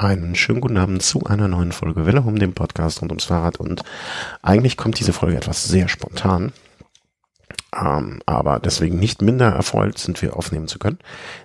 Einen 0.00 0.34
schönen 0.34 0.62
guten 0.62 0.78
Abend 0.78 1.02
zu 1.02 1.26
einer 1.26 1.46
neuen 1.46 1.72
Folge 1.72 2.06
Welle 2.06 2.22
um 2.22 2.38
dem 2.38 2.54
Podcast 2.54 3.02
rund 3.02 3.12
ums 3.12 3.26
Fahrrad. 3.26 3.60
Und 3.60 3.82
eigentlich 4.40 4.78
kommt 4.78 4.98
diese 4.98 5.12
Folge 5.12 5.36
etwas 5.36 5.64
sehr 5.64 5.88
spontan. 5.88 6.52
Ähm, 7.78 8.22
aber 8.24 8.60
deswegen 8.60 8.98
nicht 8.98 9.20
minder 9.20 9.50
erfreut 9.50 9.98
sind 9.98 10.22
wir 10.22 10.38
aufnehmen 10.38 10.68
zu 10.68 10.78
können. 10.78 11.00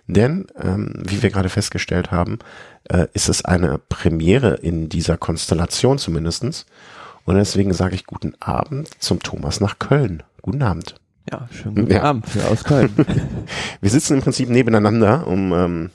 Denn, 0.08 0.48
ähm, 0.58 0.94
wie 1.06 1.22
wir 1.22 1.32
gerade 1.32 1.50
festgestellt 1.50 2.12
haben, 2.12 2.40
äh, 2.86 3.08
ist 3.12 3.28
es 3.28 3.44
eine 3.44 3.78
Premiere 3.78 4.54
in 4.54 4.88
dieser 4.88 5.18
Konstellation 5.18 5.98
zumindestens. 5.98 6.66
Und 7.26 7.36
deswegen 7.36 7.74
sage 7.74 7.96
ich 7.96 8.06
guten 8.06 8.36
Abend 8.40 8.90
zum 9.04 9.20
Thomas 9.20 9.60
nach 9.60 9.80
Köln. 9.80 10.24
Guten 10.42 10.64
Abend. 10.64 10.96
Ja, 11.30 11.50
schönen 11.52 11.76
guten 11.76 11.92
ja. 11.92 12.04
Abend 12.04 12.30
für 12.30 12.48
aus 12.48 12.64
Köln. 12.64 12.94
wir 13.82 13.90
sitzen 13.90 14.14
im 14.14 14.22
Prinzip 14.22 14.48
nebeneinander, 14.48 15.28
um 15.28 15.52
ähm, 15.52 15.90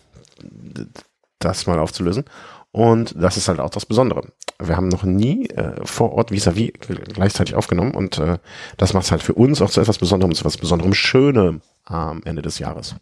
das 1.41 1.67
mal 1.67 1.79
aufzulösen. 1.79 2.25
Und 2.73 3.15
das 3.21 3.37
ist 3.37 3.49
halt 3.49 3.59
auch 3.59 3.71
das 3.71 3.85
Besondere. 3.85 4.29
Wir 4.61 4.77
haben 4.77 4.89
noch 4.89 5.03
nie 5.03 5.49
äh, 5.49 5.85
vor 5.85 6.13
Ort 6.13 6.31
vis-à-vis 6.31 6.73
-vis 6.73 7.13
gleichzeitig 7.13 7.57
aufgenommen 7.57 7.95
und 7.95 8.19
äh, 8.19 8.39
das 8.77 8.95
macht 8.95 9.07
es 9.07 9.11
halt 9.11 9.23
für 9.23 9.35
uns 9.35 9.61
auch 9.61 9.71
zu 9.71 9.81
etwas 9.81 9.99
Besonderem, 9.99 10.33
zu 10.35 10.43
etwas 10.43 10.57
Besonderem 10.57 10.95
Schönem 10.95 11.63
am 11.85 12.23
Ende 12.25 12.43
des 12.43 12.61
Jahres. 12.61 12.95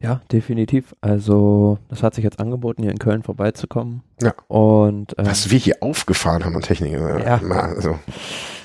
Ja, 0.00 0.20
definitiv. 0.30 0.94
Also, 1.00 1.78
das 1.88 2.02
hat 2.02 2.14
sich 2.14 2.24
jetzt 2.24 2.38
angeboten, 2.38 2.82
hier 2.82 2.90
in 2.90 2.98
Köln 2.98 3.22
vorbeizukommen. 3.22 4.02
Ja. 4.20 4.34
Und 4.48 5.18
äh, 5.18 5.24
was 5.24 5.50
wir 5.50 5.58
hier 5.58 5.76
aufgefahren 5.80 6.44
haben 6.44 6.54
an 6.54 6.62
Technik. 6.62 6.92
Äh, 6.92 7.24
ja. 7.24 7.40
Also. 7.40 7.98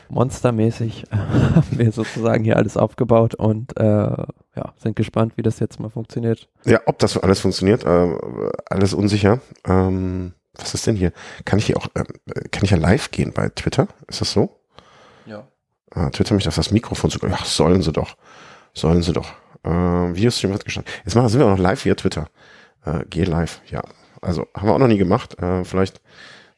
Monstermäßig 0.09 1.05
haben 1.11 1.77
wir 1.77 1.91
sozusagen 1.91 2.43
hier 2.43 2.57
alles 2.57 2.77
aufgebaut 2.77 3.35
und 3.35 3.77
äh, 3.77 3.83
ja, 3.83 4.73
sind 4.77 4.95
gespannt, 4.95 5.33
wie 5.35 5.41
das 5.41 5.59
jetzt 5.59 5.79
mal 5.79 5.89
funktioniert. 5.89 6.49
Ja, 6.65 6.81
ob 6.85 6.99
das 6.99 7.17
alles 7.17 7.39
funktioniert, 7.39 7.83
äh, 7.85 8.17
alles 8.65 8.93
unsicher. 8.93 9.39
Ähm, 9.65 10.33
was 10.53 10.73
ist 10.73 10.87
denn 10.87 10.95
hier? 10.95 11.13
Kann 11.45 11.59
ich 11.59 11.67
hier 11.67 11.77
auch, 11.77 11.87
äh, 11.93 12.03
kann 12.51 12.63
ich 12.63 12.71
ja 12.71 12.77
live 12.77 13.11
gehen 13.11 13.33
bei 13.33 13.49
Twitter? 13.49 13.87
Ist 14.07 14.21
das 14.21 14.31
so? 14.31 14.59
Ja. 15.25 15.47
Ah, 15.91 16.09
Twitter 16.09 16.35
mich 16.35 16.47
auf 16.47 16.55
das 16.55 16.71
Mikrofon 16.71 17.09
zu. 17.09 17.19
Ja, 17.25 17.37
sollen 17.43 17.81
sie 17.81 17.91
doch. 17.91 18.17
Sollen 18.73 19.01
sie 19.01 19.13
doch. 19.13 19.31
Äh, 19.63 19.69
Videostream 19.69 20.51
wird 20.51 20.65
gestanden. 20.65 20.91
Jetzt 21.05 21.15
machen, 21.15 21.29
sind 21.29 21.39
wir 21.39 21.45
auch 21.45 21.51
noch 21.51 21.59
live 21.59 21.85
via 21.85 21.95
Twitter. 21.95 22.29
Äh, 22.85 23.05
geh 23.09 23.23
live, 23.23 23.61
ja. 23.67 23.81
Also 24.21 24.47
haben 24.55 24.67
wir 24.67 24.73
auch 24.73 24.79
noch 24.79 24.87
nie 24.87 24.97
gemacht. 24.97 25.39
Äh, 25.41 25.63
vielleicht 25.63 26.01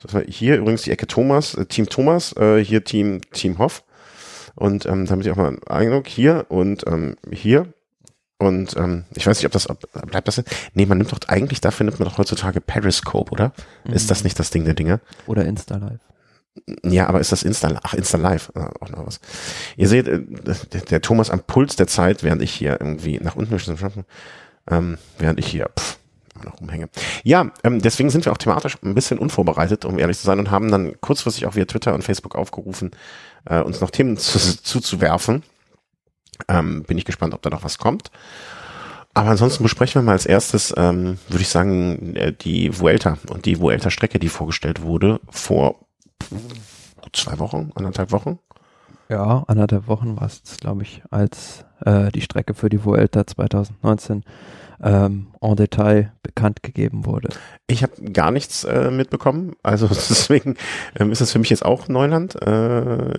das 0.02 0.14
war 0.14 0.24
hier 0.28 0.58
übrigens 0.58 0.84
die 0.84 0.92
Ecke 0.92 1.08
Thomas, 1.08 1.56
äh, 1.56 1.66
Team 1.66 1.88
Thomas, 1.88 2.36
äh, 2.38 2.64
hier 2.64 2.84
Team 2.84 3.22
Team 3.32 3.60
Hoff. 3.60 3.84
Und 4.56 4.86
ähm, 4.86 5.06
damit 5.06 5.26
ich 5.26 5.32
auch 5.32 5.38
mal 5.38 5.48
einen 5.48 5.64
Eindruck 5.68 6.08
hier 6.08 6.46
und 6.50 6.86
ähm, 6.88 7.16
hier. 7.32 7.74
Und 8.38 8.76
ähm, 8.76 9.06
ich 9.16 9.28
weiß 9.28 9.38
nicht, 9.38 9.46
ob 9.46 9.52
das 9.52 9.70
ob, 9.70 9.80
bleibt 10.08 10.28
das. 10.28 10.44
Nee, 10.74 10.86
man 10.86 10.98
nimmt 10.98 11.12
doch 11.12 11.20
eigentlich 11.28 11.62
dafür 11.62 11.86
nimmt 11.86 12.00
man 12.00 12.10
doch 12.10 12.18
heutzutage 12.18 12.60
Periscope, 12.60 13.32
oder? 13.32 13.54
Mhm. 13.86 13.94
Ist 13.94 14.10
das 14.10 14.24
nicht 14.24 14.38
das 14.40 14.50
Ding 14.50 14.66
der 14.66 14.74
Dinge? 14.74 15.00
Oder 15.28 15.46
Insta 15.46 15.78
Live. 15.78 16.00
Ja, 16.84 17.08
aber 17.08 17.22
ist 17.22 17.32
das 17.32 17.44
Insta, 17.44 17.80
ach, 17.82 17.94
Insta 17.94 18.18
Live, 18.18 18.52
ah, 18.56 18.72
auch 18.82 18.90
noch 18.90 19.08
was. 19.08 19.22
Ihr 19.78 19.88
seht, 19.88 20.08
äh, 20.08 20.20
der, 20.20 20.82
der, 20.82 21.02
Thomas 21.02 21.30
am 21.30 21.40
Puls 21.40 21.78
der 21.78 21.88
Zeit, 21.88 22.24
während 22.24 22.42
ich 22.42 22.52
hier 22.52 22.72
irgendwie 22.82 23.20
nach 23.20 23.36
unten 23.38 23.58
ähm, 24.70 24.98
während 25.18 25.40
ich 25.40 25.48
hier, 25.48 25.70
pff, 25.80 25.98
noch 26.44 26.60
rumhänge. 26.60 26.90
Ja, 27.24 27.52
ähm, 27.64 27.82
deswegen 27.82 28.10
sind 28.10 28.26
wir 28.26 28.32
auch 28.32 28.38
thematisch 28.38 28.78
ein 28.84 28.96
bisschen 28.96 29.20
unvorbereitet, 29.20 29.86
um 29.86 30.00
ehrlich 30.00 30.18
zu 30.18 30.26
sein, 30.26 30.40
und 30.40 30.52
haben 30.52 30.72
dann 30.72 31.00
kurzfristig 31.02 31.46
auch 31.46 31.56
via 31.56 31.66
Twitter 31.66 31.94
und 31.94 32.04
Facebook 32.04 32.36
aufgerufen, 32.36 32.92
äh, 33.46 33.62
uns 33.62 33.82
noch 33.82 33.92
Themen 33.92 34.18
zu, 34.18 34.40
zuzuwerfen. 34.40 35.44
Ähm, 36.48 36.84
bin 36.84 36.98
ich 36.98 37.06
gespannt, 37.06 37.34
ob 37.34 37.42
da 37.42 37.50
noch 37.50 37.64
was 37.64 37.78
kommt. 37.78 38.12
Aber 39.14 39.30
ansonsten 39.30 39.64
besprechen 39.64 40.02
wir 40.02 40.06
mal 40.06 40.14
als 40.14 40.26
erstes, 40.26 40.74
ähm, 40.78 41.18
würde 41.28 41.42
ich 41.42 41.50
sagen, 41.50 42.16
äh, 42.16 42.32
die 42.32 42.80
Vuelta 42.80 43.18
und 43.30 43.46
die 43.46 43.60
Vuelta-Strecke, 43.60 44.20
die 44.20 44.30
vorgestellt 44.30 44.82
wurde 44.82 45.20
vor 45.30 45.76
zwei 47.12 47.40
Wochen, 47.40 47.72
anderthalb 47.76 48.12
Wochen. 48.12 48.40
Ja, 49.10 49.44
anderthalb 49.48 49.88
Wochen 49.88 50.16
war 50.16 50.28
es, 50.28 50.42
glaube 50.62 50.84
ich, 50.84 51.02
als 51.10 51.66
äh, 51.84 52.10
die 52.12 52.22
Strecke 52.22 52.54
für 52.54 52.70
die 52.70 52.86
Vuelta 52.86 53.28
2019 53.28 54.24
ähm, 54.84 55.28
en 55.42 55.56
Detail 55.56 56.14
bekannt 56.24 56.64
gegeben 56.64 57.06
wurde. 57.06 57.30
Ich 57.68 57.84
habe 57.84 58.02
gar 58.12 58.32
nichts 58.32 58.64
äh, 58.64 58.92
mitbekommen, 58.92 59.56
also 59.64 59.88
deswegen 59.90 60.56
ähm, 61.00 61.12
ist 61.12 61.22
es 61.22 61.32
für 61.32 61.40
mich 61.40 61.50
jetzt 61.50 61.66
auch 61.66 61.88
Neuland. 61.88 62.42
Äh, 62.42 63.14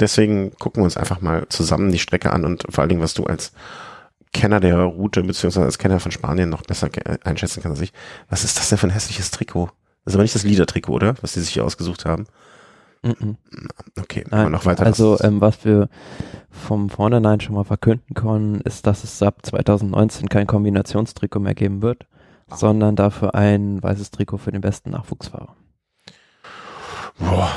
deswegen 0.00 0.52
gucken 0.58 0.82
wir 0.82 0.84
uns 0.84 0.96
einfach 0.96 1.20
mal 1.20 1.46
zusammen 1.48 1.90
die 1.90 1.98
Strecke 1.98 2.32
an 2.32 2.44
und 2.44 2.64
vor 2.70 2.82
allen 2.82 2.88
Dingen, 2.88 3.02
was 3.02 3.14
du 3.14 3.24
als 3.24 3.52
Kenner 4.32 4.60
der 4.60 4.78
Route 4.78 5.22
beziehungsweise 5.22 5.66
als 5.66 5.78
Kenner 5.78 6.00
von 6.00 6.12
Spanien 6.12 6.48
noch 6.48 6.62
besser 6.62 6.88
einschätzen 7.24 7.62
kannst 7.62 7.80
als 7.80 7.88
ich. 7.88 7.92
Was 8.30 8.44
ist 8.44 8.58
das 8.58 8.68
denn 8.70 8.78
für 8.78 8.86
ein 8.86 8.92
hässliches 8.92 9.30
Trikot? 9.30 9.70
Das 10.04 10.12
ist 10.12 10.14
aber 10.14 10.22
nicht 10.22 10.34
das 10.34 10.44
Liedertrikot, 10.44 10.92
oder? 10.94 11.14
Was 11.20 11.34
die 11.34 11.40
sich 11.40 11.50
hier 11.50 11.64
ausgesucht 11.64 12.06
haben. 12.06 12.26
Mm 13.02 13.36
Okay, 13.98 14.24
Nein, 14.30 14.52
noch 14.52 14.64
weiter. 14.64 14.84
Also 14.86 15.18
ähm, 15.20 15.40
was 15.40 15.64
wir 15.64 15.88
vom 16.50 16.88
Vornherein 16.88 17.40
schon 17.40 17.54
mal 17.54 17.64
verkünden 17.64 18.14
können, 18.14 18.60
ist, 18.60 18.86
dass 18.86 19.04
es 19.04 19.22
ab 19.22 19.38
2019 19.42 20.28
kein 20.28 20.46
Kombinationstrikot 20.46 21.40
mehr 21.40 21.54
geben 21.54 21.82
wird, 21.82 22.06
ah. 22.48 22.56
sondern 22.56 22.96
dafür 22.96 23.34
ein 23.34 23.82
weißes 23.82 24.10
Trikot 24.10 24.38
für 24.38 24.52
den 24.52 24.60
besten 24.60 24.90
Nachwuchsfahrer. 24.90 25.56
Boah. 27.18 27.50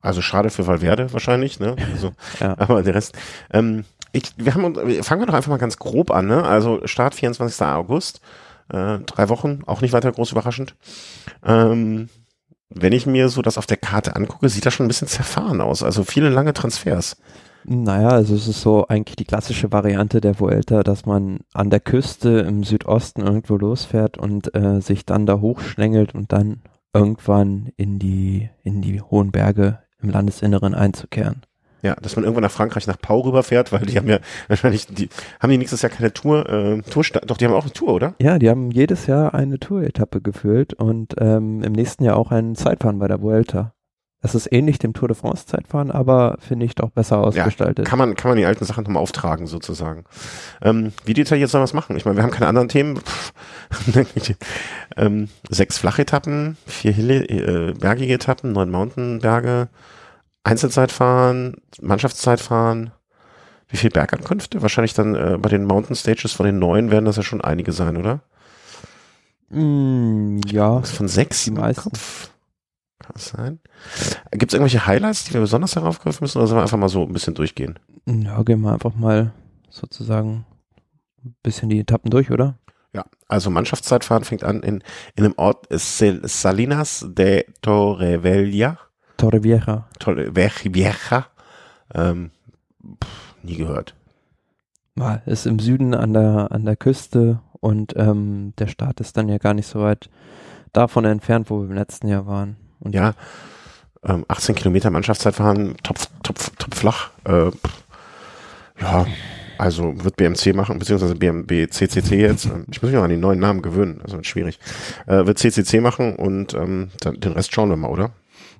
Also 0.00 0.22
schade 0.22 0.50
für 0.50 0.66
Valverde 0.66 1.12
wahrscheinlich, 1.12 1.58
ne? 1.58 1.74
Also, 1.92 2.12
ja. 2.40 2.54
Aber 2.58 2.82
der 2.82 2.94
Rest. 2.94 3.16
Ähm, 3.52 3.84
ich, 4.12 4.32
wir 4.36 4.54
haben, 4.54 4.74
fangen 5.02 5.20
wir 5.20 5.26
doch 5.26 5.34
einfach 5.34 5.50
mal 5.50 5.58
ganz 5.58 5.78
grob 5.78 6.10
an, 6.10 6.26
ne? 6.26 6.44
Also 6.44 6.86
Start 6.86 7.14
24. 7.14 7.60
August, 7.66 8.20
äh, 8.68 8.98
drei 9.00 9.28
Wochen, 9.28 9.62
auch 9.66 9.80
nicht 9.80 9.92
weiter 9.92 10.12
groß 10.12 10.32
überraschend. 10.32 10.74
Ähm, 11.44 12.08
wenn 12.68 12.92
ich 12.92 13.06
mir 13.06 13.28
so 13.28 13.42
das 13.42 13.58
auf 13.58 13.66
der 13.66 13.76
Karte 13.76 14.16
angucke, 14.16 14.48
sieht 14.48 14.66
das 14.66 14.74
schon 14.74 14.86
ein 14.86 14.88
bisschen 14.88 15.08
zerfahren 15.08 15.60
aus. 15.60 15.82
Also 15.82 16.04
viele 16.04 16.28
lange 16.28 16.52
Transfers. 16.52 17.16
Naja, 17.68 18.10
also 18.10 18.34
es 18.34 18.46
ist 18.46 18.60
so 18.60 18.86
eigentlich 18.86 19.16
die 19.16 19.24
klassische 19.24 19.72
Variante 19.72 20.20
der 20.20 20.38
Vuelta, 20.38 20.84
dass 20.84 21.04
man 21.04 21.40
an 21.52 21.68
der 21.68 21.80
Küste 21.80 22.38
im 22.40 22.62
Südosten 22.62 23.22
irgendwo 23.22 23.56
losfährt 23.56 24.18
und 24.18 24.54
äh, 24.54 24.80
sich 24.80 25.04
dann 25.04 25.26
da 25.26 25.40
hochschlängelt 25.40 26.14
und 26.14 26.32
dann 26.32 26.62
irgendwann 26.94 27.72
in 27.76 27.98
die, 27.98 28.50
in 28.62 28.82
die 28.82 29.00
hohen 29.00 29.32
Berge 29.32 29.80
im 30.00 30.10
Landesinneren 30.10 30.74
einzukehren. 30.74 31.42
Ja, 31.86 31.94
dass 32.02 32.16
man 32.16 32.24
irgendwann 32.24 32.42
nach 32.42 32.50
Frankreich 32.50 32.88
nach 32.88 32.98
Pau 33.00 33.20
rüberfährt, 33.20 33.70
weil 33.70 33.86
die 33.86 33.96
haben 33.96 34.08
ja 34.08 34.18
wahrscheinlich, 34.48 34.88
die 34.88 35.08
haben 35.38 35.50
die 35.50 35.58
nächstes 35.58 35.82
Jahr 35.82 35.90
keine 35.90 36.12
Tour, 36.12 36.48
äh, 36.48 36.82
Tour, 36.82 37.04
doch 37.24 37.36
die 37.36 37.44
haben 37.44 37.54
auch 37.54 37.62
eine 37.62 37.72
Tour, 37.72 37.94
oder? 37.94 38.14
Ja, 38.20 38.40
die 38.40 38.50
haben 38.50 38.72
jedes 38.72 39.06
Jahr 39.06 39.34
eine 39.34 39.60
Tour-Etappe 39.60 40.20
gefüllt 40.20 40.74
und 40.74 41.14
ähm, 41.18 41.62
im 41.62 41.70
nächsten 41.70 42.02
Jahr 42.02 42.16
auch 42.16 42.32
ein 42.32 42.56
Zeitfahren 42.56 42.98
bei 42.98 43.06
der 43.06 43.22
Vuelta. 43.22 43.72
Das 44.20 44.34
ist 44.34 44.50
ähnlich 44.50 44.80
dem 44.80 44.94
Tour 44.94 45.06
de 45.06 45.16
France 45.16 45.46
Zeitfahren, 45.46 45.92
aber 45.92 46.38
finde 46.40 46.66
ich 46.66 46.74
doch 46.74 46.90
besser 46.90 47.18
ausgestaltet. 47.18 47.86
Ja, 47.86 47.88
kann 47.88 48.00
man, 48.00 48.16
kann 48.16 48.32
man 48.32 48.36
die 48.36 48.46
alten 48.46 48.64
Sachen 48.64 48.82
nochmal 48.82 49.00
auftragen, 49.00 49.46
sozusagen. 49.46 50.02
Ähm, 50.60 50.92
wie 51.04 51.14
detailliert 51.14 51.50
soll 51.50 51.60
man 51.60 51.66
es 51.66 51.72
machen? 51.72 51.96
Ich 51.96 52.04
meine, 52.04 52.16
wir 52.16 52.24
haben 52.24 52.32
keine 52.32 52.48
anderen 52.48 52.68
Themen. 52.68 52.98
ähm, 54.96 55.28
sechs 55.48 55.78
Flachetappen, 55.78 56.56
vier 56.66 56.90
Hille, 56.90 57.22
äh, 57.28 57.74
bergige 57.74 58.14
Etappen, 58.14 58.50
neun 58.50 58.70
Mountainberge, 58.70 59.68
Einzelzeitfahren, 60.46 61.56
Mannschaftszeitfahren, 61.80 62.92
wie 63.68 63.76
viel 63.76 63.90
Bergankünfte? 63.90 64.62
Wahrscheinlich 64.62 64.94
dann 64.94 65.16
äh, 65.16 65.38
bei 65.40 65.48
den 65.48 65.64
Mountain 65.64 65.96
Stages 65.96 66.32
von 66.32 66.46
den 66.46 66.60
neuen 66.60 66.92
werden 66.92 67.04
das 67.04 67.16
ja 67.16 67.24
schon 67.24 67.40
einige 67.40 67.72
sein, 67.72 67.96
oder? 67.96 68.20
Mm, 69.50 70.38
ja. 70.46 70.80
Was 70.80 70.92
von 70.92 71.08
sechs 71.08 71.44
die 71.44 71.50
meisten. 71.50 71.82
Kopf? 71.82 72.30
Kann 73.00 73.12
das 73.14 73.28
sein? 73.30 73.58
Gibt 74.30 74.52
es 74.52 74.54
irgendwelche 74.54 74.86
Highlights, 74.86 75.24
die 75.24 75.34
wir 75.34 75.40
besonders 75.40 75.74
heraufgreifen 75.74 76.22
müssen, 76.22 76.38
oder 76.38 76.46
sollen 76.46 76.58
wir 76.58 76.62
einfach 76.62 76.78
mal 76.78 76.88
so 76.88 77.02
ein 77.02 77.12
bisschen 77.12 77.34
durchgehen? 77.34 77.80
Ja, 78.06 78.40
gehen 78.44 78.60
wir 78.60 78.72
einfach 78.72 78.94
mal 78.94 79.32
sozusagen 79.68 80.46
ein 81.24 81.34
bisschen 81.42 81.68
die 81.68 81.80
Etappen 81.80 82.10
durch, 82.12 82.30
oder? 82.30 82.56
Ja, 82.92 83.04
also 83.26 83.50
Mannschaftszeitfahren 83.50 84.22
fängt 84.22 84.44
an 84.44 84.62
in, 84.62 84.82
in 85.16 85.24
einem 85.24 85.34
Ort 85.38 85.66
Salinas 85.70 87.04
de 87.08 87.46
Torrevella 87.62 88.78
Torrevieja. 89.16 89.86
Torrevieja. 89.98 91.26
Ähm, 91.94 92.30
nie 93.42 93.56
gehört. 93.56 93.94
Ist 95.26 95.46
im 95.46 95.58
Süden 95.58 95.94
an 95.94 96.14
der 96.14 96.48
an 96.50 96.64
der 96.64 96.76
Küste 96.76 97.40
und 97.60 97.94
ähm, 97.96 98.54
der 98.58 98.66
Start 98.66 99.00
ist 99.00 99.16
dann 99.16 99.28
ja 99.28 99.38
gar 99.38 99.54
nicht 99.54 99.66
so 99.66 99.80
weit 99.80 100.08
davon 100.72 101.04
entfernt, 101.04 101.50
wo 101.50 101.60
wir 101.60 101.68
im 101.68 101.74
letzten 101.74 102.08
Jahr 102.08 102.26
waren. 102.26 102.56
Und 102.80 102.94
ja, 102.94 103.14
ähm, 104.04 104.24
18 104.28 104.54
Kilometer 104.54 104.90
Mannschaftszeitfahren, 104.90 105.76
top, 105.82 105.98
top, 106.22 106.38
top 106.58 106.74
flach. 106.74 107.10
Äh, 107.24 107.50
ja, 108.80 109.06
also 109.58 110.04
wird 110.04 110.16
BMC 110.16 110.54
machen, 110.54 110.78
beziehungsweise 110.78 111.14
BMB 111.14 111.70
CCC 111.70 112.20
jetzt. 112.20 112.46
Ich 112.70 112.82
muss 112.82 112.90
mich 112.90 112.94
noch 112.94 113.04
an 113.04 113.10
die 113.10 113.16
neuen 113.16 113.38
Namen 113.38 113.62
gewöhnen, 113.62 114.00
also 114.02 114.16
wird 114.16 114.26
schwierig. 114.26 114.58
Äh, 115.06 115.26
wird 115.26 115.38
CCC 115.38 115.80
machen 115.80 116.16
und 116.16 116.54
ähm, 116.54 116.90
dann, 117.00 117.20
den 117.20 117.32
Rest 117.32 117.54
schauen 117.54 117.70
wir 117.70 117.76
mal, 117.76 117.90
oder? 117.90 118.12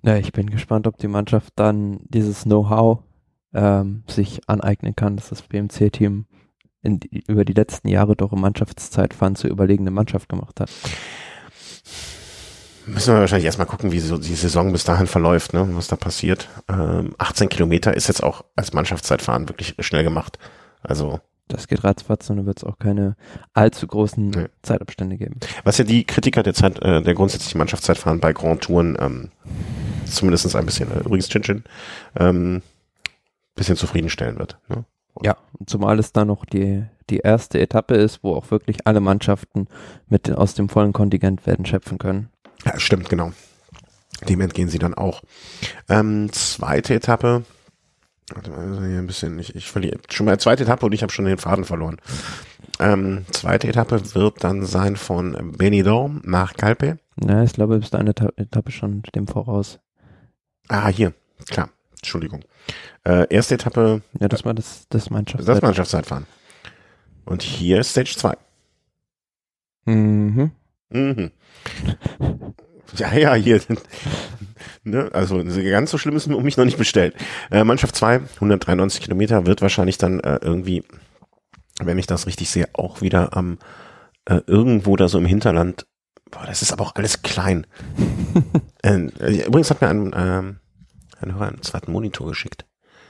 Ja, 0.03 0.17
ich 0.17 0.33
bin 0.33 0.51
gespannt, 0.51 0.87
ob 0.87 0.99
die 0.99 1.09
Mannschaft 1.09 1.53
dann 1.57 2.01
dieses 2.09 2.45
Know-how 2.45 3.01
ähm, 3.55 4.05
sich 4.07 4.41
aneignen 4.49 4.95
kann, 4.95 5.17
dass 5.17 5.31
das 5.31 5.43
BMC-Team 5.43 6.27
über 7.27 7.45
die 7.45 7.53
letzten 7.53 7.89
Jahre 7.89 8.15
doch 8.15 8.33
im 8.33 8.41
Mannschaftszeitfahren 8.41 9.35
zur 9.35 9.51
überlegenen 9.51 9.93
Mannschaft 9.93 10.29
gemacht 10.29 10.61
hat. 10.61 10.71
Müssen 12.87 13.15
wir 13.15 13.21
wahrscheinlich 13.21 13.47
erstmal 13.47 13.67
gucken, 13.67 13.91
wie 13.91 13.99
so 13.99 14.17
die 14.17 14.35
Saison 14.35 14.71
bis 14.71 14.85
dahin 14.85 15.09
verläuft, 15.09 15.53
ne, 15.55 15.69
was 15.73 15.89
da 15.89 15.97
passiert. 15.97 16.49
Ähm, 16.69 17.15
18 17.19 17.49
Kilometer 17.49 17.95
ist 17.95 18.07
jetzt 18.07 18.23
auch 18.23 18.45
als 18.55 18.73
Mannschaftszeitfahren 18.73 19.49
wirklich 19.49 19.75
schnell 19.81 20.05
gemacht. 20.05 20.39
Also. 20.83 21.21
Das 21.49 21.69
geht 21.69 21.85
ratzfatz 21.85 22.29
und 22.29 22.39
dann 22.39 22.47
wird 22.47 22.59
es 22.59 22.65
auch 22.65 22.79
keine 22.79 23.17
allzu 23.55 23.87
großen 23.87 24.31
nee. 24.31 24.47
Zeitabstände 24.63 25.17
geben. 25.17 25.39
Was 25.65 25.79
ja 25.79 25.85
die 25.85 26.05
Kritiker 26.05 26.43
der 26.43 26.55
Zeit, 26.55 26.83
äh, 26.83 27.03
der 27.03 27.15
grundsätzlichen 27.15 27.59
Mannschaftszeitfahren 27.59 28.19
bei 28.19 28.33
Grand 28.33 28.63
Touren 28.63 28.97
ähm, 29.01 29.31
zumindest 30.07 30.55
ein 30.55 30.67
bisschen, 30.67 30.91
äh, 30.91 31.01
übrigens 31.01 31.29
Chin 31.29 31.43
Chin, 31.43 31.65
ähm, 32.17 32.63
bisschen 33.55 33.77
zufriedenstellen 33.77 34.39
wird. 34.39 34.59
Ne? 34.69 34.85
Ja, 35.23 35.37
zumal 35.67 35.99
es 35.99 36.13
da 36.13 36.25
noch 36.25 36.45
die, 36.45 36.85
die 37.09 37.19
erste 37.19 37.59
Etappe 37.59 37.95
ist, 37.95 38.23
wo 38.23 38.35
auch 38.35 38.51
wirklich 38.51 38.87
alle 38.87 39.01
Mannschaften 39.01 39.69
mit 40.09 40.31
aus 40.31 40.55
dem 40.55 40.69
vollen 40.69 40.93
Kontingent 40.93 41.47
werden 41.47 41.65
schöpfen 41.65 41.99
können. 41.99 42.29
Ja, 42.65 42.79
stimmt, 42.79 43.09
genau. 43.09 43.33
Dem 44.29 44.41
entgehen 44.41 44.69
sie 44.69 44.79
dann 44.79 44.95
auch. 44.95 45.23
Ähm, 45.89 46.31
zweite 46.33 46.95
Etappe. 46.95 47.45
Warte 48.35 48.51
mal, 48.51 48.89
hier 48.89 48.99
ein 48.99 49.07
bisschen, 49.07 49.39
ich, 49.39 49.55
ich 49.55 49.71
verliere 49.71 49.99
schon 50.11 50.27
mal 50.27 50.39
zweite 50.39 50.65
Etappe 50.65 50.87
und 50.87 50.93
ich 50.93 51.03
habe 51.03 51.13
schon 51.13 51.27
den 51.27 51.39
Faden 51.39 51.65
verloren. 51.65 51.99
Ähm, 52.81 53.25
zweite 53.31 53.69
Etappe 53.69 54.15
wird 54.15 54.43
dann 54.43 54.67
sein 54.67 54.97
von 54.97 55.53
Benidorm 55.57 56.23
nach 56.25 56.55
Calpe. 56.55 56.99
Ja, 57.23 57.43
ich 57.45 57.53
glaube, 57.53 57.79
bis 57.79 57.95
eine 57.95 58.11
Etappe 58.11 58.73
schon 58.73 59.03
dem 59.15 59.29
voraus. 59.29 59.79
Ah, 60.69 60.89
hier, 60.89 61.15
klar. 61.49 61.71
Entschuldigung. 61.95 62.45
Äh, 63.05 63.27
erste 63.33 63.55
Etappe. 63.55 64.03
Ja, 64.21 64.29
das 64.29 64.45
war 64.45 64.55
das, 64.55 64.87
das 64.89 65.09
Mannschaftszeitfahren. 65.11 65.61
Das 65.61 65.63
Mannschaftszeitfahren. 65.63 66.27
Und 67.25 67.43
hier 67.43 67.81
ist 67.81 67.91
Stage 67.91 68.15
2. 68.17 68.37
Mhm. 69.87 70.51
Mhm. 70.91 71.31
Ja, 72.97 73.13
ja, 73.15 73.35
hier. 73.35 73.61
Ne, 74.85 75.11
also 75.13 75.43
ganz 75.45 75.91
so 75.91 75.99
schlimm 75.99 76.17
ist 76.17 76.27
um 76.27 76.43
mich 76.43 76.57
noch 76.57 76.65
nicht 76.65 76.79
bestellt. 76.79 77.15
Äh, 77.51 77.65
Mannschaft 77.65 77.97
2, 77.97 78.21
193 78.37 79.01
Kilometer, 79.01 79.47
wird 79.47 79.63
wahrscheinlich 79.63 79.99
dann 79.99 80.21
äh, 80.21 80.39
irgendwie, 80.43 80.85
wenn 81.81 81.99
ich 81.99 82.07
das 82.07 82.27
richtig 82.27 82.51
sehe, 82.51 82.69
auch 82.73 83.01
wieder 83.01 83.37
am 83.37 83.59
äh, 84.27 84.41
irgendwo 84.47 84.97
da 84.97 85.09
so 85.09 85.19
im 85.19 85.27
Hinterland. 85.27 85.87
Boah, 86.31 86.45
das 86.47 86.63
ist 86.63 86.73
aber 86.73 86.85
auch 86.85 86.95
alles 86.97 87.23
klein. 87.23 87.67
äh, 88.83 88.99
übrigens 89.47 89.71
hat 89.71 89.81
mir 89.81 89.89
ein, 89.89 90.13
ähm, 90.17 90.57
ein 91.21 91.35
Hörer 91.35 91.49
einen 91.49 91.63
zweiten 91.63 91.93
Monitor 91.93 92.29
geschickt. 92.29 92.67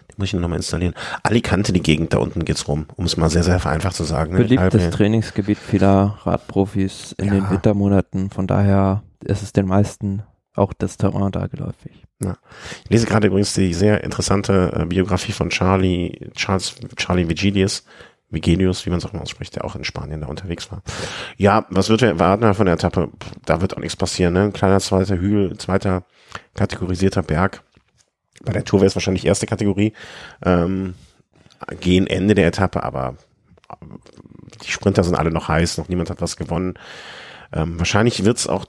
Den 0.09 0.15
muss 0.19 0.29
ich 0.29 0.33
nur 0.35 0.43
nochmal 0.43 0.59
installieren. 0.59 0.95
Alicante, 1.23 1.73
die 1.73 1.83
Gegend 1.83 2.13
da 2.13 2.19
unten 2.19 2.45
geht's 2.45 2.69
rum, 2.69 2.87
um 2.95 3.07
es 3.07 3.17
mal 3.17 3.31
sehr, 3.31 3.43
sehr 3.43 3.59
vereinfacht 3.59 3.97
zu 3.97 4.05
sagen. 4.05 4.35
Ne? 4.35 4.39
Beliebtes 4.41 4.83
Halb, 4.83 4.93
Trainingsgebiet 4.93 5.59
vieler 5.59 6.19
Radprofis 6.23 7.15
in 7.19 7.27
ja. 7.27 7.35
den 7.35 7.51
Wintermonaten. 7.51 8.31
Von 8.31 8.47
daher 8.47 9.03
ist 9.25 9.43
es 9.43 9.53
den 9.53 9.67
meisten 9.67 10.23
auch 10.57 10.73
das 10.73 10.97
Terrain 10.97 11.33
da 11.33 11.47
geläufig. 11.47 12.05
Ja. 12.23 12.37
Ich 12.85 12.91
lese 12.91 13.07
gerade 13.07 13.27
übrigens 13.27 13.53
die 13.55 13.75
sehr 13.75 14.03
interessante 14.03 14.73
äh, 14.75 14.87
Biografie 14.87 15.33
von 15.33 15.51
Charlie, 15.51 16.31
Charles, 16.35 16.77
Charlie 16.97 17.29
Vigilius, 17.29 17.85
Vigilius, 18.31 18.85
wie 18.87 18.91
man 18.91 18.99
es 18.99 19.07
auch 19.07 19.13
immer 19.13 19.23
ausspricht, 19.23 19.55
der 19.55 19.65
auch 19.65 19.77
in 19.77 19.85
Spanien 19.85 20.23
da 20.23 20.27
unterwegs 20.27 20.71
war. 20.73 20.83
Ja, 21.37 21.67
was 21.71 21.89
wird 21.89 22.01
wir 22.01 22.09
erwarten 22.09 22.55
von 22.55 22.67
der 22.67 22.75
Etappe? 22.75 23.11
Da 23.45 23.61
wird 23.61 23.77
auch 23.77 23.81
nichts 23.81 23.97
passieren, 23.97 24.33
ne? 24.33 24.45
Ein 24.45 24.53
kleiner 24.53 24.81
zweiter 24.81 25.19
Hügel, 25.19 25.57
zweiter 25.59 26.05
kategorisierter 26.55 27.23
Berg. 27.23 27.63
Bei 28.45 28.53
der 28.53 28.65
Tour 28.65 28.81
wäre 28.81 28.89
es 28.89 28.97
wahrscheinlich 28.97 29.27
erste 29.27 29.47
Kategorie. 29.47 29.93
Ähm, 30.45 30.95
gehen 31.81 32.07
Ende 32.07 32.35
der 32.35 32.49
Etappe, 32.49 32.83
aber 32.83 33.17
die 34.65 34.71
Sprinter 34.71 35.05
sind 35.05 35.15
alle 35.15 35.31
noch 35.31 35.49
heiß, 35.49 35.79
noch 35.79 35.89
niemand 35.89 36.11
hat 36.11 36.21
was 36.21 36.37
gewonnen. 36.37 36.75
Ähm, 37.53 37.79
wahrscheinlich 37.79 38.25
wird's 38.25 38.47
auch, 38.47 38.67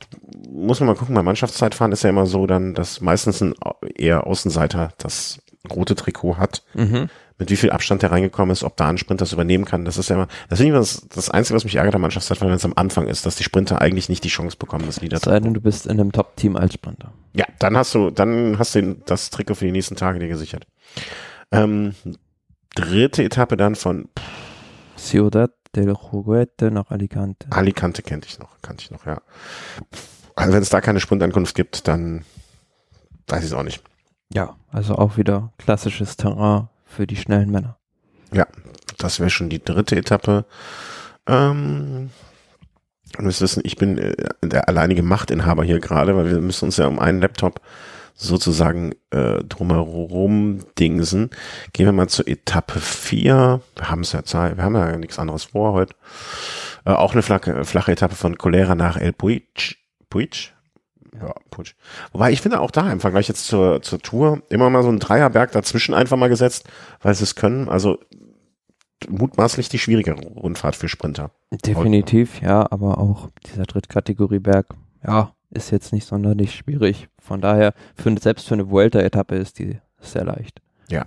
muss 0.50 0.80
man 0.80 0.88
mal 0.88 0.96
gucken, 0.96 1.16
bei 1.16 1.24
Mannschaftszeitfahren 1.24 1.92
ist 1.92 2.04
ja 2.04 2.10
immer 2.10 2.26
so 2.26 2.48
dann, 2.48 2.74
dass 2.74 3.02
meistens 3.02 3.42
ein 3.42 3.54
eher 3.96 4.28
Außenseiter 4.28 4.92
das 4.98 5.40
rote 5.70 5.96
Trikot 5.96 6.38
hat. 6.38 6.64
Mhm. 6.74 7.10
Mit 7.40 7.52
wie 7.52 7.56
viel 7.56 7.70
Abstand 7.70 8.02
der 8.02 8.12
reingekommen 8.12 8.52
ist, 8.52 8.64
ob 8.64 8.78
da 8.78 8.88
ein 8.88 8.98
Sprinter 8.98 9.24
das 9.24 9.34
übernehmen 9.34 9.66
kann, 9.66 9.86
das 9.86 10.00
ist 10.00 10.10
ja 10.10 10.16
immer, 10.16 10.28
das 10.50 10.58
finde 10.58 10.74
ich 10.74 10.80
das, 10.80 11.08
das 11.08 11.30
Einzige, 11.30 11.56
was 11.56 11.66
mich 11.66 11.76
ärgert 11.76 11.94
am 11.94 12.02
Mannschaftszeitfahren, 12.02 12.50
wenn 12.50 12.58
es 12.58 12.66
am 12.66 12.74
Anfang 12.76 13.08
ist, 13.08 13.28
dass 13.28 13.36
die 13.36 13.44
Sprinter 13.44 13.80
eigentlich 13.80 14.10
nicht 14.10 14.24
die 14.24 14.30
Chance 14.30 14.58
bekommen, 14.58 14.88
das 14.88 15.02
Lieder 15.02 15.20
Sei 15.20 15.40
denn, 15.40 15.54
du 15.54 15.62
bist 15.62 15.86
in 15.86 16.00
einem 16.00 16.12
Top-Team 16.12 16.56
als 16.56 16.74
Sprinter. 16.74 17.14
Ja, 17.34 17.46
dann 17.60 17.78
hast 17.78 17.94
du, 17.94 18.10
dann 18.10 18.58
hast 18.58 18.74
du 18.74 18.96
das 19.06 19.30
Trikot 19.30 19.54
für 19.54 19.66
die 19.66 19.72
nächsten 19.72 19.96
Tage 19.96 20.18
dir 20.18 20.30
gesichert. 20.30 20.66
Ähm, 21.52 21.94
dritte 22.74 23.24
Etappe 23.24 23.56
dann 23.56 23.76
von 23.76 24.10
Ciudad 24.98 25.52
Juguete 25.86 26.72
nach 26.72 26.92
Alicante. 26.92 27.48
Alicante 27.52 28.02
kannte 28.02 28.28
ich 28.28 28.40
noch, 28.40 28.62
kannte 28.62 28.84
ich 28.84 28.92
noch, 28.92 29.06
ja. 29.06 29.22
Also 30.36 30.54
wenn 30.54 30.62
es 30.62 30.70
da 30.70 30.82
keine 30.82 31.00
Sprintankunft 31.00 31.56
gibt, 31.56 31.88
dann 31.88 32.24
weiß 33.28 33.40
ich 33.40 33.52
es 33.52 33.54
auch 33.54 33.64
nicht. 33.64 33.84
Ja, 34.30 34.56
also 34.72 34.96
auch 34.96 35.18
wieder 35.18 35.54
klassisches 35.58 36.18
Terrain 36.18 36.70
für 36.86 37.08
die 37.08 37.16
schnellen 37.16 37.52
Männer. 37.52 37.78
Ja, 38.34 38.46
das 38.98 39.20
wäre 39.20 39.30
schon 39.30 39.50
die 39.50 39.64
dritte 39.64 39.96
Etappe. 39.96 40.46
Ähm, 41.28 42.10
ihr 43.18 43.24
müsst 43.24 43.42
wissen, 43.42 43.62
ich 43.64 43.78
bin 43.78 43.98
äh, 43.98 44.16
der 44.44 44.68
alleinige 44.68 45.04
Machtinhaber 45.04 45.64
hier 45.64 45.80
gerade, 45.80 46.16
weil 46.16 46.30
wir 46.30 46.42
müssen 46.42 46.66
uns 46.66 46.78
ja 46.78 46.88
um 46.88 47.00
einen 47.00 47.22
Laptop 47.22 47.62
sozusagen 48.18 48.94
äh, 49.12 49.44
drumherum 49.44 50.60
dingsen. 50.78 51.30
Gehen 51.72 51.86
wir 51.86 51.94
mal 51.94 52.10
zur 52.10 52.28
Etappe 52.28 52.80
4. 52.80 53.62
Wir 53.76 53.90
haben 53.90 54.02
es 54.02 54.12
ja 54.12 54.24
Zeit, 54.24 54.58
wir 54.58 54.64
haben 54.64 54.76
ja 54.76 54.98
nichts 54.98 55.20
anderes 55.20 55.46
vor 55.46 55.74
heute. 55.74 55.96
Äh, 56.84 56.92
auch 56.92 57.14
eine 57.14 57.22
flache, 57.22 57.64
flache 57.64 57.92
Etappe 57.92 58.16
von 58.16 58.38
Colera 58.38 58.76
nach 58.76 58.98
El 58.98 59.14
Puig. 59.14 59.78
Puig? 60.10 60.54
Ja, 61.22 61.34
Puig. 61.52 61.76
Wobei 62.12 62.32
ich 62.32 62.42
finde 62.42 62.60
auch 62.60 62.72
da 62.72 62.92
im 62.92 63.00
Vergleich 63.00 63.28
jetzt 63.28 63.46
zur, 63.46 63.84
zur 63.84 64.00
Tour 64.00 64.42
immer 64.50 64.70
mal 64.72 64.84
so 64.84 64.90
ein 64.90 65.00
Dreierberg 65.00 65.52
dazwischen 65.52 65.94
einfach 65.94 66.18
mal 66.18 66.30
gesetzt, 66.30 66.68
weil 67.02 67.14
sie 67.14 67.24
es 67.24 67.36
können. 67.36 67.70
Also 67.70 68.00
mutmaßlich 69.08 69.70
die 69.70 69.80
schwierige 69.80 70.14
Rundfahrt 70.14 70.76
für 70.76 70.90
Sprinter. 70.90 71.30
Definitiv, 71.52 72.42
ja, 72.42 72.66
aber 72.72 72.98
auch 72.98 73.30
dieser 73.46 73.64
Drittkategorieberg, 73.64 74.68
ja, 75.06 75.34
ist 75.52 75.72
jetzt 75.72 75.94
nicht 75.94 76.08
sonderlich 76.08 76.56
schwierig. 76.56 77.10
Von 77.28 77.42
daher, 77.42 77.74
für, 77.96 78.16
selbst 78.20 78.48
für 78.48 78.54
eine 78.54 78.70
Vuelta-Etappe 78.70 79.36
ist 79.36 79.60
die 79.60 79.80
sehr 80.00 80.24
leicht. 80.24 80.62
Ja. 80.90 81.06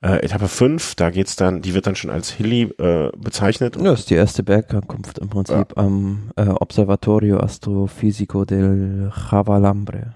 Äh, 0.00 0.24
Etappe 0.24 0.46
5, 0.46 0.94
da 0.94 1.10
geht's 1.10 1.34
dann, 1.34 1.60
die 1.60 1.74
wird 1.74 1.88
dann 1.88 1.96
schon 1.96 2.10
als 2.10 2.30
Hilly 2.30 2.72
äh, 2.78 3.10
bezeichnet. 3.16 3.76
Ja, 3.76 3.92
ist 3.92 4.10
die 4.10 4.14
erste 4.14 4.44
Bergankunft 4.44 5.18
im 5.18 5.28
Prinzip 5.28 5.54
ja. 5.54 5.76
am 5.76 6.30
äh, 6.36 6.46
Observatorio 6.48 7.40
Astrofisico 7.40 8.44
del 8.44 9.12
Javalambre. 9.30 10.14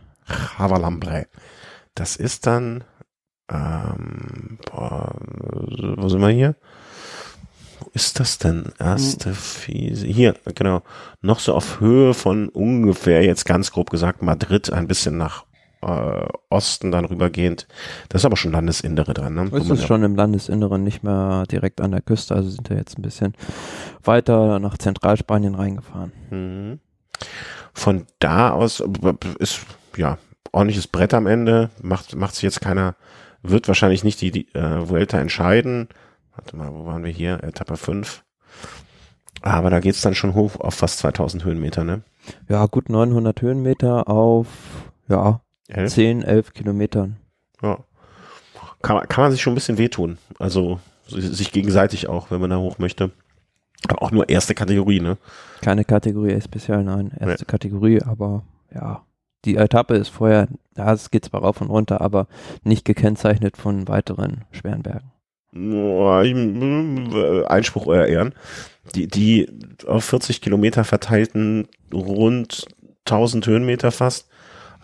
Javalambre. 0.59 1.27
Das 1.95 2.15
ist 2.15 2.47
dann, 2.47 2.85
ähm, 3.51 4.59
boah, 4.71 5.17
wo 5.97 6.09
sind 6.09 6.21
wir 6.21 6.29
hier? 6.29 6.55
Ist 7.97 8.21
das 8.21 8.37
denn? 8.37 8.75
Erste 8.79 9.33
Fiese. 9.33 10.07
Hier, 10.07 10.35
genau. 10.55 10.83
Noch 11.23 11.39
so 11.39 11.55
auf 11.55 11.81
Höhe 11.81 12.13
von 12.13 12.51
ungefähr, 12.51 13.25
jetzt 13.25 13.47
ganz 13.47 13.73
grob 13.73 13.89
gesagt, 13.89 14.21
Madrid, 14.21 14.71
ein 14.71 14.87
bisschen 14.87 15.17
nach 15.17 15.47
äh, 15.81 16.27
Osten 16.51 16.91
dann 16.91 17.07
rübergehend. 17.07 17.67
Das 18.11 18.21
ist 18.21 18.27
aber 18.27 18.37
schon 18.37 18.53
Landesinnere 18.53 19.15
dran. 19.15 19.33
Ne? 19.33 19.49
Ist 19.51 19.71
es 19.71 19.87
schon 19.87 20.03
im 20.03 20.15
Landesinneren, 20.15 20.83
nicht 20.83 21.05
mehr 21.05 21.45
direkt 21.51 21.81
an 21.81 21.93
der 21.93 22.03
Küste, 22.03 22.35
also 22.35 22.51
sind 22.51 22.69
wir 22.69 22.77
jetzt 22.77 22.99
ein 22.99 23.03
bisschen 23.03 23.33
weiter 24.05 24.59
nach 24.59 24.77
Zentralspanien 24.77 25.55
reingefahren. 25.55 26.13
Mhm. 26.29 26.81
Von 27.73 28.05
da 28.19 28.51
aus 28.51 28.85
ist 29.39 29.61
ja 29.97 30.19
ordentliches 30.53 30.87
Brett 30.87 31.15
am 31.15 31.27
Ende, 31.27 31.71
macht, 31.81 32.15
macht 32.15 32.35
sich 32.35 32.43
jetzt 32.43 32.61
keiner, 32.61 32.95
wird 33.43 33.69
wahrscheinlich 33.69 34.05
nicht 34.05 34.21
die, 34.21 34.33
die 34.33 34.55
äh, 34.55 34.87
Vuelta 34.87 35.19
entscheiden. 35.19 35.89
Warte 36.37 36.57
mal, 36.57 36.73
wo 36.73 36.85
waren 36.87 37.05
wir 37.05 37.11
hier? 37.11 37.43
Etappe 37.43 37.77
5. 37.77 38.25
Aber 39.43 39.71
da 39.71 39.81
geht's 39.81 40.01
dann 40.01 40.15
schon 40.15 40.35
hoch 40.35 40.57
auf 40.61 40.75
fast 40.75 40.99
2000 40.99 41.45
Höhenmeter, 41.45 41.85
ne? 41.85 42.03
Ja, 42.49 42.67
gut 42.67 42.89
900 42.89 43.41
Höhenmeter 43.41 44.09
auf, 44.09 44.49
ja, 45.09 45.41
elf? 45.69 45.93
10, 45.93 46.23
11 46.23 46.53
Kilometern. 46.53 47.17
Ja. 47.63 47.79
Kann, 48.83 49.07
kann 49.09 49.25
man 49.25 49.33
sich 49.33 49.41
schon 49.41 49.53
ein 49.53 49.57
bisschen 49.57 49.79
wehtun. 49.79 50.19
Also 50.39 50.81
sich 51.07 51.53
gegenseitig 51.53 52.09
auch, 52.09 52.31
wenn 52.31 52.41
man 52.41 52.51
da 52.51 52.59
hoch 52.59 52.79
möchte. 52.79 53.11
Aber 53.89 54.03
auch 54.03 54.11
nur 54.11 54.29
erste 54.29 54.55
Kategorie, 54.55 55.01
ne? 55.01 55.17
Keine 55.61 55.85
Kategorie 55.85 56.41
speziell, 56.41 56.83
nein. 56.83 57.13
Erste 57.19 57.45
ja. 57.45 57.51
Kategorie, 57.51 58.03
aber 58.03 58.43
ja. 58.75 59.05
Die 59.45 59.57
Etappe 59.57 59.95
ist 59.95 60.09
vorher, 60.09 60.49
ja, 60.77 60.93
es 60.93 61.11
geht 61.11 61.25
zwar 61.25 61.43
rauf 61.43 61.61
und 61.61 61.71
runter, 61.71 62.01
aber 62.01 62.27
nicht 62.65 62.85
gekennzeichnet 62.85 63.57
von 63.57 63.87
weiteren 63.87 64.45
schweren 64.51 64.83
Bergen. 64.83 65.13
Einspruch 67.49 67.87
euer 67.87 68.07
Ehren. 68.07 68.35
Die, 68.95 69.09
die 69.09 69.49
auf 69.87 70.05
40 70.05 70.41
Kilometer 70.41 70.85
verteilten 70.85 71.69
rund 71.93 72.67
1000 73.05 73.47
Höhenmeter 73.47 73.91
fast 73.91 74.29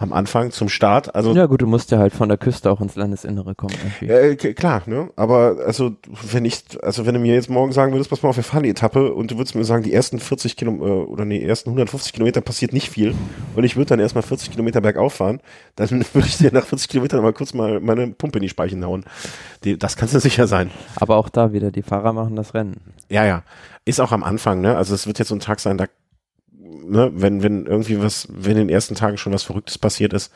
am 0.03 0.13
Anfang 0.13 0.51
zum 0.51 0.69
Start. 0.69 1.15
Also 1.15 1.33
Ja 1.33 1.47
gut, 1.47 1.63
du 1.63 1.67
musst 1.67 1.91
ja 1.91 1.99
halt 1.99 2.13
von 2.13 2.29
der 2.29 2.39
Küste 2.39 2.71
auch 2.71 2.81
ins 2.81 2.97
Landesinnere 2.97 3.55
kommen. 3.55 3.75
Äh, 4.01 4.35
klar, 4.37 4.83
ne? 4.87 5.11
Aber 5.17 5.57
also 5.65 5.93
wenn 6.31 6.45
ich, 6.45 6.65
also 6.83 7.07
wenn 7.07 7.15
du 7.15 7.21
mir 7.21 7.35
jetzt 7.35 7.49
morgen 7.49 7.73
sagen 7.73 7.93
würdest, 7.93 8.11
pass 8.11 8.23
mal 8.23 8.31
auf, 8.31 8.37
wir 8.37 8.45
fahren 8.45 8.65
die 8.65 8.71
Etappe 8.71 9.13
und 9.13 9.31
du 9.31 9.39
würdest 9.39 9.55
mir 9.55 9.65
sagen, 9.65 9.83
die 9.83 9.93
ersten 9.93 10.19
40 10.19 10.57
Kilometer 10.57 10.87
äh, 10.87 11.05
oder 11.05 11.25
nee, 11.25 11.39
die 11.39 11.47
ersten 11.47 11.71
150 11.71 12.13
Kilometer 12.13 12.41
passiert 12.41 12.73
nicht 12.73 12.91
viel 12.91 13.15
und 13.55 13.65
ich 13.65 13.77
würde 13.77 13.91
dann 13.91 14.01
erstmal 14.01 14.23
40 14.23 14.51
Kilometer 14.51 14.81
bergauf 14.81 15.15
fahren, 15.15 15.41
dann 15.77 15.91
würde 16.13 16.29
ich 16.29 16.39
dir 16.39 16.53
nach 16.53 16.67
40 16.67 16.89
Kilometern 16.89 17.23
mal 17.23 17.33
kurz 17.33 17.55
mal 17.55 17.81
meine 17.81 18.09
Pumpe 18.09 18.39
in 18.39 18.43
die 18.43 18.49
Speichen 18.49 18.85
hauen. 18.85 19.05
Die, 19.65 19.79
das 19.79 19.97
kannst 19.97 20.15
du 20.15 20.21
sicher 20.21 20.47
sein. 20.47 20.71
Aber 20.97 21.17
auch 21.17 21.29
da 21.29 21.53
wieder, 21.53 21.71
die 21.71 21.83
Fahrer 21.83 22.13
machen 22.13 22.37
das 22.37 22.55
Rennen. 22.55 22.81
Ja, 23.09 23.25
ja. 23.25 23.43
Ist 23.85 24.01
auch 24.01 24.13
am 24.13 24.23
Anfang, 24.23 24.61
ne? 24.61 24.77
Also 24.77 24.95
es 24.95 25.07
wird 25.07 25.19
jetzt 25.19 25.29
so 25.29 25.35
ein 25.35 25.41
Tag 25.41 25.61
sein, 25.61 25.77
da, 25.77 25.87
ne, 26.85 27.11
wenn, 27.15 27.43
wenn 27.43 27.67
irgendwie 27.67 28.01
was, 28.03 28.29
wenn 28.31 28.53
in 28.53 28.69
den 28.69 28.69
ersten 28.69 28.95
Tagen 28.95 29.19
schon 29.19 29.33
was 29.33 29.43
Verrücktes 29.43 29.79
passiert 29.79 30.13
ist, 30.13 30.33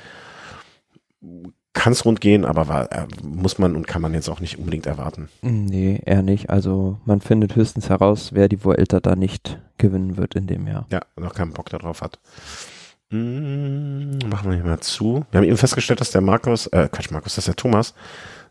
kann 1.72 1.92
es 1.92 2.04
rund 2.04 2.20
gehen, 2.20 2.44
aber 2.44 2.68
war, 2.68 2.90
äh, 2.90 3.06
muss 3.22 3.58
man 3.58 3.76
und 3.76 3.86
kann 3.86 4.00
man 4.00 4.14
jetzt 4.14 4.28
auch 4.28 4.40
nicht 4.40 4.58
unbedingt 4.58 4.86
erwarten. 4.86 5.28
Nee, 5.42 6.00
eher 6.04 6.22
nicht. 6.22 6.48
Also 6.48 6.98
man 7.04 7.20
findet 7.20 7.54
höchstens 7.54 7.90
heraus, 7.90 8.30
wer 8.32 8.48
die 8.48 8.64
Vuelta 8.64 9.00
da 9.00 9.14
nicht 9.14 9.60
gewinnen 9.78 10.16
wird 10.16 10.34
in 10.34 10.46
dem 10.46 10.66
Jahr. 10.66 10.86
Ja, 10.90 11.00
noch 11.16 11.34
keinen 11.34 11.52
Bock 11.52 11.68
darauf 11.68 12.00
hat. 12.00 12.18
Mm, 13.10 14.18
machen 14.28 14.50
wir 14.50 14.54
hier 14.54 14.64
mal 14.64 14.80
zu. 14.80 15.26
Wir 15.30 15.38
haben 15.38 15.46
eben 15.46 15.58
festgestellt, 15.58 16.00
dass 16.00 16.10
der 16.10 16.22
Markus, 16.22 16.66
äh, 16.68 16.88
Quatsch, 16.90 17.10
Markus, 17.10 17.34
dass 17.36 17.44
der 17.44 17.56
Thomas 17.56 17.94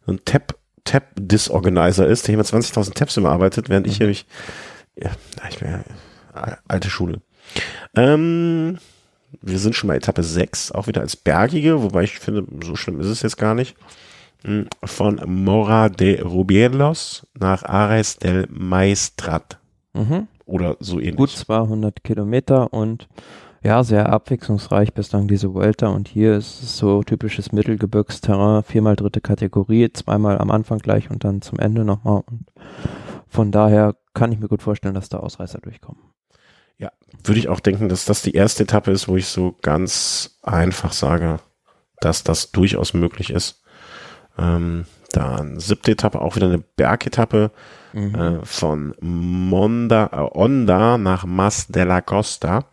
ein 0.07 0.19
Tab, 0.23 0.55
Tab-Disorganizer 0.83 2.07
ist, 2.07 2.27
der 2.27 2.33
hier 2.33 2.37
mit 2.37 2.47
20.000 2.47 2.93
Tabs 2.93 3.17
immer 3.17 3.31
arbeitet, 3.31 3.69
während 3.69 3.87
ich 3.87 3.97
hier 3.97 4.07
mich, 4.07 4.27
ja, 4.95 5.09
ich 5.49 5.59
bin 5.59 5.71
ja, 5.71 5.79
äh, 6.35 6.55
alte 6.67 6.89
Schule. 6.89 7.21
Ähm, 7.95 8.77
wir 9.41 9.59
sind 9.59 9.75
schon 9.75 9.87
bei 9.87 9.95
Etappe 9.97 10.23
6, 10.23 10.71
auch 10.71 10.87
wieder 10.87 11.01
als 11.01 11.15
bergige, 11.15 11.81
wobei 11.81 12.03
ich 12.03 12.19
finde, 12.19 12.45
so 12.63 12.75
schlimm 12.75 12.99
ist 12.99 13.07
es 13.07 13.21
jetzt 13.21 13.37
gar 13.37 13.53
nicht. 13.55 13.75
Mm, 14.43 14.63
Von 14.83 15.21
Mora 15.25 15.89
de 15.89 16.21
Rubielos 16.21 17.25
nach 17.37 17.63
Ares 17.63 18.17
del 18.17 18.47
Maestrat 18.49 19.59
Mhm. 19.93 20.27
oder 20.45 20.75
so 20.79 20.99
ähnlich. 20.99 21.15
Gut 21.15 21.29
200 21.31 22.03
Kilometer 22.03 22.73
und 22.73 23.07
ja, 23.63 23.83
sehr 23.83 24.09
abwechslungsreich 24.09 24.93
bislang 24.93 25.27
diese 25.27 25.53
Vuelta 25.53 25.87
und 25.87 26.07
hier 26.07 26.35
ist 26.35 26.61
es 26.61 26.77
so 26.77 27.01
typisches 27.01 27.51
Mittelgebirgsterrain, 27.51 28.61
viermal 28.63 28.95
dritte 28.95 29.21
Kategorie, 29.21 29.89
zweimal 29.91 30.37
am 30.37 30.51
Anfang 30.51 30.77
gleich 30.79 31.09
und 31.09 31.23
dann 31.23 31.41
zum 31.41 31.57
Ende 31.59 31.83
nochmal 31.85 32.23
und 32.29 32.45
von 33.27 33.51
daher 33.51 33.95
kann 34.13 34.31
ich 34.31 34.39
mir 34.39 34.47
gut 34.49 34.61
vorstellen, 34.61 34.93
dass 34.93 35.09
da 35.09 35.17
Ausreißer 35.19 35.59
durchkommen. 35.59 36.01
Würde 37.23 37.39
ich 37.39 37.49
auch 37.49 37.59
denken, 37.59 37.89
dass 37.89 38.05
das 38.05 38.21
die 38.21 38.33
erste 38.33 38.63
Etappe 38.63 38.91
ist, 38.91 39.07
wo 39.07 39.15
ich 39.15 39.27
so 39.27 39.55
ganz 39.61 40.37
einfach 40.43 40.93
sage, 40.93 41.39
dass 42.01 42.23
das 42.23 42.51
durchaus 42.51 42.93
möglich 42.93 43.29
ist. 43.31 43.63
Ähm, 44.37 44.85
dann 45.11 45.59
siebte 45.59 45.91
Etappe, 45.91 46.21
auch 46.21 46.35
wieder 46.35 46.47
eine 46.47 46.59
Bergetappe 46.59 47.51
Mhm. 47.93 48.15
äh, 48.15 48.45
von 48.45 48.93
Monda, 48.99 50.09
äh, 50.11 50.37
Onda 50.37 50.97
nach 50.97 51.25
Mas 51.25 51.67
de 51.67 51.85
la 51.85 52.01
Costa. 52.01 52.65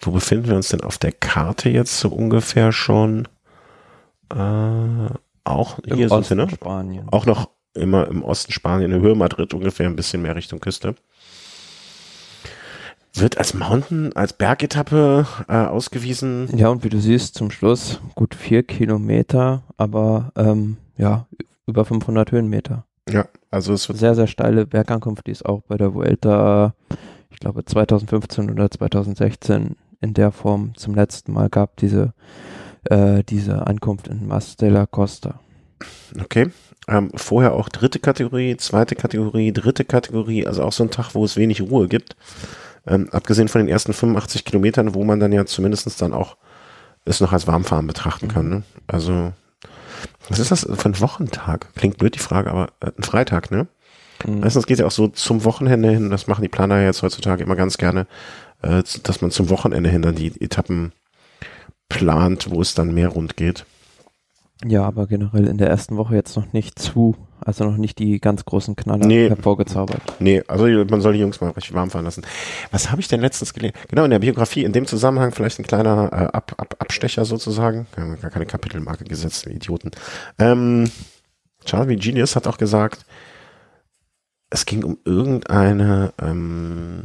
Wo 0.00 0.10
befinden 0.10 0.48
wir 0.48 0.56
uns 0.56 0.68
denn 0.68 0.80
auf 0.82 0.98
der 0.98 1.12
Karte 1.12 1.70
jetzt 1.70 2.00
so 2.00 2.08
ungefähr 2.08 2.72
schon? 2.72 3.28
Äh, 4.34 4.36
auch 5.44 5.78
Im 5.78 5.96
hier 5.96 6.08
sind 6.08 6.18
Osten 6.18 6.38
wir, 6.38 6.44
ne? 6.46 6.50
Spanien. 6.52 7.08
Auch 7.10 7.24
noch 7.24 7.50
immer 7.74 8.08
im 8.08 8.24
Osten 8.24 8.52
Spanien, 8.52 8.90
in 8.90 9.00
der 9.00 9.08
Höhe 9.08 9.14
Madrid 9.14 9.54
ungefähr, 9.54 9.86
ein 9.86 9.96
bisschen 9.96 10.22
mehr 10.22 10.34
Richtung 10.34 10.58
Küste. 10.58 10.96
Wird 13.14 13.38
als 13.38 13.54
Mountain, 13.54 14.12
als 14.14 14.32
Bergetappe 14.32 15.26
äh, 15.48 15.52
ausgewiesen. 15.52 16.48
Ja, 16.56 16.68
und 16.68 16.84
wie 16.84 16.88
du 16.88 17.00
siehst, 17.00 17.34
zum 17.34 17.50
Schluss 17.50 18.00
gut 18.14 18.34
vier 18.34 18.62
Kilometer, 18.62 19.62
aber 19.76 20.32
ähm, 20.36 20.76
ja, 20.96 21.26
über 21.66 21.84
500 21.84 22.32
Höhenmeter. 22.32 22.84
Ja, 23.08 23.26
also 23.50 23.72
es 23.72 23.88
wird 23.88 23.98
Sehr, 23.98 24.14
sehr 24.14 24.26
steile 24.26 24.66
Bergankunft, 24.66 25.26
die 25.26 25.30
es 25.30 25.42
auch 25.42 25.62
bei 25.62 25.76
der 25.76 25.94
Vuelta, 25.94 26.74
ich 27.30 27.38
glaube 27.38 27.64
2015 27.64 28.50
oder 28.50 28.70
2016 28.70 29.76
in 30.00 30.14
der 30.14 30.32
Form 30.32 30.72
zum 30.76 30.94
letzten 30.94 31.32
Mal 31.32 31.48
gab, 31.48 31.76
diese, 31.76 32.12
äh, 32.84 33.24
diese 33.24 33.66
Ankunft 33.66 34.08
in 34.08 34.26
Mas 34.26 34.56
de 34.56 34.68
la 34.68 34.86
Costa. 34.86 35.40
okay. 36.20 36.48
Ähm, 36.86 37.10
vorher 37.14 37.52
auch 37.52 37.68
dritte 37.68 37.98
Kategorie, 37.98 38.56
zweite 38.56 38.94
Kategorie, 38.94 39.52
dritte 39.52 39.84
Kategorie, 39.84 40.46
also 40.46 40.62
auch 40.62 40.72
so 40.72 40.84
ein 40.84 40.90
Tag, 40.90 41.14
wo 41.14 41.24
es 41.24 41.36
wenig 41.36 41.60
Ruhe 41.60 41.86
gibt. 41.86 42.16
Ähm, 42.88 43.08
abgesehen 43.12 43.48
von 43.48 43.60
den 43.60 43.68
ersten 43.68 43.92
85 43.92 44.44
Kilometern, 44.44 44.94
wo 44.94 45.04
man 45.04 45.20
dann 45.20 45.32
ja 45.32 45.44
zumindest 45.46 46.00
dann 46.00 46.14
auch 46.14 46.36
es 47.04 47.20
noch 47.20 47.32
als 47.32 47.46
Warmfahren 47.46 47.86
betrachten 47.86 48.28
kann. 48.28 48.48
Ne? 48.48 48.62
Also, 48.86 49.32
was 50.28 50.38
ist 50.38 50.50
das 50.50 50.66
für 50.70 50.88
ein 50.88 51.00
Wochentag? 51.00 51.74
Klingt 51.74 51.98
blöd 51.98 52.14
die 52.14 52.20
Frage, 52.20 52.50
aber 52.50 52.68
äh, 52.80 52.90
ein 52.96 53.02
Freitag, 53.02 53.50
ne? 53.50 53.66
Mhm. 54.26 54.40
Meistens 54.40 54.66
geht 54.66 54.78
ja 54.78 54.86
auch 54.86 54.90
so 54.90 55.08
zum 55.08 55.44
Wochenende 55.44 55.90
hin, 55.90 56.10
das 56.10 56.26
machen 56.26 56.42
die 56.42 56.48
Planer 56.48 56.82
jetzt 56.82 57.02
heutzutage 57.02 57.42
immer 57.42 57.56
ganz 57.56 57.78
gerne, 57.78 58.06
äh, 58.62 58.82
dass 59.02 59.20
man 59.20 59.30
zum 59.30 59.50
Wochenende 59.50 59.90
hin 59.90 60.02
dann 60.02 60.16
die 60.16 60.40
Etappen 60.40 60.92
plant, 61.88 62.50
wo 62.50 62.60
es 62.60 62.74
dann 62.74 62.94
mehr 62.94 63.08
rund 63.08 63.36
geht. 63.36 63.64
Ja, 64.64 64.84
aber 64.84 65.06
generell 65.06 65.46
in 65.46 65.58
der 65.58 65.68
ersten 65.68 65.96
Woche 65.96 66.16
jetzt 66.16 66.36
noch 66.36 66.52
nicht 66.52 66.78
zu, 66.78 67.16
also 67.40 67.64
noch 67.64 67.76
nicht 67.76 67.98
die 67.98 68.20
ganz 68.20 68.44
großen 68.44 68.76
Knaller 68.76 69.06
Nee. 69.06 69.28
hervorgezaubert. 69.28 70.00
Nee, 70.20 70.42
also 70.48 70.66
man 70.66 71.00
soll 71.00 71.14
die 71.14 71.20
Jungs 71.20 71.40
mal 71.40 71.50
richtig 71.50 71.74
warm 71.74 71.90
fahren 71.90 72.04
lassen. 72.04 72.22
Was 72.70 72.90
habe 72.90 73.00
ich 73.00 73.08
denn 73.08 73.20
letztens 73.20 73.54
gelesen? 73.54 73.74
Genau, 73.88 74.04
in 74.04 74.10
der 74.10 74.18
Biografie, 74.18 74.64
in 74.64 74.72
dem 74.72 74.86
Zusammenhang 74.86 75.32
vielleicht 75.32 75.58
ein 75.58 75.66
kleiner 75.66 76.10
äh, 76.12 76.36
Ab, 76.36 76.54
Ab, 76.56 76.76
Abstecher 76.78 77.24
sozusagen. 77.24 77.86
Wir 77.94 78.04
haben 78.04 78.20
gar 78.20 78.30
keine 78.30 78.46
Kapitelmarke 78.46 79.04
gesetzt, 79.04 79.46
wir 79.46 79.54
Idioten. 79.54 79.90
Ähm, 80.38 80.90
Charlie 81.64 81.96
Genius 81.96 82.36
hat 82.36 82.46
auch 82.46 82.58
gesagt, 82.58 83.04
es 84.50 84.64
ging 84.64 84.82
um 84.82 84.98
irgendeine 85.04 86.14
ähm, 86.22 87.02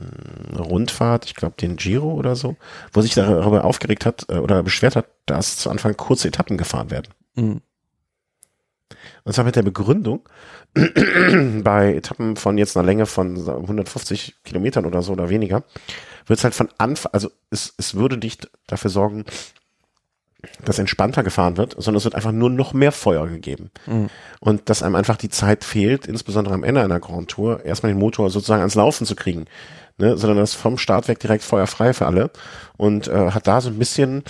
Rundfahrt, 0.58 1.26
ich 1.26 1.36
glaube 1.36 1.56
den 1.60 1.76
Giro 1.76 2.14
oder 2.14 2.36
so, 2.36 2.56
wo 2.94 3.02
sich 3.02 3.14
darüber 3.16 3.66
aufgeregt 3.66 4.06
hat 4.06 4.26
äh, 4.30 4.36
oder 4.38 4.64
beschwert 4.64 4.96
hat, 4.96 5.08
dass 5.26 5.58
zu 5.58 5.70
Anfang 5.70 5.98
kurze 5.98 6.30
Etappen 6.30 6.58
gefahren 6.58 6.90
werden. 6.92 7.08
Mhm. 7.36 7.62
Und 9.24 9.34
zwar 9.34 9.46
mit 9.46 9.56
der 9.56 9.64
Begründung, 9.64 10.28
bei 10.74 11.96
Etappen 11.96 12.36
von 12.36 12.58
jetzt 12.58 12.76
einer 12.78 12.86
Länge 12.86 13.06
von 13.06 13.38
150 13.38 14.36
Kilometern 14.44 14.86
oder 14.86 15.02
so 15.02 15.14
oder 15.14 15.30
weniger, 15.30 15.64
wird 16.26 16.40
es 16.40 16.44
halt 16.44 16.56
von 16.56 16.70
Anfang, 16.78 17.12
also 17.14 17.30
es, 17.50 17.74
es 17.78 17.96
würde 17.96 18.18
nicht 18.18 18.50
dafür 18.68 18.90
sorgen, 18.90 19.26
dass 20.66 20.80
entspannter 20.80 21.24
gefahren 21.24 21.58
wird, 21.58 21.76
sondern 21.78 21.98
es 21.98 22.04
wird 22.04 22.16
einfach 22.16 22.32
nur 22.32 22.50
noch 22.50 22.74
mehr 22.74 22.92
Feuer 22.92 23.28
gegeben. 23.28 23.72
Mhm. 23.86 24.10
Und 24.40 24.70
dass 24.70 24.84
einem 24.84 24.96
einfach 24.96 25.18
die 25.18 25.30
Zeit 25.30 25.64
fehlt, 25.64 26.06
insbesondere 26.06 26.54
am 26.54 26.64
Ende 26.64 26.82
einer 26.82 27.00
Grand 27.00 27.30
Tour, 27.30 27.64
erstmal 27.64 27.94
den 27.94 28.00
Motor 28.00 28.30
sozusagen 28.30 28.60
ans 28.60 28.76
Laufen 28.76 29.06
zu 29.06 29.16
kriegen. 29.16 29.46
Ne? 29.98 30.18
Sondern 30.18 30.40
das 30.40 30.54
vom 30.54 30.78
Start 30.78 31.08
weg 31.08 31.20
direkt 31.20 31.44
feuerfrei 31.44 31.94
für 31.94 32.08
alle. 32.08 32.30
Und 32.78 33.08
äh, 33.08 33.32
hat 33.32 33.48
da 33.48 33.62
so 33.62 33.70
ein 33.70 33.80
bisschen 33.80 34.24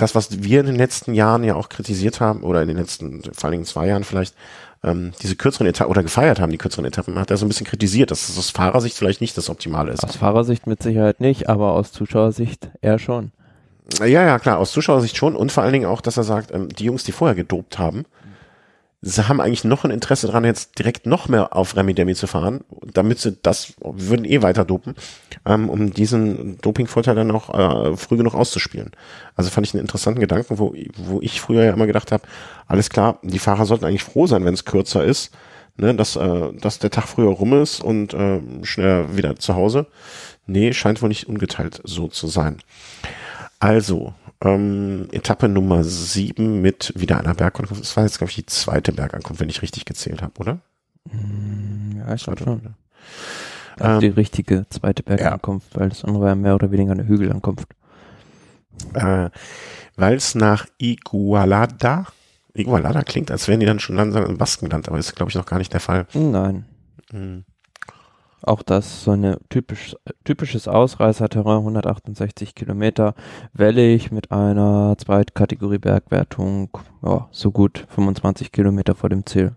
das, 0.00 0.14
was 0.14 0.42
wir 0.42 0.60
in 0.60 0.66
den 0.66 0.76
letzten 0.76 1.14
Jahren 1.14 1.44
ja 1.44 1.54
auch 1.54 1.68
kritisiert 1.68 2.20
haben, 2.20 2.42
oder 2.42 2.62
in 2.62 2.68
den 2.68 2.76
letzten, 2.76 3.22
vor 3.22 3.44
allen 3.44 3.52
Dingen 3.52 3.64
zwei 3.64 3.86
Jahren 3.86 4.04
vielleicht, 4.04 4.34
ähm, 4.82 5.12
diese 5.22 5.36
kürzeren 5.36 5.66
Etappen 5.66 5.90
oder 5.90 6.02
gefeiert 6.02 6.40
haben, 6.40 6.50
die 6.50 6.58
kürzeren 6.58 6.86
Etappen, 6.86 7.18
hat 7.18 7.30
er 7.30 7.36
so 7.36 7.44
ein 7.44 7.48
bisschen 7.48 7.66
kritisiert, 7.66 8.10
dass 8.10 8.26
das 8.26 8.38
aus 8.38 8.50
Fahrersicht 8.50 8.96
vielleicht 8.96 9.20
nicht 9.20 9.36
das 9.36 9.50
Optimale 9.50 9.92
ist. 9.92 10.04
Aus 10.04 10.16
Fahrersicht 10.16 10.66
mit 10.66 10.82
Sicherheit 10.82 11.20
nicht, 11.20 11.48
aber 11.48 11.72
aus 11.72 11.92
Zuschauersicht 11.92 12.70
eher 12.80 12.98
schon. 12.98 13.32
Ja, 13.98 14.06
ja, 14.06 14.38
klar, 14.38 14.58
aus 14.58 14.72
Zuschauersicht 14.72 15.16
schon 15.16 15.36
und 15.36 15.52
vor 15.52 15.64
allen 15.64 15.72
Dingen 15.72 15.86
auch, 15.86 16.00
dass 16.00 16.16
er 16.16 16.24
sagt, 16.24 16.52
ähm, 16.52 16.68
die 16.68 16.84
Jungs, 16.84 17.04
die 17.04 17.12
vorher 17.12 17.34
gedopt 17.34 17.78
haben, 17.78 18.04
sie 19.02 19.28
haben 19.28 19.40
eigentlich 19.40 19.64
noch 19.64 19.84
ein 19.84 19.90
Interesse 19.90 20.26
daran, 20.26 20.44
jetzt 20.44 20.78
direkt 20.78 21.06
noch 21.06 21.28
mehr 21.28 21.56
auf 21.56 21.76
Remy 21.76 21.94
Demi 21.94 22.14
zu 22.14 22.26
fahren, 22.26 22.60
damit 22.92 23.18
sie 23.18 23.36
das, 23.42 23.72
würden 23.80 24.26
eh 24.26 24.42
weiter 24.42 24.64
dopen, 24.64 24.94
ähm, 25.46 25.70
um 25.70 25.92
diesen 25.92 26.58
Dopingvorteil 26.58 27.14
dann 27.14 27.30
auch 27.30 27.48
äh, 27.92 27.96
früh 27.96 28.16
genug 28.16 28.34
auszuspielen. 28.34 28.90
Also 29.36 29.50
fand 29.50 29.66
ich 29.66 29.74
einen 29.74 29.82
interessanten 29.82 30.20
Gedanken, 30.20 30.58
wo, 30.58 30.74
wo 30.96 31.20
ich 31.22 31.40
früher 31.40 31.64
ja 31.64 31.72
immer 31.72 31.86
gedacht 31.86 32.12
habe, 32.12 32.24
alles 32.66 32.90
klar, 32.90 33.18
die 33.22 33.38
Fahrer 33.38 33.64
sollten 33.64 33.86
eigentlich 33.86 34.04
froh 34.04 34.26
sein, 34.26 34.44
wenn 34.44 34.54
es 34.54 34.66
kürzer 34.66 35.04
ist, 35.04 35.32
ne, 35.76 35.94
dass, 35.94 36.16
äh, 36.16 36.52
dass 36.60 36.78
der 36.78 36.90
Tag 36.90 37.08
früher 37.08 37.30
rum 37.30 37.54
ist 37.60 37.82
und 37.82 38.12
äh, 38.12 38.40
schneller 38.62 39.16
wieder 39.16 39.36
zu 39.36 39.54
Hause. 39.54 39.86
Nee, 40.46 40.72
scheint 40.72 41.00
wohl 41.00 41.08
nicht 41.08 41.28
ungeteilt 41.28 41.80
so 41.84 42.08
zu 42.08 42.26
sein. 42.26 42.58
Also, 43.60 44.14
ähm, 44.42 45.08
Etappe 45.12 45.48
Nummer 45.48 45.84
sieben 45.84 46.60
mit 46.62 46.92
wieder 46.96 47.18
einer 47.18 47.34
Bergankunft. 47.34 47.82
Das 47.82 47.96
war 47.96 48.04
jetzt, 48.04 48.18
glaube 48.18 48.30
ich, 48.30 48.36
die 48.36 48.46
zweite 48.46 48.92
Bergankunft, 48.92 49.40
wenn 49.40 49.48
ich 49.48 49.62
richtig 49.62 49.84
gezählt 49.84 50.22
habe, 50.22 50.32
oder? 50.38 50.60
Ja, 51.96 52.14
ich 52.14 52.24
glaube 52.24 52.42
schon. 52.42 52.60
oder? 52.60 52.74
Also 53.78 53.94
Ähm, 53.94 54.00
die 54.00 54.08
richtige 54.20 54.66
zweite 54.68 55.02
Bergankunft, 55.02 55.76
weil 55.76 55.88
das 55.88 56.04
andere 56.04 56.22
war 56.22 56.28
ja 56.30 56.34
mehr 56.34 56.54
oder 56.54 56.70
weniger 56.70 56.92
eine 56.92 57.06
Hügelankunft. 57.06 57.68
Äh, 58.94 59.30
Weil 59.96 60.14
es 60.14 60.34
nach 60.34 60.66
Igualada, 60.78 62.06
Igualada 62.54 63.02
klingt, 63.02 63.30
als 63.30 63.46
wären 63.48 63.60
die 63.60 63.66
dann 63.66 63.78
schon 63.80 63.96
langsam 63.96 64.24
im 64.24 64.38
Baskenland, 64.38 64.88
aber 64.88 64.98
ist, 64.98 65.14
glaube 65.16 65.30
ich, 65.30 65.36
noch 65.36 65.46
gar 65.46 65.58
nicht 65.58 65.72
der 65.72 65.80
Fall. 65.80 66.06
Nein. 66.14 66.64
Hm. 67.10 67.44
Auch 68.42 68.62
das 68.62 69.04
so 69.04 69.12
eine 69.12 69.38
typisch, 69.48 69.96
typisches 70.24 70.68
Ausreißerterrain, 70.68 71.58
168 71.58 72.54
Kilometer, 72.54 73.14
wellig 73.52 74.10
mit 74.10 74.32
einer 74.32 74.96
Zweitkategorie 74.98 75.78
Bergwertung, 75.78 76.70
ja, 77.02 77.28
so 77.30 77.50
gut 77.50 77.86
25 77.90 78.52
Kilometer 78.52 78.94
vor 78.94 79.08
dem 79.08 79.26
Ziel. 79.26 79.56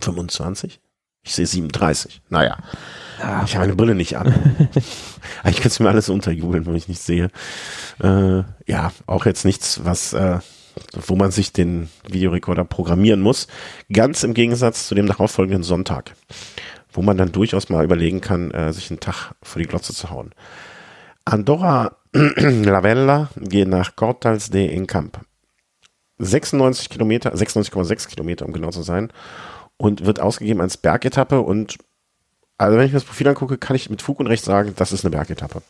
25? 0.00 0.80
Ich 1.22 1.34
sehe 1.34 1.46
37. 1.46 2.22
Naja. 2.30 2.58
Ja, 3.18 3.44
ich 3.44 3.54
habe 3.54 3.66
meine 3.66 3.76
Brille 3.76 3.94
nicht 3.94 4.16
an. 4.16 4.28
Eigentlich 5.42 5.60
kannst 5.60 5.78
du 5.78 5.82
mir 5.82 5.90
alles 5.90 6.08
unterjubeln, 6.08 6.64
wenn 6.64 6.74
ich 6.74 6.88
nicht 6.88 7.02
sehe. 7.02 7.30
Äh, 8.02 8.42
ja, 8.66 8.92
auch 9.06 9.26
jetzt 9.26 9.44
nichts, 9.44 9.84
was, 9.84 10.14
äh, 10.14 10.38
wo 10.92 11.16
man 11.16 11.30
sich 11.30 11.52
den 11.52 11.88
Videorekorder 12.08 12.64
programmieren 12.64 13.20
muss. 13.20 13.46
Ganz 13.92 14.22
im 14.22 14.34
Gegensatz 14.34 14.86
zu 14.86 14.94
dem 14.94 15.06
darauffolgenden 15.06 15.62
Sonntag, 15.62 16.14
wo 16.92 17.02
man 17.02 17.16
dann 17.16 17.32
durchaus 17.32 17.68
mal 17.68 17.84
überlegen 17.84 18.20
kann, 18.20 18.50
äh, 18.50 18.72
sich 18.72 18.90
einen 18.90 19.00
Tag 19.00 19.34
vor 19.42 19.60
die 19.60 19.68
Glotze 19.68 19.94
zu 19.94 20.10
hauen. 20.10 20.30
Andorra 21.24 21.96
La 22.12 22.82
Vella 22.82 23.30
geht 23.36 23.68
nach 23.68 23.96
Cortals 23.96 24.50
de 24.50 24.68
Encamp. 24.74 25.20
96 26.18 26.90
Kilometer, 26.90 27.34
96,6 27.34 28.08
Kilometer, 28.08 28.44
um 28.44 28.52
genau 28.52 28.70
zu 28.70 28.82
sein 28.82 29.10
und 29.78 30.04
wird 30.04 30.20
ausgegeben 30.20 30.60
als 30.60 30.76
Bergetappe 30.76 31.40
und 31.40 31.78
also 32.58 32.76
wenn 32.76 32.84
ich 32.84 32.92
mir 32.92 32.98
das 32.98 33.06
Profil 33.06 33.28
angucke, 33.28 33.56
kann 33.56 33.74
ich 33.74 33.88
mit 33.88 34.02
Fug 34.02 34.20
und 34.20 34.26
Recht 34.26 34.44
sagen, 34.44 34.74
das 34.76 34.92
ist 34.92 35.02
eine 35.02 35.12
Bergetappe. 35.12 35.62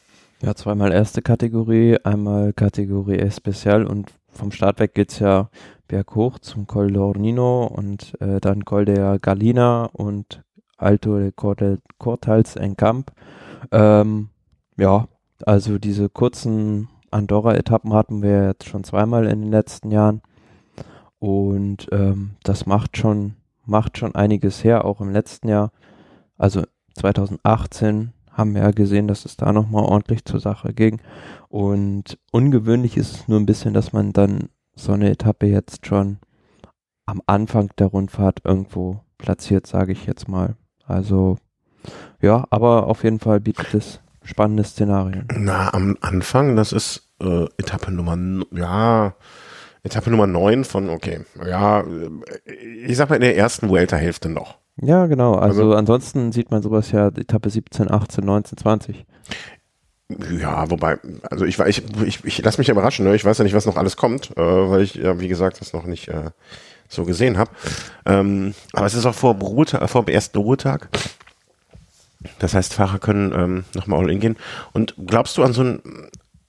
Ja, 0.42 0.56
zweimal 0.56 0.90
erste 0.90 1.22
Kategorie, 1.22 1.98
einmal 2.02 2.52
Kategorie 2.52 3.18
Especial 3.18 3.86
und 3.86 4.10
vom 4.32 4.52
Start 4.52 4.80
weg 4.80 4.94
geht's 4.94 5.18
ja 5.18 5.50
berghoch 5.88 6.38
zum 6.38 6.66
Col 6.66 6.88
d'Ornino 6.88 7.66
und 7.66 8.20
äh, 8.20 8.40
dann 8.40 8.64
Col 8.64 8.84
de 8.84 9.18
Galina 9.20 9.86
und 9.92 10.42
Alto 10.76 11.18
de 11.18 11.32
Cortals 11.98 12.56
en 12.56 12.76
Camp. 12.76 13.12
Ähm, 13.70 14.28
ja, 14.76 15.08
also 15.44 15.78
diese 15.78 16.08
kurzen 16.08 16.88
Andorra-Etappen 17.10 17.92
hatten 17.92 18.22
wir 18.22 18.46
jetzt 18.46 18.66
schon 18.66 18.84
zweimal 18.84 19.26
in 19.26 19.42
den 19.42 19.50
letzten 19.50 19.90
Jahren 19.90 20.22
und 21.18 21.88
ähm, 21.92 22.36
das 22.44 22.66
macht 22.66 22.96
schon 22.96 23.34
macht 23.66 23.98
schon 23.98 24.14
einiges 24.14 24.64
her, 24.64 24.84
auch 24.84 25.00
im 25.00 25.12
letzten 25.12 25.48
Jahr. 25.48 25.70
Also 26.36 26.62
2018 26.94 28.12
haben 28.40 28.54
wir 28.54 28.62
ja 28.62 28.70
gesehen, 28.72 29.06
dass 29.06 29.24
es 29.24 29.36
da 29.36 29.52
nochmal 29.52 29.84
ordentlich 29.84 30.24
zur 30.24 30.40
Sache 30.40 30.72
ging. 30.72 31.00
Und 31.48 32.18
ungewöhnlich 32.32 32.96
ist 32.96 33.14
es 33.14 33.28
nur 33.28 33.38
ein 33.38 33.46
bisschen, 33.46 33.74
dass 33.74 33.92
man 33.92 34.12
dann 34.12 34.48
so 34.74 34.92
eine 34.92 35.10
Etappe 35.10 35.46
jetzt 35.46 35.86
schon 35.86 36.18
am 37.06 37.22
Anfang 37.26 37.70
der 37.78 37.88
Rundfahrt 37.88 38.40
irgendwo 38.44 39.00
platziert, 39.18 39.66
sage 39.66 39.92
ich 39.92 40.06
jetzt 40.06 40.28
mal. 40.28 40.56
Also 40.84 41.36
ja, 42.20 42.46
aber 42.50 42.86
auf 42.86 43.04
jeden 43.04 43.20
Fall 43.20 43.40
bietet 43.40 43.74
es 43.74 44.00
spannende 44.22 44.64
Szenarien. 44.64 45.26
Na, 45.34 45.72
am 45.72 45.96
Anfang, 46.00 46.56
das 46.56 46.72
ist 46.72 47.08
äh, 47.20 47.46
Etappe 47.58 47.90
Nummer, 47.90 48.16
ja, 48.52 49.14
Etappe 49.82 50.10
Nummer 50.10 50.26
9 50.26 50.64
von, 50.64 50.90
okay, 50.90 51.20
ja, 51.46 51.84
ich 52.84 52.96
sag 52.96 53.08
mal 53.08 53.16
in 53.16 53.22
der 53.22 53.36
ersten 53.36 53.68
Vuelta-Hälfte 53.68 54.28
noch. 54.28 54.59
Ja, 54.82 55.06
genau. 55.06 55.34
Also, 55.34 55.62
also, 55.62 55.74
ansonsten 55.74 56.32
sieht 56.32 56.50
man 56.50 56.62
sowas 56.62 56.90
ja 56.92 57.08
Etappe 57.08 57.50
17, 57.50 57.90
18, 57.90 58.24
19, 58.24 58.58
20. 58.58 59.06
Ja, 60.40 60.68
wobei, 60.70 60.98
also 61.30 61.44
ich, 61.44 61.58
ich, 61.60 61.82
ich, 62.04 62.24
ich 62.24 62.42
lasse 62.42 62.58
mich 62.58 62.68
überraschen, 62.68 63.04
ne? 63.04 63.14
ich 63.14 63.24
weiß 63.24 63.38
ja 63.38 63.44
nicht, 63.44 63.54
was 63.54 63.66
noch 63.66 63.76
alles 63.76 63.96
kommt, 63.96 64.36
äh, 64.36 64.40
weil 64.40 64.82
ich, 64.82 64.94
ja, 64.94 65.20
wie 65.20 65.28
gesagt, 65.28 65.60
das 65.60 65.72
noch 65.72 65.84
nicht 65.84 66.08
äh, 66.08 66.30
so 66.88 67.04
gesehen 67.04 67.38
habe. 67.38 67.50
Ähm, 68.06 68.54
aber 68.72 68.86
es 68.86 68.94
ist 68.94 69.06
auch 69.06 69.14
vor, 69.14 69.34
Ruhetag, 69.34 69.88
vor 69.88 70.04
dem 70.04 70.12
ersten 70.12 70.38
Ruhetag. 70.38 70.88
Das 72.38 72.54
heißt, 72.54 72.74
Fahrer 72.74 72.98
können 72.98 73.32
ähm, 73.32 73.64
nochmal 73.74 74.00
all 74.00 74.10
in 74.10 74.20
gehen. 74.20 74.36
Und 74.72 74.94
glaubst 75.06 75.38
du 75.38 75.44
an 75.44 75.52
so 75.52 75.62
ein, 75.62 75.80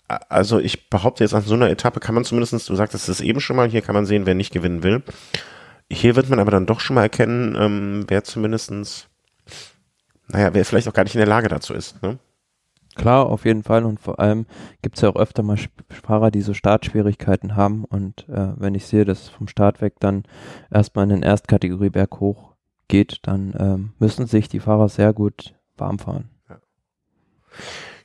also 0.08 0.60
ich 0.60 0.90
behaupte 0.90 1.24
jetzt 1.24 1.34
an 1.34 1.44
so 1.44 1.54
einer 1.54 1.70
Etappe 1.70 2.00
kann 2.00 2.16
man 2.16 2.26
zumindest, 2.26 2.68
du 2.68 2.76
sagtest 2.76 3.10
es 3.10 3.22
eben 3.22 3.40
schon 3.40 3.56
mal, 3.56 3.70
hier 3.70 3.82
kann 3.82 3.96
man 3.96 4.06
sehen, 4.06 4.26
wer 4.26 4.34
nicht 4.34 4.52
gewinnen 4.52 4.84
will. 4.84 5.04
Hier 5.92 6.16
wird 6.16 6.30
man 6.30 6.40
aber 6.40 6.52
dann 6.52 6.66
doch 6.66 6.80
schon 6.80 6.96
mal 6.96 7.04
erkennen, 7.04 7.56
ähm, 7.60 8.06
wer 8.08 8.24
zumindestens, 8.24 9.08
naja, 10.30 10.54
wer 10.54 10.64
vielleicht 10.64 10.88
auch 10.88 10.94
gar 10.94 11.04
nicht 11.04 11.16
in 11.16 11.20
der 11.20 11.28
Lage 11.28 11.50
dazu 11.50 11.74
ist. 11.74 12.02
Ne? 12.02 12.18
Klar, 12.96 13.26
auf 13.26 13.44
jeden 13.44 13.64
Fall. 13.64 13.84
Und 13.84 14.00
vor 14.00 14.20
allem 14.20 14.46
gibt 14.82 14.96
es 14.96 15.02
ja 15.02 15.10
auch 15.10 15.18
öfter 15.18 15.44
mal 15.44 15.58
Fahrer, 15.90 16.32
die 16.32 16.42
so 16.42 16.54
Startschwierigkeiten 16.54 17.58
haben. 17.58 17.84
Und 17.84 18.28
äh, 18.30 18.54
wenn 18.56 18.74
ich 18.74 18.86
sehe, 18.86 19.04
dass 19.04 19.28
vom 19.28 19.50
Start 19.50 19.82
weg 19.82 19.96
dann 20.00 20.24
erstmal 20.72 21.04
in 21.04 21.10
den 21.10 21.24
Erstkategorie 21.24 21.90
berghoch 21.90 22.54
geht, 22.88 23.20
dann 23.24 23.54
ähm, 23.60 23.94
müssen 24.00 24.28
sich 24.28 24.48
die 24.48 24.62
Fahrer 24.62 24.88
sehr 24.88 25.12
gut 25.12 25.56
warm 25.76 26.00
fahren. 26.00 26.30
Ja. 26.50 26.60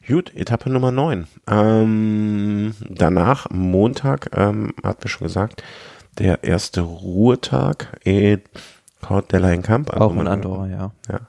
Gut, 0.09 0.35
Etappe 0.35 0.71
Nummer 0.71 0.91
9. 0.91 1.29
Ähm, 1.49 2.75
danach, 2.89 3.49
Montag, 3.51 4.31
ähm, 4.37 4.73
hatten 4.83 5.05
wir 5.05 5.11
schon 5.11 5.27
gesagt, 5.27 5.63
der 6.19 6.45
erste 6.45 6.81
Ruhetag 6.81 7.99
in 8.05 8.41
Port 9.01 9.33
de 9.33 9.41
la 9.41 9.53
Encamp. 9.53 9.93
Also 9.93 10.05
Auch 10.05 10.17
in 10.17 10.27
Andorra, 10.27 10.67
ja. 10.69 10.93
ja. 11.09 11.21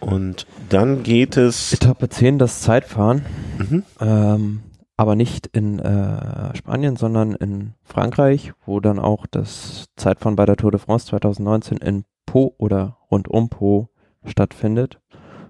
Und 0.00 0.46
dann 0.68 1.02
geht 1.02 1.36
es. 1.36 1.72
Etappe 1.72 2.08
10, 2.08 2.38
das 2.38 2.60
Zeitfahren. 2.60 3.24
Mhm. 3.58 3.82
Ähm, 4.00 4.60
aber 4.96 5.16
nicht 5.16 5.48
in 5.48 5.78
äh, 5.80 6.54
Spanien, 6.56 6.96
sondern 6.96 7.34
in 7.34 7.74
Frankreich, 7.82 8.52
wo 8.64 8.80
dann 8.80 8.98
auch 8.98 9.26
das 9.26 9.86
Zeitfahren 9.96 10.36
bei 10.36 10.46
der 10.46 10.56
Tour 10.56 10.70
de 10.70 10.80
France 10.80 11.06
2019 11.06 11.78
in 11.78 12.04
Po 12.26 12.54
oder 12.58 12.98
rund 13.10 13.28
um 13.28 13.48
Po 13.48 13.88
stattfindet. 14.24 15.00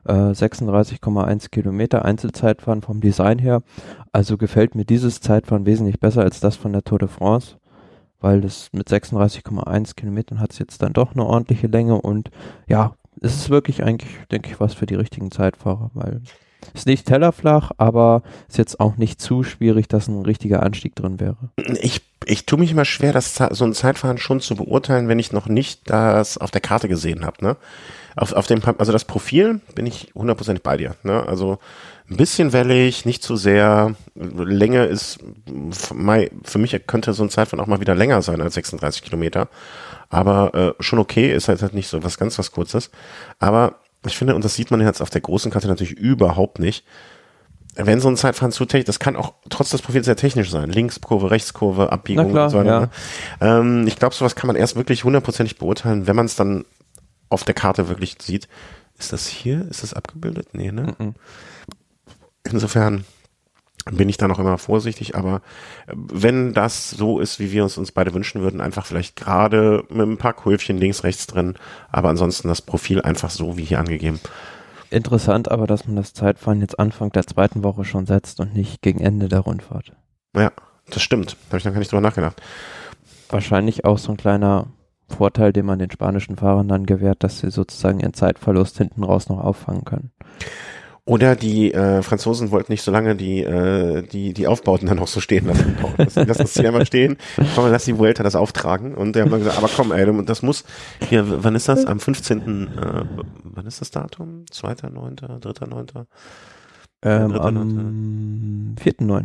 36,1 0.07 1.47
äh, 1.47 1.49
Kilometer 1.49 2.05
Einzelzeitfahren 2.05 2.83
vom 2.83 3.01
Design 3.01 3.39
her. 3.39 3.63
Also 4.13 4.37
gefällt 4.37 4.75
mir 4.75 4.85
dieses 4.85 5.21
Zeitfahren 5.21 5.65
wesentlich 5.65 5.99
besser 5.99 6.23
als 6.23 6.41
das 6.41 6.57
von 6.57 6.73
der 6.73 6.85
Tour 6.85 6.99
de 6.99 7.09
France, 7.09 7.57
weil 8.25 8.41
das 8.41 8.71
mit 8.73 8.89
36,1 8.89 9.97
Kilometern 9.97 10.41
hat 10.41 10.53
es 10.53 10.59
jetzt 10.59 10.81
dann 10.81 10.95
doch 10.95 11.13
eine 11.13 11.27
ordentliche 11.27 11.67
Länge 11.67 12.01
und 12.01 12.31
ja, 12.67 12.95
es 13.21 13.35
ist 13.37 13.51
wirklich 13.51 13.85
eigentlich, 13.85 14.11
denke 14.33 14.49
ich, 14.51 14.61
was 14.61 14.73
für 14.73 14.87
die 14.87 14.95
richtigen 14.95 15.31
Zeitfahrer, 15.31 15.91
weil 15.93 16.23
es 16.73 16.81
ist 16.81 16.87
nicht 16.87 17.07
tellerflach, 17.07 17.73
aber 17.77 18.23
ist 18.49 18.57
jetzt 18.57 18.81
auch 18.81 18.97
nicht 18.97 19.21
zu 19.21 19.43
schwierig, 19.43 19.89
dass 19.89 20.09
ein 20.09 20.23
richtiger 20.23 20.63
Anstieg 20.63 20.97
drin 20.97 21.21
wäre. 21.21 21.37
Ich, 21.83 22.01
ich 22.25 22.47
tue 22.47 22.59
mich 22.59 22.73
immer 22.73 22.87
schwer, 22.87 23.13
das, 23.13 23.35
so 23.35 23.65
ein 23.67 23.75
Zeitfahren 23.75 24.17
schon 24.17 24.41
zu 24.41 24.55
beurteilen, 24.55 25.07
wenn 25.07 25.19
ich 25.19 25.31
noch 25.31 25.47
nicht 25.47 25.91
das 25.91 26.39
auf 26.39 26.51
der 26.51 26.63
Karte 26.63 26.89
gesehen 26.89 27.27
habe. 27.27 27.45
Ne? 27.45 27.57
auf, 28.17 28.33
auf 28.33 28.47
dem, 28.47 28.63
also 28.79 28.93
das 28.93 29.05
Profil 29.05 29.61
bin 29.75 29.87
ich 29.87 30.13
hundertprozentig 30.15 30.63
bei 30.63 30.77
dir. 30.77 30.95
Ne? 31.03 31.27
Also 31.27 31.59
ein 32.11 32.17
bisschen 32.17 32.53
wellig, 32.53 33.07
nicht 33.07 33.23
zu 33.23 33.37
sehr. 33.37 33.95
Länge 34.15 34.85
ist, 34.85 35.19
für 35.73 36.59
mich 36.59 36.87
könnte 36.87 37.15
so 37.15 37.23
ein 37.23 37.31
Zeitfahren 37.31 37.61
auch 37.61 37.67
mal 37.67 37.81
wieder 37.81 37.95
länger 37.95 38.21
sein 38.23 38.41
als 38.41 38.55
36 38.55 39.03
Kilometer. 39.03 39.49
Aber 40.11 40.55
äh, 40.55 40.83
schon 40.83 40.99
okay, 40.99 41.33
ist 41.33 41.49
halt, 41.49 41.63
halt 41.63 41.75
nicht 41.75 41.89
so 41.89 42.05
was 42.05 42.19
ganz 42.19 42.39
was 42.39 42.53
Kurzes. 42.53 42.91
Aber 43.39 43.77
ich 44.07 44.17
finde, 44.17 44.35
und 44.35 44.45
das 44.45 44.55
sieht 44.55 44.71
man 44.71 44.81
jetzt 44.81 45.01
auf 45.01 45.11
der 45.11 45.23
großen 45.23 45.51
Karte 45.51 45.67
natürlich 45.67 45.95
überhaupt 45.95 46.59
nicht, 46.59 46.85
wenn 47.77 48.01
so 48.01 48.09
ein 48.09 48.17
Zeitfahren 48.17 48.53
zu 48.53 48.67
technisch, 48.67 48.87
das 48.87 49.01
kann 49.01 49.17
auch 49.17 49.35
trotz 49.49 49.71
des 49.71 49.83
Profils 49.83 50.07
sehr 50.07 50.17
technisch 50.17 50.51
sein. 50.51 50.71
Linkskurve, 50.71 51.31
Rechtskurve, 51.31 51.91
Abbiegung 51.91 52.31
klar, 52.31 52.45
und 52.45 52.51
so 52.51 52.59
weiter. 52.59 52.71
Ja. 52.71 52.81
Ne? 52.81 52.91
Ähm, 53.41 53.87
ich 53.89 53.97
glaube, 53.97 54.15
sowas 54.15 54.37
kann 54.37 54.47
man 54.47 54.57
erst 54.57 54.77
wirklich 54.77 55.05
hundertprozentig 55.05 55.59
beurteilen, 55.59 56.07
wenn 56.07 56.15
man 56.15 56.27
es 56.27 56.37
dann 56.37 56.65
auf 57.31 57.43
der 57.45 57.55
Karte 57.55 57.89
wirklich 57.89 58.17
sieht. 58.21 58.49
Ist 58.99 59.13
das 59.13 59.27
hier? 59.27 59.67
Ist 59.69 59.83
das 59.83 59.95
abgebildet? 59.95 60.49
Nee, 60.53 60.71
ne? 60.71 60.95
Mhm. 60.99 61.15
Insofern 62.45 63.05
bin 63.91 64.09
ich 64.09 64.17
da 64.17 64.29
noch 64.29 64.39
immer 64.39 64.57
vorsichtig, 64.59 65.15
aber 65.15 65.43
äh, 65.87 65.95
wenn 65.95 66.55
das 66.55 66.91
so 66.91 67.21
ist, 67.21 67.39
wie 67.39 67.53
wir 67.53 67.63
uns 67.63 67.77
uns 67.77 67.93
beide 67.93 68.15
wünschen 68.15 68.41
würden, 68.41 68.61
einfach 68.61 68.87
vielleicht 68.87 69.17
gerade 69.17 69.85
mit 69.91 70.07
ein 70.07 70.17
paar 70.17 70.33
Kurvchen 70.33 70.79
links, 70.79 71.05
rechts 71.05 71.27
drin, 71.27 71.55
aber 71.91 72.09
ansonsten 72.09 72.49
das 72.49 72.63
Profil 72.63 73.03
einfach 73.03 73.31
so 73.31 73.57
wie 73.57 73.65
hier 73.65 73.81
angegeben. 73.81 74.21
Interessant 74.91 75.51
aber, 75.51 75.67
dass 75.67 75.87
man 75.87 75.97
das 75.97 76.15
Zeitfahren 76.15 76.61
jetzt 76.61 76.79
Anfang 76.79 77.11
der 77.11 77.27
zweiten 77.27 77.65
Woche 77.65 77.85
schon 77.85 78.07
setzt 78.07 78.41
und 78.41 78.55
nicht 78.55 78.81
gegen 78.81 79.01
Ende 79.01 79.29
der 79.29 79.41
Rundfahrt. 79.41 79.93
Ja, 80.37 80.53
das 80.89 81.03
stimmt. 81.03 81.33
Da 81.33 81.49
habe 81.49 81.59
ich 81.59 81.65
dann 81.65 81.73
gar 81.73 81.81
nicht 81.81 81.91
drüber 81.91 82.01
nachgedacht. 82.01 82.41
Wahrscheinlich 83.29 83.85
auch 83.85 83.99
so 83.99 84.13
ein 84.13 84.17
kleiner 84.17 84.69
Vorteil, 85.09 85.53
den 85.53 85.67
man 85.67 85.79
den 85.79 85.91
spanischen 85.91 86.37
Fahrern 86.37 86.69
dann 86.69 86.87
gewährt, 86.87 87.23
dass 87.25 87.41
sie 87.41 87.51
sozusagen 87.51 88.01
ihren 88.01 88.15
Zeitverlust 88.15 88.79
hinten 88.79 89.03
raus 89.03 89.29
noch 89.29 89.41
auffangen 89.41 89.85
können. 89.85 90.13
Oder 91.07 91.37
die 91.37 91.75
äh, 91.75 92.01
Franzosen 92.01 92.51
wollten 92.51 92.73
nicht 92.73 92.83
so 92.83 92.91
lange 92.91 93.15
die, 93.15 93.43
äh, 93.43 94.03
die, 94.03 94.33
die 94.33 94.47
Aufbauten 94.47 94.89
dann 94.89 94.97
noch 94.97 95.07
so 95.07 95.21
stehen 95.21 95.47
lassen. 95.47 95.77
Lass 95.99 96.39
das 96.39 96.55
Ziel 96.55 96.67
einmal 96.67 96.87
stehen, 96.87 97.19
komm, 97.55 97.71
lass 97.71 97.85
die 97.85 97.99
Vuelta 97.99 98.23
das 98.23 98.35
auftragen. 98.35 98.95
Und 98.95 99.15
der 99.15 99.25
haben 99.25 99.31
dann 99.31 99.41
gesagt, 99.41 99.59
aber 99.59 99.69
komm, 99.69 99.93
ey, 99.93 100.25
das 100.25 100.43
muss, 100.43 100.65
hier, 101.07 101.45
wann 101.45 101.55
ist 101.57 101.69
das? 101.69 101.85
Am 101.85 102.01
15. 102.01 102.69
Äh, 102.69 103.05
wann 103.43 103.67
ist 103.67 103.83
das 103.83 103.91
Datum? 103.91 104.47
2.9., 104.51 105.41
3.9.? 105.41 106.07
Ähm, 107.03 107.33
am 107.33 108.75
4.9. 108.83 109.25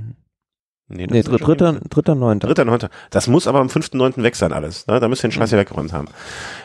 Nee, 0.92 1.06
nee 1.10 1.22
dr 1.22 1.38
dritter, 1.38 1.80
dritter, 1.88 2.16
neunter. 2.16 2.48
Dritter, 2.48 2.66
neunter. 2.66 2.90
Das 3.12 3.28
muss 3.28 3.48
aber 3.48 3.60
am 3.60 3.70
fünften, 3.70 3.98
neunten 3.98 4.24
weg 4.24 4.36
sein 4.36 4.52
alles. 4.52 4.88
Ne? 4.88 5.00
Da 5.00 5.08
müssen 5.08 5.24
wir 5.24 5.30
den 5.30 5.34
Scheiß 5.34 5.52
mhm. 5.52 5.58
weggeräumt 5.58 5.94
haben. 5.94 6.08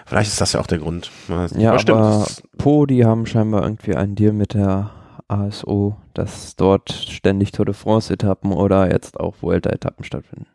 Vielleicht 0.07 0.31
ist 0.31 0.41
das 0.41 0.55
ja 0.55 0.61
auch 0.61 0.67
der 0.67 0.79
Grund. 0.79 1.13
Ja, 1.57 1.73
aber, 1.75 1.95
aber 1.95 2.27
Po, 2.57 2.87
die 2.87 3.05
haben 3.05 3.27
scheinbar 3.27 3.63
irgendwie 3.63 3.95
einen 3.95 4.17
Deal 4.17 4.33
mit 4.33 4.55
der 4.55 4.91
ASO, 5.29 5.97
dass 6.13 6.57
dort 6.57 6.93
ständig 6.93 7.53
Tour 7.53 7.65
de 7.65 7.75
France-Etappen 7.75 8.53
oder 8.53 8.91
jetzt 8.91 9.19
auch 9.19 9.37
Vuelta-Etappen 9.41 10.05
stattfinden. 10.05 10.47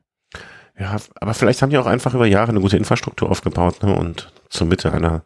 Ja, 0.77 0.95
aber 1.19 1.33
vielleicht 1.33 1.61
haben 1.61 1.71
die 1.71 1.77
auch 1.77 1.85
einfach 1.85 2.13
über 2.13 2.25
Jahre 2.25 2.49
eine 2.49 2.61
gute 2.61 2.77
Infrastruktur 2.77 3.29
aufgebaut 3.29 3.83
ne? 3.83 3.93
und 3.93 4.31
zur 4.49 4.67
Mitte 4.67 4.93
einer 4.93 5.23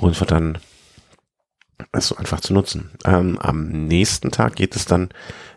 Rundfahrt 0.00 0.30
dann 0.30 0.58
es 1.92 2.08
so 2.08 2.16
einfach 2.16 2.40
zu 2.40 2.54
nutzen. 2.54 2.90
Ähm, 3.04 3.38
am 3.38 3.66
nächsten 3.68 4.30
Tag 4.30 4.56
geht 4.56 4.76
es 4.76 4.84
dann 4.84 5.10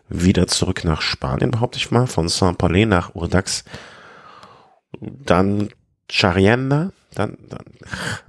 wieder 0.10 0.48
zurück 0.48 0.84
nach 0.84 1.02
Spanien, 1.02 1.52
behaupte 1.52 1.78
ich 1.78 1.92
mal, 1.92 2.08
von 2.08 2.28
Saint-Paulé 2.28 2.86
nach 2.86 3.16
Urdax, 3.16 3.64
dann 5.00 5.70
Charienda, 6.10 6.92
dann, 7.16 7.38
dann, 7.50 7.66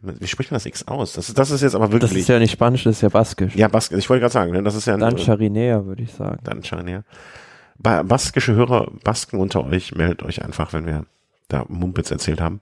wie 0.03 0.27
spricht 0.27 0.51
man 0.51 0.57
das 0.57 0.67
X 0.67 0.87
aus? 0.89 1.13
Das, 1.15 1.33
das 1.35 1.51
ist 1.51 1.63
jetzt 1.63 1.75
aber 1.75 1.93
wirklich. 1.93 2.11
Das 2.11 2.19
ist 2.19 2.29
ja 2.29 2.39
nicht 2.39 2.53
Spanisch, 2.53 2.85
das 2.85 2.97
ist 2.97 3.03
ja 3.03 3.09
Baskisch. 3.09 3.55
Ja, 3.55 3.69
Baskisch, 3.69 3.99
ich 3.99 4.09
wollte 4.09 4.21
gerade 4.21 4.33
sagen, 4.33 4.53
ne, 4.53 4.63
das 4.63 4.75
ist 4.75 4.87
ja. 4.87 4.97
Dann 4.97 5.19
Charinea, 5.19 5.85
würde 5.85 6.03
ich 6.03 6.13
sagen. 6.13 6.39
Dann 6.45 6.63
Charinea. 6.63 7.03
Baskische 7.79 8.55
Hörer, 8.55 8.91
Basken 9.05 9.39
unter 9.39 9.65
euch, 9.67 9.95
meldet 9.95 10.23
euch 10.23 10.43
einfach, 10.43 10.73
wenn 10.73 10.87
wir 10.87 11.05
da 11.49 11.65
Mumpitz 11.69 12.11
erzählt 12.11 12.41
haben. 12.41 12.61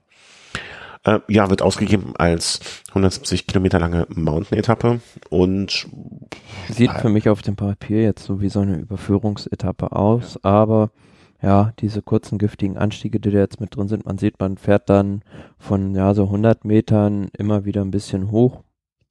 Äh, 1.05 1.19
ja, 1.27 1.49
wird 1.49 1.61
ausgegeben 1.61 2.13
als 2.17 2.59
170 2.89 3.45
Kilometer 3.47 3.79
lange 3.79 4.07
Mountain-Etappe 4.09 4.99
und 5.29 5.87
sieht 6.69 6.91
für 6.93 7.09
mich 7.09 7.29
auf 7.29 7.43
dem 7.43 7.55
Papier 7.55 8.01
jetzt 8.01 8.25
so 8.25 8.41
wie 8.41 8.49
so 8.49 8.61
eine 8.61 8.77
Überführungsetappe 8.77 9.91
aus, 9.91 10.39
ja. 10.43 10.49
aber 10.49 10.89
ja, 11.41 11.73
diese 11.79 12.01
kurzen 12.01 12.37
giftigen 12.37 12.77
Anstiege, 12.77 13.19
die 13.19 13.31
da 13.31 13.39
jetzt 13.39 13.59
mit 13.59 13.75
drin 13.75 13.87
sind, 13.87 14.05
man 14.05 14.17
sieht, 14.17 14.39
man 14.39 14.57
fährt 14.57 14.89
dann 14.89 15.21
von 15.57 15.93
ja 15.95 16.13
so 16.13 16.23
100 16.23 16.65
Metern 16.65 17.29
immer 17.37 17.65
wieder 17.65 17.81
ein 17.81 17.91
bisschen 17.91 18.31
hoch, 18.31 18.63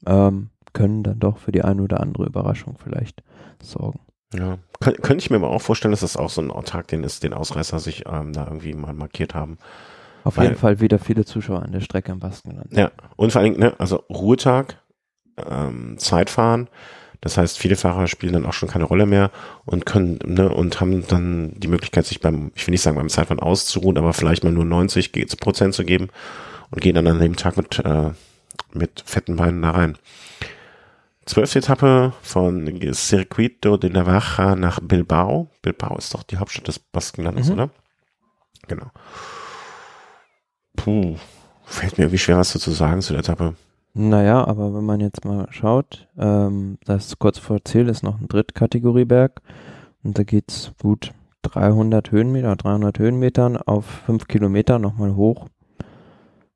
ähm, 0.06 0.50
können 0.72 1.02
dann 1.02 1.20
doch 1.20 1.38
für 1.38 1.52
die 1.52 1.62
eine 1.62 1.82
oder 1.82 2.00
andere 2.00 2.26
Überraschung 2.26 2.76
vielleicht 2.82 3.22
sorgen. 3.62 4.00
Ja, 4.34 4.58
Kön 4.80 4.96
könnte 5.00 5.22
ich 5.22 5.30
mir 5.30 5.36
aber 5.36 5.50
auch 5.50 5.62
vorstellen, 5.62 5.92
dass 5.92 6.00
das 6.00 6.16
auch 6.16 6.30
so 6.30 6.42
ein 6.42 6.50
Autark, 6.50 6.88
den 6.88 7.04
ist, 7.04 7.22
den 7.22 7.32
Ausreißer 7.32 7.78
sich 7.78 8.04
ähm, 8.06 8.32
da 8.32 8.44
irgendwie 8.46 8.74
mal 8.74 8.92
markiert 8.92 9.34
haben. 9.34 9.58
Auf 10.24 10.38
Weil, 10.38 10.48
jeden 10.48 10.58
Fall 10.58 10.80
wieder 10.80 10.98
viele 10.98 11.24
Zuschauer 11.24 11.62
an 11.62 11.72
der 11.72 11.80
Strecke 11.80 12.10
im 12.10 12.18
Baskenland. 12.18 12.72
Ja, 12.72 12.90
und 13.16 13.30
vor 13.30 13.40
allen 13.40 13.52
Dingen, 13.52 13.64
ne, 13.64 13.78
also 13.78 14.02
Ruhetag, 14.10 14.82
ähm, 15.36 15.96
Zeitfahren, 15.98 16.68
das 17.24 17.38
heißt, 17.38 17.58
viele 17.58 17.76
Fahrer 17.76 18.06
spielen 18.06 18.34
dann 18.34 18.44
auch 18.44 18.52
schon 18.52 18.68
keine 18.68 18.84
Rolle 18.84 19.06
mehr 19.06 19.30
und 19.64 19.86
können, 19.86 20.18
ne, 20.26 20.50
und 20.50 20.78
haben 20.82 21.06
dann 21.06 21.58
die 21.58 21.68
Möglichkeit, 21.68 22.04
sich 22.04 22.20
beim, 22.20 22.52
ich 22.54 22.66
will 22.66 22.72
nicht 22.72 22.82
sagen 22.82 22.98
beim 22.98 23.08
Zeitfahren 23.08 23.40
auszuruhen, 23.40 23.96
aber 23.96 24.12
vielleicht 24.12 24.44
mal 24.44 24.52
nur 24.52 24.66
90 24.66 25.10
Prozent 25.40 25.72
zu 25.72 25.86
geben 25.86 26.10
und 26.70 26.82
gehen 26.82 26.94
dann 26.94 27.06
an 27.06 27.20
dem 27.20 27.34
Tag 27.34 27.56
mit, 27.56 27.78
äh, 27.78 28.10
mit 28.74 29.02
fetten 29.06 29.36
Beinen 29.36 29.62
da 29.62 29.70
rein. 29.70 29.96
Zwölfte 31.24 31.60
Etappe 31.60 32.12
von 32.20 32.92
Circuito 32.92 33.78
de 33.78 33.88
Navaja 33.88 34.54
nach 34.54 34.80
Bilbao. 34.80 35.48
Bilbao 35.62 35.96
ist 35.96 36.12
doch 36.12 36.24
die 36.24 36.36
Hauptstadt 36.36 36.68
des 36.68 36.78
Baskenlandes, 36.78 37.46
mhm. 37.46 37.54
oder? 37.54 37.70
Genau. 38.68 38.90
Puh, 40.76 41.16
fällt 41.64 41.96
mir 41.96 42.04
irgendwie 42.04 42.18
schwer, 42.18 42.36
was 42.36 42.52
dazu 42.52 42.70
sagen 42.70 43.00
zu 43.00 43.14
der 43.14 43.20
Etappe. 43.20 43.54
Naja, 43.94 44.44
aber 44.44 44.74
wenn 44.74 44.84
man 44.84 45.00
jetzt 45.00 45.24
mal 45.24 45.46
schaut, 45.50 46.08
ähm, 46.18 46.78
das 46.84 47.18
kurz 47.20 47.38
vor 47.38 47.64
Ziel 47.64 47.88
ist 47.88 48.02
noch 48.02 48.20
ein 48.20 48.26
Drittkategorieberg 48.26 49.40
und 50.02 50.18
da 50.18 50.24
geht's 50.24 50.72
gut 50.82 51.12
300 51.42 52.10
Höhenmeter, 52.10 52.56
300 52.56 52.98
Höhenmetern 52.98 53.56
auf 53.56 53.84
5 54.06 54.26
Kilometer 54.26 54.80
nochmal 54.80 55.14
hoch. 55.14 55.46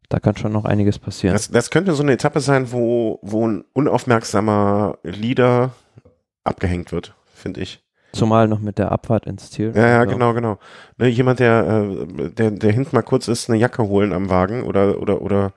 Da 0.08 0.18
kann 0.18 0.36
schon 0.36 0.52
noch 0.52 0.64
einiges 0.64 0.98
passieren. 0.98 1.34
Das, 1.34 1.48
das 1.48 1.70
könnte 1.70 1.94
so 1.94 2.02
eine 2.02 2.12
Etappe 2.12 2.40
sein, 2.40 2.72
wo, 2.72 3.20
wo 3.22 3.46
ein 3.46 3.64
unaufmerksamer 3.72 4.98
Leader 5.04 5.72
abgehängt 6.42 6.90
wird, 6.90 7.14
finde 7.34 7.60
ich. 7.60 7.84
Zumal 8.12 8.48
noch 8.48 8.60
mit 8.60 8.78
der 8.78 8.90
Abfahrt 8.90 9.26
ins 9.26 9.50
Ziel. 9.50 9.72
Ja, 9.74 9.86
ja, 9.86 9.98
also. 10.00 10.12
genau, 10.12 10.32
genau. 10.32 10.58
Ne, 10.96 11.08
jemand, 11.08 11.40
der, 11.40 11.66
äh, 11.66 12.30
der, 12.30 12.50
der 12.50 12.72
hinten 12.72 12.96
mal 12.96 13.02
kurz 13.02 13.28
ist, 13.28 13.50
eine 13.50 13.58
Jacke 13.58 13.82
holen 13.82 14.12
am 14.12 14.30
Wagen 14.30 14.62
oder, 14.62 15.00
oder, 15.00 15.20
oder 15.20 15.52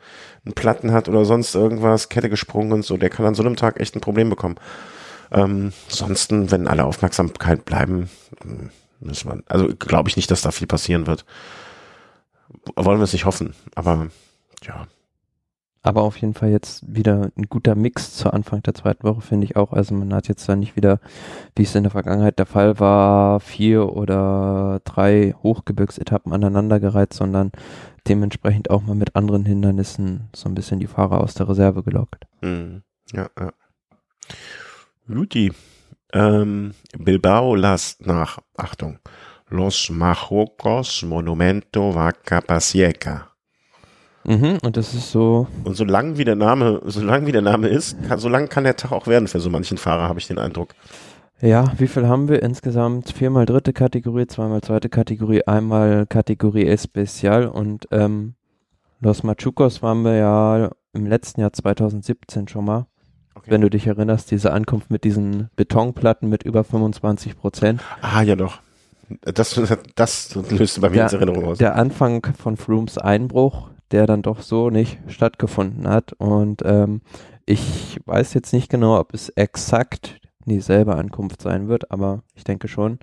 einen 0.46 0.54
Platten 0.54 0.92
hat 0.92 1.08
oder 1.08 1.24
sonst 1.24 1.56
irgendwas, 1.56 2.10
Kette 2.10 2.30
gesprungen 2.30 2.74
und 2.74 2.86
so, 2.86 2.98
der 2.98 3.10
kann 3.10 3.26
an 3.26 3.36
so 3.36 3.44
einem 3.44 3.56
Tag 3.56 3.80
echt 3.80 3.96
ein 3.96 4.02
Problem 4.02 4.30
bekommen. 4.30 4.56
Ähm, 5.32 5.72
ansonsten, 5.90 6.52
wenn 6.52 6.68
alle 6.68 6.84
Aufmerksamkeit 6.84 7.64
bleiben, 7.64 8.10
müssen 9.00 9.30
wir, 9.30 9.44
also 9.48 9.70
glaube 9.80 10.10
ich 10.10 10.18
nicht, 10.18 10.30
dass 10.30 10.42
da 10.42 10.52
viel 10.52 10.68
passieren 10.68 11.08
wird. 11.08 11.26
Wollen 12.76 13.00
wir 13.00 13.06
es 13.06 13.14
nicht 13.14 13.26
hoffen, 13.26 13.56
aber 13.76 14.08
ja. 14.64 14.88
Aber 15.84 16.04
auf 16.04 16.17
jeden 16.17 16.36
Fall 16.36 16.50
jetzt 16.50 16.84
wieder 16.88 17.32
ein 17.36 17.50
guter 17.50 17.74
Mix 17.74 18.13
zur 18.13 18.34
Anfang 18.34 18.62
der 18.62 18.76
zweiten 18.76 19.04
Woche, 19.04 19.22
finde 19.22 19.46
ich 19.46 19.56
auch. 19.56 19.74
Also 19.74 19.96
man 19.96 20.13
hat 20.13 20.28
jetzt 20.28 20.48
da 20.48 20.56
nicht 20.56 20.76
wieder, 20.76 21.00
wie 21.56 21.63
es 21.63 21.74
in 21.74 21.84
der 21.84 21.91
Vergangenheit 21.91 22.38
der 22.38 22.46
Fall 22.46 22.80
war, 22.80 23.39
vier 23.39 23.91
oder 23.91 24.82
drei 24.84 25.34
Hochgebirgsetappen 25.41 26.34
aneinandergereiht, 26.34 27.13
sondern 27.13 27.52
dementsprechend 28.08 28.70
auch 28.70 28.84
mal 28.84 28.96
mit 28.96 29.15
anderen 29.15 29.44
Hindernissen 29.44 30.30
so 30.36 30.50
ein 30.50 30.56
bisschen 30.56 30.80
die 30.80 30.88
Fahrer 30.88 31.22
aus 31.22 31.34
der 31.34 31.50
Reserve 31.50 31.82
gelockt. 31.82 32.26
Mhm. 32.41 32.84
Ja, 33.12 33.30
ja. 33.39 33.52
Luti, 35.08 35.52
ähm, 36.13 36.74
Bilbao 36.98 37.56
lasst 37.56 38.06
nach, 38.06 38.39
Achtung, 38.56 39.00
Los 39.50 39.89
Majocos 39.89 41.02
Monumento 41.04 41.94
Vaca 41.96 42.39
Pasieca. 42.41 43.31
Mhm, 44.23 44.60
und 44.63 44.77
das 44.77 44.93
ist 44.93 45.12
so. 45.12 45.47
Und 45.63 45.75
solange 45.75 46.17
wie 46.17 46.25
der 46.25 46.36
Name, 46.36 46.81
solange 46.86 47.25
wie 47.27 47.31
der 47.31 47.41
Name 47.41 47.67
ist, 47.67 47.97
kann, 48.07 48.19
solange 48.19 48.47
kann 48.47 48.63
der 48.63 48.75
Tag 48.75 48.91
auch 48.91 49.07
werden 49.07 49.27
für 49.27 49.39
so 49.39 49.49
manchen 49.49 49.77
Fahrer, 49.77 50.07
habe 50.07 50.19
ich 50.19 50.27
den 50.27 50.38
Eindruck. 50.38 50.75
Ja, 51.41 51.71
wie 51.77 51.88
viel 51.88 52.07
haben 52.07 52.27
wir 52.29 52.43
insgesamt? 52.43 53.12
Viermal 53.12 53.47
dritte 53.47 53.73
Kategorie, 53.73 54.27
zweimal 54.27 54.62
zweite 54.62 54.89
Kategorie, 54.89 55.43
einmal 55.47 56.05
Kategorie 56.05 56.67
Especial 56.67 57.47
und 57.47 57.88
ähm, 57.89 58.36
Los 58.99 59.23
Machucos 59.23 59.81
waren 59.81 60.03
wir 60.03 60.15
ja 60.15 60.69
im 60.93 61.07
letzten 61.07 61.41
Jahr 61.41 61.51
2017 61.51 62.47
schon 62.47 62.65
mal. 62.65 62.86
Okay. 63.34 63.49
Wenn 63.49 63.62
du 63.62 63.69
dich 63.71 63.88
erinnerst, 63.88 64.29
diese 64.29 64.53
Ankunft 64.53 64.91
mit 64.91 65.03
diesen 65.03 65.49
Betonplatten 65.55 66.29
mit 66.29 66.43
über 66.43 66.63
25 66.63 67.36
Prozent. 67.36 67.81
Ah, 68.01 68.21
ja 68.21 68.36
doch. 68.36 68.60
Das, 69.21 69.60
das 69.95 70.36
löste 70.51 70.81
bei 70.81 70.89
mir 70.89 71.07
der, 71.07 71.13
Erinnerung 71.13 71.45
aus. 71.45 71.57
Der 71.57 71.75
Anfang 71.75 72.25
von 72.38 72.57
Frooms 72.57 72.99
Einbruch, 72.99 73.70
der 73.91 74.08
dann 74.08 74.21
doch 74.21 74.41
so 74.41 74.69
nicht 74.69 74.99
stattgefunden 75.08 75.88
hat. 75.88 76.13
Und 76.13 76.62
ähm, 76.65 77.01
ich 77.45 77.99
weiß 78.06 78.34
jetzt 78.34 78.54
nicht 78.54 78.69
genau, 78.69 78.99
ob 78.99 79.13
es 79.13 79.30
exakt 79.30 80.19
dieselbe 80.45 80.95
Ankunft 80.95 81.41
sein 81.41 81.67
wird, 81.67 81.91
aber 81.91 82.23
ich 82.34 82.43
denke 82.43 82.67
schon. 82.67 82.99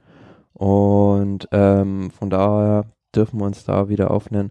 Und 0.52 1.48
ähm, 1.52 2.10
von 2.10 2.30
daher 2.30 2.86
dürfen 3.14 3.40
wir 3.40 3.46
uns 3.46 3.64
da 3.64 3.88
wieder 3.88 4.10
auf 4.10 4.30
ein 4.30 4.50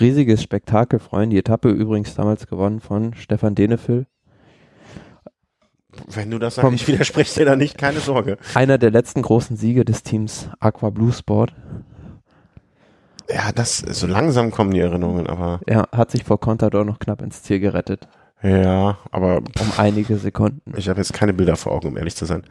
riesiges 0.00 0.42
Spektakel 0.42 0.98
freuen. 0.98 1.30
Die 1.30 1.38
Etappe 1.38 1.70
übrigens 1.70 2.14
damals 2.14 2.46
gewonnen 2.46 2.80
von 2.80 3.14
Stefan 3.14 3.54
Denefil. 3.54 4.06
Wenn 6.06 6.30
du 6.30 6.38
das 6.38 6.56
sagst, 6.56 6.72
ich 6.74 6.86
widerspreche 6.86 7.40
dir 7.40 7.46
da 7.46 7.56
nicht, 7.56 7.76
keine 7.76 8.00
Sorge. 8.00 8.38
Einer 8.54 8.78
der 8.78 8.90
letzten 8.90 9.22
großen 9.22 9.56
Siege 9.56 9.84
des 9.84 10.02
Teams 10.02 10.48
Aqua 10.60 10.90
Blue 10.90 11.12
Sport. 11.12 11.54
Ja, 13.28 13.52
das, 13.52 13.78
so 13.78 14.06
langsam 14.06 14.50
kommen 14.50 14.70
die 14.70 14.80
Erinnerungen, 14.80 15.26
aber. 15.26 15.60
Er 15.66 15.88
hat 15.92 16.10
sich 16.10 16.24
vor 16.24 16.40
Contador 16.40 16.84
noch 16.84 16.98
knapp 16.98 17.20
ins 17.22 17.42
Ziel 17.42 17.60
gerettet. 17.60 18.08
Ja, 18.42 18.98
aber. 19.10 19.38
Um 19.38 19.72
einige 19.76 20.16
Sekunden. 20.16 20.72
Ich 20.76 20.88
habe 20.88 21.00
jetzt 21.00 21.12
keine 21.12 21.32
Bilder 21.32 21.56
vor 21.56 21.72
Augen, 21.72 21.88
um 21.88 21.96
ehrlich 21.96 22.16
zu 22.16 22.24
sein. 22.24 22.44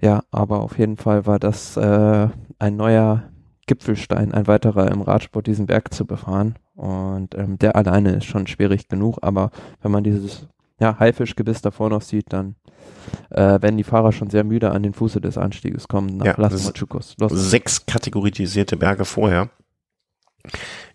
Ja, 0.00 0.22
aber 0.30 0.60
auf 0.60 0.78
jeden 0.78 0.96
Fall 0.96 1.26
war 1.26 1.38
das 1.38 1.76
äh, 1.76 2.28
ein 2.58 2.76
neuer 2.76 3.24
Gipfelstein, 3.66 4.32
ein 4.32 4.46
weiterer 4.46 4.90
im 4.90 5.02
Radsport, 5.02 5.46
diesen 5.46 5.66
Berg 5.66 5.94
zu 5.94 6.04
befahren. 6.04 6.56
Und 6.74 7.34
ähm, 7.36 7.58
der 7.58 7.76
alleine 7.76 8.12
ist 8.16 8.24
schon 8.24 8.46
schwierig 8.46 8.88
genug, 8.88 9.18
aber 9.22 9.50
wenn 9.82 9.92
man 9.92 10.02
dieses 10.02 10.48
ja, 10.80 10.98
Haifischgebiss 10.98 11.60
davor 11.60 11.90
noch 11.90 12.02
sieht, 12.02 12.32
dann 12.32 12.56
äh, 13.30 13.60
werden 13.60 13.76
die 13.76 13.84
Fahrer 13.84 14.12
schon 14.12 14.30
sehr 14.30 14.44
müde 14.44 14.70
an 14.70 14.82
den 14.82 14.94
Fuße 14.94 15.20
des 15.20 15.36
Anstieges 15.38 15.88
kommen 15.88 16.16
nach 16.16 16.26
ja, 16.26 16.34
Las 16.38 16.64
Machucos. 16.64 17.14
Sechs 17.28 17.84
kategorisierte 17.84 18.76
Berge 18.76 19.04
vorher. 19.04 19.50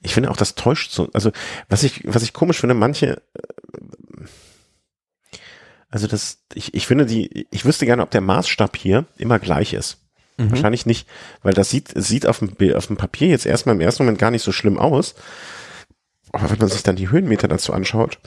Ich 0.02 0.14
finde 0.14 0.32
auch, 0.32 0.38
das 0.38 0.56
täuscht 0.56 0.92
so. 0.92 1.10
Also, 1.14 1.32
was 1.70 1.84
ich, 1.84 2.02
was 2.06 2.24
ich 2.24 2.34
komisch 2.34 2.60
finde, 2.60 2.76
manche, 2.76 3.22
äh, 3.34 4.26
also 5.90 6.08
das, 6.08 6.40
ich, 6.54 6.74
ich 6.74 6.88
finde 6.88 7.06
die, 7.06 7.48
ich 7.52 7.66
wüsste 7.66 7.86
gerne, 7.86 8.04
ob 8.04 8.12
der 8.12 8.22
Maßstab 8.22 8.76
hier 8.76 9.06
immer 9.18 9.40
gleich 9.40 9.74
ist. 9.74 9.98
Mhm. 10.38 10.52
Wahrscheinlich 10.52 10.86
nicht, 10.86 11.08
weil 11.42 11.54
das 11.54 11.70
sieht, 11.70 11.94
sieht 11.96 12.28
auf 12.28 12.40
dem, 12.40 12.76
auf 12.76 12.88
dem 12.88 12.98
Papier 12.98 13.30
jetzt 13.30 13.46
erstmal 13.46 13.76
im 13.76 13.82
ersten 13.82 14.04
Moment 14.04 14.20
gar 14.20 14.32
nicht 14.32 14.44
so 14.44 14.52
schlimm 14.52 14.78
aus. 14.78 15.16
Aber 16.32 16.50
wenn 16.50 16.60
man 16.60 16.68
sich 16.68 16.84
dann 16.84 16.98
die 16.98 17.10
Höhenmeter 17.10 17.48
dazu 17.48 17.72
anschaut, 17.72 18.20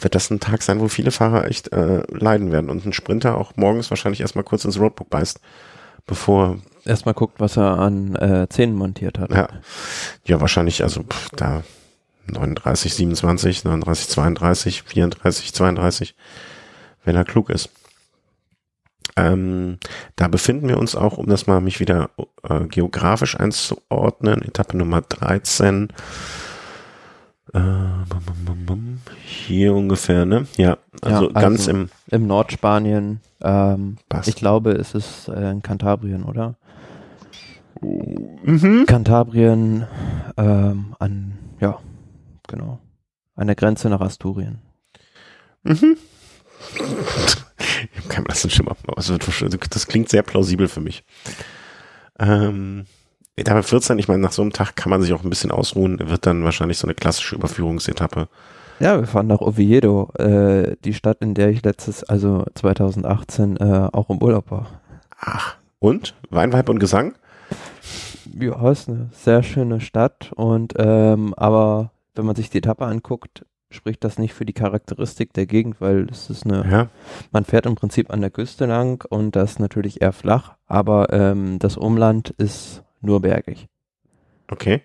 wird 0.00 0.16
das 0.16 0.30
ein 0.30 0.40
Tag 0.40 0.62
sein, 0.62 0.80
wo 0.80 0.88
viele 0.88 1.12
Fahrer 1.12 1.46
echt 1.46 1.72
äh, 1.72 2.02
leiden 2.08 2.50
werden 2.50 2.68
und 2.68 2.84
ein 2.84 2.92
Sprinter 2.92 3.38
auch 3.38 3.54
morgens 3.56 3.90
wahrscheinlich 3.90 4.20
erstmal 4.20 4.44
kurz 4.44 4.64
ins 4.64 4.78
Roadbook 4.78 5.08
beißt 5.08 5.40
bevor 6.06 6.58
Erstmal 6.86 7.14
guckt, 7.14 7.40
was 7.40 7.56
er 7.56 7.78
an 7.78 8.14
äh, 8.16 8.46
Zähnen 8.50 8.76
montiert 8.76 9.18
hat. 9.18 9.30
Ja, 9.30 9.48
ja 10.26 10.40
wahrscheinlich, 10.40 10.82
also 10.82 11.02
pff, 11.02 11.30
da 11.30 11.62
39, 12.26 12.94
27, 12.94 13.64
39, 13.64 14.08
32, 14.08 14.82
34, 14.82 15.54
32, 15.54 16.14
wenn 17.04 17.16
er 17.16 17.24
klug 17.24 17.48
ist. 17.48 17.70
Ähm, 19.16 19.78
da 20.16 20.28
befinden 20.28 20.68
wir 20.68 20.78
uns 20.78 20.96
auch, 20.96 21.18
um 21.18 21.26
das 21.26 21.46
mal 21.46 21.60
mich 21.60 21.80
wieder 21.80 22.10
äh, 22.42 22.64
geografisch 22.64 23.38
einzuordnen, 23.38 24.42
Etappe 24.42 24.76
Nummer 24.76 25.02
13. 25.02 25.88
Äh, 25.88 25.92
bum, 25.92 25.92
bum, 25.92 25.92
bum, 25.92 25.92
bum. 25.92 27.33
Hier 29.24 29.74
ungefähr, 29.74 30.24
ne? 30.24 30.46
Ja, 30.56 30.78
also, 31.02 31.26
Ja, 31.26 31.40
ganz 31.40 31.68
also 31.68 31.70
im 31.70 31.90
Im 32.10 32.26
Nordspanien. 32.26 33.20
Ähm, 33.42 33.98
Passt. 34.08 34.28
ich 34.28 34.36
glaube, 34.36 34.72
es 34.72 34.94
ist 34.94 35.28
äh, 35.28 35.50
in 35.50 35.62
Kantabrien, 35.62 36.24
oder? 36.24 36.56
mhm. 37.80 38.86
Kantabrien 38.86 39.86
ähm, 40.36 40.94
an, 40.98 41.38
ja, 41.60 41.78
genau. 42.48 42.78
An 43.36 43.46
der 43.48 43.56
Grenze 43.56 43.88
nach 43.90 44.00
Asturien. 44.00 44.60
Mhm. 45.64 45.96
ich 46.74 47.98
habe 47.98 48.08
keinen 48.08 48.24
blassen 48.24 48.50
Schimmer. 48.50 48.76
das 49.70 49.86
klingt 49.86 50.08
sehr 50.08 50.22
plausibel 50.22 50.68
für 50.68 50.80
mich. 50.80 51.04
Ähm, 52.18 52.86
Etappe 53.36 53.62
14, 53.64 53.98
ich 53.98 54.06
meine, 54.06 54.22
nach 54.22 54.32
so 54.32 54.42
einem 54.42 54.52
Tag 54.52 54.76
kann 54.76 54.90
man 54.90 55.02
sich 55.02 55.12
auch 55.12 55.24
ein 55.24 55.30
bisschen 55.30 55.50
ausruhen, 55.50 55.98
wird 56.08 56.24
dann 56.26 56.44
wahrscheinlich 56.44 56.78
so 56.78 56.86
eine 56.86 56.94
klassische 56.94 57.34
Überführungsetappe. 57.34 58.28
Ja, 58.78 58.98
wir 58.98 59.06
fahren 59.06 59.26
nach 59.26 59.40
Oviedo, 59.40 60.10
äh, 60.18 60.76
die 60.84 60.94
Stadt, 60.94 61.18
in 61.20 61.34
der 61.34 61.48
ich 61.50 61.62
letztes, 61.64 62.04
also 62.04 62.44
2018, 62.54 63.56
äh, 63.56 63.88
auch 63.92 64.08
im 64.10 64.22
Urlaub 64.22 64.50
war. 64.50 64.66
Ach. 65.18 65.56
Und? 65.80 66.14
Weinweib 66.30 66.68
und 66.68 66.78
Gesang? 66.78 67.14
Ja, 68.38 68.70
ist 68.70 68.88
eine 68.88 69.10
sehr 69.12 69.42
schöne 69.42 69.80
Stadt 69.80 70.32
und 70.34 70.74
ähm, 70.76 71.34
aber 71.34 71.90
wenn 72.14 72.26
man 72.26 72.36
sich 72.36 72.50
die 72.50 72.58
Etappe 72.58 72.84
anguckt, 72.86 73.44
spricht 73.70 74.04
das 74.04 74.18
nicht 74.18 74.34
für 74.34 74.44
die 74.44 74.52
Charakteristik 74.52 75.32
der 75.32 75.46
Gegend, 75.46 75.80
weil 75.80 76.06
es 76.10 76.30
ist 76.30 76.44
eine, 76.46 76.64
Ja. 76.70 76.86
man 77.32 77.44
fährt 77.44 77.66
im 77.66 77.74
Prinzip 77.74 78.12
an 78.12 78.20
der 78.20 78.30
Küste 78.30 78.66
lang 78.66 79.04
und 79.08 79.34
das 79.36 79.52
ist 79.52 79.60
natürlich 79.60 80.00
eher 80.02 80.12
flach, 80.12 80.54
aber 80.66 81.12
ähm, 81.12 81.58
das 81.58 81.76
Umland 81.76 82.30
ist 82.30 82.83
nur 83.04 83.20
bergig. 83.20 83.68
Okay. 84.48 84.82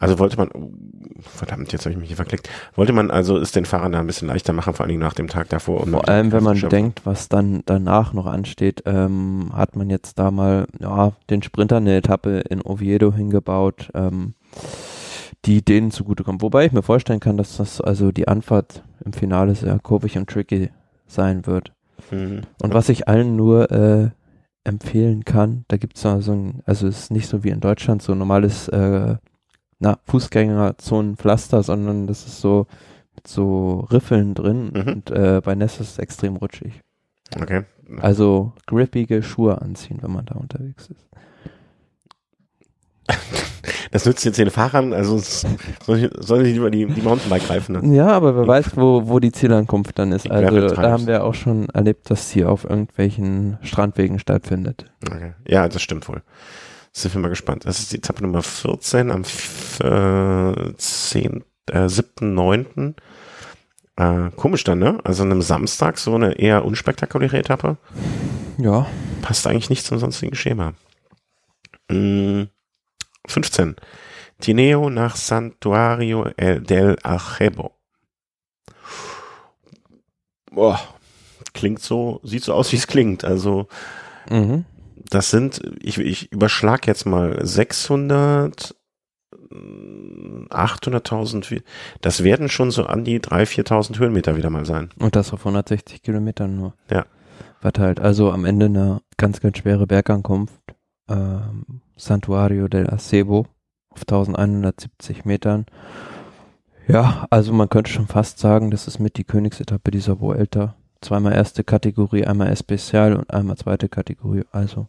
Also 0.00 0.18
wollte 0.18 0.38
man, 0.38 0.48
oh, 0.54 0.72
verdammt, 1.20 1.72
jetzt 1.72 1.84
habe 1.84 1.92
ich 1.92 1.98
mich 1.98 2.08
hier 2.08 2.16
verklickt. 2.16 2.48
Wollte 2.74 2.94
man 2.94 3.10
also 3.10 3.36
es 3.36 3.52
den 3.52 3.66
Fahrern 3.66 3.92
da 3.92 4.00
ein 4.00 4.06
bisschen 4.06 4.28
leichter 4.28 4.54
machen, 4.54 4.72
vor 4.72 4.84
allen 4.84 4.88
Dingen 4.88 5.02
nach 5.02 5.12
dem 5.12 5.28
Tag 5.28 5.50
davor. 5.50 5.82
Um 5.82 5.90
Vor 5.90 6.08
allem, 6.08 6.32
wenn 6.32 6.42
man 6.42 6.58
bedenkt, 6.58 7.02
was 7.04 7.28
dann 7.28 7.62
danach 7.66 8.14
noch 8.14 8.24
ansteht, 8.24 8.82
ähm, 8.86 9.50
hat 9.52 9.76
man 9.76 9.90
jetzt 9.90 10.18
da 10.18 10.30
mal 10.30 10.66
ja, 10.78 11.12
den 11.28 11.42
Sprinter 11.42 11.76
eine 11.76 11.96
Etappe 11.98 12.40
in 12.48 12.62
Oviedo 12.62 13.12
hingebaut, 13.12 13.90
ähm, 13.92 14.32
die 15.44 15.62
denen 15.62 15.90
zugutekommt. 15.90 16.40
Wobei 16.40 16.64
ich 16.64 16.72
mir 16.72 16.82
vorstellen 16.82 17.20
kann, 17.20 17.36
dass 17.36 17.58
das 17.58 17.82
also 17.82 18.10
die 18.10 18.26
Anfahrt 18.26 18.82
im 19.04 19.12
Finale 19.12 19.54
sehr 19.54 19.78
kurvig 19.80 20.16
und 20.16 20.30
tricky 20.30 20.70
sein 21.06 21.46
wird. 21.46 21.72
Mhm. 22.10 22.40
Und 22.62 22.72
was 22.72 22.88
ich 22.88 23.06
allen 23.06 23.36
nur 23.36 23.70
äh, 23.70 24.10
empfehlen 24.64 25.24
kann, 25.24 25.64
da 25.68 25.76
gibt 25.76 25.96
es 25.96 26.02
so 26.02 26.08
ein, 26.10 26.62
also 26.66 26.86
es 26.86 27.00
ist 27.04 27.10
nicht 27.10 27.28
so 27.28 27.42
wie 27.44 27.48
in 27.50 27.60
Deutschland 27.60 28.02
so 28.02 28.12
ein 28.12 28.18
normales 28.18 28.68
äh, 28.68 29.16
na, 29.78 29.98
Fußgängerzonenpflaster, 30.06 31.62
sondern 31.62 32.06
das 32.06 32.26
ist 32.26 32.40
so 32.40 32.66
mit 33.14 33.26
so 33.26 33.80
Riffeln 33.90 34.34
drin 34.34 34.70
Mhm. 34.74 34.88
und 34.92 35.10
äh, 35.10 35.40
bei 35.42 35.54
Ness 35.54 35.80
ist 35.80 35.92
es 35.92 35.98
extrem 35.98 36.36
rutschig. 36.36 36.80
Okay. 37.40 37.64
Also 37.98 38.52
grippige 38.66 39.22
Schuhe 39.22 39.60
anziehen, 39.62 39.98
wenn 40.02 40.12
man 40.12 40.26
da 40.26 40.34
unterwegs 40.36 40.88
ist. 40.90 41.08
Das 43.90 44.06
nützt 44.06 44.24
jetzt 44.24 44.38
den 44.38 44.50
Fahrern, 44.50 44.92
also 44.92 45.18
sollen 45.18 46.10
sollen 46.18 46.44
sie 46.44 46.52
lieber 46.52 46.70
die, 46.70 46.86
die 46.86 47.02
Mountainbike 47.02 47.46
greifen. 47.46 47.80
Ne? 47.80 47.96
Ja, 47.96 48.08
aber 48.08 48.36
wer 48.36 48.46
weiß, 48.46 48.76
wo, 48.76 49.08
wo 49.08 49.18
die 49.18 49.32
Zielankunft 49.32 49.98
dann 49.98 50.12
ist. 50.12 50.30
Also 50.30 50.68
da 50.68 50.90
haben 50.90 51.06
wir 51.06 51.24
auch 51.24 51.34
schon 51.34 51.68
erlebt, 51.70 52.08
dass 52.10 52.30
sie 52.30 52.44
auf 52.44 52.64
irgendwelchen 52.64 53.58
Strandwegen 53.62 54.18
stattfindet. 54.18 54.86
Okay. 55.04 55.34
Ja, 55.46 55.68
das 55.68 55.82
stimmt 55.82 56.08
wohl. 56.08 56.22
Sind 56.92 57.14
wir 57.14 57.20
mal 57.20 57.28
gespannt. 57.28 57.66
Das 57.66 57.80
ist 57.80 57.92
die 57.92 57.96
Etappe 57.98 58.22
Nummer 58.22 58.42
14 58.42 59.10
am 59.10 59.22
äh, 59.22 60.74
10, 60.76 61.44
äh, 61.70 61.78
7.9. 61.86 62.94
Äh, 63.96 64.30
komisch 64.36 64.64
dann, 64.64 64.78
ne? 64.78 64.98
Also 65.04 65.24
an 65.24 65.32
einem 65.32 65.42
Samstag 65.42 65.98
so 65.98 66.14
eine 66.14 66.32
eher 66.32 66.64
unspektakuläre 66.64 67.38
Etappe. 67.38 67.76
Ja, 68.58 68.86
Passt 69.20 69.46
eigentlich 69.46 69.70
nicht 69.70 69.84
zum 69.84 69.98
sonstigen 69.98 70.34
Schema. 70.34 70.74
Mm, 71.88 72.44
15. 73.26 73.76
Tineo 74.40 74.88
nach 74.90 75.16
Santuario 75.16 76.24
el- 76.36 76.60
del 76.62 76.96
Ajebo. 77.02 77.72
Boah, 80.50 80.80
klingt 81.54 81.80
so, 81.80 82.20
sieht 82.24 82.42
so 82.44 82.54
aus, 82.54 82.72
wie 82.72 82.76
es 82.76 82.86
klingt. 82.86 83.24
Also, 83.24 83.68
mhm. 84.28 84.64
das 85.10 85.30
sind, 85.30 85.60
ich, 85.82 85.98
ich 85.98 86.32
überschlag 86.32 86.86
jetzt 86.86 87.06
mal 87.06 87.38
600, 87.46 88.74
mm, 89.50 90.46
800.000, 90.50 91.50
wie- 91.50 91.62
das 92.00 92.24
werden 92.24 92.48
schon 92.48 92.70
so 92.70 92.86
an 92.86 93.04
die 93.04 93.20
3.000, 93.20 93.46
4.000 93.46 93.98
Höhenmeter 93.98 94.36
wieder 94.36 94.50
mal 94.50 94.66
sein. 94.66 94.90
Und 94.98 95.14
das 95.14 95.32
auf 95.32 95.40
160 95.40 96.02
Kilometern 96.02 96.56
nur. 96.56 96.74
Ja. 96.90 97.06
Verteilt. 97.60 98.00
Also 98.00 98.32
am 98.32 98.44
Ende 98.46 98.66
eine 98.66 99.02
ganz, 99.18 99.40
ganz 99.40 99.58
schwere 99.58 99.86
Bergankunft. 99.86 100.54
Ähm, 101.08 101.82
Santuario 102.00 102.68
del 102.68 102.88
Acebo 102.88 103.46
auf 103.90 104.02
1170 104.02 105.24
Metern. 105.24 105.66
Ja, 106.88 107.26
also 107.30 107.52
man 107.52 107.68
könnte 107.68 107.92
schon 107.92 108.06
fast 108.06 108.38
sagen, 108.38 108.70
das 108.70 108.88
ist 108.88 108.98
mit 108.98 109.16
die 109.16 109.24
Königsetappe 109.24 109.90
dieser 109.90 110.20
Vuelta. 110.20 110.74
Zweimal 111.00 111.34
erste 111.34 111.64
Kategorie, 111.64 112.24
einmal 112.24 112.48
Especial 112.48 113.16
und 113.16 113.32
einmal 113.32 113.56
zweite 113.56 113.88
Kategorie. 113.88 114.44
Also 114.52 114.88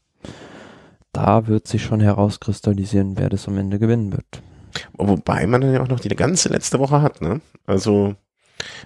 da 1.13 1.47
wird 1.47 1.67
sich 1.67 1.83
schon 1.83 1.99
herauskristallisieren, 1.99 3.17
wer 3.17 3.29
das 3.29 3.47
am 3.47 3.57
Ende 3.57 3.79
gewinnen 3.79 4.11
wird. 4.11 4.41
Wobei 4.93 5.45
man 5.47 5.61
dann 5.61 5.73
ja 5.73 5.81
auch 5.81 5.87
noch 5.87 5.99
die 5.99 6.09
ganze 6.09 6.49
letzte 6.49 6.79
Woche 6.79 7.01
hat, 7.01 7.21
ne? 7.21 7.41
Also, 7.65 8.15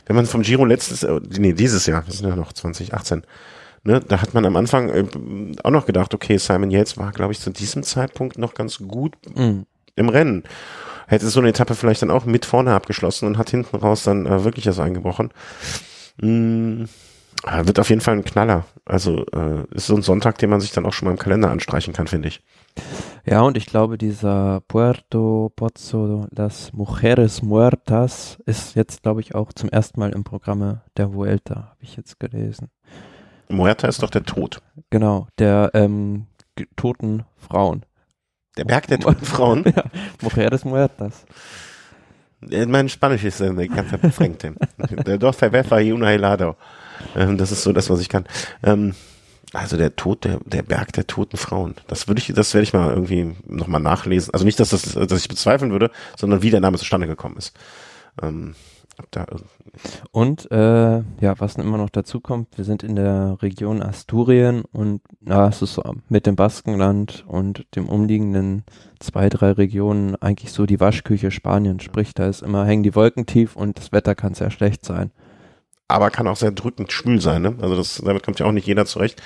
wenn 0.06 0.16
man 0.16 0.26
vom 0.26 0.42
Giro 0.42 0.66
letztes, 0.66 1.04
äh, 1.04 1.20
nee, 1.38 1.54
dieses 1.54 1.86
Jahr, 1.86 2.04
das 2.06 2.18
sind 2.18 2.28
ja 2.28 2.36
noch 2.36 2.54
2018, 2.54 3.24
ne? 3.86 4.02
Da 4.06 4.22
hat 4.22 4.34
man 4.34 4.46
am 4.46 4.56
Anfang 4.58 4.90
äh, 4.90 5.06
auch 5.64 5.72
noch 5.72 5.86
gedacht, 5.86 6.14
okay, 6.14 6.38
Simon 6.38 6.72
Yates 6.72 6.98
war, 6.98 7.12
glaube 7.12 7.32
ich, 7.32 7.40
zu 7.40 7.50
diesem 7.52 7.84
Zeitpunkt 7.84 8.38
noch 8.38 8.54
ganz 8.54 8.80
gut 8.80 9.16
Mhm. 9.36 9.66
im 9.96 10.10
Rennen. 10.10 10.44
Hätte 11.08 11.28
so 11.30 11.40
eine 11.40 11.50
Etappe 11.50 11.76
vielleicht 11.76 12.02
dann 12.02 12.12
auch 12.12 12.26
mit 12.26 12.46
vorne 12.46 12.74
abgeschlossen 12.74 13.28
und 13.28 13.38
hat 13.38 13.52
hinten 13.52 13.78
raus 13.78 14.04
dann 14.04 14.26
äh, 14.26 14.44
wirklich 14.44 14.66
das 14.66 14.80
eingebrochen. 14.80 15.32
Äh, 16.22 17.68
wird 17.68 17.80
auf 17.80 17.90
jeden 17.90 18.02
Fall 18.02 18.16
ein 18.16 18.24
Knaller. 18.24 18.66
Also 18.86 19.26
äh, 19.28 19.64
ist 19.76 19.86
so 19.88 19.96
ein 19.96 20.02
Sonntag, 20.02 20.38
den 20.40 20.50
man 20.50 20.62
sich 20.62 20.72
dann 20.72 20.86
auch 20.86 20.94
schon 20.94 21.06
mal 21.08 21.12
im 21.12 21.20
Kalender 21.20 21.52
anstreichen 21.52 21.94
kann, 21.94 22.08
finde 22.08 22.30
ich. 22.30 22.42
Ja, 23.26 23.42
und 23.42 23.56
ich 23.58 23.66
glaube, 23.68 23.98
dieser 23.98 24.62
Puerto 24.68 25.52
Pozzo 25.56 26.28
las 26.32 26.72
Mujeres 26.74 27.42
Muertas 27.44 28.38
ist 28.46 28.76
jetzt, 28.76 29.04
glaube 29.04 29.22
ich, 29.22 29.36
auch 29.36 29.54
zum 29.54 29.70
ersten 29.70 30.00
Mal 30.00 30.12
im 30.12 30.24
Programme 30.24 30.82
der 30.98 31.14
Vuelta, 31.14 31.56
habe 31.56 31.78
ich 31.82 31.96
jetzt 31.98 32.20
gelesen. 32.20 32.70
Muerta 33.50 33.88
ist 33.88 34.02
doch 34.04 34.10
der 34.10 34.24
Tod. 34.24 34.62
Genau, 34.90 35.28
der 35.40 35.72
ähm, 35.74 36.28
toten 36.76 37.26
Frauen. 37.38 37.86
Der 38.58 38.66
Berg 38.66 38.88
der 38.88 39.00
toten 39.00 39.26
Frauen. 39.26 39.64
Ja, 39.76 39.84
Mujeres 40.22 40.64
Muertas. 40.66 41.26
Äh, 42.50 42.66
Mein 42.66 42.90
Spanisch 42.90 43.24
ist 43.24 43.42
äh, 43.42 43.68
ganz 43.68 43.90
verfrängt. 43.90 44.44
Der 44.44 45.18
Dorf 45.18 45.38
Verwerfer 45.38 45.82
y 45.82 45.94
una 45.94 46.10
helado. 46.10 46.56
Ähm, 47.16 47.38
das 47.38 47.52
ist 47.52 47.64
so 47.64 47.74
das, 47.74 47.90
was 47.90 48.00
ich 48.00 48.10
kann. 48.10 48.26
Ähm, 48.64 48.96
also 49.54 49.78
der 49.78 49.96
Tod, 49.96 50.26
der, 50.26 50.40
der 50.46 50.64
Berg 50.64 50.94
der 50.94 51.08
toten 51.08 51.38
Frauen. 51.38 51.76
Das 51.88 52.08
würde 52.08 52.20
ich, 52.20 52.34
das 52.34 52.54
werde 52.54 52.64
ich 52.64 52.74
mal 52.74 52.90
irgendwie 52.90 53.36
nochmal 53.48 53.82
nachlesen. 53.82 54.34
Also 54.34 54.46
nicht, 54.46 54.60
dass 54.60 54.70
das, 54.70 54.94
dass 54.94 55.20
ich 55.20 55.28
bezweifeln 55.28 55.72
würde, 55.72 55.92
sondern 56.18 56.42
wie 56.42 56.50
der 56.50 56.60
Name 56.60 56.78
zustande 56.78 57.08
gekommen 57.08 57.38
ist. 57.38 57.54
Ähm, 58.22 58.56
da 59.12 59.26
Und 60.12 60.50
äh, 60.52 60.98
ja, 61.20 61.40
was 61.40 61.56
immer 61.56 61.78
noch 61.78 61.90
dazu 61.90 62.20
kommt, 62.22 62.58
wir 62.58 62.64
sind 62.66 62.84
in 62.84 62.96
der 62.96 63.38
Region 63.42 63.82
Asturien 63.82 64.64
und 64.72 65.02
ja, 65.22 65.48
es 65.48 65.62
ist 65.62 65.80
mit 66.10 66.26
dem 66.26 66.36
Baskenland 66.36 67.26
und 67.28 67.66
dem 67.76 67.88
umliegenden 67.90 68.64
zwei, 69.00 69.30
drei 69.30 69.52
Regionen 69.52 70.16
eigentlich 70.22 70.52
so 70.52 70.66
die 70.66 70.80
Waschküche 70.80 71.32
Spaniens. 71.32 71.84
Sprich, 71.84 72.14
da 72.14 72.28
ist 72.28 72.42
immer 72.42 72.66
hängen 72.66 72.84
die 72.84 72.96
Wolken 72.96 73.26
tief 73.26 73.56
und 73.56 73.78
das 73.78 73.92
Wetter 73.92 74.16
kann 74.16 74.34
sehr 74.34 74.52
schlecht 74.52 74.86
sein. 74.86 75.12
aber 75.88 76.10
kann 76.10 76.28
auch 76.28 76.38
sehr 76.38 76.52
drückend 76.52 76.92
schwül 76.92 77.22
sein. 77.22 77.42
Ne? 77.44 77.56
Also 77.62 77.76
das, 77.76 78.02
damit 78.04 78.24
kommt 78.24 78.40
ja 78.40 78.46
auch 78.46 78.52
nicht 78.52 78.68
jeder 78.68 78.86
zurecht. 78.86 79.22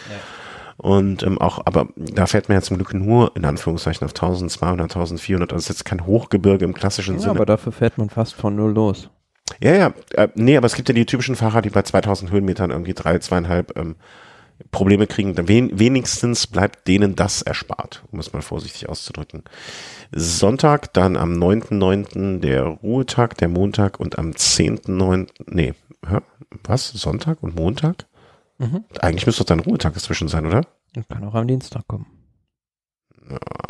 Und 0.77 1.23
ähm, 1.23 1.37
auch, 1.39 1.61
aber 1.65 1.89
da 1.97 2.25
fährt 2.25 2.47
man 2.47 2.55
ja 2.57 2.61
zum 2.61 2.77
Glück 2.77 2.93
nur 2.93 3.35
in 3.35 3.43
Anführungszeichen 3.43 4.05
auf 4.05 4.11
1200, 4.11 4.85
1400. 4.91 5.51
Also 5.51 5.61
ist 5.63 5.69
jetzt 5.69 5.83
kein 5.85 6.05
Hochgebirge 6.05 6.63
im 6.65 6.73
klassischen 6.73 7.15
Ja, 7.15 7.19
Sinne. 7.19 7.31
aber 7.31 7.45
dafür 7.45 7.73
fährt 7.73 7.97
man 7.97 8.09
fast 8.09 8.33
von 8.33 8.55
null 8.55 8.71
los. 8.73 9.09
Ja, 9.61 9.75
ja, 9.75 9.93
äh, 10.13 10.29
nee, 10.35 10.57
aber 10.57 10.67
es 10.67 10.75
gibt 10.75 10.89
ja 10.89 10.95
die 10.95 11.05
typischen 11.05 11.35
Fahrer, 11.35 11.61
die 11.61 11.69
bei 11.69 11.81
2000 11.81 12.31
Höhenmetern 12.31 12.71
irgendwie 12.71 12.93
drei, 12.93 13.19
zweieinhalb 13.19 13.77
ähm, 13.77 13.95
Probleme 14.71 15.07
kriegen, 15.07 15.35
wen, 15.47 15.79
wenigstens 15.79 16.47
bleibt 16.47 16.87
denen 16.87 17.15
das 17.15 17.41
erspart, 17.41 18.03
um 18.11 18.19
es 18.19 18.33
mal 18.33 18.41
vorsichtig 18.41 18.89
auszudrücken. 18.89 19.43
Sonntag, 20.11 20.93
dann 20.93 21.15
am 21.15 21.33
9.9. 21.33 22.39
der 22.39 22.63
Ruhetag, 22.63 23.37
der 23.37 23.47
Montag 23.47 23.99
und 23.99 24.19
am 24.19 24.31
10.9. 24.31 25.29
Nee, 25.47 25.73
hä? 26.07 26.17
was? 26.63 26.89
Sonntag 26.89 27.41
und 27.41 27.55
Montag? 27.55 28.05
Mhm. 28.57 28.83
Eigentlich 28.99 29.25
müsste 29.25 29.43
doch 29.43 29.47
dann 29.47 29.61
Ruhetag 29.61 29.93
dazwischen 29.93 30.27
sein, 30.27 30.45
oder? 30.45 30.65
Und 30.95 31.07
kann 31.07 31.23
auch 31.23 31.35
am 31.35 31.47
Dienstag 31.47 31.87
kommen. 31.87 32.07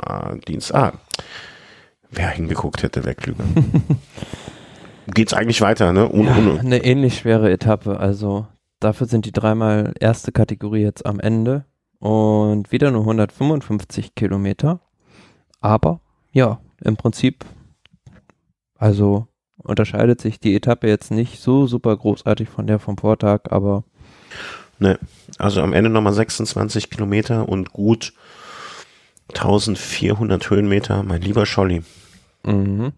Ah, 0.02 0.36
Dienst. 0.48 0.74
Ah. 0.74 0.94
Wer 2.10 2.30
hingeguckt 2.30 2.82
hätte, 2.82 3.04
wäre 3.04 3.16
klüger. 3.16 3.44
Geht's 5.14 5.34
eigentlich 5.34 5.62
weiter, 5.62 5.94
ne? 5.94 6.10
Ohne, 6.10 6.30
ja, 6.30 6.38
ohne. 6.38 6.60
eine 6.60 6.84
ähnlich 6.84 7.18
schwere 7.20 7.52
Etappe. 7.52 8.00
Also 8.00 8.48
dafür 8.80 9.08
sind 9.08 9.26
die 9.26 9.32
dreimal 9.32 9.94
erste 10.00 10.32
Kategorie 10.32 10.82
jetzt 10.82 11.06
am 11.06 11.20
Ende 11.20 11.66
und 12.00 12.72
wieder 12.72 12.92
nur 12.92 13.02
155 13.02 14.16
Kilometer. 14.16 14.80
Aber 15.62 16.00
ja, 16.32 16.60
im 16.84 16.96
Prinzip, 16.96 17.46
also 18.76 19.28
unterscheidet 19.58 20.22
sich 20.22 20.40
die 20.40 20.56
Etappe 20.56 20.88
jetzt 20.88 21.12
nicht 21.12 21.42
so 21.42 21.68
super 21.68 21.96
großartig 21.96 22.48
von 22.48 22.68
der 22.68 22.80
vom 22.80 22.98
Vortag, 22.98 23.42
aber 23.50 23.84
Ne, 24.80 24.98
also 25.38 25.62
am 25.62 25.74
Ende 25.74 25.90
nochmal 25.90 26.14
26 26.14 26.90
Kilometer 26.90 27.50
und 27.50 27.74
gut 27.74 28.14
1400 29.34 30.50
Höhenmeter, 30.50 31.04
mein 31.04 31.22
lieber 31.22 31.46
Scholli. 31.46 31.84
mhm. 32.44 32.94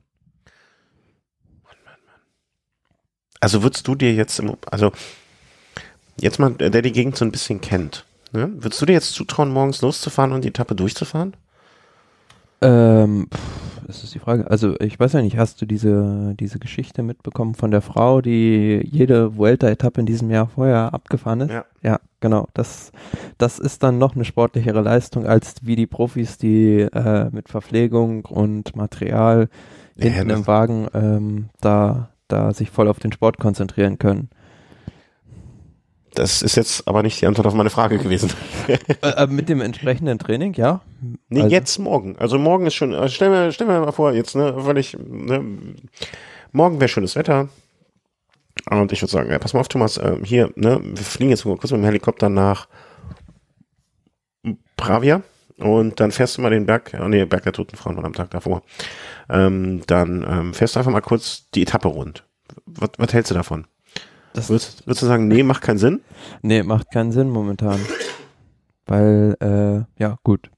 Also 3.42 3.64
würdest 3.64 3.88
du 3.88 3.96
dir 3.96 4.14
jetzt, 4.14 4.40
im, 4.40 4.56
also 4.70 4.92
jetzt 6.18 6.40
mal, 6.40 6.54
der 6.54 6.82
die 6.82 6.92
Gegend 6.92 7.18
so 7.18 7.26
ein 7.26 7.32
bisschen 7.32 7.60
kennt, 7.60 8.06
ne? 8.32 8.50
würdest 8.54 8.82
du 8.82 8.86
dir 8.86 8.94
jetzt 8.94 9.14
zutrauen, 9.14 9.52
morgens 9.52 9.82
loszufahren 9.82 10.32
und 10.32 10.46
die 10.46 10.50
Etappe 10.50 10.76
durchzufahren? 10.76 11.36
Ähm, 12.62 13.28
das 13.88 14.04
ist 14.04 14.14
die 14.14 14.20
Frage. 14.20 14.50
Also 14.50 14.80
ich 14.80 15.00
weiß 15.00 15.14
ja 15.14 15.22
nicht, 15.22 15.38
hast 15.38 15.62
du 15.62 15.66
diese, 15.66 16.36
diese 16.40 16.60
Geschichte 16.60 17.02
mitbekommen 17.04 17.56
von 17.56 17.72
der 17.72 17.82
Frau, 17.82 18.22
die 18.22 18.80
jede 18.90 19.36
Vuelta-Etappe 19.36 20.00
in 20.00 20.06
diesem 20.06 20.30
Jahr 20.30 20.48
vorher 20.48 20.94
abgefahren 20.94 21.42
ist? 21.42 21.52
Ja. 21.52 21.66
Ja, 21.82 22.00
genau. 22.20 22.48
Das, 22.54 22.92
das 23.40 23.58
ist 23.58 23.82
dann 23.82 23.98
noch 23.98 24.16
eine 24.16 24.24
sportlichere 24.24 24.82
Leistung 24.82 25.26
als 25.26 25.56
wie 25.64 25.76
die 25.76 25.88
Profis, 25.88 26.38
die 26.38 26.82
äh, 26.82 27.30
mit 27.32 27.50
Verpflegung 27.50 28.26
und 28.26 28.76
Material 28.76 29.50
Ja, 29.96 30.12
hinten 30.12 30.30
im 30.30 30.48
Wagen 30.48 30.88
ähm, 30.94 31.50
da, 31.60 32.10
da 32.32 32.54
sich 32.54 32.70
voll 32.70 32.88
auf 32.88 33.00
den 33.00 33.12
Sport 33.12 33.38
konzentrieren 33.38 33.98
können. 34.00 34.30
Das 36.14 36.42
ist 36.42 36.58
jetzt 36.58 36.88
aber 36.88 37.04
nicht 37.04 37.22
die 37.22 37.28
Antwort 37.28 37.48
auf 37.48 37.54
meine 37.54 37.70
Frage 37.70 37.98
gewesen. 37.98 38.32
äh, 38.68 38.78
äh, 39.02 39.28
mit 39.28 39.48
dem 39.48 39.62
entsprechenden 39.62 40.20
Training, 40.20 40.54
ja. 40.54 40.82
Nee, 41.30 41.44
Also- 41.44 41.52
jetzt 41.52 41.78
morgen. 41.80 42.18
Also 42.18 42.38
morgen 42.38 42.66
ist 42.66 42.74
schon, 42.76 42.94
also 42.94 43.14
stell 43.14 43.30
mir, 43.30 43.52
stell 43.54 43.68
mir 43.68 43.80
mal 43.80 43.92
vor, 43.92 44.12
jetzt, 44.14 44.36
ne, 44.36 44.54
weil 44.58 44.78
ich, 44.78 44.98
ne, 45.00 45.44
morgen 46.52 46.80
wäre 46.82 46.90
schönes 46.90 47.16
Wetter. 47.16 47.48
Und 48.70 48.92
ich 48.92 49.02
würde 49.02 49.12
sagen, 49.12 49.32
ja, 49.32 49.40
pass 49.40 49.54
mal 49.54 49.62
auf, 49.62 49.70
Thomas, 49.70 49.98
äh, 49.98 50.18
hier, 50.24 50.52
ne, 50.56 50.82
wir 50.84 50.98
fliegen 51.04 51.30
jetzt 51.30 51.44
kurz 51.44 51.72
mit 51.72 51.80
dem 51.80 51.86
Helikopter 51.86 52.28
nach 52.28 52.68
Pravia 54.76 55.22
und 55.58 56.00
dann 56.00 56.12
fährst 56.12 56.38
du 56.38 56.42
mal 56.42 56.50
den 56.50 56.66
Berg, 56.66 56.98
oh 57.00 57.08
nee, 57.08 57.26
Berg 57.26 57.44
der 57.44 57.54
Toten 57.54 57.76
Frauen 57.76 57.98
war 57.98 58.06
am 58.06 58.14
Tag 58.14 58.32
davor. 58.32 58.64
Ähm, 59.30 59.82
dann 59.88 60.26
ähm, 60.28 60.54
fährst 60.54 60.76
du 60.76 60.80
einfach 60.80 60.92
mal 60.92 61.02
kurz 61.02 61.50
die 61.52 61.64
Etappe 61.64 61.88
rund. 61.88 62.26
Was, 62.66 62.92
was 62.98 63.14
hältst 63.14 63.32
du 63.32 63.36
davon? 63.36 63.66
Das, 64.34 64.50
Würdest, 64.50 64.88
würdest 64.88 65.02
du 65.02 65.08
sagen, 65.08 65.28
nee, 65.28 65.44
macht 65.44 65.62
keinen 65.62 65.78
Sinn? 65.78 66.02
Nee, 66.42 66.64
macht 66.64 66.92
keinen 66.92 67.12
Sinn 67.12 67.30
momentan. 67.30 67.80
Weil, 68.86 69.36
äh, 69.42 70.02
ja, 70.02 70.18
gut. 70.24 70.50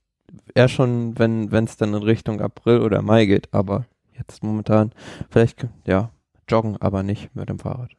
Eher 0.54 0.68
schon, 0.68 1.18
wenn 1.18 1.52
es 1.52 1.78
dann 1.78 1.94
in 1.94 2.04
Richtung 2.04 2.40
April 2.40 2.82
oder 2.82 3.02
Mai 3.02 3.26
geht, 3.26 3.52
aber 3.52 3.86
jetzt 4.16 4.44
momentan, 4.44 4.92
vielleicht, 5.30 5.68
ja, 5.88 6.12
joggen, 6.48 6.78
aber 6.80 7.02
nicht 7.02 7.36
mit 7.36 7.50
dem 7.50 7.58
Fahrrad. 7.58 7.90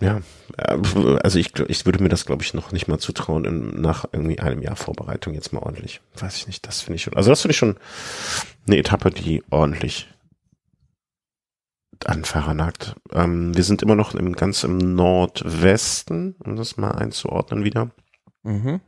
Ja, 0.00 0.20
äh, 0.58 0.78
also 1.22 1.38
ich, 1.38 1.58
ich 1.68 1.86
würde 1.86 2.02
mir 2.02 2.08
das, 2.08 2.26
glaube 2.26 2.42
ich, 2.42 2.54
noch 2.54 2.72
nicht 2.72 2.88
mal 2.88 2.98
zutrauen, 2.98 3.44
in, 3.44 3.80
nach 3.80 4.04
irgendwie 4.12 4.38
einem 4.38 4.62
Jahr 4.62 4.76
Vorbereitung 4.76 5.34
jetzt 5.34 5.52
mal 5.52 5.62
ordentlich. 5.62 6.00
Weiß 6.18 6.36
ich 6.36 6.46
nicht, 6.46 6.66
das 6.66 6.82
finde 6.82 6.96
ich 6.96 7.02
schon. 7.02 7.16
Also 7.16 7.30
das 7.30 7.42
finde 7.42 7.52
ich 7.52 7.58
schon 7.58 7.76
eine 8.66 8.76
Etappe, 8.76 9.10
die 9.10 9.42
ordentlich 9.50 10.08
an 12.04 12.24
Fahrer 12.24 12.54
nagt. 12.54 12.94
Ähm, 13.12 13.56
wir 13.56 13.64
sind 13.64 13.82
immer 13.82 13.94
noch 13.94 14.14
im, 14.14 14.34
ganz 14.34 14.64
im 14.64 14.76
Nordwesten, 14.76 16.36
um 16.44 16.56
das 16.56 16.76
mal 16.76 16.90
einzuordnen 16.90 17.64
wieder. 17.64 17.90
Mhm. 18.42 18.80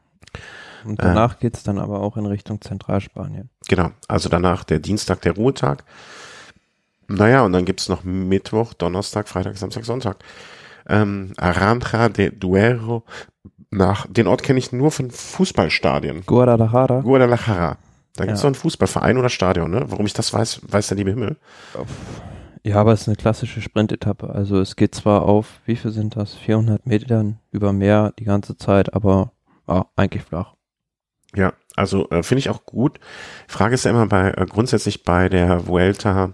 Und 0.85 1.03
danach 1.03 1.38
geht's 1.38 1.62
dann 1.62 1.79
aber 1.79 2.01
auch 2.01 2.16
in 2.16 2.27
Richtung 2.27 2.61
Zentralspanien. 2.61 3.51
Genau, 3.66 3.90
also 4.07 4.29
danach 4.29 4.64
der 4.64 4.79
Dienstag, 4.79 5.23
der 5.23 5.33
Ruhetag. 5.33 5.85
Naja, 7.09 7.42
und 7.42 7.53
dann 7.53 7.64
gibt's 7.64 7.88
noch 7.88 8.05
Mittwoch, 8.05 8.75
Donnerstag, 8.75 9.29
Freitag, 9.29 9.57
Samstag, 9.57 9.85
Sonntag. 9.85 10.18
Ähm, 10.88 11.33
Aranja 11.37 12.09
de 12.09 12.31
Duero. 12.31 13.05
Nach, 13.70 14.07
den 14.09 14.27
Ort 14.27 14.42
kenne 14.42 14.59
ich 14.59 14.72
nur 14.72 14.90
von 14.90 15.11
Fußballstadien. 15.11 16.24
Guadalajara, 16.24 17.01
Guadalajara. 17.01 17.77
Da 18.16 18.24
gibt's 18.24 18.40
Ja. 18.40 18.42
so 18.42 18.46
einen 18.48 18.55
Fußballverein 18.55 19.18
oder 19.18 19.29
Stadion, 19.29 19.70
ne? 19.70 19.85
Warum 19.88 20.07
ich 20.07 20.14
das 20.14 20.33
weiß, 20.33 20.62
weiß 20.66 20.88
der 20.88 20.96
liebe 20.96 21.11
Himmel. 21.11 21.37
ja, 22.64 22.77
aber 22.77 22.92
es 22.92 23.03
ist 23.03 23.09
eine 23.09 23.16
klassische 23.16 23.61
Sprintetappe. 23.61 24.31
Also 24.31 24.59
es 24.61 24.74
geht 24.77 24.94
zwar 24.94 25.22
auf, 25.22 25.61
wie 25.66 25.77
viel 25.77 25.90
sind 25.92 26.16
das? 26.16 26.35
400 26.35 26.87
Metern 26.87 27.38
über 27.53 27.72
Meer 27.72 28.12
die 28.18 28.24
ganze 28.24 28.57
Zeit, 28.57 28.94
aber 28.94 29.33
ja, 29.68 29.87
eigentlich 29.96 30.22
flach. 30.24 30.55
Ja, 31.37 31.53
also 31.77 32.09
äh, 32.09 32.22
finde 32.22 32.40
ich 32.40 32.48
auch 32.48 32.64
gut. 32.64 32.98
Frage 33.46 33.74
ist 33.74 33.85
ja 33.85 33.90
immer 33.90 34.07
bei 34.07 34.31
äh, 34.31 34.46
grundsätzlich 34.46 35.05
bei 35.05 35.29
der 35.29 35.66
Vuelta, 35.66 36.33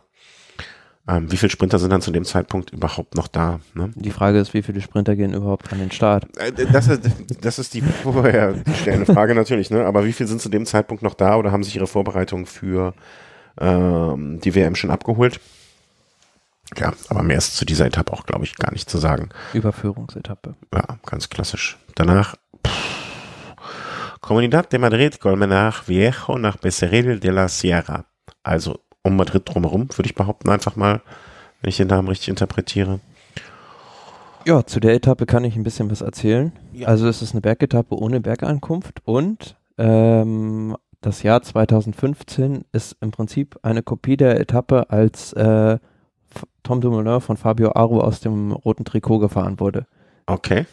ähm, 1.07 1.31
wie 1.31 1.37
viele 1.37 1.51
Sprinter 1.51 1.79
sind 1.79 1.91
dann 1.91 2.01
zu 2.01 2.11
dem 2.11 2.25
Zeitpunkt 2.25 2.71
überhaupt 2.71 3.15
noch 3.15 3.29
da? 3.29 3.61
Ne? 3.75 3.91
Die 3.95 4.11
Frage 4.11 4.39
ist, 4.39 4.55
wie 4.55 4.63
viele 4.63 4.81
Sprinter 4.81 5.17
gehen 5.17 5.35
überhaupt 5.35 5.73
an 5.73 5.79
den 5.79 5.91
Start? 5.91 6.27
Äh, 6.39 6.53
Das 6.73 6.89
ist, 6.89 7.03
das 7.43 7.59
ist 7.59 7.75
die 7.75 7.83
vorher 8.03 8.55
stellende 8.81 9.13
Frage 9.13 9.35
natürlich, 9.35 9.71
ne? 9.71 9.85
Aber 9.85 10.05
wie 10.07 10.13
viel 10.13 10.27
sind 10.27 10.41
zu 10.41 10.49
dem 10.49 10.65
Zeitpunkt 10.67 11.03
noch 11.03 11.15
da 11.15 11.37
oder 11.37 11.53
haben 11.53 11.63
sich 11.63 11.77
ihre 11.77 11.87
Vorbereitung 11.87 12.47
für 12.47 12.95
ähm, 13.61 14.41
die 14.41 14.55
WM 14.55 14.75
schon 14.75 14.91
abgeholt? 14.91 15.41
Ja, 16.79 16.93
aber 17.09 17.23
mehr 17.23 17.37
ist 17.39 17.57
zu 17.57 17.67
dieser 17.67 17.87
Etappe 17.87 18.13
auch, 18.13 18.25
glaube 18.25 18.45
ich, 18.45 18.57
gar 18.57 18.73
nicht 18.73 18.89
zu 18.89 18.99
sagen. 18.99 19.29
Überführungsetappe. 19.53 20.55
Ja, 20.73 20.99
ganz 21.05 21.29
klassisch. 21.29 21.77
Danach 21.95 22.35
Comunidad 24.21 24.73
de 24.73 24.79
Madrid, 24.79 25.21
Colmenar 25.21 25.75
Viejo 25.87 26.39
nach 26.39 26.57
Becerril 26.57 27.21
de 27.21 27.31
la 27.31 27.47
Sierra. 27.49 28.07
Also 28.43 28.81
um 29.05 29.17
Madrid 29.17 29.43
drumherum, 29.47 29.89
würde 29.97 30.07
ich 30.07 30.15
behaupten, 30.15 30.49
einfach 30.51 30.77
mal, 30.77 31.01
wenn 31.61 31.69
ich 31.69 31.77
den 31.77 31.89
Namen 31.89 32.09
richtig 32.09 32.29
interpretiere. 32.29 33.01
Ja, 34.47 34.67
zu 34.67 34.81
der 34.81 34.95
Etappe 34.95 35.25
kann 35.27 35.45
ich 35.45 35.57
ein 35.57 35.63
bisschen 35.63 35.91
was 35.91 36.01
erzählen. 36.01 36.53
Ja. 36.73 36.89
Also 36.89 37.07
es 37.09 37.23
ist 37.23 37.33
eine 37.33 37.41
Bergetappe 37.41 37.95
ohne 37.95 38.21
Bergankunft 38.21 39.01
und 39.05 39.57
ähm, 39.79 40.77
das 41.01 41.23
Jahr 41.23 41.43
2015 41.43 42.65
ist 42.73 42.97
im 43.01 43.11
Prinzip 43.11 43.59
eine 43.63 43.83
Kopie 43.83 44.17
der 44.17 44.41
Etappe, 44.41 44.91
als 44.91 45.33
äh, 45.35 45.79
Tom 46.63 46.81
Dumoulin 46.81 47.21
von 47.21 47.37
Fabio 47.37 47.73
Aru 47.75 48.01
aus 48.01 48.21
dem 48.21 48.53
roten 48.53 48.85
Trikot 48.85 49.19
gefahren 49.19 49.61
wurde. 49.61 49.87
Okay. 50.27 50.67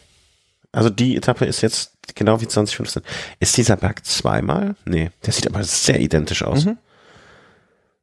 Also 0.72 0.88
die 0.88 1.16
Etappe 1.16 1.44
ist 1.44 1.60
jetzt 1.60 1.92
genau 2.14 2.40
wie 2.40 2.48
2015. 2.48 3.02
Ist 3.40 3.56
dieser 3.58 3.76
Berg 3.76 4.04
zweimal? 4.06 4.74
Nee, 4.86 5.10
der 5.24 5.32
sieht 5.34 5.46
aber 5.46 5.62
sehr 5.64 6.00
identisch 6.00 6.42
aus. 6.42 6.64
Mhm. 6.64 6.78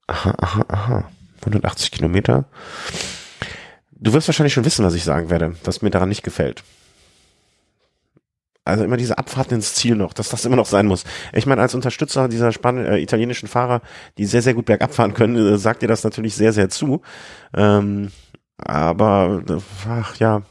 Aha, 0.10 0.34
aha, 0.40 0.66
aha. 0.68 1.12
180 1.42 1.92
Kilometer. 1.92 2.46
Du 3.92 4.12
wirst 4.14 4.28
wahrscheinlich 4.28 4.54
schon 4.54 4.66
wissen, 4.66 4.84
was 4.84 4.96
ich 4.96 5.04
sagen 5.04 5.30
werde, 5.30 5.56
was 5.64 5.82
mir 5.82 5.92
daran 5.92 6.10
nicht 6.10 6.24
gefällt. 6.24 6.64
Also 8.66 8.84
immer 8.84 8.98
diese 8.98 9.18
Abfahrten 9.18 9.56
ins 9.56 9.76
Ziel 9.76 9.96
noch, 9.96 10.14
dass 10.14 10.30
das 10.30 10.46
immer 10.46 10.56
noch 10.56 10.66
sein 10.66 10.88
muss. 10.88 11.04
Ich 11.34 11.46
meine, 11.46 11.62
als 11.62 11.76
Unterstützer 11.76 12.28
dieser 12.28 12.52
Span 12.52 12.78
äh, 12.78 12.98
italienischen 12.98 13.48
Fahrer, 13.48 13.82
die 14.18 14.26
sehr, 14.26 14.42
sehr 14.42 14.54
gut 14.54 14.66
bergab 14.66 14.94
fahren 14.94 15.14
können, 15.14 15.36
äh, 15.36 15.58
sagt 15.58 15.82
dir 15.84 15.88
das 15.88 16.04
natürlich 16.04 16.36
sehr, 16.36 16.54
sehr 16.54 16.70
zu. 16.70 17.02
Ähm, 17.54 18.12
aber, 18.58 19.44
ach 19.88 20.16
ja, 20.18 20.42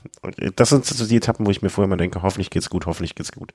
das 0.56 0.70
sind 0.70 0.84
so 0.84 1.06
die 1.06 1.16
Etappen, 1.16 1.46
wo 1.46 1.50
ich 1.50 1.62
mir 1.62 1.68
vorher 1.68 1.88
mal 1.88 1.96
denke, 1.96 2.22
hoffentlich 2.22 2.50
geht's 2.50 2.70
gut, 2.70 2.86
hoffentlich 2.86 3.14
geht's 3.14 3.32
gut. 3.32 3.52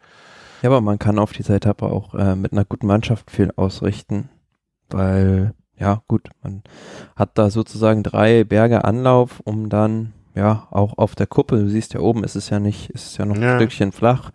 Ja, 0.61 0.69
aber 0.69 0.81
man 0.81 0.99
kann 0.99 1.17
auf 1.19 1.33
dieser 1.33 1.55
Etappe 1.55 1.85
auch 1.85 2.13
äh, 2.13 2.35
mit 2.35 2.51
einer 2.51 2.65
guten 2.65 2.87
Mannschaft 2.87 3.31
viel 3.31 3.51
ausrichten, 3.55 4.29
weil, 4.89 5.53
ja, 5.77 6.01
gut, 6.07 6.29
man 6.43 6.61
hat 7.15 7.37
da 7.37 7.49
sozusagen 7.49 8.03
drei 8.03 8.43
Berge 8.43 8.83
Anlauf, 8.83 9.41
um 9.43 9.69
dann, 9.69 10.13
ja, 10.35 10.67
auch 10.71 10.97
auf 10.97 11.15
der 11.15 11.27
Kuppe, 11.27 11.57
du 11.57 11.69
siehst 11.69 11.93
ja 11.93 11.99
oben, 11.99 12.23
ist 12.23 12.35
es 12.35 12.49
ja 12.49 12.59
nicht, 12.59 12.89
ist 12.91 13.07
es 13.07 13.17
ja 13.17 13.25
noch 13.25 13.37
Ja. 13.37 13.53
ein 13.53 13.59
Stückchen 13.59 13.91
flach, 13.91 14.31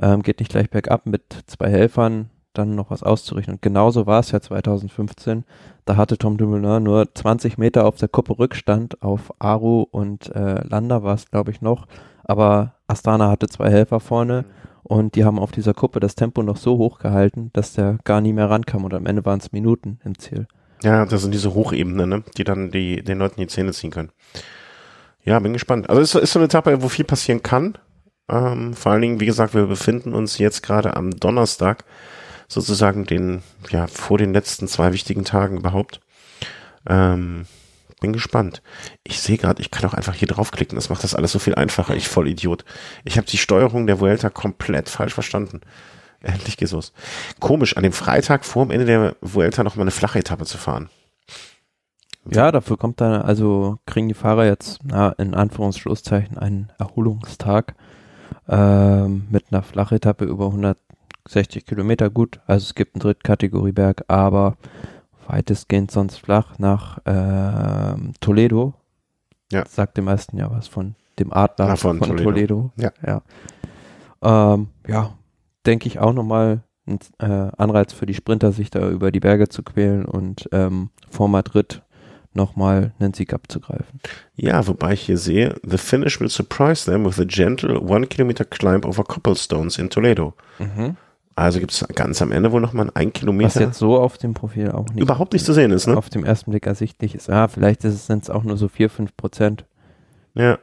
ähm, 0.00 0.22
geht 0.22 0.40
nicht 0.40 0.50
gleich 0.50 0.70
bergab 0.70 1.06
mit 1.06 1.22
zwei 1.46 1.70
Helfern, 1.70 2.30
dann 2.52 2.74
noch 2.74 2.90
was 2.90 3.02
auszurichten. 3.04 3.54
Und 3.54 3.62
genauso 3.62 4.06
war 4.06 4.20
es 4.20 4.32
ja 4.32 4.40
2015. 4.40 5.44
Da 5.84 5.96
hatte 5.96 6.18
Tom 6.18 6.36
Dumoulin 6.36 6.82
nur 6.82 7.14
20 7.14 7.58
Meter 7.58 7.86
auf 7.86 7.96
der 7.96 8.08
Kuppe 8.08 8.38
Rückstand 8.38 9.02
auf 9.02 9.32
Aru 9.38 9.82
und 9.90 10.34
äh, 10.34 10.66
Landa 10.68 11.02
war 11.04 11.14
es, 11.14 11.30
glaube 11.30 11.52
ich, 11.52 11.60
noch. 11.62 11.86
Aber 12.24 12.74
Astana 12.88 13.30
hatte 13.30 13.48
zwei 13.48 13.70
Helfer 13.70 14.00
vorne 14.00 14.44
Und 14.82 15.14
die 15.14 15.24
haben 15.24 15.38
auf 15.38 15.52
dieser 15.52 15.74
Kuppe 15.74 16.00
das 16.00 16.16
Tempo 16.16 16.42
noch 16.42 16.56
so 16.56 16.76
hoch 16.78 16.98
gehalten, 16.98 17.50
dass 17.52 17.74
der 17.74 17.98
gar 18.04 18.20
nie 18.20 18.32
mehr 18.32 18.50
rankam 18.50 18.82
und 18.84 18.94
am 18.94 19.06
Ende 19.06 19.24
waren 19.24 19.38
es 19.38 19.52
Minuten 19.52 20.00
im 20.04 20.18
Ziel. 20.18 20.48
Ja, 20.82 21.04
das 21.04 21.22
sind 21.22 21.32
diese 21.32 21.54
Hochebenen, 21.54 22.08
ne? 22.08 22.22
die 22.36 22.44
dann 22.44 22.70
die, 22.70 23.02
den 23.02 23.18
Leuten 23.18 23.40
die 23.40 23.46
Zähne 23.46 23.72
ziehen 23.72 23.90
können. 23.90 24.10
Ja, 25.22 25.38
bin 25.38 25.52
gespannt. 25.52 25.90
Also 25.90 26.00
es 26.00 26.14
ist 26.14 26.32
so 26.32 26.38
eine 26.38 26.46
Etappe, 26.46 26.82
wo 26.82 26.88
viel 26.88 27.04
passieren 27.04 27.42
kann. 27.42 27.76
Ähm, 28.30 28.74
vor 28.74 28.92
allen 28.92 29.02
Dingen, 29.02 29.20
wie 29.20 29.26
gesagt, 29.26 29.54
wir 29.54 29.66
befinden 29.66 30.14
uns 30.14 30.38
jetzt 30.38 30.62
gerade 30.62 30.96
am 30.96 31.10
Donnerstag, 31.10 31.84
sozusagen 32.48 33.04
den, 33.04 33.42
ja, 33.70 33.86
vor 33.86 34.18
den 34.18 34.32
letzten 34.32 34.68
zwei 34.68 34.92
wichtigen 34.92 35.24
Tagen 35.24 35.58
überhaupt. 35.58 36.00
Ähm, 36.88 37.46
bin 38.00 38.12
gespannt. 38.14 38.62
Ich 39.04 39.20
sehe 39.20 39.36
gerade, 39.36 39.60
ich 39.60 39.70
kann 39.70 39.88
auch 39.88 39.94
einfach 39.94 40.14
hier 40.14 40.28
draufklicken. 40.28 40.76
Das 40.76 40.88
macht 40.88 41.04
das 41.04 41.14
alles 41.14 41.32
so 41.32 41.38
viel 41.38 41.54
einfacher. 41.54 41.94
Ich 41.94 42.08
voll 42.08 42.28
Idiot. 42.28 42.64
Ich 43.04 43.18
habe 43.18 43.26
die 43.26 43.36
Steuerung 43.36 43.86
der 43.86 44.00
Vuelta 44.00 44.30
komplett 44.30 44.88
falsch 44.88 45.12
verstanden. 45.12 45.60
Endlich 46.22 46.56
geht's 46.56 46.72
los. 46.72 46.92
Komisch, 47.40 47.76
an 47.76 47.82
dem 47.82 47.92
Freitag 47.92 48.44
vor 48.44 48.64
dem 48.66 48.70
Ende 48.70 48.84
der 48.84 49.16
Vuelta 49.20 49.64
noch 49.64 49.76
mal 49.76 49.82
eine 49.82 49.90
flache 49.90 50.18
Etappe 50.18 50.44
zu 50.44 50.58
fahren. 50.58 50.90
Ja, 52.30 52.52
dafür 52.52 52.76
kommt 52.76 53.00
dann, 53.00 53.22
also 53.22 53.78
kriegen 53.86 54.08
die 54.08 54.14
Fahrer 54.14 54.44
jetzt 54.44 54.80
na, 54.84 55.10
in 55.12 55.34
Anführungsschlusszeichen 55.34 56.36
einen 56.36 56.70
Erholungstag 56.78 57.74
ähm, 58.46 59.26
mit 59.30 59.46
einer 59.50 59.62
Flachetappe 59.62 60.26
über 60.26 60.46
160 60.46 61.64
Kilometer 61.64 62.10
gut. 62.10 62.40
Also 62.46 62.64
es 62.64 62.74
gibt 62.74 62.94
einen 62.94 63.00
Drittkategorieberg, 63.00 64.04
aber 64.08 64.58
weitestgehend 65.26 65.90
sonst 65.90 66.18
flach 66.18 66.58
nach 66.58 66.98
ähm, 67.06 68.12
Toledo. 68.20 68.74
Ja. 69.50 69.64
Sagt 69.66 69.96
den 69.96 70.04
meisten 70.04 70.36
ja 70.36 70.50
was 70.50 70.68
von 70.68 70.94
dem 71.18 71.32
Adler 71.32 71.68
Na, 71.68 71.76
von 71.76 71.98
von, 71.98 72.08
Toledo. 72.08 72.24
Toledo. 72.30 72.72
Ja. 72.76 72.92
Ja, 73.02 73.22
ähm, 74.54 74.68
ja 74.86 75.14
denke 75.70 75.86
ich 75.86 76.00
auch 76.00 76.12
nochmal 76.12 76.64
ein 76.86 76.98
äh, 77.20 77.50
Anreiz 77.56 77.92
für 77.92 78.04
die 78.04 78.14
Sprinter, 78.14 78.50
sich 78.50 78.70
da 78.70 78.90
über 78.90 79.12
die 79.12 79.20
Berge 79.20 79.48
zu 79.48 79.62
quälen 79.62 80.04
und 80.04 80.48
ähm, 80.50 80.90
vor 81.08 81.28
Madrid 81.28 81.82
nochmal 82.34 82.92
einen 82.98 83.14
Sieg 83.14 83.32
abzugreifen. 83.32 84.00
Ja, 84.34 84.66
wobei 84.66 84.94
ich 84.94 85.02
hier 85.02 85.16
sehe, 85.16 85.54
the 85.62 85.78
finish 85.78 86.20
will 86.20 86.28
surprise 86.28 86.84
them 86.84 87.04
with 87.04 87.20
a 87.20 87.24
gentle 87.24 87.80
one 87.80 88.06
kilometer 88.06 88.44
climb 88.44 88.84
over 88.84 89.04
cobblestones 89.04 89.78
in 89.78 89.90
Toledo. 89.90 90.34
Also 91.36 91.60
gibt 91.60 91.70
es 91.72 91.86
ganz 91.94 92.20
am 92.20 92.32
Ende 92.32 92.50
wohl 92.50 92.60
nochmal 92.60 92.90
ein 92.94 93.08
Was 93.08 93.12
Kilometer 93.14 93.60
jetzt 93.60 93.78
so 93.78 93.96
auf 93.96 94.18
dem 94.18 94.34
Profil 94.34 94.72
auch 94.72 94.86
nicht 94.88 95.00
überhaupt 95.00 95.32
nicht 95.32 95.44
zu 95.44 95.52
sehen 95.52 95.70
ist, 95.70 95.86
ne? 95.86 95.96
auf 95.96 96.10
dem 96.10 96.24
ersten 96.24 96.50
Blick 96.50 96.66
ersichtlich 96.66 97.14
ist. 97.14 97.30
Ah, 97.30 97.46
vielleicht 97.46 97.84
ist 97.84 97.94
es 97.94 98.06
sind 98.06 98.24
es 98.24 98.30
auch 98.30 98.42
nur 98.42 98.56
so 98.56 98.68
4, 98.68 98.90
5 98.90 99.16
Prozent. 99.16 99.64
Ja, 100.34 100.58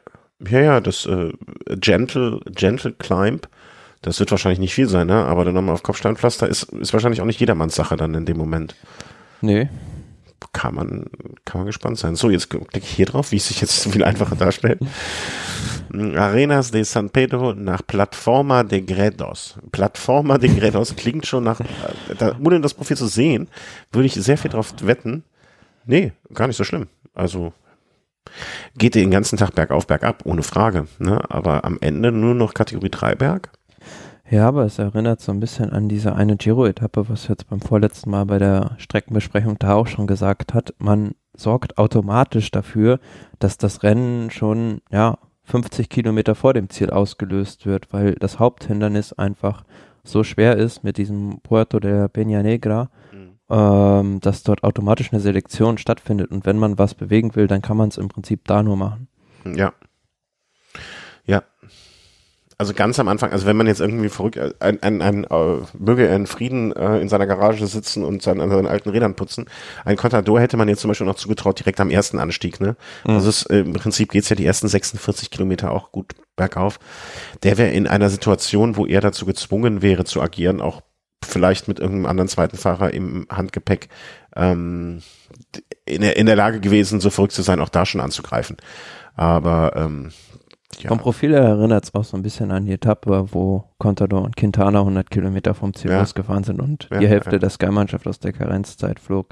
ja, 0.48 0.60
ja, 0.60 0.82
das 0.82 1.06
äh, 1.06 1.32
gentle, 1.80 2.42
gentle 2.46 2.94
climb, 2.94 3.48
das 4.02 4.20
wird 4.20 4.32
wahrscheinlich 4.32 4.60
nicht 4.60 4.74
viel 4.74 4.88
sein, 4.88 5.08
ne? 5.08 5.26
Aber 5.26 5.46
dann 5.46 5.54
nochmal 5.54 5.74
auf 5.74 5.84
Kopfsteinpflaster 5.84 6.48
ist, 6.48 6.64
ist 6.64 6.94
wahrscheinlich 6.94 7.22
auch 7.22 7.26
nicht 7.26 7.40
jedermanns 7.40 7.76
Sache 7.76 7.98
dann 7.98 8.14
in 8.14 8.26
dem 8.26 8.38
Moment. 8.38 8.76
Nee. 9.42 9.70
Kann 10.54 10.76
man, 10.76 11.06
kann 11.46 11.60
man 11.60 11.66
gespannt 11.66 11.98
sein. 11.98 12.16
So, 12.16 12.30
jetzt 12.30 12.50
klicke 12.50 12.80
ich 12.80 12.90
hier 12.90 13.08
drauf, 13.08 13.32
wie 13.32 13.38
es 13.38 13.48
sich 13.48 13.62
jetzt 13.62 13.92
viel 13.92 14.04
einfacher 14.04 14.36
darstellt. 14.36 14.80
Arenas 15.94 16.72
de 16.72 16.84
San 16.84 17.10
Pedro 17.10 17.54
nach 17.54 17.86
Plataforma 17.86 18.64
de 18.64 18.82
Gredos. 18.82 19.58
Plataforma 19.72 20.38
de 20.38 20.54
Gredos 20.54 20.96
klingt 20.96 21.26
schon 21.26 21.44
nach, 21.44 21.60
da, 22.18 22.36
ohne 22.44 22.62
das 22.62 22.74
Profil 22.74 22.98
zu 22.98 23.08
sehen, 23.08 23.48
würde 23.92 24.08
ich 24.08 24.14
sehr 24.14 24.38
viel 24.38 24.52
drauf 24.52 24.74
wetten. 24.82 25.24
Nee, 25.86 26.12
gar 26.34 26.48
nicht 26.48 26.58
so 26.58 26.64
schlimm. 26.64 26.88
Also 27.14 27.54
geht 28.78 28.96
den 28.96 29.12
ganzen 29.12 29.38
Tag 29.38 29.56
bergauf, 29.56 29.88
bergab, 29.88 30.26
ohne 30.26 30.44
Frage. 30.44 30.88
Ne? 31.00 31.20
Aber 31.30 31.66
am 31.66 31.78
Ende 31.82 32.12
nur 32.12 32.36
noch 32.36 32.54
Kategorie 32.54 32.90
3 32.90 33.16
Berg. 33.16 33.50
Ja, 34.30 34.48
aber 34.48 34.66
es 34.66 34.78
erinnert 34.78 35.22
so 35.22 35.32
ein 35.32 35.40
bisschen 35.40 35.70
an 35.70 35.88
diese 35.88 36.16
eine 36.16 36.36
Giro-Etappe, 36.36 37.08
was 37.08 37.28
jetzt 37.28 37.50
beim 37.50 37.62
vorletzten 37.62 38.10
Mal 38.10 38.26
bei 38.26 38.40
der 38.40 38.76
Streckenbesprechung 38.78 39.58
da 39.58 39.76
auch 39.76 39.88
schon 39.88 40.06
gesagt 40.06 40.54
hat. 40.54 40.74
Man 40.80 41.12
sorgt 41.34 41.78
automatisch 41.78 42.52
dafür, 42.52 43.00
dass 43.40 43.58
das 43.58 43.84
Rennen 43.84 44.30
schon, 44.30 44.82
ja, 44.92 45.18
50 45.44 45.88
Kilometer 45.88 46.36
vor 46.36 46.54
dem 46.54 46.70
Ziel 46.70 46.90
ausgelöst 46.90 47.66
wird, 47.66 47.94
weil 47.94 48.16
das 48.16 48.38
Haupthindernis 48.38 49.14
einfach 49.14 49.64
so 50.04 50.24
schwer 50.26 50.58
ist 50.58 50.84
mit 50.84 50.98
diesem 50.98 51.40
Puerto 51.42 51.80
de 51.80 52.08
Peña 52.08 52.42
Negra, 52.42 52.90
ähm, 53.50 54.20
dass 54.20 54.44
dort 54.44 54.64
automatisch 54.64 55.14
eine 55.14 55.22
Selektion 55.22 55.78
stattfindet. 55.78 56.32
Und 56.32 56.46
wenn 56.46 56.58
man 56.58 56.78
was 56.78 56.96
bewegen 56.96 57.36
will, 57.36 57.48
dann 57.48 57.62
kann 57.62 57.78
man 57.78 57.90
es 57.90 57.98
im 57.98 58.10
Prinzip 58.10 58.46
da 58.46 58.62
nur 58.62 58.76
machen. 58.76 59.08
Ja. 59.46 59.74
Also 62.60 62.74
ganz 62.74 63.00
am 63.00 63.08
Anfang, 63.08 63.32
also 63.32 63.46
wenn 63.46 63.56
man 63.56 63.68
jetzt 63.68 63.82
irgendwie 63.82 64.10
verrückt, 64.10 64.38
äh, 64.38 64.52
ein, 64.60 64.82
ein, 64.82 65.02
ein 65.04 65.24
äh, 65.26 65.62
möge 65.78 66.08
er 66.08 66.16
in 66.16 66.26
Frieden 66.26 66.76
äh, 66.76 67.00
in 67.00 67.08
seiner 67.08 67.28
Garage 67.28 67.68
sitzen 67.68 68.04
und 68.04 68.24
sein, 68.24 68.42
an 68.42 68.50
seinen 68.50 68.66
alten 68.66 68.90
Rädern 68.90 69.16
putzen. 69.16 69.46
Ein 69.86 69.96
Contador 69.96 70.40
hätte 70.40 70.58
man 70.58 70.68
jetzt 70.68 70.82
zum 70.82 70.90
Beispiel 70.90 71.06
noch 71.06 71.16
zugetraut, 71.16 71.60
direkt 71.60 71.80
am 71.80 71.92
ersten 71.92 72.18
Anstieg, 72.18 72.60
ne? 72.60 72.76
Also 73.04 73.30
es, 73.30 73.46
äh, 73.46 73.60
im 73.60 73.74
Prinzip 73.74 74.12
geht's 74.12 74.30
ja 74.30 74.36
die 74.36 74.46
ersten 74.46 74.68
46 74.68 75.30
Kilometer 75.30 75.72
auch 75.72 75.92
gut 75.92 76.16
bergauf. 76.36 76.80
Der 77.44 77.60
wäre 77.60 77.70
in 77.70 77.86
einer 77.86 78.10
Situation, 78.10 78.76
wo 78.76 78.88
er 78.88 79.02
dazu 79.02 79.28
gezwungen 79.28 79.84
wäre 79.84 80.06
zu 80.06 80.20
agieren, 80.20 80.60
auch 80.60 80.82
vielleicht 81.24 81.68
mit 81.68 81.80
irgendeinem 81.80 82.08
anderen 82.08 82.28
zweiten 82.28 82.58
Fahrer 82.58 82.92
im 82.92 83.28
Handgepäck 83.30 83.90
ähm, 84.36 85.04
in, 85.86 86.02
der, 86.02 86.18
in 86.18 86.26
der 86.26 86.36
Lage 86.36 86.60
gewesen, 86.60 87.00
so 87.02 87.12
verrückt 87.12 87.34
zu 87.34 87.44
sein, 87.44 87.60
auch 87.60 87.70
da 87.70 87.86
schon 87.86 88.02
anzugreifen. 88.02 88.58
Aber 89.16 89.74
ähm, 89.76 90.12
ja. 90.80 90.90
Vom 90.90 91.00
Profil 91.00 91.32
her 91.34 91.44
erinnert 91.44 91.86
es 91.86 91.96
auch 91.96 92.04
so 92.04 92.18
ein 92.18 92.24
bisschen 92.24 92.52
an 92.52 92.66
die 92.66 92.74
Etappe, 92.74 93.28
wo 93.32 93.64
Contador 93.80 94.22
und 94.24 94.36
Quintana 94.36 94.80
100 94.80 95.10
Kilometer 95.10 95.54
vom 95.54 95.74
Ziel 95.74 95.92
Ja. 95.92 96.02
ausgefahren 96.02 96.44
sind 96.44 96.62
und 96.62 96.88
Ja, 96.92 97.00
die 97.00 97.08
Hälfte 97.08 97.40
der 97.40 97.50
Sky-Mannschaft 97.50 98.06
aus 98.08 98.20
der 98.20 98.34
Karenzzeit 98.34 99.00
flog. 99.00 99.30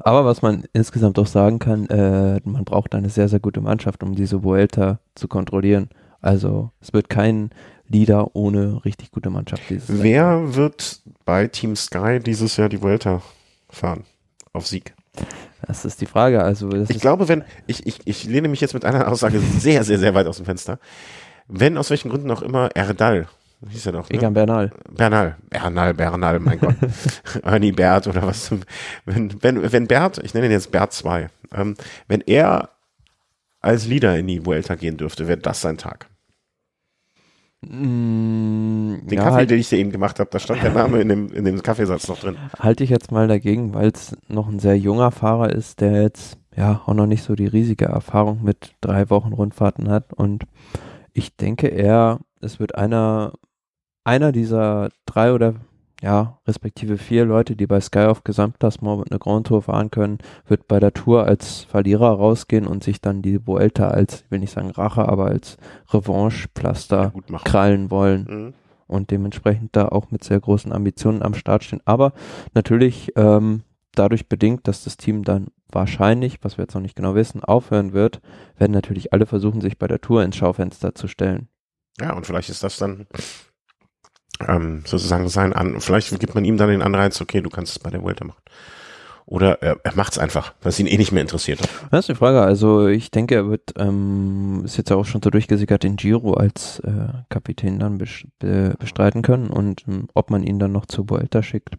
Aber 0.00 0.24
was 0.24 0.42
man 0.42 0.64
insgesamt 0.72 1.18
auch 1.18 1.26
sagen 1.26 1.58
kann, 1.58 1.86
äh, 1.86 2.40
man 2.44 2.64
braucht 2.64 2.94
eine 2.94 3.10
sehr, 3.10 3.28
sehr 3.28 3.38
gute 3.40 3.60
Mannschaft, 3.60 4.02
um 4.02 4.14
diese 4.14 4.42
Vuelta 4.42 4.98
zu 5.14 5.28
kontrollieren. 5.28 5.88
Also 6.20 6.72
es 6.80 6.92
wird 6.92 7.08
kein 7.08 7.50
Leader 7.86 8.34
ohne 8.34 8.84
richtig 8.84 9.10
gute 9.12 9.30
Mannschaft 9.30 9.62
dieses 9.70 9.88
Jahr. 9.88 9.98
Wer 10.02 10.54
wird 10.56 11.00
bei 11.24 11.46
Team 11.46 11.76
Sky 11.76 12.18
dieses 12.18 12.56
Jahr 12.56 12.68
die 12.68 12.82
Vuelta 12.82 13.22
fahren? 13.70 14.04
Auf 14.52 14.66
Sieg. 14.66 14.94
Das 15.66 15.84
ist 15.84 16.00
die 16.00 16.06
Frage. 16.06 16.42
Also 16.42 16.70
Ich 16.72 17.00
glaube, 17.00 17.28
wenn, 17.28 17.44
ich, 17.66 17.86
ich, 17.86 18.00
ich 18.04 18.24
lehne 18.24 18.48
mich 18.48 18.60
jetzt 18.60 18.74
mit 18.74 18.84
einer 18.84 19.08
Aussage 19.08 19.40
sehr, 19.40 19.84
sehr, 19.84 19.98
sehr 19.98 20.14
weit 20.14 20.26
aus 20.26 20.36
dem 20.36 20.46
Fenster. 20.46 20.78
Wenn 21.48 21.76
aus 21.78 21.90
welchen 21.90 22.10
Gründen 22.10 22.30
auch 22.30 22.42
immer 22.42 22.70
Erdal, 22.74 23.26
wie 23.60 23.72
hieß 23.72 23.86
er 23.86 23.92
doch, 23.92 24.08
ne? 24.08 24.16
Egan 24.16 24.34
Bernal. 24.34 24.70
Bernal, 24.88 25.36
Bernal, 25.50 25.94
Bernal, 25.94 26.38
mein 26.38 26.60
Gott. 26.60 26.76
Ernie 27.42 27.72
Bert 27.72 28.06
oder 28.06 28.22
was. 28.22 28.52
Wenn, 29.04 29.42
wenn, 29.42 29.72
wenn 29.72 29.86
Bert, 29.88 30.18
ich 30.22 30.32
nenne 30.34 30.46
ihn 30.46 30.52
jetzt 30.52 30.70
Bert 30.70 30.92
2, 30.92 31.28
ähm, 31.54 31.74
wenn 32.06 32.20
er 32.20 32.70
als 33.60 33.86
Leader 33.86 34.16
in 34.16 34.28
die 34.28 34.46
Vuelta 34.46 34.76
gehen 34.76 34.96
dürfte, 34.96 35.26
wäre 35.26 35.38
das 35.38 35.60
sein 35.60 35.76
Tag. 35.76 36.06
Mm, 37.62 39.06
Den 39.06 39.18
ja, 39.18 39.22
Kaffee, 39.24 39.34
halt, 39.34 39.50
den 39.50 39.58
ich 39.58 39.68
dir 39.68 39.78
eben 39.78 39.90
gemacht 39.90 40.20
habe, 40.20 40.30
da 40.30 40.38
stand 40.38 40.62
der 40.62 40.72
Name 40.72 41.00
in 41.00 41.08
dem, 41.08 41.32
in 41.32 41.44
dem 41.44 41.60
Kaffeesatz 41.62 42.06
noch 42.08 42.18
drin. 42.18 42.36
halte 42.58 42.84
ich 42.84 42.90
jetzt 42.90 43.10
mal 43.10 43.26
dagegen, 43.26 43.74
weil 43.74 43.88
es 43.88 44.16
noch 44.28 44.48
ein 44.48 44.60
sehr 44.60 44.78
junger 44.78 45.10
Fahrer 45.10 45.50
ist, 45.50 45.80
der 45.80 46.02
jetzt 46.02 46.38
ja 46.56 46.82
auch 46.86 46.94
noch 46.94 47.06
nicht 47.06 47.22
so 47.22 47.34
die 47.34 47.46
riesige 47.46 47.86
Erfahrung 47.86 48.42
mit 48.42 48.74
drei 48.80 49.10
Wochen 49.10 49.32
Rundfahrten 49.32 49.90
hat. 49.90 50.12
Und 50.12 50.44
ich 51.12 51.36
denke 51.36 51.68
eher, 51.68 52.20
es 52.40 52.60
wird 52.60 52.76
einer, 52.76 53.32
einer 54.04 54.30
dieser 54.30 54.90
drei 55.04 55.32
oder 55.32 55.54
ja, 56.00 56.38
respektive 56.46 56.96
vier 56.96 57.24
Leute, 57.24 57.56
die 57.56 57.66
bei 57.66 57.80
Sky 57.80 58.00
auf 58.04 58.22
Gesamtklassement 58.22 59.10
eine 59.10 59.18
Grand 59.18 59.48
Tour 59.48 59.62
fahren 59.62 59.90
können, 59.90 60.18
wird 60.46 60.68
bei 60.68 60.78
der 60.78 60.94
Tour 60.94 61.24
als 61.24 61.62
Verlierer 61.64 62.10
rausgehen 62.10 62.66
und 62.66 62.84
sich 62.84 63.00
dann 63.00 63.20
die 63.20 63.44
Vuelta 63.46 63.88
als, 63.88 64.22
ich 64.22 64.30
will 64.30 64.38
nicht 64.38 64.52
sagen 64.52 64.70
Rache, 64.70 65.08
aber 65.08 65.26
als 65.26 65.56
Revanche-Pflaster 65.90 67.10
Gut 67.10 67.30
machen. 67.30 67.44
krallen 67.44 67.90
wollen 67.90 68.26
Mhm. 68.28 68.54
und 68.86 69.10
dementsprechend 69.10 69.74
da 69.74 69.88
auch 69.88 70.10
mit 70.10 70.22
sehr 70.24 70.38
großen 70.40 70.72
Ambitionen 70.72 71.22
am 71.22 71.34
Start 71.34 71.64
stehen. 71.64 71.80
Aber 71.84 72.12
natürlich 72.54 73.12
ähm, 73.16 73.62
dadurch 73.94 74.28
bedingt, 74.28 74.68
dass 74.68 74.84
das 74.84 74.96
Team 74.96 75.24
dann 75.24 75.48
wahrscheinlich, 75.70 76.38
was 76.42 76.56
wir 76.58 76.62
jetzt 76.64 76.74
noch 76.74 76.82
nicht 76.82 76.96
genau 76.96 77.14
wissen, 77.14 77.42
aufhören 77.42 77.92
wird, 77.92 78.20
werden 78.56 78.72
natürlich 78.72 79.12
alle 79.12 79.26
versuchen, 79.26 79.60
sich 79.60 79.78
bei 79.78 79.88
der 79.88 80.00
Tour 80.00 80.22
ins 80.22 80.36
Schaufenster 80.36 80.94
zu 80.94 81.08
stellen. 81.08 81.48
Ja, 82.00 82.14
und 82.14 82.24
vielleicht 82.24 82.48
ist 82.48 82.62
das 82.62 82.76
dann 82.76 83.06
ähm, 84.46 84.82
sozusagen 84.84 85.28
sein 85.28 85.52
an. 85.52 85.80
Vielleicht 85.80 86.18
gibt 86.18 86.34
man 86.34 86.44
ihm 86.44 86.56
dann 86.56 86.68
den 86.68 86.82
Anreiz, 86.82 87.20
okay, 87.20 87.40
du 87.40 87.50
kannst 87.50 87.72
es 87.72 87.78
bei 87.78 87.90
der 87.90 88.02
Vuelta 88.02 88.24
machen. 88.24 88.42
Oder 89.28 89.60
er, 89.62 89.76
er 89.84 89.94
macht 89.94 90.12
es 90.12 90.18
einfach, 90.18 90.54
es 90.64 90.80
ihn 90.80 90.86
eh 90.86 90.96
nicht 90.96 91.12
mehr 91.12 91.20
interessiert. 91.20 91.60
Das 91.90 92.00
ist 92.00 92.08
die 92.08 92.14
Frage. 92.14 92.40
Also 92.40 92.88
ich 92.88 93.10
denke, 93.10 93.34
er 93.34 93.50
wird, 93.50 93.74
ähm, 93.76 94.62
ist 94.64 94.78
jetzt 94.78 94.88
ja 94.88 94.96
auch 94.96 95.04
schon 95.04 95.20
so 95.22 95.28
durchgesickert, 95.28 95.82
den 95.82 95.96
Giro 95.96 96.32
als 96.32 96.80
äh, 96.80 97.12
Kapitän 97.28 97.78
dann 97.78 97.98
bes 97.98 98.24
be 98.38 98.74
bestreiten 98.78 99.20
können 99.20 99.48
und 99.50 99.84
ähm, 99.86 100.08
ob 100.14 100.30
man 100.30 100.42
ihn 100.42 100.58
dann 100.58 100.72
noch 100.72 100.86
zur 100.86 101.10
Vuelta 101.10 101.42
schickt, 101.42 101.74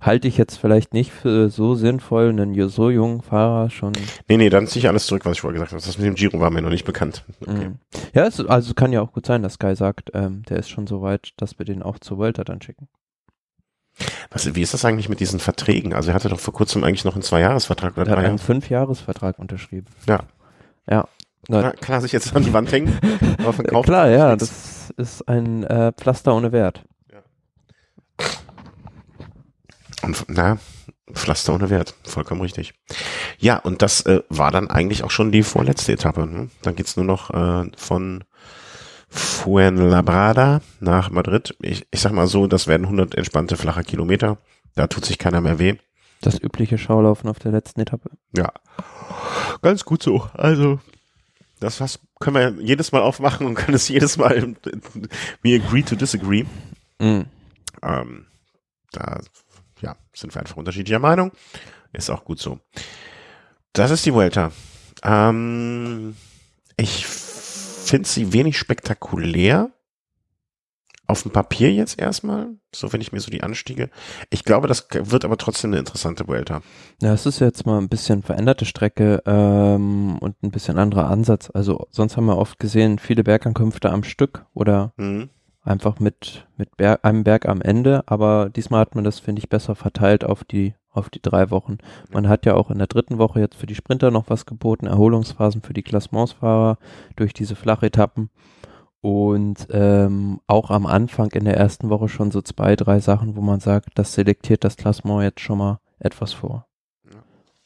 halte 0.00 0.26
ich 0.26 0.38
jetzt 0.38 0.56
vielleicht 0.56 0.94
nicht 0.94 1.12
für 1.12 1.50
so 1.50 1.74
sinnvoll, 1.74 2.30
einen 2.30 2.68
so 2.70 2.88
jungen 2.88 3.20
Fahrer 3.20 3.68
schon. 3.68 3.92
Nee, 4.28 4.38
nee, 4.38 4.48
dann 4.48 4.66
ziehe 4.66 4.80
ich 4.80 4.88
alles 4.88 5.06
zurück, 5.06 5.26
was 5.26 5.32
ich 5.32 5.40
vorher 5.42 5.54
gesagt 5.54 5.72
habe. 5.72 5.82
Das 5.84 5.98
mit 5.98 6.06
dem 6.06 6.14
Giro 6.14 6.40
war 6.40 6.50
mir 6.50 6.62
noch 6.62 6.70
nicht 6.70 6.86
bekannt. 6.86 7.24
Okay. 7.42 7.68
Mhm. 7.68 7.74
Ja, 8.14 8.26
es, 8.26 8.40
also 8.40 8.72
kann 8.72 8.92
ja 8.92 9.02
auch 9.02 9.12
gut 9.12 9.26
sein, 9.26 9.42
dass 9.42 9.54
Sky 9.54 9.76
sagt, 9.76 10.12
ähm, 10.14 10.44
der 10.48 10.58
ist 10.58 10.70
schon 10.70 10.86
so 10.86 11.02
weit, 11.02 11.34
dass 11.36 11.58
wir 11.58 11.66
den 11.66 11.82
auch 11.82 11.98
zur 11.98 12.16
Vuelta 12.16 12.42
dann 12.42 12.62
schicken. 12.62 12.88
Was, 14.30 14.54
wie 14.54 14.62
ist 14.62 14.74
das 14.74 14.84
eigentlich 14.84 15.08
mit 15.08 15.20
diesen 15.20 15.40
Verträgen? 15.40 15.94
Also 15.94 16.10
er 16.10 16.14
hatte 16.14 16.28
doch 16.28 16.40
vor 16.40 16.52
kurzem 16.52 16.84
eigentlich 16.84 17.04
noch 17.04 17.14
einen 17.14 17.22
Zweijahresvertrag 17.22 17.96
oder 17.96 18.10
er 18.10 18.16
hat 18.18 18.24
einen 18.24 18.38
Fünfjahresvertrag 18.38 19.38
unterschrieben. 19.38 19.86
Ja. 20.06 20.20
Ja. 20.88 21.08
Na, 21.48 21.70
kann 21.70 21.94
er 21.94 22.00
sich 22.00 22.12
jetzt 22.12 22.34
an 22.34 22.42
die 22.42 22.52
Wand 22.52 22.72
hängen? 22.72 22.98
Klar, 23.84 24.08
ja, 24.08 24.34
das 24.34 24.92
ist 24.96 25.28
ein 25.28 25.62
äh, 25.64 25.92
Pflaster 25.92 26.34
ohne 26.34 26.50
Wert. 26.52 26.82
Ja. 27.12 27.20
Und, 30.02 30.24
na, 30.28 30.58
Pflaster 31.12 31.54
ohne 31.54 31.70
Wert, 31.70 31.94
vollkommen 32.02 32.40
richtig. 32.40 32.74
Ja, 33.38 33.58
und 33.58 33.82
das 33.82 34.00
äh, 34.06 34.22
war 34.28 34.50
dann 34.50 34.68
eigentlich 34.68 35.04
auch 35.04 35.10
schon 35.10 35.30
die 35.30 35.44
vorletzte 35.44 35.92
Etappe. 35.92 36.26
Ne? 36.26 36.50
Dann 36.62 36.74
geht's 36.74 36.96
nur 36.96 37.06
noch 37.06 37.30
äh, 37.30 37.70
von 37.76 38.24
Fuenlabrada 39.18 40.60
nach 40.80 41.10
Madrid. 41.10 41.56
Ich, 41.60 41.86
ich 41.90 42.00
sag 42.00 42.12
mal 42.12 42.26
so, 42.26 42.46
das 42.46 42.66
werden 42.66 42.84
100 42.84 43.14
entspannte 43.14 43.56
flache 43.56 43.82
Kilometer. 43.82 44.38
Da 44.74 44.86
tut 44.86 45.04
sich 45.04 45.18
keiner 45.18 45.40
mehr 45.40 45.58
weh. 45.58 45.76
Das 46.20 46.40
übliche 46.40 46.78
Schaulaufen 46.78 47.28
auf 47.28 47.38
der 47.38 47.52
letzten 47.52 47.80
Etappe. 47.80 48.10
Ja. 48.36 48.52
Ganz 49.62 49.84
gut 49.84 50.02
so. 50.02 50.28
Also, 50.34 50.80
das 51.60 51.80
was 51.80 52.00
können 52.20 52.36
wir 52.36 52.64
jedes 52.64 52.92
Mal 52.92 53.02
aufmachen 53.02 53.46
und 53.46 53.54
können 53.54 53.74
es 53.74 53.88
jedes 53.88 54.16
Mal 54.16 54.54
we 55.42 55.54
agree 55.54 55.82
to 55.82 55.96
disagree. 55.96 56.44
Mm. 56.98 57.22
Ähm, 57.82 58.26
da, 58.92 59.20
ja, 59.80 59.96
sind 60.14 60.34
wir 60.34 60.40
einfach 60.40 60.56
unterschiedlicher 60.56 60.98
Meinung. 60.98 61.32
Ist 61.92 62.10
auch 62.10 62.24
gut 62.24 62.38
so. 62.38 62.58
Das 63.72 63.90
ist 63.90 64.04
die 64.06 64.12
Vuelta. 64.14 64.52
Ähm, 65.02 66.16
ich 66.76 67.06
finde 67.88 68.08
sie 68.08 68.32
wenig 68.32 68.58
spektakulär. 68.58 69.70
Auf 71.08 71.22
dem 71.22 71.30
Papier 71.30 71.72
jetzt 71.72 72.00
erstmal, 72.00 72.48
so 72.74 72.92
wenn 72.92 73.00
ich 73.00 73.12
mir 73.12 73.20
so 73.20 73.30
die 73.30 73.44
Anstiege. 73.44 73.90
Ich 74.28 74.42
glaube, 74.42 74.66
das 74.66 74.88
wird 74.92 75.24
aber 75.24 75.36
trotzdem 75.36 75.70
eine 75.70 75.78
interessante 75.78 76.26
Vuelta. 76.26 76.62
Ja, 77.00 77.12
es 77.14 77.26
ist 77.26 77.38
jetzt 77.38 77.64
mal 77.64 77.78
ein 77.78 77.88
bisschen 77.88 78.24
veränderte 78.24 78.64
Strecke 78.64 79.22
ähm, 79.24 80.18
und 80.18 80.42
ein 80.42 80.50
bisschen 80.50 80.78
anderer 80.78 81.08
Ansatz. 81.08 81.48
Also 81.54 81.86
sonst 81.90 82.16
haben 82.16 82.26
wir 82.26 82.36
oft 82.36 82.58
gesehen, 82.58 82.98
viele 82.98 83.22
Bergankünfte 83.22 83.90
am 83.90 84.02
Stück 84.02 84.46
oder 84.52 84.94
mhm. 84.96 85.30
einfach 85.62 86.00
mit, 86.00 86.48
mit 86.56 86.76
Berg, 86.76 87.04
einem 87.04 87.22
Berg 87.22 87.46
am 87.46 87.62
Ende. 87.62 88.02
Aber 88.06 88.50
diesmal 88.50 88.80
hat 88.80 88.96
man 88.96 89.04
das, 89.04 89.20
finde 89.20 89.38
ich, 89.38 89.48
besser 89.48 89.76
verteilt 89.76 90.24
auf 90.24 90.42
die 90.42 90.74
auf 90.96 91.10
die 91.10 91.22
drei 91.22 91.50
Wochen. 91.50 91.78
Man 92.10 92.28
hat 92.28 92.46
ja 92.46 92.54
auch 92.54 92.70
in 92.70 92.78
der 92.78 92.86
dritten 92.86 93.18
Woche 93.18 93.40
jetzt 93.40 93.56
für 93.56 93.66
die 93.66 93.74
Sprinter 93.74 94.10
noch 94.10 94.28
was 94.28 94.46
geboten, 94.46 94.86
Erholungsphasen 94.86 95.62
für 95.62 95.74
die 95.74 95.82
Klassementsfahrer 95.82 96.78
durch 97.16 97.32
diese 97.32 97.56
Flachetappen. 97.56 98.30
Und 99.00 99.68
ähm, 99.70 100.40
auch 100.46 100.70
am 100.70 100.86
Anfang 100.86 101.30
in 101.30 101.44
der 101.44 101.56
ersten 101.56 101.90
Woche 101.90 102.08
schon 102.08 102.30
so 102.30 102.42
zwei, 102.42 102.74
drei 102.74 102.98
Sachen, 103.00 103.36
wo 103.36 103.40
man 103.40 103.60
sagt, 103.60 103.90
das 103.94 104.14
selektiert 104.14 104.64
das 104.64 104.76
Klassement 104.76 105.22
jetzt 105.22 105.40
schon 105.40 105.58
mal 105.58 105.78
etwas 105.98 106.32
vor. 106.32 106.66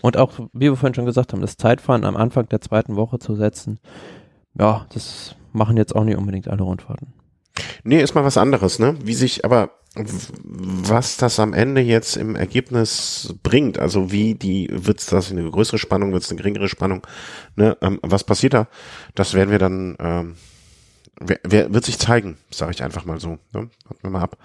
Und 0.03 0.17
auch, 0.17 0.33
wie 0.53 0.71
wir 0.71 0.77
vorhin 0.77 0.95
schon 0.95 1.07
gesagt 1.07 1.33
haben, 1.33 1.41
das 1.41 1.57
Zeitfahren 1.57 2.05
am 2.05 2.17
Anfang 2.17 2.49
der 2.49 2.61
zweiten 2.61 2.97
Woche 2.97 3.19
zu 3.19 3.35
setzen, 3.35 3.79
ja, 4.59 4.87
das 4.93 5.37
machen 5.53 5.77
jetzt 5.77 5.95
auch 5.95 6.05
nicht 6.05 6.17
unbedingt 6.17 6.49
alle 6.49 6.63
Rundfahrten. 6.63 7.13
Nee, 7.85 8.03
ist 8.03 8.15
mal 8.15 8.25
was 8.25 8.37
anderes, 8.37 8.79
ne? 8.79 8.97
Wie 9.03 9.15
sich, 9.15 9.45
aber 9.45 9.71
was 9.95 11.17
das 11.17 11.41
am 11.41 11.53
Ende 11.53 11.81
jetzt 11.81 12.17
im 12.17 12.37
Ergebnis 12.37 13.35
bringt, 13.43 13.79
also 13.79 14.13
wie 14.13 14.35
die, 14.35 14.69
wird 14.71 15.11
das 15.11 15.31
eine 15.31 15.51
größere 15.51 15.79
Spannung, 15.79 16.13
wird 16.13 16.23
es 16.23 16.31
eine 16.31 16.39
geringere 16.39 16.69
Spannung, 16.69 17.07
ne? 17.57 17.77
Ähm, 17.81 17.99
was 18.03 18.25
passiert 18.25 18.55
da? 18.55 18.69
Das 19.15 19.35
werden 19.35 19.51
wir 19.51 19.59
dann, 19.59 19.97
ähm, 19.99 20.37
wer, 21.21 21.41
wer 21.43 21.75
wird 21.75 21.85
sich 21.85 21.99
zeigen, 21.99 22.39
sage 22.51 22.73
ich 22.73 22.83
einfach 22.83 23.05
mal 23.05 23.21
so. 23.21 23.39
Ne? 23.53 23.71
Warten 23.85 24.03
wir 24.03 24.11
mal 24.11 24.23
ab, 24.23 24.39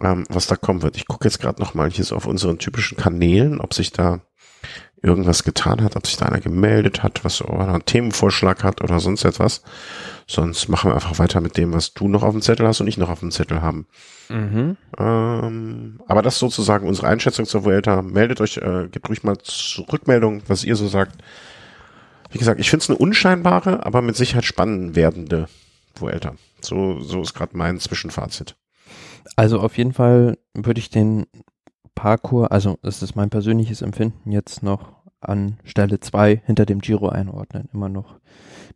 ähm, 0.00 0.24
was 0.28 0.46
da 0.46 0.56
kommen 0.56 0.82
wird. 0.82 0.96
Ich 0.96 1.06
gucke 1.06 1.26
jetzt 1.26 1.40
gerade 1.40 1.60
noch 1.60 1.74
mal 1.74 1.90
hier 1.90 2.04
so 2.04 2.16
auf 2.16 2.26
unseren 2.26 2.58
typischen 2.58 2.96
Kanälen, 2.96 3.60
ob 3.60 3.74
sich 3.74 3.92
da 3.92 4.20
irgendwas 5.04 5.44
getan 5.44 5.82
hat, 5.82 5.96
ob 5.96 6.06
sich 6.06 6.16
da 6.16 6.26
einer 6.26 6.40
gemeldet 6.40 7.02
hat, 7.02 7.24
was 7.24 7.42
oder 7.42 7.68
einen 7.68 7.84
Themenvorschlag 7.84 8.64
hat 8.64 8.82
oder 8.82 8.98
sonst 9.00 9.24
etwas. 9.24 9.62
Sonst 10.26 10.68
machen 10.68 10.90
wir 10.90 10.94
einfach 10.94 11.18
weiter 11.18 11.40
mit 11.40 11.56
dem, 11.58 11.72
was 11.72 11.92
du 11.92 12.08
noch 12.08 12.22
auf 12.22 12.32
dem 12.32 12.40
Zettel 12.40 12.66
hast 12.66 12.80
und 12.80 12.86
ich 12.86 12.96
noch 12.96 13.10
auf 13.10 13.20
dem 13.20 13.30
Zettel 13.30 13.60
haben. 13.60 13.86
Mhm. 14.30 14.76
Ähm, 14.98 16.00
aber 16.06 16.22
das 16.22 16.34
ist 16.34 16.40
sozusagen 16.40 16.88
unsere 16.88 17.08
Einschätzung 17.08 17.44
zur 17.44 17.64
Vuelta. 17.64 18.00
Meldet 18.02 18.40
euch, 18.40 18.56
äh, 18.56 18.88
gebt 18.90 19.08
ruhig 19.08 19.22
mal 19.22 19.36
Rückmeldung, 19.92 20.42
was 20.48 20.64
ihr 20.64 20.76
so 20.76 20.88
sagt. 20.88 21.18
Wie 22.30 22.38
gesagt, 22.38 22.58
ich 22.58 22.70
finde 22.70 22.82
es 22.82 22.90
eine 22.90 22.98
unscheinbare, 22.98 23.84
aber 23.84 24.02
mit 24.02 24.16
Sicherheit 24.16 24.44
spannend 24.44 24.96
werdende 24.96 25.46
Vuelta. 25.94 26.34
So, 26.62 27.00
so 27.00 27.20
ist 27.20 27.34
gerade 27.34 27.56
mein 27.56 27.78
Zwischenfazit. 27.78 28.56
Also 29.36 29.60
auf 29.60 29.76
jeden 29.76 29.92
Fall 29.92 30.38
würde 30.54 30.78
ich 30.78 30.90
den 30.90 31.26
Parcours, 31.94 32.50
also 32.50 32.78
das 32.82 33.02
ist 33.02 33.16
mein 33.16 33.30
persönliches 33.30 33.82
Empfinden 33.82 34.32
jetzt 34.32 34.62
noch 34.62 34.94
an 35.20 35.58
Stelle 35.64 36.00
2 36.00 36.42
hinter 36.44 36.66
dem 36.66 36.80
Giro 36.80 37.08
einordnen, 37.08 37.68
immer 37.72 37.88
noch. 37.88 38.20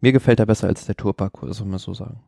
Mir 0.00 0.12
gefällt 0.12 0.40
er 0.40 0.46
besser 0.46 0.68
als 0.68 0.86
der 0.86 0.96
Tourparcours, 0.96 1.58
soll 1.58 1.66
man 1.66 1.78
so 1.78 1.94
sagen. 1.94 2.20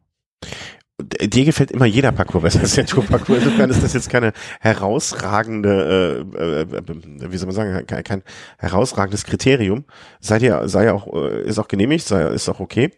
Dir 1.01 1.45
gefällt 1.47 1.70
immer 1.70 1.86
jeder 1.86 2.12
Parcours 2.12 2.43
besser 2.43 2.61
als 2.61 2.74
der 2.74 2.84
Tourparcours. 2.84 3.43
Insofern 3.43 3.70
ist 3.70 3.82
das 3.82 3.95
jetzt 3.95 4.11
keine 4.11 4.32
herausragende, 4.61 6.26
äh, 6.36 6.66
äh, 6.66 7.32
wie 7.32 7.36
soll 7.38 7.47
man 7.47 7.55
sagen, 7.55 7.86
kein, 7.86 8.05
kein 8.05 8.22
herausragendes 8.59 9.24
Kriterium. 9.24 9.84
Seid 10.20 10.43
ihr, 10.43 10.68
sei 10.68 10.84
ja 10.84 10.93
auch, 10.93 11.07
äh, 11.14 11.43
ist 11.45 11.59
auch 11.59 11.68
genehmigt, 11.68 12.07
sei, 12.07 12.22
ist 12.28 12.49
auch 12.51 12.61
okay. 12.61 12.91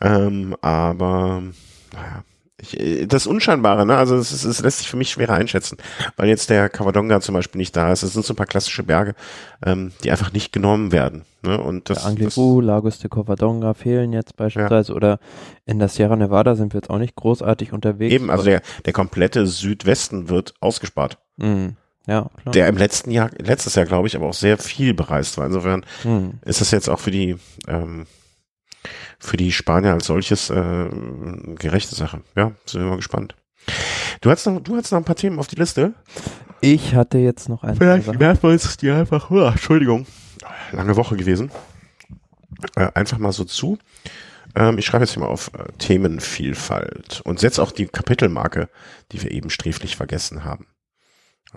Ähm, 0.00 0.56
aber 0.62 1.42
naja, 1.92 2.24
ich, 2.60 2.78
äh, 2.78 3.06
das 3.06 3.26
Unscheinbare, 3.26 3.86
ne? 3.86 3.96
Also 3.96 4.16
es, 4.16 4.44
es 4.44 4.60
lässt 4.60 4.78
sich 4.78 4.88
für 4.88 4.96
mich 4.96 5.10
schwerer 5.10 5.34
einschätzen, 5.34 5.78
weil 6.16 6.28
jetzt 6.28 6.50
der 6.50 6.68
Cavadonga 6.68 7.20
zum 7.20 7.34
Beispiel 7.34 7.58
nicht 7.58 7.76
da 7.76 7.92
ist. 7.92 8.02
Es 8.02 8.12
sind 8.12 8.24
so 8.24 8.32
ein 8.32 8.36
paar 8.36 8.46
klassische 8.46 8.82
Berge, 8.82 9.14
ähm, 9.64 9.92
die 10.02 10.10
einfach 10.10 10.32
nicht 10.32 10.52
genommen 10.52 10.92
werden. 10.92 11.24
Ne? 11.42 11.60
Und 11.60 11.88
das, 11.88 11.98
der 11.98 12.06
Angliru, 12.06 12.60
Lagos 12.60 12.98
de 12.98 13.08
Covadonga 13.08 13.74
fehlen 13.74 14.12
jetzt 14.12 14.36
beispielsweise 14.36 14.92
ja. 14.92 14.96
oder 14.96 15.20
in 15.66 15.78
der 15.78 15.88
Sierra 15.88 16.16
Nevada 16.16 16.56
sind 16.56 16.72
wir 16.72 16.78
jetzt 16.78 16.90
auch 16.90 16.98
nicht 16.98 17.14
großartig 17.14 17.72
unterwegs. 17.72 18.12
Eben, 18.12 18.30
also 18.30 18.44
der, 18.44 18.62
der 18.84 18.92
komplette 18.92 19.46
Südwesten 19.46 20.28
wird 20.28 20.54
ausgespart. 20.60 21.18
Mhm. 21.36 21.76
Ja, 22.08 22.30
klar. 22.40 22.52
Der 22.52 22.68
im 22.68 22.78
letzten 22.78 23.10
Jahr, 23.10 23.30
letztes 23.38 23.74
Jahr 23.74 23.84
glaube 23.84 24.08
ich, 24.08 24.16
aber 24.16 24.26
auch 24.26 24.34
sehr 24.34 24.56
viel 24.56 24.94
bereist 24.94 25.36
war. 25.36 25.46
Insofern 25.46 25.84
mhm. 26.04 26.34
ist 26.42 26.60
das 26.60 26.70
jetzt 26.70 26.88
auch 26.88 26.98
für 26.98 27.10
die 27.10 27.36
ähm, 27.68 28.06
für 29.18 29.36
die 29.36 29.52
Spanier 29.52 29.92
als 29.92 30.06
solches 30.06 30.50
äh, 30.50 30.88
gerechte 31.56 31.94
Sache. 31.94 32.22
Ja, 32.36 32.52
sind 32.66 32.82
wir 32.82 32.88
mal 32.88 32.96
gespannt. 32.96 33.34
Du 34.20 34.30
hast 34.30 34.46
noch, 34.46 34.60
du 34.60 34.76
hast 34.76 34.90
noch 34.90 34.98
ein 34.98 35.04
paar 35.04 35.16
Themen 35.16 35.38
auf 35.38 35.48
die 35.48 35.56
Liste. 35.56 35.94
Ich 36.60 36.94
hatte 36.94 37.18
jetzt 37.18 37.48
noch 37.48 37.62
ein. 37.62 37.76
Vielleicht 37.76 38.18
werfen 38.18 38.42
wir 38.42 38.50
uns 38.50 38.76
die 38.76 38.90
einfach, 38.90 39.30
oh, 39.30 39.46
Entschuldigung, 39.46 40.06
lange 40.72 40.96
Woche 40.96 41.16
gewesen. 41.16 41.50
Äh, 42.76 42.90
einfach 42.94 43.18
mal 43.18 43.32
so 43.32 43.44
zu. 43.44 43.78
Ähm, 44.54 44.78
ich 44.78 44.86
schreibe 44.86 45.04
jetzt 45.04 45.12
hier 45.12 45.22
mal 45.22 45.28
auf 45.28 45.52
äh, 45.54 45.70
Themenvielfalt 45.78 47.20
und 47.24 47.38
setze 47.38 47.62
auch 47.62 47.70
die 47.70 47.86
Kapitelmarke, 47.86 48.68
die 49.12 49.22
wir 49.22 49.30
eben 49.30 49.50
sträflich 49.50 49.96
vergessen 49.96 50.44
haben. 50.44 50.66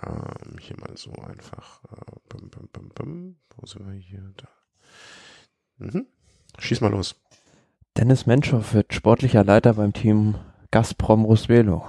Ähm, 0.05 0.57
hier 0.59 0.78
mal 0.80 0.95
so 0.95 1.14
einfach. 1.14 1.82
Äh, 1.86 2.12
bum, 2.30 2.49
bum, 2.49 2.70
bum, 2.72 2.89
bum. 2.93 3.36
Wo 3.55 3.66
sind 3.66 3.88
wir 3.88 3.93
hier? 3.93 4.32
Da. 4.38 4.47
Mhm. 5.78 6.05
Schieß 6.59 6.82
mal 6.82 6.91
los. 6.91 7.16
Dennis 7.98 8.26
Menschow 8.26 8.74
wird 8.74 8.94
sportlicher 8.94 9.44
Leiter 9.44 9.74
beim 9.74 9.94
Team 9.94 10.36
Gazprom 10.72 11.26
Rusvelo. 11.26 11.86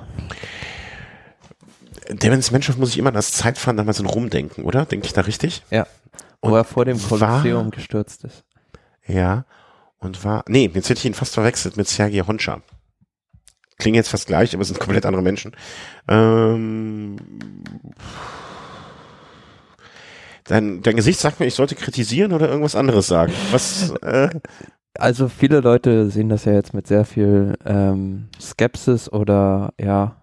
Dennis 2.10 2.50
Menschow 2.50 2.76
muss 2.76 2.90
ich 2.90 2.98
immer 2.98 3.08
an 3.10 3.14
das 3.14 3.32
Zeitfahren 3.32 3.76
damals 3.76 4.00
in 4.00 4.06
Rom 4.06 4.28
denken, 4.28 4.62
oder? 4.62 4.84
Denke 4.84 5.06
ich 5.06 5.12
da 5.12 5.22
richtig? 5.22 5.62
Ja. 5.70 5.86
Und 6.40 6.50
wo 6.50 6.56
er 6.56 6.64
vor 6.64 6.84
dem 6.84 7.00
Kolosseum 7.00 7.70
gestürzt 7.70 8.24
ist. 8.24 8.44
Ja. 9.06 9.44
Und 9.98 10.24
war, 10.24 10.44
nee, 10.48 10.68
jetzt 10.74 10.90
hätte 10.90 10.98
ich 10.98 11.04
ihn 11.04 11.14
fast 11.14 11.34
verwechselt 11.34 11.76
mit 11.76 11.86
Sergei 11.86 12.20
Honcha. 12.20 12.60
Klingen 13.78 13.94
jetzt 13.94 14.10
fast 14.10 14.26
gleich, 14.26 14.54
aber 14.54 14.64
sind 14.64 14.80
komplett 14.80 15.06
andere 15.06 15.22
Menschen. 15.22 15.52
Ähm, 16.08 17.16
dein, 20.44 20.82
dein 20.82 20.96
Gesicht 20.96 21.20
sagt 21.20 21.38
mir, 21.38 21.46
ich 21.46 21.54
sollte 21.54 21.76
kritisieren 21.76 22.32
oder 22.32 22.48
irgendwas 22.48 22.74
anderes 22.74 23.06
sagen. 23.06 23.32
Was, 23.52 23.90
äh, 24.02 24.30
also 24.98 25.28
viele 25.28 25.60
Leute 25.60 26.10
sehen 26.10 26.28
das 26.28 26.44
ja 26.44 26.52
jetzt 26.52 26.74
mit 26.74 26.86
sehr 26.86 27.04
viel 27.04 27.54
ähm, 27.64 28.28
Skepsis 28.40 29.10
oder 29.10 29.72
ja 29.80 30.16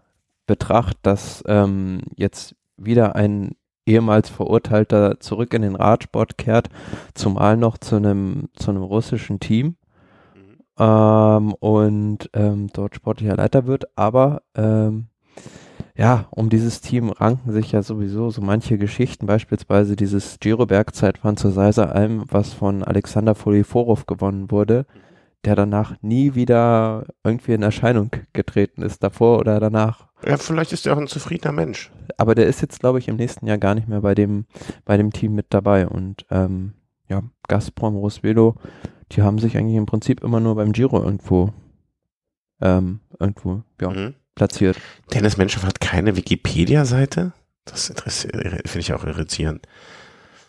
Betracht, 0.45 0.97
dass 1.03 1.43
ähm, 1.47 2.01
jetzt 2.15 2.55
wieder 2.77 3.15
ein 3.15 3.55
ehemals 3.85 4.29
Verurteilter 4.29 5.19
zurück 5.19 5.53
in 5.53 5.61
den 5.61 5.75
Radsport 5.75 6.37
kehrt, 6.37 6.69
zumal 7.13 7.57
noch 7.57 7.77
zu 7.77 7.97
einem 7.97 8.49
zu 8.55 8.71
einem 8.71 8.83
russischen 8.83 9.39
Team 9.39 9.75
ähm, 10.79 11.53
und 11.53 12.29
ähm, 12.33 12.69
dort 12.73 12.95
sportlicher 12.95 13.35
Leiter 13.35 13.67
wird. 13.67 13.85
Aber 13.95 14.41
ähm, 14.55 15.07
ja, 15.99 16.27
um 16.31 16.49
dieses 16.49 16.79
Team 16.79 17.09
ranken 17.09 17.51
sich 17.51 17.73
ja 17.73 17.83
sowieso 17.83 18.29
so 18.29 18.41
manche 18.41 18.77
Geschichten, 18.77 19.25
beispielsweise 19.25 19.97
dieses 19.97 20.39
Giro-Bergzeitfahren 20.39 21.35
zur 21.35 21.51
Seiser 21.51 21.93
Alm, 21.93 22.23
was 22.29 22.53
von 22.53 22.85
Alexander 22.85 23.35
Foliforov 23.35 24.05
gewonnen 24.05 24.49
wurde, 24.49 24.85
der 25.43 25.57
danach 25.57 25.97
nie 26.01 26.35
wieder 26.35 27.05
irgendwie 27.25 27.51
in 27.51 27.63
Erscheinung 27.63 28.11
getreten 28.31 28.81
ist, 28.81 29.03
davor 29.03 29.39
oder 29.39 29.59
danach. 29.59 30.07
Ja, 30.25 30.37
vielleicht 30.37 30.71
ist 30.71 30.87
er 30.87 30.93
auch 30.93 30.97
ein 30.97 31.07
zufriedener 31.07 31.51
Mensch. 31.51 31.91
Aber 32.15 32.33
der 32.33 32.47
ist 32.47 32.61
jetzt, 32.61 32.79
glaube 32.79 32.99
ich, 32.99 33.09
im 33.09 33.17
nächsten 33.17 33.45
Jahr 33.45 33.57
gar 33.57 33.75
nicht 33.75 33.89
mehr 33.89 33.99
bei 33.99 34.15
dem, 34.15 34.45
bei 34.85 34.95
dem 34.95 35.11
Team 35.11 35.35
mit 35.35 35.47
dabei. 35.49 35.85
Und 35.85 36.25
ähm, 36.31 36.75
ja, 37.09 37.23
Gazprom, 37.49 37.97
Rosvelo, 37.97 38.55
die 39.11 39.21
haben 39.21 39.37
sich 39.37 39.57
eigentlich 39.57 39.75
im 39.75 39.85
Prinzip 39.85 40.23
immer 40.23 40.39
nur 40.39 40.55
beim 40.55 40.71
Giro 40.71 41.03
irgendwo, 41.03 41.51
ähm, 42.61 43.01
irgendwo, 43.19 43.63
ja, 43.81 43.89
Mhm. 43.89 44.15
Platziert. 44.35 44.77
Dennis 45.13 45.37
Menschhoff 45.37 45.63
hat 45.63 45.81
keine 45.81 46.15
Wikipedia-Seite? 46.15 47.33
Das 47.65 47.89
interessiert- 47.89 48.33
finde 48.35 48.79
ich 48.79 48.93
auch 48.93 49.03
irritierend. 49.05 49.67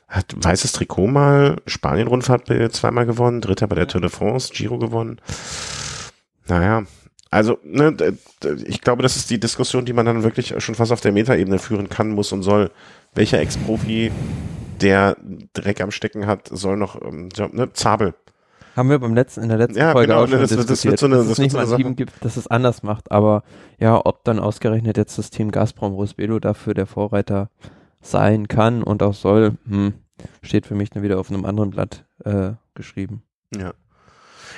Hat 0.09 0.35
weißes 0.37 0.73
Trikot 0.73 1.07
mal, 1.07 1.57
Spanien-Rundfahrt 1.67 2.47
zweimal 2.73 3.07
gewonnen, 3.07 3.41
Dritter 3.41 3.69
bei 3.69 3.77
der 3.77 3.87
Tour 3.87 4.01
de 4.01 4.11
France, 4.11 4.53
Giro 4.53 4.79
gewonnen. 4.79 5.21
Naja, 6.49 6.85
also, 7.31 7.59
ne, 7.63 7.95
ich 8.65 8.81
glaube, 8.81 9.05
das 9.05 9.15
ist 9.17 9.31
die 9.31 9.39
Diskussion, 9.39 9.85
die 9.85 9.93
man 9.93 10.07
dann 10.07 10.25
wirklich 10.25 10.53
schon 10.59 10.75
fast 10.75 10.91
auf 10.91 11.01
der 11.01 11.13
Metaebene 11.13 11.61
führen 11.61 11.89
kann, 11.89 12.11
muss 12.11 12.33
und 12.33 12.43
soll. 12.43 12.73
Welcher 13.15 13.39
Ex-Profi, 13.39 14.11
der 14.81 15.17
Dreck 15.53 15.81
am 15.81 15.93
Stecken 15.93 16.27
hat, 16.27 16.49
soll 16.51 16.77
noch, 16.77 17.01
ähm, 17.01 17.29
ne, 17.53 17.73
Zabel. 17.73 18.15
Haben 18.77 18.89
wir 18.89 18.99
beim 18.99 19.15
letzten, 19.15 19.43
in 19.43 19.49
der 19.49 19.59
letzten 19.59 19.79
Ja, 19.79 19.93
Folge 19.93 20.09
genau, 20.09 20.23
auch 20.25 20.29
schon 20.29 20.39
das 20.41 20.51
das 20.51 20.59
wird 20.59 20.71
diskutiert, 20.71 20.99
so 21.01 21.07
eine- 21.07 21.17
dass 21.17 21.25
das 21.27 21.33
es 21.33 21.39
nicht 21.39 21.53
mal 21.55 21.67
ein 21.71 21.77
Team 21.77 21.97
gibt, 21.97 22.13
das 22.25 22.37
es 22.37 22.47
anders 22.47 22.83
macht, 22.83 23.11
aber 23.11 23.43
ja, 23.79 24.01
ob 24.05 24.25
dann 24.25 24.39
ausgerechnet 24.39 24.97
jetzt 24.97 25.19
das 25.19 25.31
Team 25.31 25.51
Gazprom 25.51 25.93
Rosvelo 25.93 26.39
dafür 26.39 26.75
der 26.75 26.87
Vorreiter 26.87 27.51
sein 28.01 28.49
kann 28.49 28.83
und 28.83 29.03
auch 29.03 29.15
soll, 29.15 29.59
hm, 29.69 29.95
steht 30.43 30.67
für 30.67 30.75
mich 30.75 30.91
dann 30.91 31.03
wieder 31.03 31.19
auf 31.19 31.31
einem 31.31 31.45
anderen 31.45 31.71
Blatt 31.71 32.05
äh, 32.25 32.53
geschrieben. 32.75 33.23
Ja. 33.57 33.73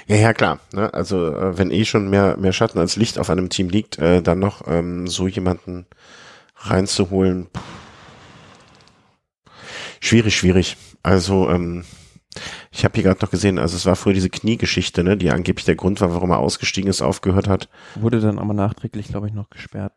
Ja, 0.09 0.17
ja, 0.17 0.33
klar. 0.35 0.59
Ne? 0.73 0.93
Also 0.93 1.29
äh, 1.35 1.57
wenn 1.59 1.71
eh 1.71 1.85
schon 1.85 2.11
mehr, 2.11 2.37
mehr 2.37 2.53
Schatten 2.53 2.79
als 2.79 2.97
Licht 2.97 3.19
auf 3.19 3.31
einem 3.31 3.49
Team 3.51 3.69
liegt, 3.69 3.99
äh, 3.99 4.21
dann 4.21 4.39
noch 4.41 4.63
ähm, 4.67 5.07
so 5.07 5.27
jemanden 5.29 5.87
reinzuholen. 6.57 7.47
Pff. 7.55 7.63
Schwierig, 10.01 10.37
schwierig. 10.37 10.77
Also 11.03 11.49
ähm, 11.51 11.85
ich 12.71 12.85
habe 12.85 12.95
hier 12.95 13.05
gerade 13.05 13.21
noch 13.23 13.31
gesehen, 13.31 13.59
also 13.59 13.77
es 13.77 13.87
war 13.87 13.97
früher 13.97 14.15
diese 14.15 14.31
Kniegeschichte, 14.31 15.05
ne, 15.05 15.17
die 15.17 15.31
angeblich 15.31 15.65
der 15.65 15.77
Grund 15.77 16.01
war, 16.01 16.15
warum 16.15 16.31
er 16.31 16.39
ausgestiegen 16.39 16.89
ist, 16.89 17.03
aufgehört 17.03 17.49
hat. 17.49 17.69
Wurde 17.95 18.21
dann 18.21 18.39
aber 18.39 18.55
nachträglich, 18.55 19.09
glaube 19.09 19.29
ich, 19.29 19.35
noch 19.35 19.51
gesperrt. 19.51 19.93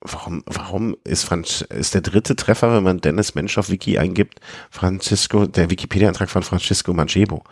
Warum, 0.00 0.44
warum 0.46 0.96
ist 1.02 1.24
Franz, 1.24 1.62
ist 1.62 1.94
der 1.94 2.02
dritte 2.02 2.36
Treffer, 2.36 2.72
wenn 2.72 2.84
man 2.84 3.00
Dennis 3.00 3.34
Mensch 3.34 3.58
auf 3.58 3.68
Wiki 3.68 3.98
eingibt, 3.98 4.40
Francisco, 4.70 5.46
der 5.46 5.70
Wikipedia-Eintrag 5.70 6.30
von 6.30 6.44
Francisco 6.44 6.94
Manchebo? 6.94 7.42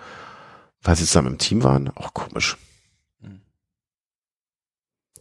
Weil 0.80 0.94
sie 0.94 1.07
zusammen 1.07 1.32
im 1.32 1.38
Team 1.38 1.64
waren? 1.64 1.88
Auch 1.96 2.14
komisch. 2.14 2.57
Mhm. 3.20 3.40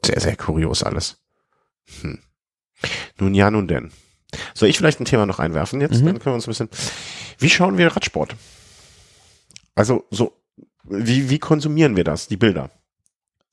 Sehr, 0.05 0.19
sehr 0.19 0.36
kurios 0.36 0.83
alles. 0.83 1.17
Hm. 2.01 2.19
Nun 3.17 3.33
ja, 3.33 3.49
nun 3.49 3.67
denn. 3.67 3.91
Soll 4.53 4.69
ich 4.69 4.77
vielleicht 4.77 4.99
ein 4.99 5.05
Thema 5.05 5.25
noch 5.25 5.39
einwerfen 5.39 5.81
jetzt? 5.81 6.01
Mhm. 6.01 6.05
Dann 6.05 6.19
können 6.19 6.33
wir 6.33 6.36
uns 6.36 6.47
ein 6.47 6.51
bisschen. 6.51 6.69
Wie 7.38 7.49
schauen 7.49 7.77
wir 7.77 7.88
Radsport? 7.95 8.36
Also, 9.75 10.05
so, 10.09 10.33
wie, 10.83 11.29
wie 11.29 11.39
konsumieren 11.39 11.95
wir 11.95 12.03
das, 12.03 12.27
die 12.27 12.38
Bilder? 12.38 12.69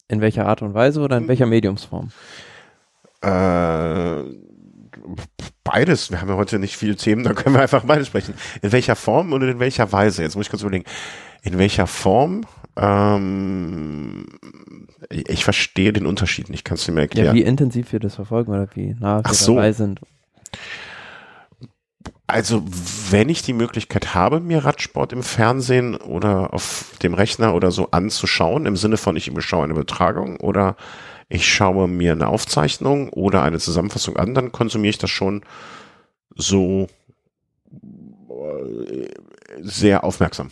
In 0.08 0.20
welcher 0.20 0.46
Art 0.46 0.62
und 0.62 0.74
Weise 0.74 1.00
oder 1.00 1.16
in 1.16 1.26
welcher 1.28 1.46
Mediumsform? 1.46 2.10
Äh, 3.22 4.22
beides. 5.64 6.10
Wir 6.10 6.20
haben 6.20 6.28
ja 6.28 6.36
heute 6.36 6.58
nicht 6.58 6.76
viele 6.76 6.96
Themen, 6.96 7.24
da 7.24 7.32
können 7.32 7.54
wir 7.54 7.62
einfach 7.62 7.84
beides 7.84 8.08
sprechen. 8.08 8.34
In 8.60 8.72
welcher 8.72 8.96
Form 8.96 9.32
und 9.32 9.42
in 9.42 9.58
welcher 9.58 9.90
Weise? 9.92 10.22
Jetzt 10.22 10.36
muss 10.36 10.46
ich 10.46 10.50
kurz 10.50 10.62
überlegen. 10.62 10.84
In 11.42 11.58
welcher 11.58 11.86
Form? 11.86 12.42
Ähm, 12.76 14.26
ich, 15.10 15.44
verstehe 15.44 15.92
den 15.92 16.06
Unterschied 16.06 16.48
nicht. 16.50 16.64
Kannst 16.64 16.88
du 16.88 16.92
mir 16.92 17.00
Ja, 17.00 17.02
erklären? 17.02 17.36
wie 17.36 17.42
intensiv 17.42 17.92
wir 17.92 18.00
das 18.00 18.14
verfolgen 18.14 18.52
oder 18.52 18.68
wie 18.74 18.94
nah 18.98 19.18
wir 19.18 19.22
Ach 19.24 19.34
so. 19.34 19.54
dabei 19.56 19.72
sind. 19.72 20.00
Also, 22.32 22.64
wenn 23.10 23.28
ich 23.28 23.42
die 23.42 23.52
Möglichkeit 23.52 24.14
habe, 24.14 24.40
mir 24.40 24.64
Radsport 24.64 25.12
im 25.12 25.22
Fernsehen 25.22 25.96
oder 25.96 26.54
auf 26.54 26.94
dem 27.02 27.12
Rechner 27.12 27.54
oder 27.54 27.70
so 27.70 27.90
anzuschauen, 27.90 28.64
im 28.64 28.74
Sinne 28.74 28.96
von 28.96 29.16
ich 29.16 29.30
schaue 29.40 29.64
eine 29.64 29.74
Übertragung 29.74 30.40
oder 30.40 30.76
ich 31.28 31.46
schaue 31.46 31.88
mir 31.88 32.12
eine 32.12 32.28
Aufzeichnung 32.28 33.10
oder 33.10 33.42
eine 33.42 33.58
Zusammenfassung 33.58 34.16
an, 34.16 34.32
dann 34.32 34.50
konsumiere 34.50 34.90
ich 34.90 34.98
das 34.98 35.10
schon 35.10 35.44
so 36.34 36.88
äh, 38.30 39.08
sehr 39.60 40.02
aufmerksam. 40.02 40.50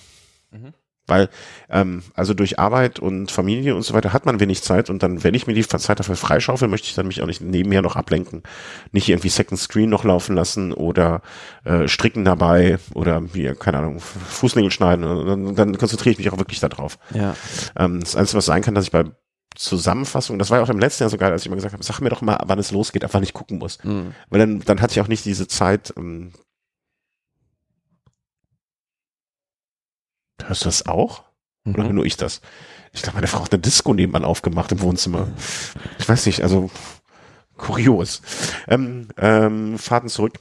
Mhm. 0.51 0.75
Weil, 1.11 1.29
ähm, 1.69 2.03
also 2.15 2.33
durch 2.33 2.59
Arbeit 2.59 2.99
und 2.99 3.31
Familie 3.31 3.75
und 3.75 3.83
so 3.83 3.93
weiter 3.95 4.13
hat 4.13 4.27
man 4.27 4.41
wenig 4.41 4.63
Zeit 4.63 4.89
und 4.89 5.03
dann, 5.03 5.23
wenn 5.25 5.35
ich 5.35 5.47
mir 5.47 5.55
die 5.55 5.67
Zeit 5.67 5.99
dafür 5.99 6.17
freischaufel, 6.17 6.69
möchte 6.69 6.89
ich 6.89 6.95
dann 6.95 7.09
mich 7.09 7.21
auch 7.21 7.27
nicht 7.27 7.41
nebenher 7.41 7.83
noch 7.83 7.97
ablenken. 7.97 8.43
Nicht 8.93 9.09
irgendwie 9.09 9.29
Second 9.29 9.61
Screen 9.61 9.91
noch 9.91 10.05
laufen 10.05 10.35
lassen 10.35 10.73
oder 10.73 11.23
äh, 11.65 11.89
stricken 11.89 12.25
dabei 12.25 12.79
oder 12.95 13.23
wie, 13.35 13.53
keine 13.55 13.79
Ahnung, 13.79 14.01
Fußnägel 14.01 14.71
schneiden. 14.71 15.03
Dann, 15.03 15.55
dann 15.55 15.79
konzentriere 15.79 16.13
ich 16.13 16.19
mich 16.19 16.33
auch 16.33 16.39
wirklich 16.39 16.61
darauf. 16.61 16.99
Ja. 17.13 17.35
Ähm, 17.77 18.01
das 18.01 18.17
Einzige, 18.17 18.39
was 18.39 18.47
sein 18.47 18.63
kann, 18.63 18.75
dass 18.75 18.85
ich 18.85 18.93
bei 18.93 19.05
Zusammenfassung, 19.57 20.39
das 20.39 20.51
war 20.51 20.59
ja 20.59 20.65
auch 20.65 20.69
im 20.69 20.79
letzten 20.79 21.03
Jahr 21.03 21.11
so 21.11 21.19
geil, 21.19 21.33
als 21.33 21.43
ich 21.43 21.47
immer 21.47 21.57
gesagt 21.57 21.73
habe, 21.73 21.83
sag 21.83 22.01
mir 22.01 22.09
doch 22.09 22.23
mal, 22.23 22.39
wann 22.47 22.59
es 22.59 22.71
losgeht, 22.71 23.05
ab 23.05 23.11
wann 23.15 23.23
ich 23.25 23.35
gucken 23.35 23.59
muss. 23.59 23.83
Mhm. 23.83 24.15
Weil 24.29 24.39
dann, 24.39 24.61
dann 24.61 24.81
hatte 24.81 24.93
ich 24.93 25.01
auch 25.01 25.09
nicht 25.09 25.25
diese 25.25 25.49
Zeit. 25.49 25.93
Ähm, 25.97 26.33
hörst 30.49 30.63
du 30.63 30.67
das 30.67 30.87
auch? 30.87 31.25
Oder 31.67 31.85
Mhm. 31.85 31.97
nur 31.97 32.07
ich 32.07 32.17
das? 32.17 32.41
Ich 32.93 33.03
glaube, 33.03 33.17
meine 33.17 33.27
Frau 33.27 33.45
hat 33.45 33.53
eine 33.53 33.61
Disco 33.61 33.95
nebenan 33.95 34.25
aufgemacht 34.25 34.73
im 34.73 34.81
Wohnzimmer. 34.81 35.29
Ich 35.99 36.09
weiß 36.09 36.27
nicht, 36.27 36.43
also 36.43 36.71
kurios. 37.57 38.23
Ähm, 38.69 39.09
ähm, 39.17 39.79
Fahrten 39.79 40.09
zurück. 40.09 40.39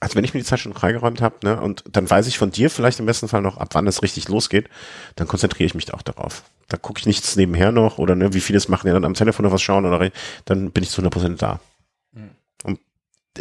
Also 0.00 0.14
wenn 0.14 0.22
ich 0.22 0.32
mir 0.32 0.40
die 0.40 0.46
Zeit 0.46 0.60
schon 0.60 0.74
freigeräumt 0.74 1.20
habe, 1.20 1.36
ne, 1.42 1.60
und 1.60 1.82
dann 1.90 2.08
weiß 2.08 2.28
ich 2.28 2.38
von 2.38 2.52
dir 2.52 2.70
vielleicht 2.70 3.00
im 3.00 3.06
besten 3.06 3.26
Fall 3.26 3.42
noch, 3.42 3.56
ab 3.56 3.70
wann 3.72 3.88
es 3.88 4.02
richtig 4.02 4.28
losgeht, 4.28 4.68
dann 5.16 5.26
konzentriere 5.26 5.66
ich 5.66 5.74
mich 5.74 5.92
auch 5.92 6.02
darauf. 6.02 6.44
Da 6.68 6.76
gucke 6.76 7.00
ich 7.00 7.06
nichts 7.06 7.34
nebenher 7.34 7.72
noch 7.72 7.98
oder 7.98 8.14
ne, 8.14 8.32
wie 8.32 8.40
vieles 8.40 8.68
machen, 8.68 8.86
ja 8.86 8.92
dann 8.94 9.04
am 9.04 9.14
Telefon 9.14 9.44
noch 9.44 9.52
was 9.52 9.62
schauen 9.62 9.86
oder 9.86 10.10
dann 10.44 10.70
bin 10.70 10.84
ich 10.84 10.90
zu 10.90 11.02
100% 11.02 11.36
da. 11.38 11.58
Mhm. 12.12 12.30
Und 12.62 12.78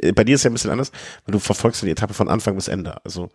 äh, 0.01 0.13
bei 0.13 0.24
dir 0.24 0.34
ist 0.34 0.43
ja 0.43 0.49
ein 0.49 0.53
bisschen 0.53 0.72
anders, 0.72 0.91
weil 1.26 1.34
du 1.34 1.39
verfolgst 1.39 1.84
die 1.84 1.91
Etappe 1.91 2.15
von 2.15 2.28
Anfang 2.30 2.55
bis 2.55 2.70
Ende. 2.70 3.05
Also 3.05 3.30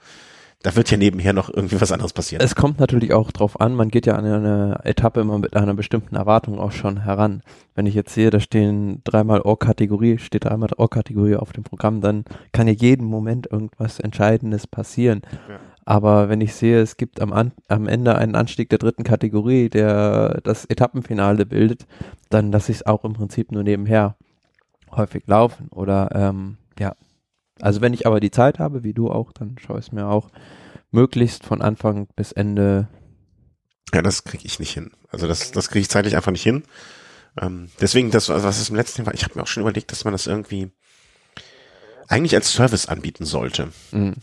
da 0.63 0.77
wird 0.77 0.91
ja 0.91 0.97
nebenher 0.97 1.33
noch 1.33 1.49
irgendwie 1.53 1.81
was 1.81 1.93
anderes 1.93 2.13
passieren. 2.13 2.45
Es 2.45 2.55
kommt 2.55 2.79
natürlich 2.79 3.13
auch 3.13 3.33
drauf 3.33 3.61
an, 3.61 3.75
man 3.75 3.89
geht 3.89 4.07
ja 4.07 4.15
an 4.15 4.25
eine 4.25 4.81
Etappe 4.85 5.21
immer 5.21 5.39
mit 5.39 5.57
einer 5.57 5.75
bestimmten 5.75 6.17
Erwartung 6.17 6.59
auch 6.59 6.73
schon 6.73 7.05
heran. 7.05 7.43
Wenn 7.75 7.87
ich 7.87 7.95
jetzt 7.95 8.15
sehe, 8.15 8.31
da 8.31 8.41
stehen 8.41 9.01
dreimal 9.05 9.41
Ohr-Kategorie, 9.43 10.19
steht 10.19 10.45
dreimal 10.45 10.71
Ohr-Kategorie 10.77 11.37
auf 11.37 11.53
dem 11.53 11.65
Programm, 11.65 12.01
dann 12.01 12.25
kann 12.53 12.69
ja 12.69 12.75
jeden 12.75 13.07
Moment 13.07 13.49
irgendwas 13.51 13.99
Entscheidendes 13.99 14.67
passieren. 14.67 15.23
Ja. 15.49 15.59
Aber 15.85 16.29
wenn 16.29 16.41
ich 16.41 16.55
sehe, 16.55 16.81
es 16.81 16.97
gibt 16.97 17.21
am, 17.21 17.33
an, 17.33 17.53
am 17.69 17.89
Ende 17.89 18.15
einen 18.15 18.37
Anstieg 18.37 18.69
der 18.69 18.79
dritten 18.79 19.03
Kategorie, 19.03 19.69
der 19.69 20.41
das 20.45 20.65
Etappenfinale 20.65 21.45
bildet, 21.45 21.87
dann 22.31 22.53
lasse 22.53 22.71
ich 22.71 22.79
es 22.79 22.87
auch 22.87 23.05
im 23.05 23.15
Prinzip 23.15 23.51
nur 23.51 23.65
nebenher 23.65 24.15
häufig 24.93 25.27
laufen. 25.27 25.69
Oder 25.71 26.11
ähm, 26.15 26.57
ja, 26.79 26.95
also 27.61 27.81
wenn 27.81 27.95
ich 27.95 28.07
aber 28.07 28.21
die 28.21 28.31
Zeit 28.31 28.59
habe, 28.59 28.83
wie 28.85 28.95
du 28.95 29.11
auch, 29.11 29.33
dann 29.33 29.57
schaue 29.59 29.79
ich 29.79 29.87
es 29.87 29.93
mir 29.93 30.07
auch 30.07 30.31
möglichst 30.91 31.45
von 31.45 31.63
Anfang 31.63 32.07
bis 32.17 32.33
Ende. 32.33 32.89
Ja, 33.95 34.03
das 34.03 34.25
kriege 34.25 34.47
ich 34.47 34.59
nicht 34.59 34.73
hin. 34.73 34.91
Also 35.11 35.27
das, 35.27 35.53
das 35.53 35.69
kriege 35.69 35.81
ich 35.81 35.91
zeitlich 35.91 36.17
einfach 36.17 36.33
nicht 36.33 36.43
hin. 36.43 36.63
Ähm, 37.41 37.71
deswegen, 37.81 38.11
das, 38.11 38.31
also 38.31 38.47
was 38.47 38.61
es 38.61 38.69
im 38.69 38.77
letzten 38.77 39.01
Jahr 39.01 39.07
war, 39.07 39.15
ich 39.15 39.25
habe 39.25 39.35
mir 39.35 39.43
auch 39.43 39.49
schon 39.49 39.63
überlegt, 39.63 39.91
dass 39.93 40.05
man 40.05 40.13
das 40.13 40.27
irgendwie 40.27 40.71
eigentlich 42.09 42.35
als 42.35 42.53
Service 42.53 42.87
anbieten 42.87 43.25
sollte. 43.25 43.73
Mhm. 43.91 44.15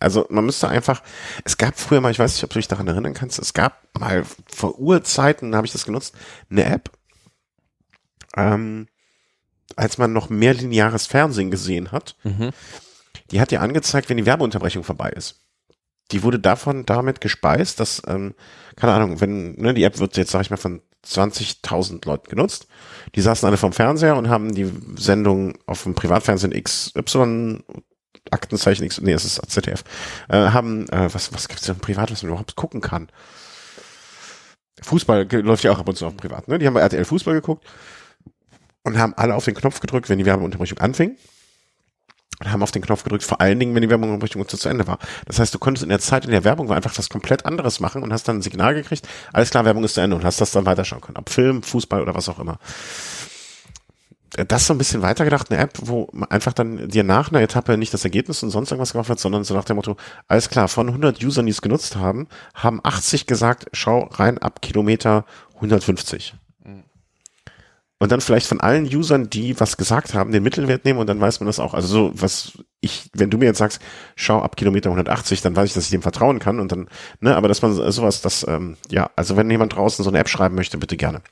Also 0.00 0.26
man 0.30 0.46
müsste 0.46 0.68
einfach, 0.68 1.02
es 1.44 1.58
gab 1.58 1.78
früher 1.78 2.00
mal, 2.00 2.10
ich 2.10 2.18
weiß 2.18 2.34
nicht, 2.34 2.44
ob 2.44 2.50
du 2.50 2.58
dich 2.58 2.68
daran 2.68 2.88
erinnern 2.88 3.12
kannst, 3.12 3.38
es 3.38 3.52
gab 3.52 3.86
mal 3.98 4.24
vor 4.46 4.78
Urzeiten, 4.78 5.54
habe 5.54 5.66
ich 5.66 5.72
das 5.72 5.84
genutzt, 5.84 6.14
eine 6.48 6.64
App, 6.64 6.90
ähm, 8.36 8.86
als 9.76 9.98
man 9.98 10.12
noch 10.12 10.28
mehr 10.30 10.54
lineares 10.54 11.06
Fernsehen 11.06 11.50
gesehen 11.50 11.92
hat, 11.92 12.16
Mhm. 12.24 12.50
die 13.30 13.40
hat 13.40 13.50
dir 13.50 13.60
angezeigt, 13.62 14.08
wenn 14.08 14.16
die 14.16 14.26
Werbeunterbrechung 14.26 14.84
vorbei 14.84 15.10
ist. 15.10 15.40
Die 16.10 16.22
wurde 16.22 16.38
davon 16.38 16.84
damit 16.84 17.20
gespeist, 17.20 17.80
dass, 17.80 18.02
ähm, 18.06 18.34
keine 18.76 18.92
Ahnung, 18.92 19.20
wenn, 19.20 19.54
ne, 19.54 19.72
die 19.72 19.84
App 19.84 19.98
wird 19.98 20.16
jetzt, 20.16 20.30
sag 20.32 20.42
ich 20.42 20.50
mal, 20.50 20.58
von 20.58 20.82
20.000 21.02 22.04
Leuten 22.06 22.28
genutzt. 22.28 22.66
Die 23.14 23.20
saßen 23.20 23.46
alle 23.46 23.56
vom 23.56 23.72
Fernseher 23.72 24.16
und 24.16 24.28
haben 24.28 24.54
die 24.54 24.70
Sendung 24.96 25.54
auf 25.66 25.82
dem 25.82 25.94
Privatfernsehen 25.94 26.52
XY 26.52 27.62
Aktenzeichen 28.30 28.84
X, 28.84 29.00
nee, 29.02 29.12
es 29.12 29.24
ist 29.26 29.40
ZDF, 29.50 29.84
äh, 30.30 30.36
haben, 30.50 30.88
äh, 30.88 31.12
was, 31.12 31.32
was 31.34 31.46
gibt's 31.48 31.66
denn 31.66 31.76
privat, 31.78 32.10
was 32.10 32.22
man 32.22 32.30
überhaupt 32.30 32.56
gucken 32.56 32.80
kann? 32.80 33.08
Fußball 34.82 35.26
läuft 35.42 35.64
ja 35.64 35.72
auch 35.72 35.78
ab 35.78 35.88
und 35.88 35.96
zu 35.96 36.06
auf 36.06 36.12
dem 36.14 36.16
Privat, 36.18 36.48
ne? 36.48 36.58
Die 36.58 36.66
haben 36.66 36.74
bei 36.74 36.80
RTL 36.80 37.04
Fußball 37.04 37.34
geguckt 37.34 37.64
und 38.84 38.98
haben 38.98 39.14
alle 39.16 39.34
auf 39.34 39.44
den 39.44 39.54
Knopf 39.54 39.80
gedrückt, 39.80 40.08
wenn 40.08 40.18
die 40.18 40.26
Werbeunterbrechung 40.26 40.78
anfing 40.78 41.16
und 42.40 42.50
haben 42.50 42.62
auf 42.62 42.70
den 42.70 42.82
Knopf 42.82 43.04
gedrückt, 43.04 43.24
vor 43.24 43.40
allen 43.40 43.58
Dingen, 43.58 43.74
wenn 43.74 43.82
die 43.82 43.90
Werbung 43.90 44.20
zu, 44.48 44.68
Ende 44.68 44.86
war. 44.86 44.98
Das 45.26 45.38
heißt, 45.38 45.54
du 45.54 45.58
konntest 45.58 45.82
in 45.82 45.88
der 45.88 46.00
Zeit 46.00 46.24
in 46.24 46.30
der 46.30 46.44
Werbung 46.44 46.70
einfach 46.72 46.96
was 46.96 47.08
komplett 47.08 47.46
anderes 47.46 47.80
machen 47.80 48.02
und 48.02 48.12
hast 48.12 48.28
dann 48.28 48.38
ein 48.38 48.42
Signal 48.42 48.74
gekriegt, 48.74 49.08
alles 49.32 49.50
klar, 49.50 49.64
Werbung 49.64 49.84
ist 49.84 49.94
zu 49.94 50.00
Ende 50.00 50.16
und 50.16 50.24
hast 50.24 50.40
das 50.40 50.50
dann 50.50 50.66
weiterschauen 50.66 51.00
können. 51.00 51.16
Ob 51.16 51.30
Film, 51.30 51.62
Fußball 51.62 52.02
oder 52.02 52.14
was 52.14 52.28
auch 52.28 52.38
immer. 52.38 52.58
Das 54.48 54.66
so 54.66 54.74
ein 54.74 54.78
bisschen 54.78 55.00
weitergedacht, 55.00 55.52
eine 55.52 55.60
App, 55.60 55.78
wo 55.80 56.10
einfach 56.28 56.52
dann 56.52 56.88
dir 56.88 57.04
nach 57.04 57.30
einer 57.30 57.40
Etappe 57.40 57.78
nicht 57.78 57.94
das 57.94 58.02
Ergebnis 58.02 58.42
und 58.42 58.50
sonst 58.50 58.72
irgendwas 58.72 58.90
gemacht 58.90 59.08
wird, 59.08 59.20
sondern 59.20 59.44
so 59.44 59.54
nach 59.54 59.64
dem 59.64 59.76
Motto, 59.76 59.96
alles 60.26 60.48
klar, 60.48 60.66
von 60.66 60.88
100 60.88 61.22
Usern, 61.22 61.46
die 61.46 61.52
es 61.52 61.62
genutzt 61.62 61.94
haben, 61.94 62.26
haben 62.52 62.80
80 62.82 63.26
gesagt, 63.26 63.66
schau 63.72 64.08
rein 64.10 64.38
ab 64.38 64.60
Kilometer 64.60 65.24
150 65.54 66.34
und 67.98 68.10
dann 68.10 68.20
vielleicht 68.20 68.46
von 68.46 68.60
allen 68.60 68.84
Usern, 68.84 69.30
die 69.30 69.58
was 69.60 69.76
gesagt 69.76 70.14
haben, 70.14 70.32
den 70.32 70.42
Mittelwert 70.42 70.84
nehmen 70.84 70.98
und 70.98 71.06
dann 71.06 71.20
weiß 71.20 71.40
man 71.40 71.46
das 71.46 71.60
auch. 71.60 71.74
Also 71.74 71.88
so, 71.88 72.10
was 72.14 72.58
ich, 72.80 73.08
wenn 73.14 73.30
du 73.30 73.38
mir 73.38 73.46
jetzt 73.46 73.58
sagst, 73.58 73.80
schau 74.16 74.42
ab 74.42 74.56
Kilometer 74.56 74.90
180, 74.90 75.40
dann 75.42 75.54
weiß 75.54 75.68
ich, 75.68 75.74
dass 75.74 75.84
ich 75.84 75.90
dem 75.90 76.02
vertrauen 76.02 76.38
kann 76.38 76.60
und 76.60 76.72
dann, 76.72 76.88
ne, 77.20 77.36
aber 77.36 77.48
dass 77.48 77.62
man 77.62 77.72
sowas, 77.72 78.20
das, 78.20 78.44
ähm, 78.48 78.76
ja, 78.90 79.10
also 79.16 79.36
wenn 79.36 79.50
jemand 79.50 79.74
draußen 79.74 80.02
so 80.02 80.10
eine 80.10 80.18
App 80.18 80.28
schreiben 80.28 80.56
möchte, 80.56 80.76
bitte 80.76 80.96
gerne. 80.96 81.22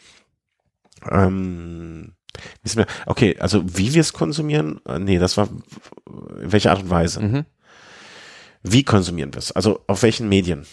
Ähm, 1.10 2.12
okay, 3.06 3.36
also 3.38 3.62
wie 3.66 3.92
wir 3.92 4.00
es 4.00 4.12
konsumieren, 4.12 4.80
äh, 4.86 4.98
nee, 4.98 5.18
das 5.18 5.36
war, 5.36 5.48
welche 6.06 6.70
Art 6.70 6.82
und 6.82 6.90
Weise? 6.90 7.20
Mhm. 7.20 7.44
Wie 8.62 8.84
konsumieren 8.84 9.34
wir 9.34 9.38
es? 9.38 9.50
Also 9.50 9.82
auf 9.88 10.02
welchen 10.04 10.28
Medien? 10.28 10.64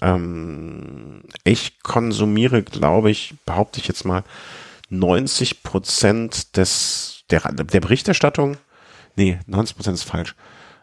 Ähm, 0.00 1.24
ich 1.42 1.82
konsumiere, 1.82 2.62
glaube 2.62 3.10
ich, 3.10 3.34
behaupte 3.44 3.80
ich 3.80 3.88
jetzt 3.88 4.04
mal, 4.04 4.22
90 4.90 5.62
Prozent 5.62 6.56
des, 6.56 7.24
der, 7.30 7.40
der 7.52 7.80
Berichterstattung, 7.80 8.56
nee, 9.16 9.38
90 9.46 9.76
Prozent 9.76 9.94
ist 9.96 10.04
falsch. 10.04 10.34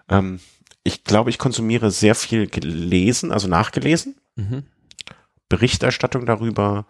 Ähm, 0.10 0.40
ich 0.84 1.04
glaube, 1.04 1.30
ich 1.30 1.38
konsumiere 1.38 1.92
sehr 1.92 2.16
viel 2.16 2.48
gelesen, 2.48 3.32
also 3.32 3.48
nachgelesen. 3.48 4.16
Mhm. 4.36 4.64
Berichterstattung 5.50 6.26
darüber, 6.26 6.86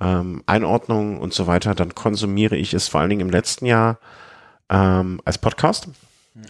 ähm, 0.00 0.42
Einordnung 0.46 1.18
und 1.18 1.34
so 1.34 1.46
weiter. 1.46 1.74
Dann 1.74 1.94
konsumiere 1.94 2.56
ich 2.56 2.74
es 2.74 2.88
vor 2.88 3.00
allen 3.00 3.10
Dingen 3.10 3.22
im 3.22 3.30
letzten 3.30 3.66
Jahr 3.66 3.98
ähm, 4.70 5.20
als 5.24 5.38
Podcast. 5.38 5.88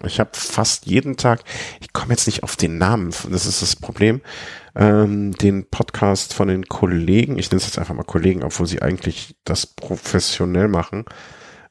Ich 0.04 0.20
habe 0.20 0.30
fast 0.34 0.86
jeden 0.86 1.16
Tag, 1.16 1.42
ich 1.80 1.92
komme 1.92 2.10
jetzt 2.10 2.26
nicht 2.26 2.42
auf 2.42 2.56
den 2.56 2.78
Namen, 2.78 3.10
das 3.30 3.46
ist 3.46 3.62
das 3.62 3.76
Problem, 3.76 4.20
ähm, 4.74 5.32
den 5.32 5.68
Podcast 5.68 6.34
von 6.34 6.48
den 6.48 6.66
Kollegen, 6.66 7.38
ich 7.38 7.50
nenne 7.50 7.58
es 7.58 7.66
jetzt 7.66 7.78
einfach 7.78 7.94
mal 7.94 8.04
Kollegen, 8.04 8.42
obwohl 8.44 8.66
sie 8.66 8.82
eigentlich 8.82 9.36
das 9.44 9.66
professionell 9.66 10.68
machen. 10.68 11.04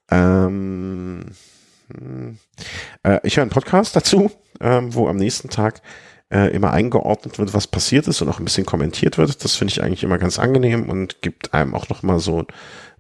Ähm, 0.10 1.26
äh, 3.04 3.20
ich 3.24 3.38
höre 3.38 3.44
einen 3.44 3.52
Podcast 3.52 3.96
dazu, 3.96 4.32
ähm, 4.60 4.94
wo 4.94 5.08
am 5.08 5.18
nächsten 5.18 5.50
Tag 5.50 5.82
äh, 6.30 6.54
immer 6.54 6.72
eingeordnet 6.72 7.40
wird, 7.40 7.54
was 7.54 7.68
passiert 7.68 8.08
ist 8.08 8.22
und 8.22 8.30
auch 8.30 8.40
ein 8.40 8.46
bisschen 8.46 8.66
kommentiert 8.66 9.18
wird. 9.18 9.44
Das 9.44 9.56
finde 9.56 9.72
ich 9.72 9.84
eigentlich 9.84 10.04
immer 10.04 10.18
ganz 10.18 10.40
angenehm 10.40 10.90
und 10.90 11.22
gibt 11.22 11.54
einem 11.54 11.74
auch 11.74 11.90
noch 11.90 12.04
mal 12.04 12.20
so 12.20 12.40
ein 12.40 12.48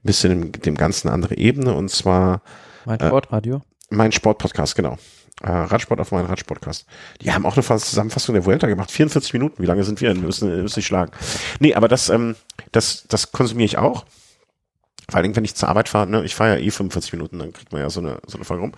bisschen 0.04 0.30
dem, 0.30 0.52
dem 0.54 0.76
Ganzen 0.76 1.08
eine 1.08 1.16
andere 1.16 1.38
Ebene 1.38 1.74
und 1.74 1.90
zwar 1.90 2.42
mein 2.86 3.00
Sportradio. 3.00 3.58
Äh, 3.58 3.77
mein 3.90 4.12
Sportpodcast, 4.12 4.76
genau. 4.76 4.98
Äh, 5.42 5.52
Radsport 5.52 6.00
auf 6.00 6.12
meinen 6.12 6.26
Radsportcast. 6.26 6.88
Die 7.22 7.32
haben 7.32 7.46
auch 7.46 7.56
eine 7.56 7.64
Zusammenfassung 7.64 8.34
der 8.34 8.46
Vuelta 8.46 8.68
gemacht. 8.68 8.90
44 8.90 9.34
Minuten. 9.34 9.62
Wie 9.62 9.68
lange 9.68 9.84
sind 9.84 10.02
wir? 10.02 10.16
Wir 10.16 10.22
müssen, 10.22 10.50
müssen 10.64 10.80
nicht 10.80 10.88
schlagen. 10.88 11.12
Nee, 11.60 11.76
aber 11.76 11.88
das, 11.88 12.10
ähm, 12.10 12.36
das, 12.72 13.06
das 13.08 13.32
konsumiere 13.32 13.66
ich 13.66 13.78
auch. 13.78 14.06
Vor 15.10 15.20
allem, 15.20 15.36
wenn 15.36 15.46
ich 15.46 15.56
zur 15.56 15.70
Arbeit 15.70 15.90
fahre, 15.90 16.08
ne, 16.08 16.24
ich 16.24 16.36
fahre 16.36 16.58
ja 16.58 16.66
eh 16.66 16.72
45 16.72 17.14
Minuten, 17.14 17.40
dann 17.40 17.54
kriegt 17.54 17.72
man 17.72 17.82
ja 17.82 17.90
so 17.90 18.00
eine, 18.00 18.20
so 18.26 18.38
eine 18.38 18.46
Folge 18.46 18.62
rum. 18.62 18.74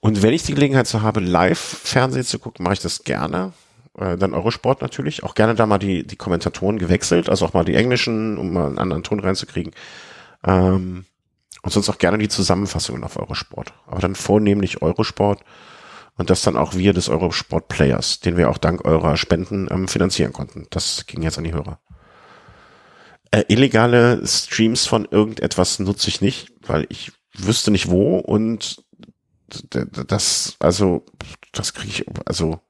Und 0.00 0.22
wenn 0.22 0.32
ich 0.32 0.44
die 0.44 0.54
Gelegenheit 0.54 0.86
so 0.86 1.02
habe, 1.02 1.20
live 1.20 1.58
Fernsehen 1.58 2.24
zu 2.24 2.38
gucken, 2.38 2.62
mache 2.62 2.74
ich 2.74 2.80
das 2.80 3.04
gerne. 3.04 3.52
Äh, 3.98 4.16
dann 4.16 4.34
Eurosport 4.34 4.82
natürlich. 4.82 5.24
Auch 5.24 5.34
gerne 5.34 5.54
da 5.54 5.66
mal 5.66 5.78
die, 5.78 6.06
die 6.06 6.16
Kommentatoren 6.16 6.78
gewechselt, 6.78 7.28
also 7.28 7.46
auch 7.46 7.54
mal 7.54 7.64
die 7.64 7.74
englischen, 7.74 8.38
um 8.38 8.52
mal 8.52 8.66
einen 8.66 8.78
anderen 8.78 9.02
Ton 9.02 9.20
reinzukriegen. 9.20 9.72
Ähm, 10.46 11.06
und 11.64 11.72
sonst 11.72 11.88
auch 11.88 11.98
gerne 11.98 12.18
die 12.18 12.28
Zusammenfassungen 12.28 13.02
auf 13.04 13.16
Eurosport. 13.16 13.72
Aber 13.86 14.00
dann 14.00 14.14
vornehmlich 14.14 14.82
Eurosport 14.82 15.40
und 16.16 16.28
das 16.28 16.42
dann 16.42 16.56
auch 16.56 16.74
wir 16.74 16.92
des 16.92 17.08
Eurosport 17.08 17.68
Players, 17.68 18.20
den 18.20 18.36
wir 18.36 18.50
auch 18.50 18.58
dank 18.58 18.84
eurer 18.84 19.16
Spenden 19.16 19.68
ähm, 19.70 19.88
finanzieren 19.88 20.32
konnten. 20.32 20.66
Das 20.70 21.06
ging 21.06 21.22
jetzt 21.22 21.38
an 21.38 21.44
die 21.44 21.54
Hörer. 21.54 21.80
Äh, 23.30 23.44
illegale 23.48 24.24
Streams 24.26 24.86
von 24.86 25.06
irgendetwas 25.10 25.78
nutze 25.78 26.08
ich 26.08 26.20
nicht, 26.20 26.52
weil 26.60 26.86
ich 26.90 27.12
wüsste 27.32 27.70
nicht 27.70 27.88
wo 27.88 28.18
und 28.18 28.84
das, 30.06 30.56
also, 30.58 31.04
das 31.52 31.72
kriege 31.72 31.88
ich, 31.88 32.06
also 32.26 32.60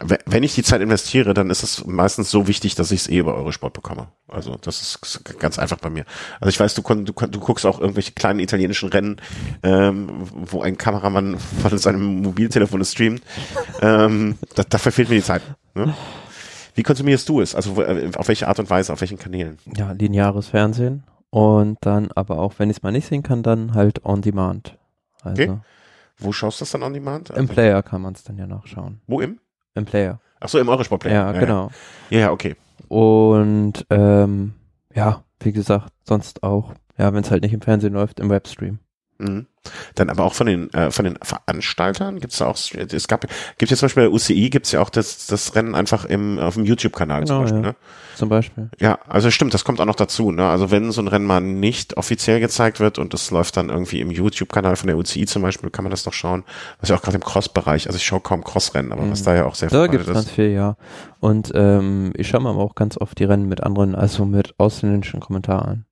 wenn 0.00 0.42
ich 0.42 0.54
die 0.54 0.62
Zeit 0.62 0.80
investiere, 0.80 1.34
dann 1.34 1.50
ist 1.50 1.62
es 1.62 1.86
meistens 1.86 2.30
so 2.30 2.48
wichtig, 2.48 2.74
dass 2.74 2.90
ich 2.90 3.00
es 3.00 3.08
eh 3.08 3.18
über 3.18 3.34
Eurosport 3.34 3.74
bekomme. 3.74 4.08
Also 4.28 4.56
das 4.60 4.80
ist 4.80 5.38
ganz 5.38 5.58
einfach 5.58 5.78
bei 5.78 5.90
mir. 5.90 6.04
Also 6.40 6.48
ich 6.48 6.58
weiß, 6.58 6.74
du, 6.74 6.82
du, 6.82 7.12
du 7.12 7.40
guckst 7.40 7.66
auch 7.66 7.80
irgendwelche 7.80 8.12
kleinen 8.12 8.40
italienischen 8.40 8.88
Rennen, 8.88 9.20
ähm, 9.62 10.08
wo 10.32 10.62
ein 10.62 10.78
Kameramann 10.78 11.38
von 11.38 11.78
seinem 11.78 12.22
Mobiltelefon 12.22 12.84
streamt. 12.84 13.22
Ähm, 13.82 14.38
da, 14.54 14.62
dafür 14.62 14.92
fehlt 14.92 15.10
mir 15.10 15.16
die 15.16 15.22
Zeit. 15.22 15.42
Ne? 15.74 15.94
Wie 16.74 16.82
konsumierst 16.82 17.28
du 17.28 17.40
es? 17.40 17.54
Also 17.54 17.82
äh, 17.82 18.10
auf 18.16 18.28
welche 18.28 18.48
Art 18.48 18.58
und 18.58 18.70
Weise, 18.70 18.92
auf 18.92 19.00
welchen 19.00 19.18
Kanälen? 19.18 19.58
Ja, 19.76 19.92
lineares 19.92 20.48
Fernsehen 20.48 21.04
und 21.30 21.78
dann 21.82 22.10
aber 22.14 22.38
auch, 22.38 22.54
wenn 22.58 22.70
ich 22.70 22.78
es 22.78 22.82
mal 22.82 22.92
nicht 22.92 23.06
sehen 23.06 23.22
kann, 23.22 23.42
dann 23.42 23.74
halt 23.74 24.04
on 24.04 24.22
demand. 24.22 24.78
Also 25.22 25.42
okay. 25.42 25.58
Wo 26.18 26.32
schaust 26.32 26.60
du 26.60 26.62
das 26.62 26.72
dann 26.72 26.82
on 26.82 26.92
demand? 26.92 27.30
Also 27.30 27.40
Im 27.40 27.48
Player 27.48 27.82
kann 27.82 28.02
man 28.02 28.14
es 28.14 28.24
dann 28.24 28.36
ja 28.36 28.46
nachschauen. 28.46 29.00
Wo 29.06 29.20
im? 29.20 29.38
Im 29.74 29.84
Player. 29.84 30.20
Ach 30.40 30.48
so, 30.48 30.58
im 30.58 30.68
Eurosport-Player. 30.68 31.14
Ja, 31.14 31.32
ja, 31.32 31.40
genau. 31.40 31.70
Ja, 32.10 32.18
ja, 32.18 32.32
okay. 32.32 32.56
Und 32.88 33.86
ähm, 33.90 34.54
ja, 34.94 35.22
wie 35.40 35.52
gesagt, 35.52 35.92
sonst 36.04 36.42
auch, 36.42 36.74
ja, 36.98 37.12
wenn 37.12 37.22
es 37.22 37.30
halt 37.30 37.42
nicht 37.42 37.52
im 37.52 37.60
Fernsehen 37.60 37.92
läuft, 37.92 38.20
im 38.20 38.30
Webstream. 38.30 38.78
Mhm. 39.20 39.46
Dann 39.94 40.08
aber 40.08 40.24
auch 40.24 40.32
von 40.32 40.46
den 40.46 40.72
äh, 40.72 40.90
von 40.90 41.04
den 41.04 41.18
Veranstaltern 41.20 42.18
gibt 42.18 42.32
es 42.32 42.40
auch 42.40 42.56
es 42.56 43.08
gab 43.08 43.26
gibt 43.58 43.70
jetzt 43.70 43.80
zum 43.80 43.86
Beispiel 43.86 44.08
bei 44.08 44.14
UCI 44.14 44.48
gibt 44.48 44.64
es 44.64 44.72
ja 44.72 44.80
auch 44.80 44.88
das 44.88 45.26
das 45.26 45.54
Rennen 45.54 45.74
einfach 45.74 46.06
im 46.06 46.38
auf 46.38 46.54
dem 46.54 46.64
YouTube 46.64 46.96
Kanal 46.96 47.24
genau, 47.24 47.34
zum 47.34 47.42
Beispiel 47.42 47.60
ja. 47.60 47.66
ne? 47.68 47.76
zum 48.16 48.28
Beispiel 48.30 48.70
ja 48.80 48.98
also 49.06 49.30
stimmt 49.30 49.52
das 49.52 49.64
kommt 49.64 49.78
auch 49.80 49.86
noch 49.86 49.96
dazu 49.96 50.32
ne 50.32 50.48
also 50.48 50.70
wenn 50.70 50.92
so 50.92 51.02
ein 51.02 51.08
Rennen 51.08 51.26
mal 51.26 51.42
nicht 51.42 51.98
offiziell 51.98 52.40
gezeigt 52.40 52.80
wird 52.80 52.98
und 52.98 53.12
das 53.12 53.30
läuft 53.30 53.58
dann 53.58 53.68
irgendwie 53.68 54.00
im 54.00 54.10
YouTube 54.10 54.50
Kanal 54.50 54.76
von 54.76 54.86
der 54.86 54.96
UCI 54.96 55.26
zum 55.26 55.42
Beispiel 55.42 55.68
kann 55.68 55.84
man 55.84 55.90
das 55.90 56.04
doch 56.04 56.14
schauen 56.14 56.44
was 56.80 56.88
ja 56.88 56.96
auch 56.96 57.02
gerade 57.02 57.16
im 57.16 57.22
Cross 57.22 57.50
Bereich 57.50 57.86
also 57.86 57.98
ich 57.98 58.04
schaue 58.04 58.20
kaum 58.20 58.42
Crossrennen 58.42 58.92
aber 58.92 59.02
mhm. 59.02 59.10
was 59.10 59.24
da 59.24 59.34
ja 59.34 59.44
auch 59.44 59.56
sehr 59.56 59.68
da 59.68 59.88
gibt 59.88 60.06
es 60.06 60.12
ganz 60.12 60.30
viel 60.30 60.52
ja 60.52 60.76
und 61.20 61.52
ähm, 61.54 62.12
ich 62.16 62.28
schaue 62.28 62.40
mir 62.40 62.48
aber 62.48 62.62
auch 62.62 62.74
ganz 62.74 62.96
oft 62.96 63.18
die 63.18 63.24
Rennen 63.24 63.46
mit 63.46 63.62
anderen 63.62 63.94
also 63.94 64.24
mit 64.24 64.54
ausländischen 64.56 65.20
Kommentaren 65.20 65.84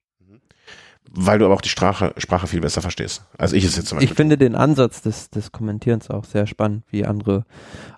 weil 1.11 1.39
du 1.39 1.45
aber 1.45 1.55
auch 1.55 1.61
die 1.61 1.69
Sprache, 1.69 2.13
Sprache 2.19 2.47
viel 2.47 2.61
besser 2.61 2.83
verstehst, 2.83 3.25
als 3.37 3.53
ich 3.53 3.65
es 3.65 3.77
jetzt 3.77 3.89
zum 3.89 3.97
Beispiel. 3.97 4.11
Ich 4.11 4.17
finde 4.17 4.39
den 4.39 4.55
Ansatz 4.55 5.03
des, 5.03 5.31
des 5.31 5.53
Kommentierens 5.53 6.11
auch 6.11 6.25
sehr 6.25 6.47
spannend, 6.47 6.85
wie 6.91 7.05
andere, 7.07 7.45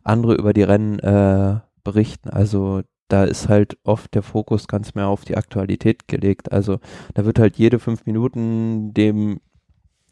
andere 0.05 0.35
über 0.35 0.53
die 0.53 0.63
Rennen 0.63 0.99
äh, 1.01 1.61
berichten. 1.83 2.31
Also 2.31 2.83
da 3.09 3.25
ist 3.25 3.49
halt 3.49 3.77
oft 3.85 4.15
der 4.15 4.23
Fokus 4.23 4.69
ganz 4.69 4.95
mehr 4.95 5.09
auf 5.09 5.25
die 5.25 5.37
Aktualität 5.37 6.07
gelegt. 6.09 6.53
Also 6.53 6.79
da 7.15 7.25
wird 7.25 7.39
halt 7.39 7.57
jede 7.57 7.79
fünf 7.79 8.07
Minuten 8.07 8.95
dem 8.95 9.41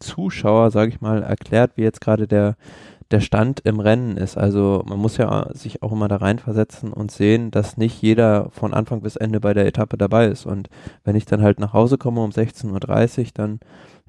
Zuschauer, 0.01 0.71
sage 0.71 0.91
ich 0.91 1.01
mal, 1.01 1.23
erklärt, 1.23 1.73
wie 1.77 1.83
jetzt 1.83 2.01
gerade 2.01 2.27
der 2.27 2.57
der 3.11 3.21
Stand 3.21 3.61
im 3.61 3.81
Rennen 3.81 4.17
ist. 4.17 4.37
Also 4.37 4.83
man 4.87 4.99
muss 4.99 5.17
ja 5.17 5.49
sich 5.55 5.83
auch 5.83 5.93
immer 5.93 6.09
da 6.09 6.17
reinversetzen 6.17 6.93
und 6.93 7.11
sehen, 7.11 7.51
dass 7.51 7.77
nicht 7.77 8.03
jeder 8.03 8.51
von 8.51 8.75
Anfang 8.75 9.01
bis 9.01 9.17
Ende 9.17 9.41
bei 9.41 9.55
der 9.55 9.67
Etappe 9.67 9.97
dabei 9.97 10.27
ist. 10.27 10.45
Und 10.45 10.69
wenn 11.05 11.17
ich 11.17 11.25
dann 11.25 11.43
halt 11.43 11.59
nach 11.59 11.73
Hause 11.73 11.97
komme 11.97 12.23
um 12.23 12.31
16.30 12.31 13.19
Uhr, 13.19 13.27
dann 13.35 13.61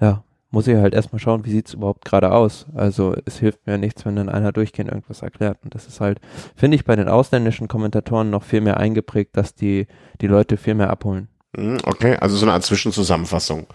ja, 0.02 0.24
muss 0.52 0.68
ich 0.68 0.76
halt 0.76 0.94
erstmal 0.94 1.20
schauen, 1.20 1.46
wie 1.46 1.52
sieht's 1.52 1.74
überhaupt 1.74 2.04
gerade 2.04 2.32
aus. 2.34 2.66
Also 2.76 3.16
es 3.26 3.38
hilft 3.38 3.66
mir 3.66 3.78
nichts, 3.78 4.06
wenn 4.06 4.18
dann 4.18 4.30
einer 4.30 4.52
durchgehend 4.52 4.92
irgendwas 4.92 5.22
erklärt. 5.22 5.60
Und 5.64 5.76
das 5.76 5.88
ist 5.88 6.02
halt, 6.02 6.20
finde 6.56 6.76
ich, 6.76 6.84
bei 6.84 6.96
den 6.96 7.08
ausländischen 7.08 7.70
Kommentatoren 7.70 8.30
noch 8.30 8.44
viel 8.44 8.62
mehr 8.62 8.78
eingeprägt, 8.78 9.38
dass 9.38 9.56
die 9.56 9.88
die 10.20 10.28
Leute 10.28 10.58
viel 10.58 10.76
mehr 10.76 10.90
abholen. 10.90 11.30
Hm, 11.56 11.78
okay, 11.86 12.18
also 12.18 12.36
so 12.36 12.46
eine 12.46 12.54
Art 12.54 12.64
Zwischenzusammenfassung 12.64 13.68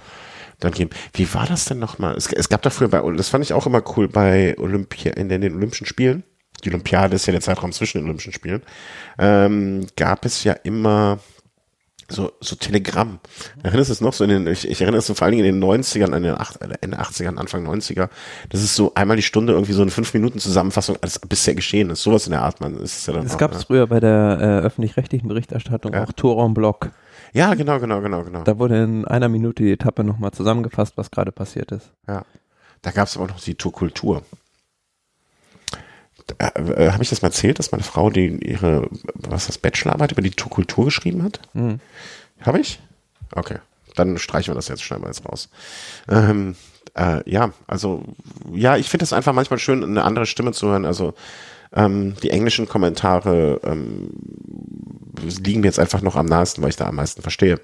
dann 0.60 0.72
geben. 0.72 0.90
Wie 1.12 1.32
war 1.34 1.46
das 1.46 1.64
denn 1.64 1.78
nochmal? 1.78 2.14
Es, 2.16 2.32
es 2.32 2.48
gab 2.48 2.62
da 2.62 2.70
früher 2.70 2.88
bei, 2.88 3.00
das 3.16 3.28
fand 3.28 3.44
ich 3.44 3.52
auch 3.52 3.66
immer 3.66 3.82
cool 3.96 4.08
bei 4.08 4.56
Olympia, 4.58 5.12
in 5.12 5.28
den, 5.28 5.40
den 5.40 5.54
Olympischen 5.54 5.86
Spielen. 5.86 6.24
Die 6.64 6.70
Olympiade 6.70 7.16
ist 7.16 7.26
ja 7.26 7.32
der 7.32 7.40
Zeitraum 7.40 7.72
zwischen 7.72 7.98
den 7.98 8.04
Olympischen 8.04 8.32
Spielen. 8.32 8.62
Ähm, 9.18 9.86
gab 9.96 10.24
es 10.24 10.44
ja 10.44 10.52
immer 10.52 11.18
so, 12.10 12.32
so 12.40 12.56
Telegramm. 12.56 13.18
Erinnerst 13.62 13.88
du 13.88 13.92
es 13.94 14.00
noch 14.00 14.12
so 14.12 14.24
in 14.24 14.30
den, 14.30 14.46
ich, 14.46 14.68
ich 14.68 14.80
erinnere 14.80 14.98
es 14.98 15.06
so 15.06 15.14
vor 15.14 15.24
allen 15.24 15.36
Dingen 15.36 15.46
in 15.46 15.60
den 15.60 15.64
90ern, 15.64 16.14
in 16.16 16.22
den 16.22 16.34
acht, 16.34 16.60
äh, 16.60 16.68
Ende 16.80 17.00
80ern, 17.00 17.36
Anfang 17.36 17.66
90er. 17.66 18.08
Das 18.50 18.62
ist 18.62 18.74
so 18.74 18.92
einmal 18.94 19.16
die 19.16 19.22
Stunde 19.22 19.52
irgendwie 19.54 19.72
so 19.72 19.82
eine 19.82 19.90
fünf 19.90 20.12
Minuten 20.14 20.38
Zusammenfassung, 20.38 20.96
alles 21.00 21.18
bisher 21.18 21.54
geschehen 21.54 21.90
ist. 21.90 22.02
Sowas 22.02 22.26
in 22.26 22.32
der 22.32 22.42
Art, 22.42 22.60
man 22.60 22.76
ist 22.76 22.98
es 22.98 23.06
ja 23.06 23.14
dann 23.14 23.26
Es 23.26 23.38
gab 23.38 23.52
es 23.52 23.64
früher 23.64 23.86
bei 23.86 24.00
der 24.00 24.38
äh, 24.40 24.66
öffentlich-rechtlichen 24.66 25.28
Berichterstattung 25.28 25.92
Ja. 25.92 26.04
auch 26.04 26.12
Tour 26.12 26.44
en 26.44 26.54
Bloc. 26.54 26.90
Ja, 27.34 27.54
genau, 27.54 27.78
genau, 27.78 28.00
genau, 28.00 28.24
genau. 28.24 28.42
Da 28.44 28.58
wurde 28.58 28.82
in 28.82 29.04
einer 29.04 29.28
Minute 29.28 29.62
die 29.62 29.72
Etappe 29.72 30.04
nochmal 30.04 30.30
zusammengefasst, 30.30 30.96
was 30.96 31.10
gerade 31.10 31.32
passiert 31.32 31.72
ist. 31.72 31.90
Da 32.80 32.90
gab 32.90 33.08
es 33.08 33.16
aber 33.16 33.26
noch 33.26 33.40
die 33.40 33.54
Tourkultur. 33.54 34.22
Äh, 36.38 36.90
Habe 36.90 37.02
ich 37.02 37.10
das 37.10 37.22
mal 37.22 37.28
erzählt, 37.28 37.58
dass 37.58 37.72
meine 37.72 37.82
Frau 37.82 38.08
die 38.10 38.28
ihre, 38.46 38.88
was 39.14 39.46
das, 39.46 39.58
Bachelorarbeit 39.58 40.12
über 40.12 40.22
die 40.22 40.30
Tourkultur 40.30 40.86
geschrieben 40.86 41.22
hat? 41.22 41.40
Mhm. 41.52 41.80
Habe 42.40 42.60
ich? 42.60 42.80
Okay. 43.32 43.58
Dann 43.94 44.18
streichen 44.18 44.52
wir 44.52 44.56
das 44.56 44.68
jetzt 44.68 44.82
schnell 44.82 44.98
mal 44.98 45.08
jetzt 45.08 45.28
raus. 45.28 45.48
Ähm, 46.08 46.56
äh, 46.94 47.28
ja, 47.30 47.52
also, 47.66 48.04
ja, 48.52 48.76
ich 48.76 48.88
finde 48.88 49.04
es 49.04 49.12
einfach 49.12 49.32
manchmal 49.32 49.58
schön, 49.58 49.82
eine 49.82 50.04
andere 50.04 50.26
Stimme 50.26 50.52
zu 50.52 50.68
hören. 50.68 50.84
Also, 50.84 51.14
ähm, 51.74 52.14
die 52.22 52.30
englischen 52.30 52.68
Kommentare 52.68 53.60
ähm, 53.64 54.10
liegen 55.44 55.60
mir 55.60 55.66
jetzt 55.66 55.78
einfach 55.78 56.02
noch 56.02 56.16
am 56.16 56.26
nahesten, 56.26 56.62
weil 56.62 56.70
ich 56.70 56.76
da 56.76 56.86
am 56.86 56.96
meisten 56.96 57.22
verstehe. 57.22 57.60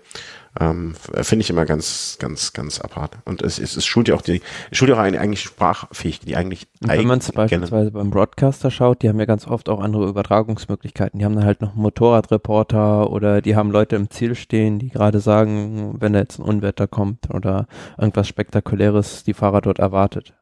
Ähm, 0.59 0.95
finde 1.23 1.43
ich 1.45 1.51
immer 1.51 1.65
ganz, 1.65 2.17
ganz, 2.19 2.53
ganz 2.53 2.81
apart. 2.81 3.19
Und 3.25 3.41
es, 3.41 3.61
es, 3.61 3.77
es 3.77 3.87
schult 3.87 4.09
ja 4.09 4.17
auch 4.17 4.23
die, 4.23 4.43
schult 4.73 4.89
ja 4.89 4.97
auch 4.97 5.01
eine 5.01 5.21
eigentlich 5.21 5.43
Sprachfähigkeit, 5.43 6.29
die 6.29 6.35
eigentlich 6.35 6.67
Und 6.83 6.89
wenn 6.89 7.07
man 7.07 7.21
es 7.21 7.31
beispielsweise 7.31 7.93
beim 7.93 8.11
Broadcaster 8.11 8.73
schaut, 8.73 9.03
die 9.03 9.09
haben 9.09 9.21
ja 9.21 9.27
ganz 9.27 9.47
oft 9.47 9.69
auch 9.69 9.81
andere 9.81 10.09
Übertragungsmöglichkeiten. 10.09 11.21
Die 11.21 11.25
haben 11.25 11.37
dann 11.37 11.45
halt 11.45 11.61
noch 11.61 11.75
einen 11.75 11.83
Motorradreporter 11.83 13.11
oder 13.11 13.41
die 13.43 13.55
haben 13.55 13.71
Leute 13.71 13.95
im 13.95 14.11
Ziel 14.11 14.35
stehen, 14.35 14.81
die 14.81 14.89
gerade 14.89 15.21
sagen, 15.21 15.95
wenn 16.01 16.15
da 16.15 16.19
jetzt 16.19 16.41
ein 16.41 16.45
Unwetter 16.45 16.89
kommt 16.89 17.31
oder 17.31 17.69
irgendwas 17.97 18.27
Spektakuläres 18.27 19.23
die 19.23 19.35
Fahrer 19.35 19.61
dort 19.61 19.79
erwartet. 19.79 20.35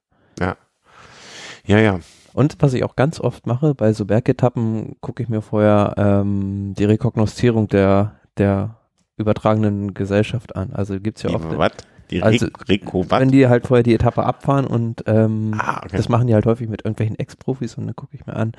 Ja, 1.66 1.78
ja. 1.80 2.00
Und 2.34 2.56
was 2.60 2.74
ich 2.74 2.84
auch 2.84 2.96
ganz 2.96 3.20
oft 3.20 3.46
mache, 3.46 3.74
bei 3.74 3.92
so 3.92 4.04
Bergetappen 4.04 4.96
gucke 5.00 5.22
ich 5.22 5.28
mir 5.28 5.42
vorher 5.42 5.94
ähm, 5.96 6.74
die 6.78 6.84
Rekognoszierung 6.84 7.68
der, 7.68 8.16
der 8.36 8.76
übertragenen 9.16 9.94
Gesellschaft 9.94 10.54
an. 10.56 10.72
Also 10.72 11.00
gibt's 11.00 11.22
ja 11.22 11.30
Die, 11.30 11.36
oft, 11.36 11.58
was? 11.58 11.72
Die 12.10 12.22
Also, 12.22 12.46
was? 12.46 13.20
wenn 13.20 13.30
die 13.30 13.48
halt 13.48 13.66
vorher 13.66 13.82
die 13.82 13.94
Etappe 13.94 14.24
abfahren 14.24 14.66
und 14.66 15.04
ähm, 15.06 15.54
Ah, 15.58 15.80
okay. 15.84 15.96
das 15.96 16.08
machen 16.08 16.26
die 16.26 16.34
halt 16.34 16.46
häufig 16.46 16.68
mit 16.68 16.82
irgendwelchen 16.84 17.18
Ex-Profis 17.18 17.74
und 17.74 17.86
dann 17.86 17.96
gucke 17.96 18.14
ich 18.16 18.26
mir 18.26 18.34
an, 18.34 18.52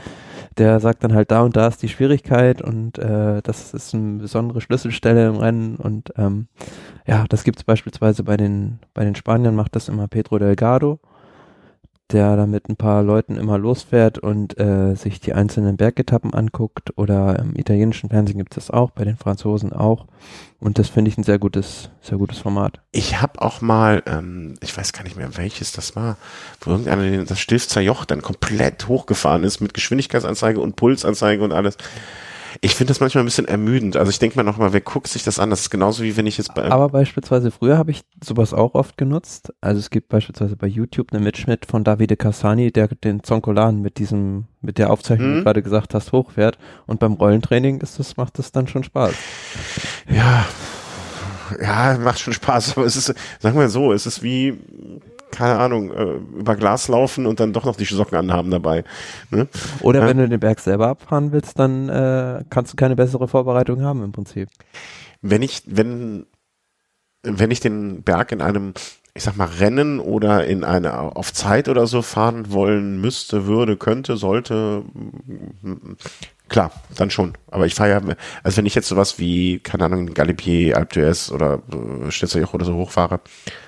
der 0.57 0.80
sagt 0.80 1.03
dann 1.03 1.13
halt 1.15 1.32
da 1.32 1.41
und 1.41 1.55
da 1.57 1.67
ist 1.67 1.82
die 1.82 1.89
Schwierigkeit 1.89 2.61
und 2.61 2.99
äh, 2.99 3.41
das 3.41 3.74
ist 3.74 3.95
eine 3.95 4.20
besondere 4.20 4.61
Schlüsselstelle 4.61 5.28
im 5.28 5.38
Rennen 5.38 5.78
und 5.78 6.13
ähm, 6.17 6.47
ja, 7.07 7.26
das 7.28 7.43
gibt's 7.43 7.63
beispielsweise 7.63 8.24
bei 8.24 8.38
den 8.38 8.80
bei 8.93 9.03
den 9.03 9.15
Spaniern 9.15 9.55
macht 9.55 9.76
das 9.76 9.89
immer 9.89 10.07
Pedro 10.07 10.38
Delgado, 10.38 10.99
der 12.12 12.36
da 12.36 12.45
mit 12.45 12.70
ein 12.70 12.76
paar 12.76 13.03
Leuten 13.03 13.38
immer 13.38 13.57
losfährt 13.57 14.18
und 14.18 14.60
äh, 14.60 14.95
sich 14.95 15.20
die 15.20 15.34
einzelnen 15.34 15.78
Bergetappen 15.78 16.34
anguckt 16.34 16.97
oder 16.97 17.38
im 17.39 17.55
italienischen 17.55 18.10
Fernsehen 18.10 18.38
gibt's 18.38 18.55
das 18.55 18.72
auch, 18.72 18.91
bei 18.91 19.05
den 19.05 19.18
Franzosen 19.18 19.74
auch 19.74 20.07
und 20.60 20.80
das 20.80 20.89
finde 20.89 21.10
ich 21.10 21.18
ein 21.18 21.24
sehr 21.24 21.39
gutes 21.39 21.89
sehr 22.01 22.18
gutes 22.18 22.39
Format. 22.39 22.80
Ich 22.91 23.22
habe 23.22 23.41
auch 23.41 23.62
mal, 23.62 24.03
ähm, 24.05 24.55
ich 24.62 24.76
weiß 24.76 24.93
gar 24.93 25.03
nicht 25.03 25.18
mehr, 25.18 25.38
welches 25.38 25.72
das 25.72 25.95
war, 25.95 26.18
wo 26.62 26.72
irgendeiner 26.72 27.24
das 27.26 27.39
Stilfzer 27.39 27.82
Joch 27.82 28.05
dann 28.05 28.22
komplett 28.22 28.88
hochgefahren 28.88 29.43
ist 29.43 29.62
mit 29.62 29.74
Geschwindigkeitsanzeige 29.74 30.60
und 30.60 30.76
Pulsanzeige 30.76 31.43
und 31.43 31.51
alles. 31.51 31.78
Ich 32.62 32.76
finde 32.76 32.89
das 32.91 32.99
manchmal 32.99 33.24
ein 33.24 33.26
bisschen 33.26 33.47
ermüdend. 33.47 33.95
Also 33.95 34.10
ich 34.10 34.20
denke 34.20 34.38
mir 34.38 34.43
nochmal, 34.43 34.74
wer 34.74 34.82
guckt 34.82 35.07
sich 35.07 35.24
das 35.24 35.39
an? 35.39 35.49
Das 35.49 35.62
ist 35.62 35.70
genauso 35.70 36.03
wie 36.03 36.18
wenn 36.18 36.28
ich 36.28 36.38
jetzt 36.38 36.53
bei 36.55 36.70
Aber 36.70 36.89
beispielsweise 36.89 37.51
früher 37.51 37.78
habe 37.78 37.91
ich 37.91 38.01
sowas 38.22 38.53
auch 38.53 38.74
oft 38.76 38.97
genutzt. 38.97 39.53
Also 39.62 39.80
es 39.80 39.89
gibt 39.89 40.10
beispielsweise 40.10 40.57
bei 40.57 40.68
YouTube 40.68 41.14
einen 41.14 41.24
Mitschnitt 41.24 41.66
von 41.66 41.86
Davide 41.86 42.18
Cassani, 42.18 42.72
der 42.74 42.89
den 42.89 43.24
Zonkolan 43.24 43.82
mit 43.82 43.97
diesem, 43.97 44.45
mit 44.62 44.78
der 44.78 44.89
Aufzeichnung, 44.89 45.28
die 45.30 45.34
Mhm. 45.36 45.38
du 45.39 45.43
gerade 45.45 45.64
gesagt 45.64 45.93
hast, 45.93 46.12
hochfährt. 46.12 46.57
Und 46.86 46.99
beim 46.99 47.14
Rollentraining 47.14 47.80
ist 47.80 47.97
das, 47.97 48.18
macht 48.18 48.38
das 48.39 48.51
dann 48.51 48.68
schon 48.68 48.84
Spaß. 48.84 49.14
Ja, 50.10 50.45
ja, 51.62 51.97
macht 51.97 52.20
schon 52.20 52.34
Spaß, 52.34 52.78
aber 52.78 52.86
es 52.86 52.95
ist, 52.95 53.14
sagen 53.39 53.57
wir 53.57 53.70
so, 53.70 53.93
es 53.93 54.05
ist 54.05 54.22
wie, 54.22 54.57
keine 55.32 55.59
Ahnung, 55.59 55.91
äh, 55.91 56.13
über 56.39 56.55
Glas 56.55 56.88
laufen 56.88 57.25
und 57.25 57.39
dann 57.39 57.53
doch 57.53 57.65
noch 57.65 57.75
die 57.75 57.86
Socken 57.86 58.17
anhaben 58.17 58.51
dabei. 58.51 58.84
Ne? 59.30 59.47
Oder 59.82 60.01
Ja. 60.01 60.07
wenn 60.07 60.17
du 60.17 60.27
den 60.27 60.39
Berg 60.39 60.59
selber 60.59 60.88
abfahren 60.88 61.32
willst, 61.32 61.57
dann 61.59 61.89
äh, 61.89 62.43
kannst 62.49 62.73
du 62.73 62.75
keine 62.77 62.95
bessere 62.95 63.27
Vorbereitung 63.27 63.82
haben 63.82 64.03
im 64.03 64.11
Prinzip. 64.11 64.49
Wenn 65.21 65.41
ich, 65.41 65.63
wenn, 65.65 66.25
wenn 67.23 67.51
ich 67.51 67.59
den 67.59 68.03
Berg 68.03 68.32
in 68.32 68.41
einem, 68.41 68.73
ich 69.13 69.23
sag 69.23 69.36
mal, 69.38 69.49
Rennen 69.59 69.99
oder 69.99 70.45
in 70.45 70.63
eine 70.63 70.93
auf 71.15 71.34
Zeit 71.34 71.67
oder 71.69 71.88
so 71.88 72.01
fahren 72.01 72.51
wollen 72.51 73.01
müsste, 73.01 73.45
würde, 73.45 73.75
könnte, 73.77 74.17
sollte, 74.17 74.84
klar, 76.49 76.71
dann 76.95 77.09
schon. 77.11 77.33
Aber 77.47 77.65
ich 77.65 77.75
fahre 77.75 77.89
ja, 77.89 78.01
also 78.43 78.57
wenn 78.57 78.65
ich 78.65 78.75
jetzt 78.75 78.87
sowas 78.87 79.19
wie, 79.19 79.59
keine 79.59 79.85
Ahnung, 79.85 80.13
Galipier, 80.13 80.77
Alpe 80.77 80.99
d'Huez 80.99 81.31
oder 81.31 81.61
äh, 81.71 82.11
Stetzerjoch 82.11 82.53
oder 82.53 82.65
so 82.65 82.75
hochfahre, 82.75 83.21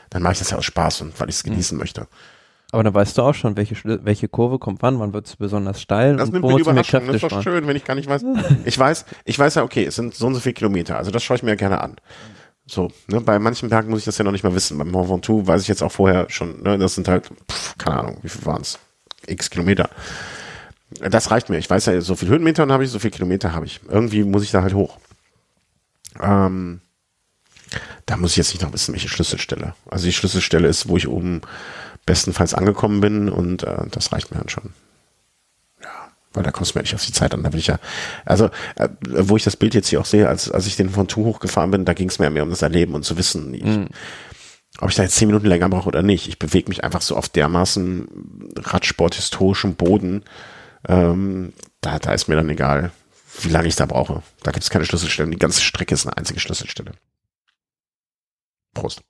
dann 0.10 0.22
mache 0.22 0.34
ich 0.34 0.40
das 0.40 0.52
ja 0.52 0.58
aus 0.58 0.66
Spaß 0.66 1.02
und 1.02 1.20
weil 1.20 1.30
ich 1.30 1.36
es 1.36 1.44
genießen 1.44 1.78
möchte. 1.78 2.08
Aber 2.72 2.84
dann 2.84 2.94
weißt 2.94 3.18
du 3.18 3.22
auch 3.22 3.34
schon, 3.34 3.58
welche, 3.58 3.76
welche 3.84 4.30
Kurve 4.30 4.58
kommt 4.58 4.82
wann, 4.82 5.00
wann 5.00 5.14
wird 5.14 5.28
es 5.28 5.36
besonders 5.36 5.82
steil 5.82 6.16
Das 6.16 6.30
und 6.30 6.34
nimmt 6.34 6.46
mir 6.46 6.56
die 6.56 6.62
Überraschung. 6.62 7.06
Das 7.06 7.16
ist 7.18 7.24
doch 7.24 7.44
schön, 7.44 7.68
wenn 7.68 7.76
ich 7.76 7.84
gar 7.84 7.96
nicht 7.96 8.08
weiß. 8.08 8.24
Ich 8.66 8.80
weiß, 8.80 9.06
ich 9.26 9.38
weiß 9.38 9.56
ja, 9.56 9.64
okay, 9.64 9.86
es 9.86 9.96
sind 9.96 10.16
so 10.16 10.28
und 10.28 10.36
so 10.36 10.40
viele 10.40 10.54
Kilometer. 10.54 10.98
Also 10.98 11.12
das 11.12 11.22
schaue 11.24 11.36
ich 11.36 11.44
mir 11.44 11.50
ja 11.52 11.56
gerne 11.56 11.82
an. 11.82 11.98
So, 12.66 12.90
ne, 13.08 13.20
bei 13.20 13.38
manchen 13.40 13.68
Bergen 13.70 13.90
muss 13.90 14.00
ich 14.00 14.06
das 14.06 14.18
ja 14.18 14.24
noch 14.24 14.32
nicht 14.32 14.44
mal 14.46 14.56
wissen. 14.56 14.78
Beim 14.78 14.90
Mont 14.90 15.10
Ventoux 15.10 15.46
weiß 15.46 15.62
ich 15.62 15.68
jetzt 15.68 15.84
auch 15.84 15.92
vorher 15.92 16.30
schon, 16.30 16.62
ne, 16.64 16.78
das 16.78 16.96
sind 16.96 17.10
halt, 17.10 17.30
pff, 17.52 17.78
keine 17.78 18.00
Ahnung, 18.00 18.18
wie 18.22 18.30
viel 18.30 18.46
waren 18.46 18.62
es? 18.62 18.80
X 19.28 19.50
Kilometer. 19.50 19.90
Das 21.10 21.32
reicht 21.32 21.50
mir. 21.50 21.58
Ich 21.58 21.70
weiß 21.70 21.88
ja, 21.88 22.00
so 22.02 22.16
viel 22.16 22.30
Höhenmetern 22.30 22.72
habe 22.72 22.84
ich, 22.84 22.92
so 22.92 23.00
viel 23.00 23.12
Kilometer 23.12 23.54
habe 23.54 23.66
ich. 23.66 23.80
Irgendwie 23.90 24.24
muss 24.24 24.44
ich 24.44 24.52
da 24.52 24.62
halt 24.62 24.74
hoch. 24.74 24.98
Ähm, 26.20 26.82
da 28.06 28.18
muss 28.18 28.32
ich 28.32 28.38
jetzt 28.38 28.54
nicht 28.54 28.62
noch 28.62 28.74
wissen, 28.74 28.94
welche 28.94 29.10
Schlüsselstelle. 29.10 29.74
Also 29.90 30.06
die 30.06 30.14
Schlüsselstelle 30.14 30.68
ist, 30.68 30.88
wo 30.88 30.98
ich 30.98 31.08
oben 31.08 31.42
bestenfalls 32.06 32.54
angekommen 32.54 33.02
bin 33.02 33.30
und 33.30 33.64
äh, 33.64 33.86
das 33.92 34.12
reicht 34.12 34.32
mir 34.32 34.38
dann 34.38 34.50
schon. 34.50 34.74
Ja, 35.82 36.10
weil 36.34 36.44
da 36.44 36.52
kommst 36.52 36.74
du 36.74 36.80
mir 36.80 36.84
nicht 36.84 36.96
auf 36.96 37.06
die 37.06 37.14
Zeit 37.14 37.34
an. 37.34 37.44
Da 37.44 37.54
will 37.54 37.60
ich 37.60 37.68
ja, 37.68 37.80
also 38.26 38.50
äh, 38.76 38.90
wo 39.02 39.38
ich 39.38 39.44
das 39.44 39.56
Bild 39.56 39.74
jetzt 39.74 39.88
hier 39.88 40.02
auch 40.02 40.06
sehe, 40.06 40.28
als, 40.28 40.52
als 40.52 40.68
ich 40.68 40.76
den 40.76 40.90
von 40.90 41.08
Tu 41.08 41.24
hochgefahren 41.24 41.72
bin, 41.72 41.86
da 41.86 41.94
ging 41.94 42.10
es 42.10 42.20
mir 42.20 42.30
mehr 42.30 42.44
um 42.44 42.50
das 42.50 42.64
Erleben 42.64 42.96
und 42.96 43.06
zu 43.06 43.18
wissen, 43.18 43.54
ich, 43.54 43.90
ob 44.80 44.90
ich 44.90 44.96
da 44.96 45.04
jetzt 45.04 45.16
zehn 45.16 45.28
Minuten 45.28 45.48
länger 45.48 45.70
brauche 45.70 45.88
oder 45.88 46.02
nicht. 46.02 46.28
Ich 46.28 46.40
bewege 46.40 46.70
mich 46.70 46.84
einfach 46.84 47.02
so 47.02 47.16
auf 47.16 47.30
dermaßen 47.30 48.08
Radsport-historischem 48.58 49.76
Boden. 49.76 50.24
Ähm, 50.88 51.54
da, 51.82 52.00
da 52.00 52.14
ist 52.14 52.28
mir 52.28 52.36
dann 52.36 52.50
egal, 52.50 52.92
wie 53.42 53.50
lange 53.50 53.68
ich 53.68 53.76
da 53.76 53.86
brauche. 53.86 54.24
Da 54.44 54.52
gibt 54.52 54.64
es 54.64 54.70
keine 54.70 54.86
Schlüsselstellen. 54.86 55.32
Die 55.32 55.40
ganze 55.40 55.62
Strecke 55.62 55.94
ist 55.94 56.06
eine 56.06 56.18
einzige 56.18 56.40
Schlüsselstelle. 56.40 56.92
Prost. 58.74 59.02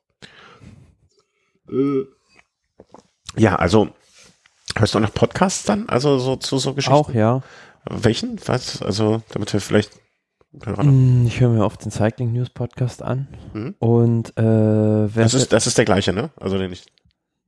Äh. 1.69 2.03
Ja, 3.37 3.55
also 3.55 3.89
hörst 4.75 4.93
du 4.93 4.97
auch 4.97 5.03
noch 5.03 5.13
Podcasts 5.13 5.63
dann? 5.63 5.87
Also 5.87 6.19
so 6.19 6.35
zu 6.35 6.57
so 6.57 6.73
Geschichten? 6.73 6.93
Auch, 6.93 7.13
ja. 7.13 7.41
Welchen? 7.89 8.39
Was? 8.45 8.81
Also, 8.81 9.23
damit 9.29 9.53
wir 9.53 9.61
vielleicht 9.61 9.91
Mm, 10.53 11.25
Ich 11.27 11.39
höre 11.39 11.49
mir 11.49 11.63
oft 11.63 11.83
den 11.83 11.91
Cycling 11.91 12.33
News 12.33 12.49
Podcast 12.49 13.01
an. 13.01 13.27
Mhm. 13.53 13.75
Und 13.79 14.37
äh, 14.37 14.43
wer 14.43 15.23
Das 15.23 15.33
ist, 15.33 15.53
das 15.53 15.65
ist 15.65 15.77
der 15.77 15.85
gleiche, 15.85 16.11
ne? 16.11 16.29
Also 16.35 16.57
den 16.57 16.73
ich. 16.73 16.85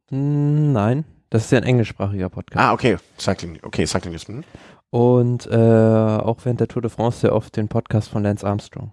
Mm, 0.10 0.72
Nein, 0.72 1.04
das 1.34 1.46
ist 1.46 1.52
ja 1.52 1.58
ein 1.58 1.64
englischsprachiger 1.64 2.30
Podcast. 2.30 2.64
Ah, 2.64 2.74
okay. 2.74 2.98
Cycling, 3.18 3.58
okay, 3.64 3.88
Cycling 3.88 4.12
News. 4.12 4.28
Mhm. 4.28 4.44
Und 4.92 5.48
äh, 5.48 5.56
auch 5.56 6.38
während 6.44 6.60
der 6.60 6.68
Tour 6.68 6.84
de 6.84 6.92
France 6.92 7.22
sehr 7.22 7.34
oft 7.34 7.58
den 7.58 7.68
Podcast 7.68 8.10
von 8.10 8.22
Lance 8.22 8.46
Armstrong. 8.46 8.92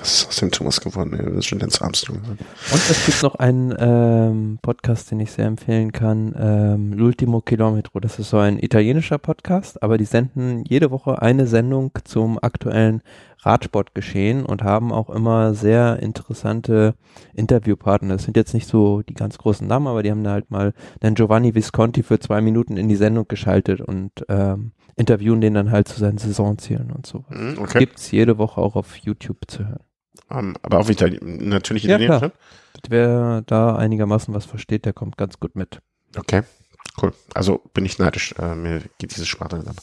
Was 0.00 0.22
ist 0.22 0.28
aus 0.28 0.36
dem 0.36 0.50
Thomas 0.50 0.80
geworden? 0.80 1.14
ey? 1.14 1.24
Das 1.24 1.36
ist 1.36 1.46
schon 1.46 1.58
Lance 1.58 1.82
Armstrong. 1.82 2.18
Und 2.28 2.90
es 2.90 3.06
gibt 3.06 3.22
noch 3.22 3.36
einen 3.36 3.74
ähm, 3.78 4.58
Podcast, 4.62 5.10
den 5.10 5.20
ich 5.20 5.32
sehr 5.32 5.46
empfehlen 5.46 5.92
kann, 5.92 6.34
ähm, 6.38 6.94
L'ultimo 6.94 7.42
Kilometro. 7.42 8.00
Das 8.00 8.18
ist 8.18 8.30
so 8.30 8.38
ein 8.38 8.58
italienischer 8.58 9.18
Podcast, 9.18 9.82
aber 9.82 9.98
die 9.98 10.04
senden 10.04 10.64
jede 10.64 10.90
Woche 10.90 11.22
eine 11.22 11.46
Sendung 11.46 11.92
zum 12.04 12.38
aktuellen 12.40 13.02
Radsportgeschehen 13.40 14.44
und 14.44 14.62
haben 14.62 14.92
auch 14.92 15.08
immer 15.08 15.54
sehr 15.54 16.00
interessante 16.00 16.94
Interviewpartner. 17.34 18.14
Das 18.14 18.24
sind 18.24 18.36
jetzt 18.36 18.54
nicht 18.54 18.68
so 18.68 19.02
die 19.02 19.14
ganz 19.14 19.38
großen 19.38 19.66
Namen, 19.66 19.86
aber 19.86 20.02
die 20.02 20.10
haben 20.10 20.24
da 20.24 20.32
halt 20.32 20.50
mal 20.50 20.72
den 21.02 21.14
Giovanni 21.14 21.54
Visconti 21.54 22.02
für 22.02 22.18
zwei 22.18 22.40
Minuten 22.40 22.76
in 22.76 22.88
die 22.88 22.96
Sendung 22.96 23.28
geschaltet 23.28 23.80
und 23.80 24.10
ähm, 24.28 24.72
interviewen 24.96 25.40
den 25.40 25.54
dann 25.54 25.70
halt 25.70 25.88
zu 25.88 25.98
seinen 26.00 26.18
Saisonzielen 26.18 26.90
und 26.90 27.06
so. 27.06 27.24
Mhm, 27.28 27.58
okay. 27.58 27.80
Gibt's 27.80 28.10
jede 28.10 28.38
Woche 28.38 28.60
auch 28.60 28.76
auf 28.76 28.96
YouTube 28.96 29.38
zu 29.46 29.66
hören. 29.66 29.80
Um, 30.28 30.54
aber 30.62 30.78
auch 30.80 30.88
Itali 30.88 31.18
natürlich 31.22 31.84
Ja, 31.84 31.96
Italienisch, 31.96 32.18
klar. 32.18 32.30
ne? 32.30 32.32
Wer 32.88 33.42
da 33.46 33.76
einigermaßen 33.76 34.32
was 34.34 34.44
versteht, 34.46 34.84
der 34.84 34.92
kommt 34.92 35.16
ganz 35.16 35.38
gut 35.38 35.54
mit. 35.54 35.80
Okay. 36.16 36.42
Cool. 37.00 37.12
Also 37.34 37.60
bin 37.74 37.84
ich 37.84 37.98
neidisch. 37.98 38.34
Äh, 38.38 38.54
mir 38.54 38.80
geht 38.98 39.14
dieses 39.14 39.28
Sparte 39.28 39.56
nicht 39.58 39.68
ab. 39.68 39.76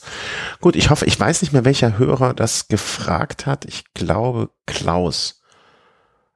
Gut, 0.62 0.76
ich 0.76 0.90
hoffe, 0.90 1.06
ich 1.06 1.20
weiß 1.20 1.44
nicht 1.44 1.54
mehr, 1.54 1.64
welcher 1.66 1.98
Hörer 2.00 2.34
das 2.34 2.68
gefragt 2.68 3.46
hat. 3.46 3.66
Ich 3.66 3.94
glaube 3.94 4.50
Klaus. 4.66 5.42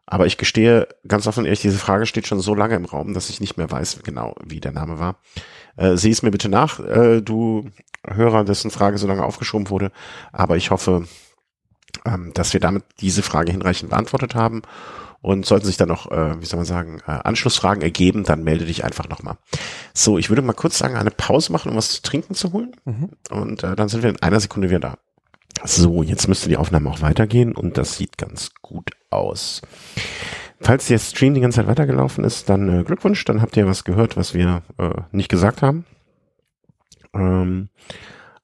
Aber 0.05 0.25
ich 0.25 0.37
gestehe 0.37 0.87
ganz 1.07 1.27
offen 1.27 1.45
ehrlich, 1.45 1.61
diese 1.61 1.79
Frage 1.79 2.05
steht 2.05 2.27
schon 2.27 2.39
so 2.39 2.53
lange 2.55 2.75
im 2.75 2.85
Raum, 2.85 3.13
dass 3.13 3.29
ich 3.29 3.41
nicht 3.41 3.57
mehr 3.57 3.69
weiß 3.69 4.03
genau, 4.03 4.35
wie 4.45 4.61
der 4.61 4.71
Name 4.71 4.99
war. 4.99 5.19
Äh, 5.77 5.95
Sieh 5.95 6.11
es 6.11 6.23
mir 6.23 6.31
bitte 6.31 6.49
nach, 6.49 6.79
äh, 6.79 7.21
du 7.21 7.69
Hörer, 8.05 8.43
dessen 8.43 8.71
Frage 8.71 8.97
so 8.97 9.07
lange 9.07 9.23
aufgeschoben 9.23 9.69
wurde. 9.69 9.91
Aber 10.31 10.57
ich 10.57 10.71
hoffe, 10.71 11.07
ähm, 12.05 12.31
dass 12.33 12.53
wir 12.53 12.59
damit 12.59 12.83
diese 12.99 13.23
Frage 13.23 13.51
hinreichend 13.51 13.89
beantwortet 13.89 14.35
haben. 14.35 14.61
Und 15.19 15.47
sollten 15.47 15.65
sich 15.65 15.77
dann 15.77 15.89
noch, 15.89 16.11
äh, 16.11 16.39
wie 16.39 16.45
soll 16.45 16.57
man 16.57 16.65
sagen, 16.65 17.01
äh, 17.07 17.11
Anschlussfragen 17.11 17.81
ergeben, 17.81 18.23
dann 18.23 18.43
melde 18.43 18.65
dich 18.65 18.83
einfach 18.83 19.09
nochmal. 19.09 19.37
So, 19.93 20.19
ich 20.19 20.29
würde 20.29 20.43
mal 20.43 20.53
kurz 20.53 20.77
sagen, 20.77 20.95
eine 20.95 21.09
Pause 21.09 21.51
machen, 21.51 21.71
um 21.71 21.77
was 21.77 21.89
zu 21.89 22.01
trinken 22.03 22.35
zu 22.35 22.53
holen. 22.53 22.75
Mhm. 22.85 23.09
Und 23.31 23.63
äh, 23.63 23.75
dann 23.75 23.89
sind 23.89 24.03
wir 24.03 24.11
in 24.11 24.21
einer 24.21 24.39
Sekunde 24.39 24.69
wieder 24.69 24.79
da. 24.79 24.97
So, 25.65 26.03
jetzt 26.03 26.27
müsste 26.27 26.49
die 26.49 26.57
Aufnahme 26.57 26.89
auch 26.91 27.01
weitergehen 27.01 27.55
und 27.55 27.77
das 27.77 27.97
sieht 27.97 28.17
ganz 28.17 28.51
gut 28.61 28.91
aus. 29.09 29.61
Falls 30.59 30.87
der 30.87 30.99
Stream 30.99 31.33
die 31.33 31.41
ganze 31.41 31.57
Zeit 31.57 31.67
weitergelaufen 31.67 32.23
ist, 32.23 32.49
dann 32.49 32.79
äh, 32.79 32.83
Glückwunsch, 32.83 33.23
dann 33.25 33.41
habt 33.41 33.55
ihr 33.57 33.67
was 33.67 33.83
gehört, 33.83 34.17
was 34.17 34.33
wir 34.33 34.63
äh, 34.77 35.01
nicht 35.11 35.29
gesagt 35.29 35.61
haben. 35.61 35.85
Ähm, 37.13 37.69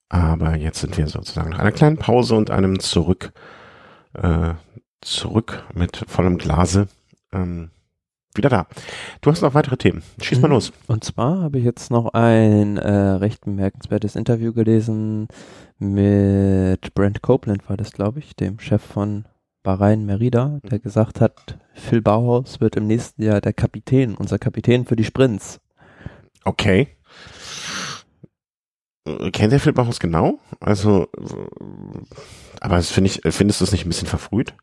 aber 0.09 0.55
jetzt 0.55 0.79
sind 0.79 0.97
wir 0.97 1.07
sozusagen 1.07 1.49
nach 1.49 1.59
einer 1.59 1.71
kleinen 1.71 1.97
Pause 1.97 2.35
und 2.35 2.51
einem 2.51 2.79
Zurück 2.79 3.33
äh, 4.13 4.53
zurück 5.01 5.63
mit 5.73 6.05
vollem 6.07 6.37
Glase. 6.37 6.87
Ähm, 7.31 7.71
wieder 8.35 8.49
da. 8.49 8.67
Du 9.21 9.29
hast 9.29 9.41
noch 9.41 9.53
weitere 9.53 9.77
Themen. 9.77 10.01
Schieß 10.19 10.41
mal 10.41 10.47
mhm. 10.47 10.55
los. 10.55 10.73
Und 10.87 11.03
zwar 11.03 11.41
habe 11.41 11.59
ich 11.59 11.65
jetzt 11.65 11.91
noch 11.91 12.13
ein 12.13 12.77
äh, 12.77 12.91
recht 12.91 13.45
bemerkenswertes 13.45 14.15
Interview 14.15 14.53
gelesen 14.53 15.27
mit 15.77 16.93
Brent 16.95 17.21
Copeland, 17.21 17.69
war 17.69 17.77
das, 17.77 17.91
glaube 17.91 18.19
ich, 18.19 18.35
dem 18.35 18.59
Chef 18.59 18.81
von 18.81 19.25
Bahrain 19.63 20.05
Merida, 20.05 20.59
der 20.63 20.79
mhm. 20.79 20.83
gesagt 20.83 21.21
hat, 21.21 21.57
Phil 21.73 22.01
Bauhaus 22.01 22.61
wird 22.61 22.75
im 22.75 22.87
nächsten 22.87 23.23
Jahr 23.23 23.41
der 23.41 23.53
Kapitän, 23.53 24.15
unser 24.15 24.37
Kapitän 24.37 24.85
für 24.85 24.95
die 24.95 25.05
Sprints. 25.05 25.59
Okay. 26.43 26.89
Äh, 29.05 29.31
kennt 29.31 29.53
der 29.53 29.59
Phil 29.59 29.73
Bauhaus 29.73 29.99
genau? 29.99 30.39
Also, 30.59 31.07
aber 32.59 32.75
das 32.75 32.91
finde 32.91 33.09
ich, 33.09 33.21
findest 33.33 33.61
du 33.61 33.65
es 33.65 33.71
nicht 33.71 33.85
ein 33.85 33.89
bisschen 33.89 34.07
verfrüht? 34.07 34.53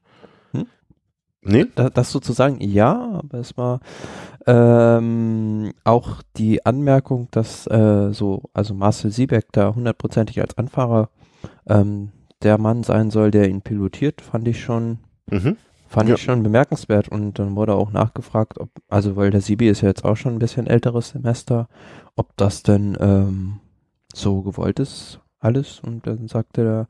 Nee? 1.42 1.66
Das 1.74 2.12
sozusagen 2.12 2.60
ja, 2.60 3.20
aber 3.22 3.38
es 3.38 3.56
war 3.56 3.80
ähm, 4.46 5.72
auch 5.84 6.22
die 6.36 6.66
Anmerkung, 6.66 7.28
dass 7.30 7.66
äh, 7.66 8.12
so, 8.12 8.42
also 8.52 8.74
Marcel 8.74 9.10
Siebeck 9.10 9.46
da 9.52 9.74
hundertprozentig 9.74 10.40
als 10.40 10.58
Anfahrer 10.58 11.08
ähm, 11.66 12.12
der 12.42 12.58
Mann 12.58 12.82
sein 12.82 13.10
soll, 13.10 13.30
der 13.30 13.48
ihn 13.48 13.62
pilotiert, 13.62 14.20
fand 14.20 14.48
ich 14.48 14.60
schon, 14.60 14.98
mhm. 15.30 15.56
fand 15.88 16.08
ja. 16.08 16.14
ich 16.14 16.22
schon 16.22 16.42
bemerkenswert 16.42 17.08
und 17.08 17.38
dann 17.38 17.56
wurde 17.56 17.74
auch 17.74 17.92
nachgefragt, 17.92 18.58
ob, 18.58 18.70
also 18.88 19.16
weil 19.16 19.30
der 19.30 19.40
Sibi 19.40 19.68
ist 19.68 19.82
ja 19.82 19.88
jetzt 19.88 20.04
auch 20.04 20.16
schon 20.16 20.34
ein 20.34 20.38
bisschen 20.38 20.66
älteres 20.66 21.10
Semester, 21.10 21.68
ob 22.16 22.36
das 22.36 22.62
denn 22.62 22.96
ähm, 23.00 23.60
so 24.12 24.42
gewollt 24.42 24.78
ist 24.78 25.20
alles 25.40 25.80
und 25.80 26.06
dann 26.06 26.28
sagte 26.28 26.62
er, 26.62 26.86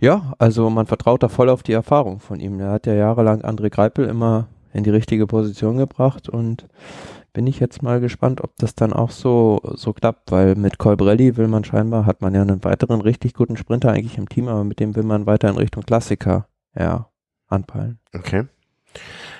ja, 0.00 0.32
also 0.38 0.70
man 0.70 0.86
vertraut 0.86 1.22
da 1.22 1.28
voll 1.28 1.50
auf 1.50 1.62
die 1.62 1.74
Erfahrung 1.74 2.20
von 2.20 2.40
ihm. 2.40 2.58
Er 2.58 2.70
hat 2.70 2.86
ja 2.86 2.94
jahrelang 2.94 3.42
André 3.42 3.68
Greipel 3.68 4.06
immer 4.06 4.48
in 4.72 4.84
die 4.84 4.90
richtige 4.90 5.26
Position 5.26 5.76
gebracht 5.76 6.28
und 6.28 6.66
bin 7.32 7.46
ich 7.46 7.60
jetzt 7.60 7.82
mal 7.82 8.00
gespannt, 8.00 8.42
ob 8.42 8.56
das 8.58 8.74
dann 8.74 8.92
auch 8.92 9.10
so, 9.10 9.60
so 9.74 9.92
klappt, 9.92 10.30
weil 10.30 10.54
mit 10.54 10.78
Colbrelli 10.78 11.36
will 11.36 11.48
man 11.48 11.64
scheinbar, 11.64 12.06
hat 12.06 12.20
man 12.20 12.34
ja 12.34 12.42
einen 12.42 12.62
weiteren 12.64 13.00
richtig 13.00 13.34
guten 13.34 13.56
Sprinter 13.56 13.90
eigentlich 13.90 14.18
im 14.18 14.28
Team, 14.28 14.48
aber 14.48 14.64
mit 14.64 14.80
dem 14.80 14.94
will 14.96 15.02
man 15.02 15.26
weiter 15.26 15.48
in 15.48 15.56
Richtung 15.56 15.82
Klassiker, 15.82 16.46
ja, 16.78 17.08
anpeilen. 17.48 17.98
Okay. 18.14 18.44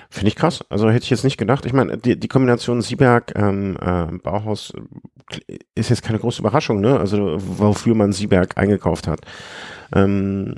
Finde 0.09 0.27
ich 0.27 0.35
krass. 0.35 0.63
Also 0.69 0.89
hätte 0.89 1.03
ich 1.03 1.09
jetzt 1.09 1.23
nicht 1.23 1.37
gedacht. 1.37 1.65
Ich 1.65 1.73
meine, 1.73 1.97
die, 1.97 2.19
die 2.19 2.27
Kombination 2.27 2.81
Sieberg, 2.81 3.33
ähm, 3.35 3.77
äh, 3.81 4.05
Bauhaus 4.17 4.73
äh, 5.47 5.57
ist 5.75 5.89
jetzt 5.89 6.03
keine 6.03 6.19
große 6.19 6.41
Überraschung, 6.41 6.81
ne? 6.81 6.99
Also 6.99 7.37
wofür 7.39 7.95
man 7.95 8.13
Sieberg 8.13 8.57
eingekauft 8.57 9.07
hat. 9.07 9.21
Ähm, 9.93 10.55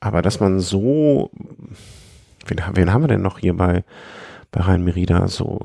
aber 0.00 0.22
dass 0.22 0.40
man 0.40 0.60
so, 0.60 1.30
wen, 2.46 2.60
wen 2.74 2.92
haben 2.92 3.02
wir 3.02 3.08
denn 3.08 3.22
noch 3.22 3.38
hier 3.38 3.54
bei, 3.54 3.84
bei 4.50 4.60
Rhein 4.60 4.84
Merida, 4.84 5.28
so, 5.28 5.60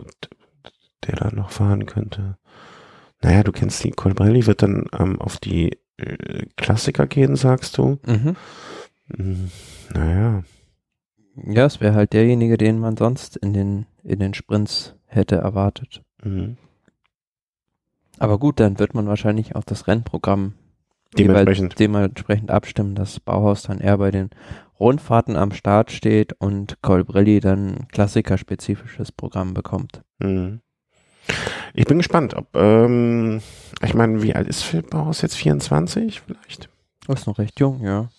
der 1.07 1.15
da 1.15 1.31
noch 1.31 1.51
fahren 1.51 1.85
könnte? 1.85 2.37
Naja, 3.21 3.43
du 3.43 3.51
kennst 3.51 3.83
die 3.83 3.91
Colbrelli, 3.91 4.47
wird 4.47 4.63
dann 4.63 4.85
ähm, 4.97 5.21
auf 5.21 5.37
die 5.37 5.77
äh, 5.97 6.45
Klassiker 6.57 7.07
gehen, 7.07 7.35
sagst 7.35 7.77
du? 7.77 7.99
Mhm. 8.05 8.35
Hm, 9.15 9.51
naja. 9.93 10.43
Ja, 11.35 11.65
es 11.65 11.79
wäre 11.79 11.95
halt 11.95 12.13
derjenige, 12.13 12.57
den 12.57 12.79
man 12.79 12.97
sonst 12.97 13.37
in 13.37 13.53
den, 13.53 13.85
in 14.03 14.19
den 14.19 14.33
Sprints 14.33 14.95
hätte 15.05 15.35
erwartet. 15.35 16.01
Mhm. 16.23 16.57
Aber 18.19 18.37
gut, 18.37 18.59
dann 18.59 18.79
wird 18.79 18.93
man 18.93 19.07
wahrscheinlich 19.07 19.55
auch 19.55 19.63
das 19.63 19.87
Rennprogramm 19.87 20.53
dementsprechend. 21.17 21.79
dementsprechend 21.79 22.51
abstimmen, 22.51 22.95
dass 22.95 23.19
Bauhaus 23.19 23.63
dann 23.63 23.79
eher 23.79 23.97
bei 23.97 24.11
den 24.11 24.29
Rundfahrten 24.79 25.35
am 25.35 25.51
Start 25.51 25.91
steht 25.91 26.33
und 26.33 26.81
Colbrelli 26.81 27.39
dann 27.39 27.87
klassikerspezifisches 27.89 29.11
Programm 29.11 29.53
bekommt. 29.53 30.03
Mhm. 30.19 30.61
Ich 31.73 31.85
bin 31.85 31.97
gespannt, 31.97 32.35
ob, 32.35 32.47
ähm, 32.55 33.41
ich 33.83 33.93
meine, 33.93 34.23
wie 34.23 34.35
alt 34.35 34.47
ist 34.47 34.63
Phil 34.63 34.81
Bauhaus 34.83 35.21
jetzt? 35.21 35.35
24 35.35 36.21
vielleicht? 36.21 36.69
ist 37.07 37.27
noch 37.27 37.39
recht 37.39 37.59
jung, 37.59 37.81
ja. 37.83 38.09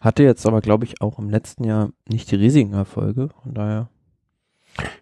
Hatte 0.00 0.22
jetzt 0.22 0.46
aber, 0.46 0.60
glaube 0.60 0.84
ich, 0.84 1.00
auch 1.00 1.18
im 1.18 1.30
letzten 1.30 1.64
Jahr 1.64 1.90
nicht 2.08 2.30
die 2.30 2.36
riesigen 2.36 2.74
Erfolge, 2.74 3.30
von 3.42 3.54
daher. 3.54 3.88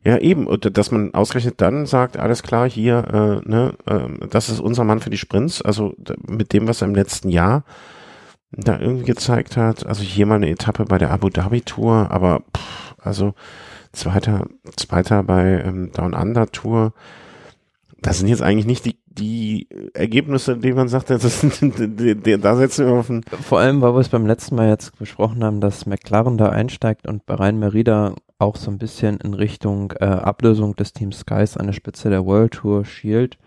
Ja, 0.05 0.19
eben, 0.19 0.47
und 0.47 0.77
dass 0.77 0.91
man 0.91 1.13
ausgerechnet 1.15 1.61
dann 1.61 1.87
sagt, 1.87 2.17
alles 2.17 2.43
klar, 2.43 2.69
hier, 2.69 3.43
äh, 3.45 3.49
ne, 3.49 3.75
äh, 3.87 4.29
das 4.29 4.49
ist 4.49 4.61
unser 4.61 4.85
Mann 4.85 5.01
für 5.01 5.11
die 5.11 5.19
Sprints, 5.19 5.63
also 5.63 5.95
mit 6.27 6.53
dem, 6.53 6.69
was 6.69 6.81
er 6.81 6.89
im 6.89 6.95
letzten 6.95 7.29
Jahr 7.29 7.65
da 8.53 8.79
irgendwie 8.79 9.05
gezeigt 9.05 9.57
hat, 9.57 9.85
also 9.85 10.03
hier 10.03 10.27
mal 10.27 10.37
eine 10.37 10.51
Etappe 10.51 10.85
bei 10.85 10.99
der 10.99 11.11
Abu 11.11 11.29
Dhabi 11.29 11.63
Tour, 11.63 12.11
aber 12.11 12.43
pff, 12.57 12.95
also 13.03 13.35
zweiter, 13.93 14.47
zweiter 14.77 15.23
bei 15.25 15.63
ähm, 15.65 15.91
Down 15.93 16.15
Under 16.15 16.47
Tour, 16.47 16.93
das 18.05 18.19
sind 18.19 18.29
jetzt 18.29 18.43
eigentlich 18.43 18.67
nicht 18.67 18.85
die 18.85 18.99
die 19.19 19.69
Ergebnisse, 19.95 20.57
die 20.57 20.73
man 20.73 20.89
sagt, 20.89 21.11
das 21.11 21.25
ist, 21.25 21.45
da 22.43 22.57
setzen 22.57 22.87
wir 22.87 22.95
auf 22.95 23.07
den. 23.07 23.23
Vor 23.23 23.61
allem, 23.61 23.81
weil 23.81 23.95
wir 23.95 24.01
es 24.01 24.09
beim 24.09 24.27
letzten 24.27 24.57
Mal 24.57 24.69
jetzt 24.69 24.99
besprochen 24.99 25.45
haben, 25.45 25.61
dass 25.61 25.87
McLaren 25.87 26.37
da 26.37 26.49
einsteigt 26.49 27.07
und 27.07 27.25
bei 27.27 27.35
Rhein 27.35 27.59
Merida 27.59 28.15
auch 28.39 28.57
so 28.57 28.71
ein 28.71 28.79
bisschen 28.79 29.19
in 29.19 29.35
Richtung 29.35 29.93
äh, 30.01 30.05
Ablösung 30.05 30.75
des 30.77 30.93
Teams 30.93 31.21
Skies 31.21 31.57
an 31.57 31.67
der 31.67 31.73
Spitze 31.73 32.11
der 32.11 32.27
World 32.27 32.55
Tour 32.55 32.85
schielt. 32.85 33.39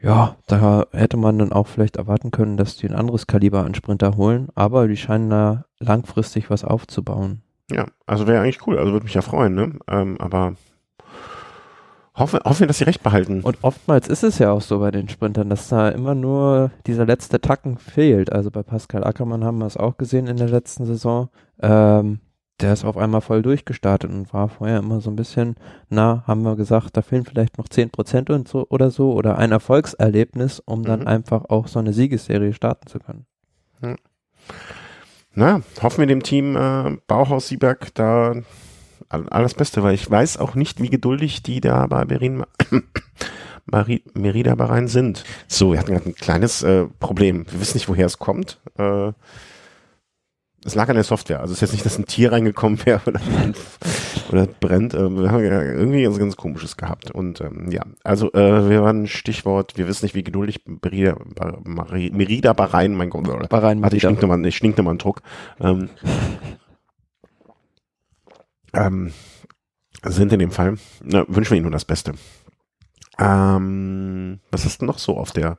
Ja, 0.00 0.36
da 0.46 0.86
hätte 0.92 1.16
man 1.16 1.38
dann 1.38 1.52
auch 1.52 1.66
vielleicht 1.66 1.96
erwarten 1.96 2.30
können, 2.30 2.56
dass 2.56 2.76
die 2.76 2.88
ein 2.88 2.94
anderes 2.94 3.26
Kaliber 3.26 3.64
an 3.64 3.74
Sprinter 3.74 4.16
holen, 4.16 4.48
aber 4.54 4.86
die 4.86 4.96
scheinen 4.96 5.30
da 5.30 5.64
langfristig 5.80 6.50
was 6.50 6.64
aufzubauen. 6.64 7.42
Ja, 7.70 7.86
also 8.06 8.26
wäre 8.26 8.42
eigentlich 8.42 8.66
cool, 8.66 8.78
also 8.78 8.92
würde 8.92 9.04
mich 9.04 9.14
ja 9.14 9.22
freuen, 9.22 9.54
ne? 9.54 9.72
Ähm, 9.88 10.16
aber 10.20 10.54
Hoffe, 12.18 12.40
hoffen 12.44 12.60
wir, 12.60 12.66
dass 12.66 12.78
sie 12.78 12.84
recht 12.84 13.02
behalten. 13.02 13.42
Und 13.42 13.58
oftmals 13.62 14.08
ist 14.08 14.24
es 14.24 14.38
ja 14.38 14.50
auch 14.50 14.60
so 14.60 14.80
bei 14.80 14.90
den 14.90 15.08
Sprintern, 15.08 15.48
dass 15.48 15.68
da 15.68 15.88
immer 15.88 16.14
nur 16.14 16.72
dieser 16.86 17.06
letzte 17.06 17.40
Tacken 17.40 17.78
fehlt. 17.78 18.32
Also 18.32 18.50
bei 18.50 18.62
Pascal 18.62 19.04
Ackermann 19.04 19.44
haben 19.44 19.58
wir 19.58 19.66
es 19.66 19.76
auch 19.76 19.96
gesehen 19.96 20.26
in 20.26 20.36
der 20.36 20.48
letzten 20.48 20.84
Saison. 20.84 21.28
Ähm, 21.60 22.18
der 22.60 22.72
ist 22.72 22.84
auf 22.84 22.96
einmal 22.96 23.20
voll 23.20 23.42
durchgestartet 23.42 24.10
und 24.10 24.32
war 24.34 24.48
vorher 24.48 24.78
immer 24.78 25.00
so 25.00 25.10
ein 25.10 25.16
bisschen, 25.16 25.54
na, 25.88 26.24
haben 26.26 26.42
wir 26.42 26.56
gesagt, 26.56 26.96
da 26.96 27.02
fehlen 27.02 27.24
vielleicht 27.24 27.56
noch 27.56 27.68
10 27.68 27.90
Prozent 27.90 28.30
und 28.30 28.48
so 28.48 28.66
oder 28.68 28.90
so 28.90 29.12
oder 29.12 29.38
ein 29.38 29.52
Erfolgserlebnis, 29.52 30.60
um 30.60 30.82
dann 30.82 31.00
mhm. 31.00 31.06
einfach 31.06 31.44
auch 31.48 31.68
so 31.68 31.78
eine 31.78 31.92
Siegesserie 31.92 32.52
starten 32.52 32.88
zu 32.88 32.98
können. 32.98 33.26
Ja. 33.80 33.94
Na, 35.34 35.60
hoffen 35.80 36.00
wir 36.00 36.06
dem 36.06 36.24
Team 36.24 36.56
äh, 36.56 36.96
Bauhaus 37.06 37.46
Sieberg 37.46 37.94
da 37.94 38.34
alles 39.08 39.54
Beste, 39.54 39.82
weil 39.82 39.94
ich 39.94 40.10
weiß 40.10 40.36
auch 40.36 40.54
nicht, 40.54 40.82
wie 40.82 40.90
geduldig 40.90 41.42
die 41.42 41.60
da 41.60 41.86
bei 41.86 42.04
Berin 42.04 42.44
Marie, 43.66 44.02
Merida 44.14 44.54
Bahrain 44.54 44.88
sind. 44.88 45.24
So, 45.46 45.72
wir 45.72 45.78
hatten 45.78 45.92
gerade 45.92 46.08
ein 46.08 46.14
kleines 46.14 46.62
äh, 46.62 46.86
Problem. 47.00 47.46
Wir 47.50 47.60
wissen 47.60 47.76
nicht, 47.76 47.88
woher 47.88 48.06
es 48.06 48.18
kommt. 48.18 48.58
Äh, 48.78 49.12
es 50.64 50.74
lag 50.74 50.88
an 50.88 50.96
der 50.96 51.04
Software. 51.04 51.40
Also 51.40 51.52
es 51.52 51.58
ist 51.58 51.60
jetzt 51.62 51.72
nicht, 51.72 51.86
dass 51.86 51.98
ein 51.98 52.06
Tier 52.06 52.32
reingekommen 52.32 52.78
wäre 52.86 53.00
oder, 53.06 53.20
oder 54.30 54.46
brennt. 54.46 54.94
Äh, 54.94 55.10
wir 55.10 55.30
haben 55.30 55.42
irgendwie 55.42 56.02
ganz, 56.02 56.18
ganz 56.18 56.36
komisches 56.36 56.76
gehabt. 56.76 57.10
Und 57.10 57.40
ähm, 57.40 57.70
ja, 57.70 57.82
also 58.04 58.32
äh, 58.32 58.68
wir 58.68 58.82
waren 58.82 59.06
Stichwort, 59.06 59.76
wir 59.76 59.86
wissen 59.86 60.04
nicht, 60.04 60.14
wie 60.14 60.24
geduldig 60.24 60.62
Merida, 60.66 61.16
Merida 61.84 62.52
Bahrain, 62.52 62.94
mein 62.94 63.10
Gott, 63.10 63.48
Bahrain, 63.48 63.82
Warte, 63.82 63.96
ich 63.96 64.02
schninkte 64.02 64.26
mal, 64.26 64.44
ich 64.44 64.56
schninkte 64.56 64.82
mal 64.82 64.90
einen 64.90 64.98
Druck. 64.98 65.22
Ähm, 65.60 65.90
ähm, 68.86 69.12
sind 70.04 70.32
in 70.32 70.38
dem 70.38 70.50
Fall, 70.50 70.76
na, 71.02 71.24
wünschen 71.28 71.50
wir 71.50 71.56
Ihnen 71.56 71.64
nur 71.64 71.72
das 71.72 71.84
Beste. 71.84 72.14
Ähm, 73.18 74.40
was 74.50 74.64
ist 74.64 74.80
denn 74.80 74.86
noch 74.86 74.98
so 74.98 75.16
auf 75.16 75.32
der? 75.32 75.58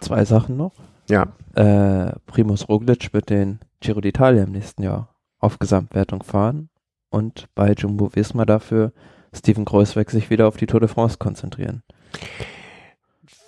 Zwei 0.00 0.24
Sachen 0.24 0.56
noch. 0.56 0.74
Ja. 1.08 1.32
Äh, 1.54 2.12
Primus 2.26 2.68
Roglic 2.68 3.12
wird 3.14 3.30
den 3.30 3.60
Giro 3.80 4.00
d'Italia 4.00 4.44
im 4.44 4.52
nächsten 4.52 4.82
Jahr 4.82 5.14
auf 5.38 5.58
Gesamtwertung 5.58 6.22
fahren 6.22 6.68
und 7.10 7.48
bei 7.54 7.72
Jumbo 7.72 8.14
Visma 8.14 8.44
dafür 8.44 8.92
Steven 9.34 9.64
Kreuzweg 9.64 10.10
sich 10.10 10.30
wieder 10.30 10.48
auf 10.48 10.56
die 10.56 10.66
Tour 10.66 10.80
de 10.80 10.88
France 10.88 11.18
konzentrieren. 11.18 11.82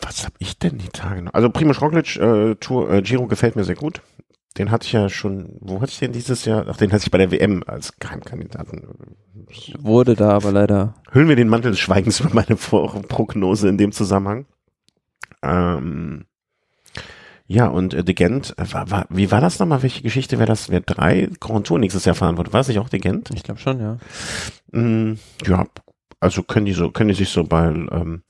Was 0.01 0.25
habe 0.25 0.37
ich 0.39 0.59
denn 0.59 0.79
die 0.79 0.89
Tage 0.89 1.23
noch? 1.23 1.35
Also 1.35 1.51
Primoz 1.51 1.81
Roglic 1.81 2.17
äh, 2.17 2.55
Tour 2.57 2.91
äh, 2.91 3.03
Giro 3.03 3.27
gefällt 3.27 3.57
mir 3.57 3.65
sehr 3.65 3.77
gut. 3.77 4.03
Den 4.59 4.71
hatte 4.71 4.87
ich 4.87 4.93
ja 4.93 5.09
schon, 5.09 5.57
wo 5.61 5.81
hatte 5.81 5.93
ich 5.93 6.01
den 6.01 6.13
dieses 6.13 6.45
Jahr? 6.45 6.67
Ach, 6.69 6.77
den 6.77 6.91
hatte 6.93 7.05
ich 7.05 7.11
bei 7.11 7.19
der 7.19 7.31
WM 7.31 7.63
als 7.67 7.99
Geheimkandidaten. 7.99 9.17
Wurde 9.79 10.17
da 10.17 10.31
aber 10.31 10.51
leider. 10.51 10.95
Hüllen 11.13 11.29
wir 11.29 11.37
den 11.37 11.49
Mantel 11.49 11.71
des 11.71 11.81
Schweigens 11.81 12.21
über 12.21 12.35
meine 12.35 12.57
Prognose 12.57 13.69
in 13.69 13.79
dem 13.79 13.93
Zusammenhang. 13.93 14.47
Ähm, 15.43 16.27
ja, 17.47 17.67
und 17.67 17.95
äh, 17.95 18.05
De 18.05 18.15
Gent, 18.15 18.55
äh, 18.59 18.73
war, 18.73 18.91
war, 18.91 19.07
wie 19.09 19.31
war 19.31 19.41
das 19.41 19.59
nochmal? 19.59 19.83
Welche 19.83 20.03
Geschichte 20.03 20.39
wäre 20.39 20.47
das? 20.47 20.69
Wer 20.69 20.81
drei 20.81 21.29
Grand 21.41 21.67
Tour 21.67 21.79
nächstes 21.79 22.05
Jahr 22.05 22.15
fahren 22.15 22.37
würde? 22.37 22.53
War 22.53 22.61
es 22.61 22.69
nicht 22.69 22.79
auch 22.79 22.89
De 22.89 23.01
Gent? 23.01 23.31
Ich 23.35 23.43
glaube 23.43 23.61
schon, 23.61 23.81
ja. 23.81 23.99
Mm, 24.71 25.19
ja, 25.47 25.67
also 26.21 26.43
können 26.43 26.67
die 26.67 26.75
so, 26.75 26.91
können 26.91 27.09
die 27.09 27.15
sich 27.15 27.31
so 27.31 27.45
bei, 27.45 27.67
ähm, 27.67 28.23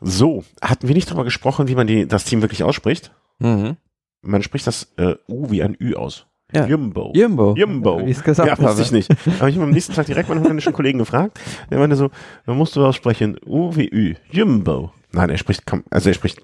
so, 0.00 0.44
hatten 0.62 0.86
wir 0.86 0.94
nicht 0.94 1.08
darüber 1.08 1.24
gesprochen, 1.24 1.68
wie 1.68 1.74
man 1.74 1.86
die, 1.86 2.06
das 2.06 2.24
Team 2.24 2.42
wirklich 2.42 2.62
ausspricht? 2.62 3.12
Mhm. 3.38 3.76
Man 4.22 4.42
spricht 4.42 4.66
das 4.66 4.92
äh, 4.96 5.16
U 5.28 5.50
wie 5.50 5.62
ein 5.62 5.76
Ü 5.80 5.94
aus. 5.94 6.26
Ja. 6.52 6.66
Jumbo. 6.66 7.12
Jumbo. 7.14 7.54
Jumbo. 7.56 7.98
Wie 8.06 8.10
ich 8.10 8.18
es 8.18 8.22
gesagt 8.22 8.46
ja, 8.46 8.52
habe. 8.56 8.62
wusste 8.64 8.82
ich 8.82 8.92
nicht. 8.92 9.10
Aber 9.40 9.48
ich 9.48 9.56
habe 9.56 9.64
am 9.64 9.70
nächsten 9.70 9.94
Tag 9.94 10.06
direkt 10.06 10.28
meinen 10.28 10.42
holländischen 10.42 10.72
Kollegen 10.72 10.98
gefragt. 10.98 11.40
Der 11.70 11.78
meinte 11.78 11.96
so, 11.96 12.10
man 12.46 12.56
musst 12.56 12.76
du 12.76 12.84
aussprechen, 12.86 13.36
U 13.44 13.74
wie 13.74 13.88
Ü. 13.92 14.14
Jumbo. 14.30 14.92
Nein, 15.12 15.30
er 15.30 15.38
spricht, 15.38 15.64
also 15.90 16.10
er 16.10 16.14
spricht 16.14 16.40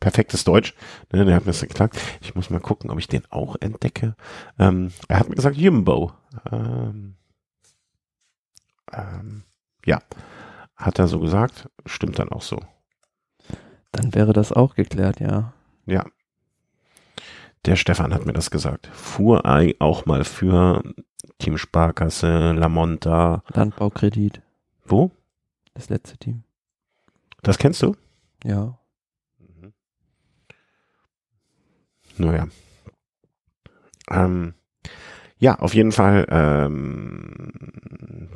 perfektes 0.00 0.42
Deutsch. 0.44 0.74
Ne, 1.12 1.24
Der 1.24 1.34
hat 1.36 1.44
mir 1.44 1.52
das 1.52 1.60
gesagt. 1.66 2.00
Ich 2.22 2.34
muss 2.34 2.50
mal 2.50 2.60
gucken, 2.60 2.90
ob 2.90 2.98
ich 2.98 3.08
den 3.08 3.22
auch 3.30 3.56
entdecke. 3.60 4.16
Ähm, 4.58 4.90
er 5.08 5.20
hat 5.20 5.28
mir 5.28 5.36
gesagt 5.36 5.56
Jumbo. 5.56 6.12
Ähm, 6.50 7.14
ähm, 8.92 9.44
ja, 9.84 10.00
hat 10.76 10.98
er 10.98 11.06
so 11.06 11.20
gesagt. 11.20 11.68
Stimmt 11.84 12.18
dann 12.18 12.30
auch 12.30 12.42
so. 12.42 12.58
Dann 13.92 14.14
wäre 14.14 14.32
das 14.32 14.52
auch 14.52 14.74
geklärt, 14.74 15.20
ja. 15.20 15.52
Ja. 15.86 16.04
Der 17.64 17.76
Stefan 17.76 18.14
hat 18.14 18.26
mir 18.26 18.32
das 18.32 18.50
gesagt. 18.50 18.86
Fuhr 18.88 19.42
auch 19.80 20.06
mal 20.06 20.24
für 20.24 20.82
Team 21.38 21.58
Sparkasse, 21.58 22.52
La 22.52 22.68
Monta. 22.68 23.42
Landbaukredit, 23.52 24.40
Wo? 24.84 25.10
das 25.74 25.88
letzte 25.88 26.16
Team. 26.16 26.42
Das 27.42 27.58
kennst 27.58 27.82
du? 27.82 27.94
Ja. 28.44 28.78
Naja. 32.18 32.46
Ähm, 34.10 34.54
ja, 35.38 35.58
auf 35.58 35.74
jeden 35.74 35.92
Fall. 35.92 36.26
Ähm, 36.30 37.52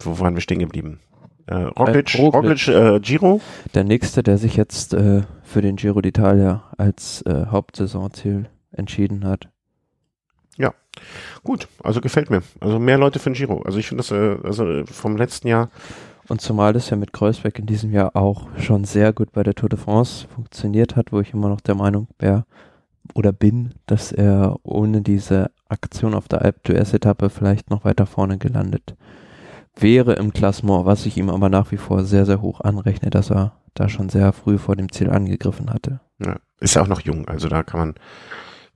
wo 0.01 0.18
waren 0.18 0.35
wir 0.35 0.43
stehen 0.43 0.59
geblieben? 0.59 1.01
Äh, 1.47 1.55
Roglic, 1.55 2.14
Äh, 2.14 2.21
Roglic. 2.21 2.35
Roglic, 2.35 2.68
äh, 2.68 3.01
Giro. 3.01 3.41
Der 3.75 3.85
nächste, 3.85 4.23
der 4.23 4.37
sich 4.39 4.57
jetzt 4.57 4.93
äh, 4.93 5.23
für 5.43 5.62
den 5.62 5.77
Giro 5.77 6.01
d'Italia 6.01 6.61
als 6.77 7.23
äh, 7.23 7.47
Hauptsaisonziel 7.47 8.49
entschieden 8.73 9.25
hat. 9.25 9.49
Gut, 11.45 11.68
also 11.83 12.01
gefällt 12.01 12.31
mir. 12.31 12.43
Also 12.61 12.79
mehr 12.79 12.99
Leute 12.99 13.18
für 13.18 13.31
den 13.31 13.35
Giro. 13.35 13.62
Also 13.62 13.79
ich 13.79 13.89
finde 13.89 14.03
das, 14.03 14.11
äh, 14.11 14.37
also 14.45 14.85
vom 14.87 15.16
letzten 15.16 15.49
Jahr, 15.49 15.71
Und 16.29 16.41
zumal 16.41 16.73
das 16.73 16.91
ja 16.91 16.97
mit 16.97 17.12
Kreuzberg 17.12 17.59
in 17.59 17.66
diesem 17.66 17.93
Jahr 17.93 18.14
auch 18.14 18.49
schon 18.57 18.85
sehr 18.85 19.12
gut 19.12 19.33
bei 19.33 19.43
der 19.43 19.55
Tour 19.55 19.68
de 19.68 19.79
France 19.79 20.29
funktioniert 20.29 20.95
hat, 20.97 21.12
wo 21.12 21.21
ich 21.21 21.33
immer 21.33 21.49
noch 21.49 21.61
der 21.61 21.75
Meinung 21.75 22.07
wäre 22.18 22.45
oder 23.14 23.33
bin, 23.33 23.75
dass 23.87 24.12
er 24.12 24.57
ohne 24.62 25.03
diese 25.03 25.51
Aktion 25.68 26.14
auf 26.14 26.29
der 26.29 26.43
Alpe 26.43 26.61
d'Huez 26.64 26.95
Etappe 26.95 27.31
vielleicht 27.31 27.71
noch 27.71 27.85
weiter 27.85 28.07
vorne 28.07 28.39
gelandet 28.39 28.95
wäre 29.77 30.14
im 30.14 30.33
Klassement, 30.33 30.85
was 30.85 31.07
ich 31.07 31.16
ihm 31.16 31.31
aber 31.31 31.49
nach 31.49 31.71
wie 31.73 31.77
vor 31.77 32.05
sehr, 32.05 32.27
sehr 32.27 32.43
hoch 32.43 32.61
anrechne, 32.61 33.09
dass 33.11 33.31
er 33.31 33.53
da 33.75 33.89
schon 33.89 34.09
sehr 34.09 34.33
früh 34.33 34.59
vor 34.59 34.77
dem 34.77 34.93
Ziel 34.93 35.11
angegriffen 35.11 35.73
hatte. 35.73 36.01
ja, 36.18 36.37
ist 36.61 36.75
ja 36.75 36.83
auch 36.83 36.89
noch 36.89 37.01
jung. 37.01 37.27
Also 37.29 37.49
da 37.49 37.62
kann 37.62 37.81
man, 37.81 37.95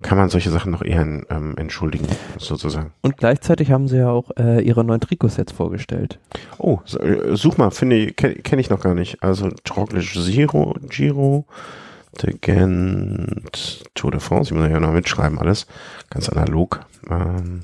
kann 0.04 0.18
man 0.18 0.28
solche 0.28 0.50
Sachen 0.50 0.70
noch 0.70 0.82
eher 0.82 1.00
ähm, 1.00 1.54
entschuldigen, 1.56 2.06
sozusagen. 2.38 2.92
Und 3.00 3.16
gleichzeitig 3.16 3.72
haben 3.72 3.88
sie 3.88 3.96
ja 3.96 4.10
auch 4.10 4.30
äh, 4.38 4.60
ihre 4.60 4.84
neuen 4.84 5.00
Trikots 5.00 5.38
jetzt 5.38 5.52
vorgestellt. 5.52 6.20
Oh, 6.58 6.80
äh, 7.00 7.34
such 7.34 7.56
mal, 7.56 7.70
finde 7.70 7.96
ich, 7.96 8.16
kenne 8.16 8.34
kenn 8.34 8.58
ich 8.58 8.68
noch 8.68 8.80
gar 8.80 8.94
nicht. 8.94 9.22
Also 9.22 9.48
Roglic 9.74 10.12
Giro, 10.12 10.76
Giro, 10.90 11.46
De 12.20 12.36
Gent, 12.38 13.82
Tour 13.94 14.10
de 14.10 14.20
France, 14.20 14.52
ich 14.52 14.60
muss 14.60 14.70
ja 14.70 14.78
noch 14.78 14.92
mitschreiben 14.92 15.38
alles, 15.38 15.66
ganz 16.10 16.28
analog. 16.28 16.80
Ähm, 17.10 17.62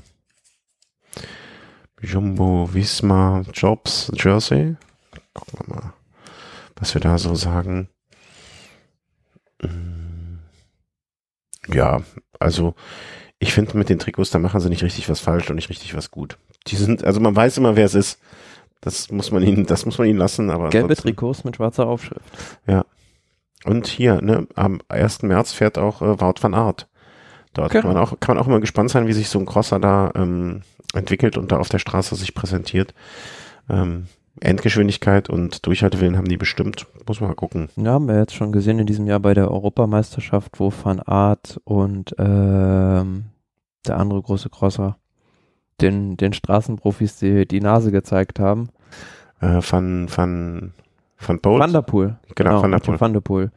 Jumbo, 2.01 2.69
Visma, 2.73 3.43
Jobs, 3.53 4.11
Jersey. 4.15 4.75
Gucken 5.35 5.59
wir 5.59 5.75
mal, 5.75 5.93
was 6.75 6.95
wir 6.95 7.01
da 7.01 7.19
so 7.19 7.35
sagen. 7.35 7.87
Mm. 9.61 10.39
Ja, 11.67 12.01
also 12.41 12.75
ich 13.39 13.53
finde 13.53 13.77
mit 13.77 13.89
den 13.89 13.99
Trikots, 13.99 14.29
da 14.29 14.39
machen 14.39 14.59
sie 14.59 14.69
nicht 14.69 14.83
richtig 14.83 15.09
was 15.09 15.19
falsch 15.19 15.49
und 15.49 15.55
nicht 15.55 15.69
richtig 15.69 15.95
was 15.95 16.11
gut. 16.11 16.37
Die 16.67 16.75
sind, 16.75 17.03
also 17.03 17.19
man 17.19 17.35
weiß 17.35 17.57
immer, 17.57 17.75
wer 17.75 17.85
es 17.85 17.95
ist. 17.95 18.19
Das 18.81 19.11
muss 19.11 19.31
man 19.31 19.43
ihnen, 19.43 19.65
das 19.65 19.85
muss 19.85 19.97
man 19.97 20.07
ihnen 20.07 20.17
lassen, 20.19 20.49
aber 20.49 20.69
Gelbe 20.69 20.95
Trikots 20.95 21.43
mit 21.43 21.55
schwarzer 21.55 21.87
Aufschrift. 21.87 22.25
Und 23.63 23.85
hier, 23.87 24.21
ne, 24.21 24.47
am 24.55 24.81
1. 24.89 25.21
März 25.23 25.53
fährt 25.53 25.77
auch 25.77 26.01
äh, 26.01 26.19
Wout 26.19 26.41
van 26.41 26.55
Aert. 26.55 26.87
Dort 27.53 27.71
Genau. 27.71 27.81
kann 27.83 27.93
man 27.93 28.03
auch, 28.03 28.19
kann 28.19 28.35
man 28.35 28.43
auch 28.43 28.47
immer 28.47 28.59
gespannt 28.59 28.89
sein, 28.89 29.07
wie 29.07 29.13
sich 29.13 29.29
so 29.29 29.37
ein 29.37 29.45
Crosser 29.45 29.79
da 29.79 30.11
ähm, 30.15 30.61
entwickelt 30.93 31.37
und 31.37 31.51
da 31.51 31.57
auf 31.57 31.69
der 31.69 31.79
Straße 31.79 32.15
sich 32.15 32.33
präsentiert. 32.33 32.93
Ähm, 33.69 34.07
Endgeschwindigkeit 34.39 35.29
und 35.29 35.65
Durchhaltewillen 35.65 36.17
haben 36.17 36.27
die 36.27 36.37
bestimmt. 36.37 36.87
Muss 37.07 37.19
man 37.19 37.29
mal 37.29 37.35
gucken. 37.35 37.69
Ja, 37.75 37.91
haben 37.91 38.07
wir 38.07 38.17
jetzt 38.17 38.33
schon 38.33 38.51
gesehen 38.51 38.79
in 38.79 38.85
diesem 38.85 39.05
Jahr 39.05 39.19
bei 39.19 39.33
der 39.33 39.51
Europameisterschaft, 39.51 40.59
wo 40.59 40.71
Van 40.71 40.99
Aert 41.01 41.59
und 41.65 42.15
ähm, 42.17 43.25
der 43.85 43.97
andere 43.97 44.21
große 44.21 44.49
Crosser 44.49 44.97
den, 45.81 46.15
den 46.17 46.33
Straßenprofis 46.33 47.17
die, 47.17 47.47
die 47.47 47.59
Nase 47.59 47.91
gezeigt 47.91 48.39
haben. 48.39 48.69
Äh, 49.41 49.61
van, 49.61 50.07
van, 50.09 50.73
van 51.17 51.39
Poel. 51.39 51.59
Van 51.59 51.73
der 51.73 51.81
Poel. 51.81 52.17
Genau, 52.35 52.61
Van 52.61 52.71
der 52.71 52.79
Poel. 52.79 52.99
Van 52.99 53.13
der 53.13 53.21
Poel. 53.21 53.51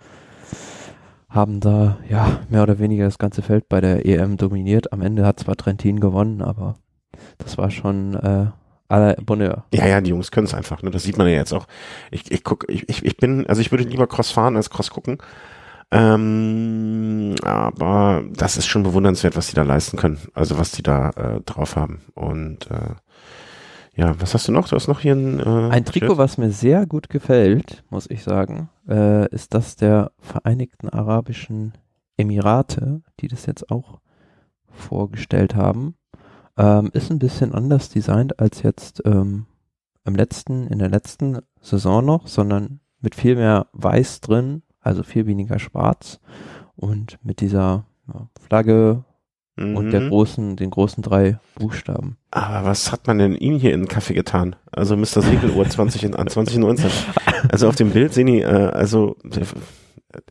Haben 1.29 1.61
da, 1.61 1.99
ja, 2.09 2.41
mehr 2.49 2.62
oder 2.62 2.79
weniger 2.79 3.05
das 3.05 3.18
ganze 3.18 3.43
Feld 3.43 3.68
bei 3.68 3.81
der 3.81 4.07
EM 4.07 4.37
dominiert. 4.37 4.93
Am 4.93 5.03
Ende 5.03 5.27
hat 5.27 5.41
zwar 5.41 5.57
Trentin 5.57 6.01
gewonnen, 6.01 6.43
aber 6.43 6.77
das 7.39 7.59
war 7.59 7.70
schon 7.70 8.14
äh, 8.14 8.47
à 8.89 8.99
la 8.99 9.14
Bonheur. 9.20 9.64
Ja, 9.72 9.87
ja, 9.87 10.01
die 10.01 10.11
Jungs 10.11 10.30
können 10.30 10.47
es 10.47 10.55
einfach. 10.55 10.82
Ne? 10.82 10.91
Das 10.91 11.03
sieht 11.03 11.16
man 11.18 11.26
ja 11.26 11.35
jetzt 11.35 11.53
auch. 11.53 11.66
Ich, 12.11 12.30
ich 12.30 12.45
guck, 12.45 12.64
ich, 12.68 12.89
ich, 12.89 13.05
ich 13.05 13.16
bin, 13.16 13.47
also 13.47 13.61
ich 13.61 13.70
würde 13.70 13.85
lieber 13.85 14.07
Cross 14.07 14.30
fahren 14.30 14.57
als 14.57 14.70
Cross 14.70 14.91
gucken. 14.91 15.18
Ähm, 15.91 17.35
aber 17.43 18.24
das 18.32 18.57
ist 18.57 18.66
schon 18.66 18.82
bewundernswert, 18.82 19.37
was 19.37 19.49
die 19.49 19.55
da 19.55 19.62
leisten 19.62 19.97
können. 19.97 20.18
Also 20.35 20.59
was 20.59 20.72
die 20.72 20.82
da 20.82 21.11
äh, 21.11 21.41
drauf 21.43 21.76
haben. 21.76 22.03
Und 22.14 22.70
äh, 22.70 22.95
ja, 23.97 24.20
was 24.20 24.35
hast 24.35 24.49
du 24.49 24.53
noch? 24.53 24.68
Du 24.68 24.74
hast 24.76 24.89
noch 24.89 25.01
hier 25.01 25.14
ein, 25.14 25.39
äh, 25.39 25.70
Ein 25.70 25.85
Trikot, 25.85 26.07
Schild? 26.07 26.18
was 26.18 26.39
mir 26.39 26.51
sehr 26.51 26.87
gut 26.87 27.09
gefällt, 27.11 27.85
muss 27.91 28.11
ich 28.11 28.24
sagen, 28.24 28.68
äh, 28.89 29.28
ist 29.30 29.55
das 29.55 29.76
der 29.76 30.11
Vereinigten 30.18 30.89
Arabischen 30.89 31.74
Emirate, 32.16 33.03
die 33.20 33.28
das 33.28 33.47
jetzt 33.47 33.70
auch 33.70 34.01
vorgestellt 34.68 35.55
haben. 35.55 35.95
Ähm, 36.57 36.91
ist 36.93 37.11
ein 37.11 37.19
bisschen 37.19 37.53
anders 37.53 37.89
designt 37.89 38.39
als 38.39 38.63
jetzt 38.63 39.03
ähm, 39.05 39.47
im 40.05 40.15
letzten, 40.15 40.67
in 40.69 40.79
der 40.79 40.89
letzten 40.89 41.39
Saison 41.61 42.05
noch, 42.05 42.27
sondern 42.29 42.81
mit 43.01 43.15
viel 43.15 43.37
mehr 43.37 43.67
Weiß 43.73 44.21
drin, 44.21 44.63
also 44.81 45.03
viel 45.03 45.27
weniger 45.27 45.59
Schwarz 45.59 46.21
und 46.77 47.19
mit 47.23 47.41
dieser 47.41 47.85
ja, 48.07 48.29
Flagge 48.41 49.05
und 49.57 49.93
der 49.93 50.01
Mhm. 50.01 50.09
großen, 50.09 50.57
den 50.57 50.71
großen 50.71 51.03
drei 51.03 51.39
Buchstaben. 51.55 52.17
Aber 52.33 52.67
was 52.67 52.91
hat 52.91 53.07
man 53.07 53.19
denn 53.19 53.37
ihm 53.37 53.57
hier 53.59 53.73
in 53.73 53.83
den 53.83 53.89
Kaffee 53.89 54.15
getan? 54.15 54.57
Also 54.73 54.97
Mr. 54.97 55.23
Segeluhr 55.23 55.69
20 55.69 56.03
in, 56.03 56.15
an 56.17 56.27
2019. 56.27 56.91
Also 57.51 57.68
auf 57.68 57.76
dem 57.76 57.91
Bild 57.91 58.13
sehen 58.13 58.26
die, 58.26 58.41
äh, 58.41 58.47
also 58.47 59.17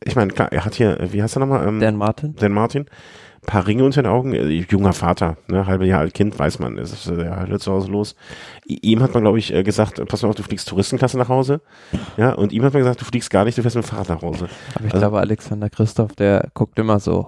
ich 0.04 0.16
meine, 0.16 0.34
klar, 0.34 0.52
er 0.52 0.66
hat 0.66 0.76
hier, 0.76 0.98
wie 1.12 1.24
heißt 1.24 1.38
er 1.38 1.40
nochmal? 1.40 1.66
Ähm, 1.68 1.80
Dan 1.80 1.96
Martin? 1.96 2.36
Dan 2.36 2.52
Martin. 2.52 2.86
Paar 3.46 3.68
Ringe 3.68 3.84
unter 3.84 4.02
den 4.02 4.10
Augen, 4.12 4.34
äh, 4.34 4.48
junger 4.70 4.94
Vater, 4.94 5.38
ne, 5.48 5.66
halbe 5.66 5.86
Jahr 5.86 6.00
alt 6.02 6.14
Kind, 6.14 6.38
weiß 6.40 6.60
man, 6.60 6.78
es 6.78 6.92
ist 6.94 7.06
ja 7.08 7.36
halt 7.36 7.62
zu 7.62 7.72
Hause 7.72 7.92
los. 7.92 8.16
Ihm 8.66 9.02
hat 9.04 9.14
man, 9.14 9.24
glaube 9.24 9.40
ich, 9.40 9.54
äh, 9.54 9.64
gesagt, 9.64 10.00
äh, 10.00 10.06
pass 10.06 10.22
mal 10.24 10.30
auf, 10.30 10.36
du 10.36 10.44
fliegst 10.44 10.68
Touristenklasse 10.70 11.18
nach 11.18 11.30
Hause. 11.30 11.62
Ja, 12.18 12.34
und 12.34 12.52
ihm 12.54 12.64
hat 12.64 12.74
man 12.74 12.82
gesagt, 12.82 13.02
du 13.02 13.06
fliegst 13.06 13.30
gar 13.30 13.46
nicht, 13.46 13.58
du 13.58 13.62
fährst 13.62 13.76
mit 13.76 13.86
dem 13.86 13.90
Fahrrad 13.90 14.10
nach 14.10 14.22
Hause. 14.22 14.48
Aber 14.76 14.86
ich 14.86 14.94
Also- 14.94 14.98
glaube, 15.00 15.20
Alexander 15.20 15.70
Christoph, 15.70 16.14
der 16.14 16.50
guckt 16.54 16.80
immer 16.80 17.00
so. 17.00 17.28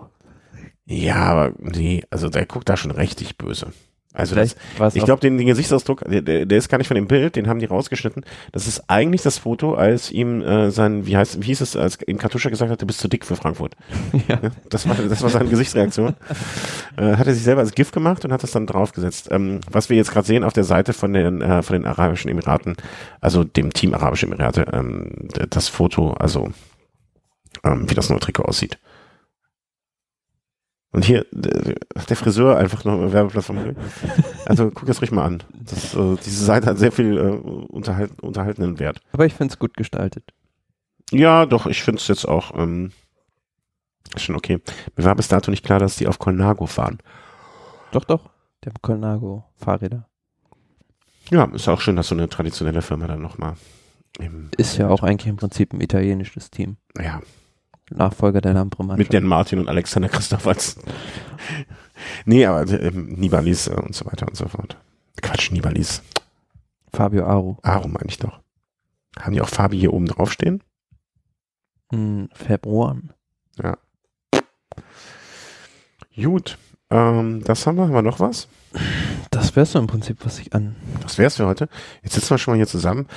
Ja, 0.85 1.15
aber 1.15 1.53
nee, 1.59 2.03
also 2.11 2.29
der 2.29 2.45
guckt 2.45 2.69
da 2.69 2.77
schon 2.77 2.91
richtig 2.91 3.37
böse. 3.37 3.67
Also 4.15 4.35
das, 4.35 4.55
ich 4.93 5.03
glaube, 5.03 5.19
den, 5.19 5.37
den 5.37 5.47
Gesichtsausdruck, 5.47 6.03
der, 6.09 6.21
der, 6.21 6.45
der 6.45 6.57
ist 6.57 6.69
gar 6.69 6.77
nicht 6.77 6.87
von 6.87 6.95
dem 6.95 7.07
Bild, 7.07 7.35
den 7.35 7.47
haben 7.47 7.59
die 7.59 7.65
rausgeschnitten. 7.65 8.23
Das 8.51 8.67
ist 8.67 8.89
eigentlich 8.89 9.21
das 9.21 9.37
Foto, 9.39 9.73
als 9.73 10.11
ihm 10.11 10.41
äh, 10.41 10.71
sein, 10.71 11.05
wie 11.05 11.17
heißt, 11.17 11.41
wie 11.41 11.47
hieß 11.47 11.61
es, 11.61 11.75
als 11.75 11.99
ihm 12.07 12.17
Kartuscha 12.17 12.49
gesagt 12.49 12.71
hat, 12.71 12.81
du 12.81 12.87
bist 12.87 12.99
zu 12.99 13.07
dick 13.07 13.25
für 13.25 13.35
Frankfurt. 13.35 13.75
Ja. 14.27 14.39
Das 14.69 14.87
war, 14.87 14.95
das 14.95 15.21
war 15.21 15.29
seine 15.29 15.49
Gesichtsreaktion. 15.49 16.15
äh, 16.97 17.17
hat 17.17 17.27
er 17.27 17.33
sich 17.33 17.43
selber 17.43 17.61
als 17.61 17.75
GIF 17.75 17.91
gemacht 17.91 18.25
und 18.25 18.31
hat 18.31 18.41
das 18.41 18.51
dann 18.51 18.65
draufgesetzt. 18.65 19.27
Ähm, 19.29 19.59
was 19.69 19.89
wir 19.89 19.97
jetzt 19.97 20.11
gerade 20.11 20.25
sehen 20.25 20.43
auf 20.43 20.53
der 20.53 20.63
Seite 20.63 20.93
von 20.93 21.13
den, 21.13 21.41
äh, 21.41 21.61
von 21.61 21.73
den 21.73 21.85
Arabischen 21.85 22.31
Emiraten, 22.31 22.75
also 23.21 23.43
dem 23.43 23.73
Team 23.73 23.93
Arabische 23.93 24.25
Emirate, 24.25 24.65
ähm, 24.73 25.11
das 25.49 25.67
Foto, 25.67 26.13
also 26.13 26.49
ähm, 27.63 27.89
wie 27.89 27.93
das 27.93 28.09
neue 28.09 28.19
Trikot 28.19 28.43
aussieht. 28.43 28.77
Und 30.95 31.03
hier, 31.03 31.25
der 31.33 32.15
Friseur 32.15 32.55
einfach 32.55 32.85
noch 32.85 33.11
Werbeplatz 33.11 33.47
vom 33.47 33.75
Also 34.45 34.71
guck 34.71 34.85
das 34.85 35.01
ruhig 35.01 35.11
mal 35.11 35.25
an. 35.25 35.43
Das, 35.53 35.93
äh, 35.93 36.15
diese 36.25 36.45
Seite 36.45 36.67
hat 36.67 36.77
sehr 36.77 36.93
viel 36.93 37.17
äh, 37.17 37.31
unterhalt, 37.67 38.17
unterhaltenden 38.21 38.79
Wert. 38.79 39.01
Aber 39.11 39.25
ich 39.25 39.33
finde 39.33 39.51
es 39.51 39.59
gut 39.59 39.75
gestaltet. 39.75 40.23
Ja, 41.11 41.45
doch, 41.47 41.65
ich 41.65 41.83
finde 41.83 41.99
es 41.99 42.07
jetzt 42.07 42.25
auch 42.25 42.57
ähm, 42.57 42.93
schon 44.15 44.37
okay. 44.37 44.61
Mir 44.95 45.03
war 45.03 45.15
bis 45.15 45.27
dato 45.27 45.51
nicht 45.51 45.65
klar, 45.65 45.79
dass 45.79 45.97
die 45.97 46.07
auf 46.07 46.17
Colnago 46.17 46.65
fahren. 46.65 46.99
Doch, 47.91 48.05
doch, 48.05 48.29
der 48.63 48.71
Colnago 48.81 49.43
Fahrräder. 49.57 50.07
Ja, 51.29 51.43
ist 51.53 51.67
auch 51.67 51.81
schön, 51.81 51.97
dass 51.97 52.07
so 52.07 52.15
eine 52.15 52.29
traditionelle 52.29 52.81
Firma 52.81 53.07
dann 53.07 53.21
nochmal 53.21 53.55
Ist 54.55 54.77
ja 54.77 54.87
auch 54.87 55.03
eigentlich 55.03 55.27
im 55.27 55.35
Prinzip 55.35 55.73
ein 55.73 55.81
italienisches 55.81 56.51
Team. 56.51 56.77
Ja, 56.97 57.21
Nachfolger 57.91 58.41
der 58.41 58.53
Lampre 58.53 58.83
Mit 58.97 59.13
Dan 59.13 59.25
Martin 59.25 59.59
und 59.59 59.69
Alexander 59.69 60.09
Christoph 60.09 60.47
als. 60.47 60.77
nee, 62.25 62.45
aber 62.45 62.61
äh, 62.71 62.91
Nibalis 62.91 63.67
äh, 63.67 63.75
und 63.75 63.93
so 63.93 64.05
weiter 64.05 64.27
und 64.27 64.35
so 64.35 64.47
fort. 64.47 64.77
Quatsch, 65.21 65.51
Nibalis. 65.51 66.01
Fabio 66.91 67.25
Aro. 67.25 67.59
Aro 67.61 67.87
meine 67.87 68.07
ich 68.07 68.17
doch. 68.17 68.39
Haben 69.19 69.33
die 69.33 69.41
auch 69.41 69.49
Fabi 69.49 69.79
hier 69.79 69.93
oben 69.93 70.07
draufstehen? 70.07 70.61
Hm, 71.91 72.29
Februar. 72.33 72.97
Ja. 73.61 73.77
Gut. 76.15 76.57
Ähm, 76.89 77.43
das 77.43 77.67
haben 77.67 77.77
wir. 77.77 77.83
Haben 77.83 77.93
wir 77.93 78.01
noch 78.01 78.19
was? 78.19 78.47
Das 79.31 79.55
wäre 79.55 79.65
so 79.65 79.79
im 79.79 79.87
Prinzip, 79.87 80.25
was 80.25 80.39
ich 80.39 80.53
an. 80.53 80.75
Das 81.01 81.17
wär's 81.17 81.37
für 81.37 81.45
heute. 81.45 81.69
Jetzt 82.03 82.15
sitzen 82.15 82.31
wir 82.31 82.37
schon 82.37 82.53
mal 82.53 82.57
hier 82.57 82.67
zusammen. 82.67 83.07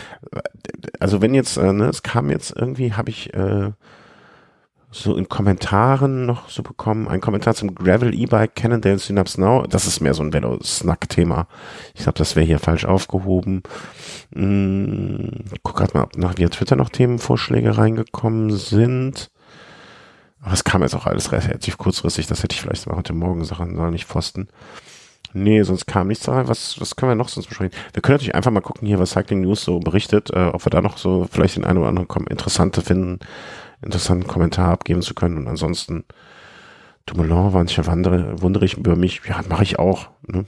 Also 1.01 1.20
wenn 1.20 1.35
jetzt, 1.35 1.57
äh, 1.57 1.73
ne, 1.73 1.86
es 1.86 2.03
kam 2.03 2.31
jetzt 2.31 2.55
irgendwie, 2.57 2.93
habe 2.93 3.11
ich 3.11 3.35
äh, 3.35 3.73
so 4.90 5.16
in 5.16 5.28
Kommentaren 5.28 6.24
noch 6.24 6.48
so 6.48 6.62
bekommen. 6.62 7.09
Ein 7.09 7.20
Kommentar 7.20 7.55
zum 7.55 7.74
Gravel 7.74 8.15
E-Bike 8.15 8.55
Cannondale 8.55 8.98
Synapse 8.98 9.40
Now. 9.40 9.66
Das 9.66 9.86
ist 9.86 10.01
mehr 10.01 10.15
so 10.15 10.23
ein 10.23 10.32
Velo-Snack-Thema. 10.32 11.47
Ich 11.94 12.05
glaube, 12.05 12.19
das 12.19 12.36
wäre 12.36 12.47
hier 12.47 12.59
falsch 12.59 12.86
aufgehoben. 12.86 13.62
Hm, 14.35 15.44
guck 15.62 15.77
gerade 15.77 15.97
mal, 15.97 16.05
ob 16.05 16.16
nach 16.16 16.39
via 16.39 16.48
Twitter 16.48 16.77
noch 16.77 16.89
Themenvorschläge 16.89 17.77
reingekommen 17.77 18.51
sind. 18.51 19.31
Aber 20.40 20.55
es 20.55 20.65
kam 20.65 20.82
jetzt 20.82 20.94
auch 20.94 21.06
alles 21.06 21.32
relativ 21.32 21.77
kurzfristig. 21.77 22.27
Das 22.27 22.43
hätte 22.43 22.55
ich 22.55 22.62
vielleicht 22.62 22.86
mal 22.86 22.97
heute 22.97 23.12
Morgen 23.12 23.44
sagen 23.44 23.77
sollen, 23.77 23.93
nicht 23.93 24.06
Pfosten. 24.06 24.48
Nee, 25.35 25.62
sonst 25.65 25.86
kam 25.86 26.09
nichts 26.09 26.27
rein. 26.27 26.48
Was, 26.48 26.81
was 26.81 26.97
können 26.97 27.10
wir 27.10 27.16
noch 27.16 27.28
sonst 27.28 27.48
besprechen? 27.48 27.77
Wir 27.93 28.01
können 28.01 28.15
natürlich 28.15 28.35
einfach 28.35 28.51
mal 28.51 28.62
gucken 28.62 28.89
hier, 28.89 28.98
was 28.98 29.10
Cycling 29.10 29.43
News 29.43 29.62
so 29.62 29.78
berichtet, 29.81 30.31
äh, 30.31 30.47
ob 30.47 30.65
wir 30.65 30.70
da 30.70 30.81
noch 30.81 30.97
so 30.97 31.28
vielleicht 31.31 31.56
den 31.56 31.65
einen 31.65 31.78
oder 31.78 31.89
anderen 31.89 32.27
interessante 32.28 32.81
finden 32.81 33.19
interessanten 33.83 34.27
Kommentar 34.27 34.71
abgeben 34.71 35.03
zu 35.03 35.15
können. 35.15 35.39
Und 35.39 35.49
ansonsten, 35.49 36.05
Dumoulin, 37.07 37.53
manche 37.53 37.87
wandere, 37.87 38.41
wundere 38.43 38.65
ich 38.65 38.77
über 38.77 38.97
mich. 38.97 39.23
Ja, 39.27 39.41
mache 39.49 39.63
ich 39.63 39.79
auch. 39.79 40.09
Ne? 40.27 40.47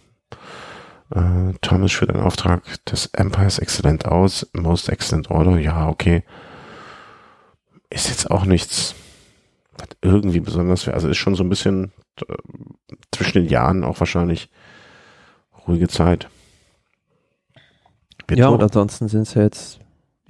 Äh, 1.15 1.55
Thomas 1.61 1.93
führt 1.93 2.11
einen 2.11 2.23
Auftrag 2.23 2.63
des 2.87 3.07
Empires 3.07 3.59
exzellent 3.59 4.07
aus. 4.07 4.49
Most 4.53 4.89
excellent 4.89 5.31
order. 5.31 5.59
Ja, 5.59 5.89
okay. 5.89 6.23
Ist 7.89 8.09
jetzt 8.09 8.31
auch 8.31 8.45
nichts, 8.45 8.95
was 9.77 9.89
irgendwie 10.03 10.41
besonders 10.41 10.87
wäre. 10.87 10.95
Also 10.95 11.09
ist 11.09 11.19
schon 11.19 11.35
so 11.35 11.43
ein 11.43 11.49
bisschen 11.49 11.93
äh, 12.29 12.35
zwischen 13.13 13.43
den 13.43 13.49
Jahren 13.49 13.85
auch 13.85 13.99
wahrscheinlich 13.99 14.51
ruhige 15.67 15.89
Zeit. 15.89 16.29
Beto. 18.27 18.41
Ja, 18.41 18.49
und 18.49 18.63
ansonsten 18.63 19.09
sind 19.09 19.23
es 19.23 19.35
ja 19.35 19.43
jetzt 19.43 19.81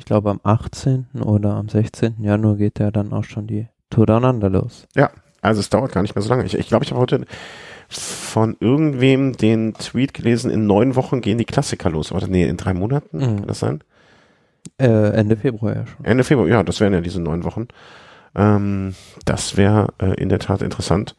ich 0.01 0.07
glaube 0.07 0.31
am 0.31 0.41
18. 0.43 1.09
oder 1.23 1.55
am 1.55 1.69
16. 1.69 2.23
Januar 2.23 2.57
geht 2.57 2.79
ja 2.79 2.91
dann 2.91 3.13
auch 3.13 3.25
schon 3.25 3.47
die 3.47 3.69
Tour 3.91 4.07
Down 4.07 4.41
los. 4.41 4.89
Ja, 4.97 5.11
also 5.43 5.61
es 5.61 5.69
dauert 5.69 5.93
gar 5.93 6.01
nicht 6.01 6.15
mehr 6.15 6.23
so 6.23 6.31
lange. 6.31 6.45
Ich 6.45 6.53
glaube, 6.53 6.63
ich, 6.63 6.69
glaub, 6.69 6.83
ich 6.83 6.91
habe 6.91 7.01
heute 7.03 7.27
von 7.89 8.57
irgendwem 8.61 9.37
den 9.37 9.75
Tweet 9.75 10.15
gelesen, 10.15 10.51
in 10.51 10.67
neun 10.67 10.97
Wochen 10.97 11.21
gehen 11.21 11.37
die 11.37 11.45
Klassiker 11.45 11.91
los. 11.91 12.13
Oder 12.13 12.29
nee, 12.29 12.45
in 12.45 12.57
drei 12.57 12.73
Monaten, 12.73 13.19
mhm. 13.19 13.37
kann 13.37 13.47
das 13.47 13.59
sein? 13.59 13.85
Äh, 14.79 15.11
Ende 15.11 15.37
Februar 15.37 15.77
ja 15.77 15.87
schon. 15.87 16.05
Ende 16.05 16.25
Februar, 16.25 16.49
ja, 16.49 16.63
das 16.63 16.81
wären 16.81 16.95
ja 16.95 17.03
diese 17.03 17.21
neun 17.21 17.45
Wochen. 17.45 17.69
Ähm, 18.35 18.95
das 19.27 19.59
wäre 19.59 19.89
äh, 19.99 20.15
in 20.15 20.31
der 20.31 20.39
Tat 20.39 20.63
interessant 20.63 21.15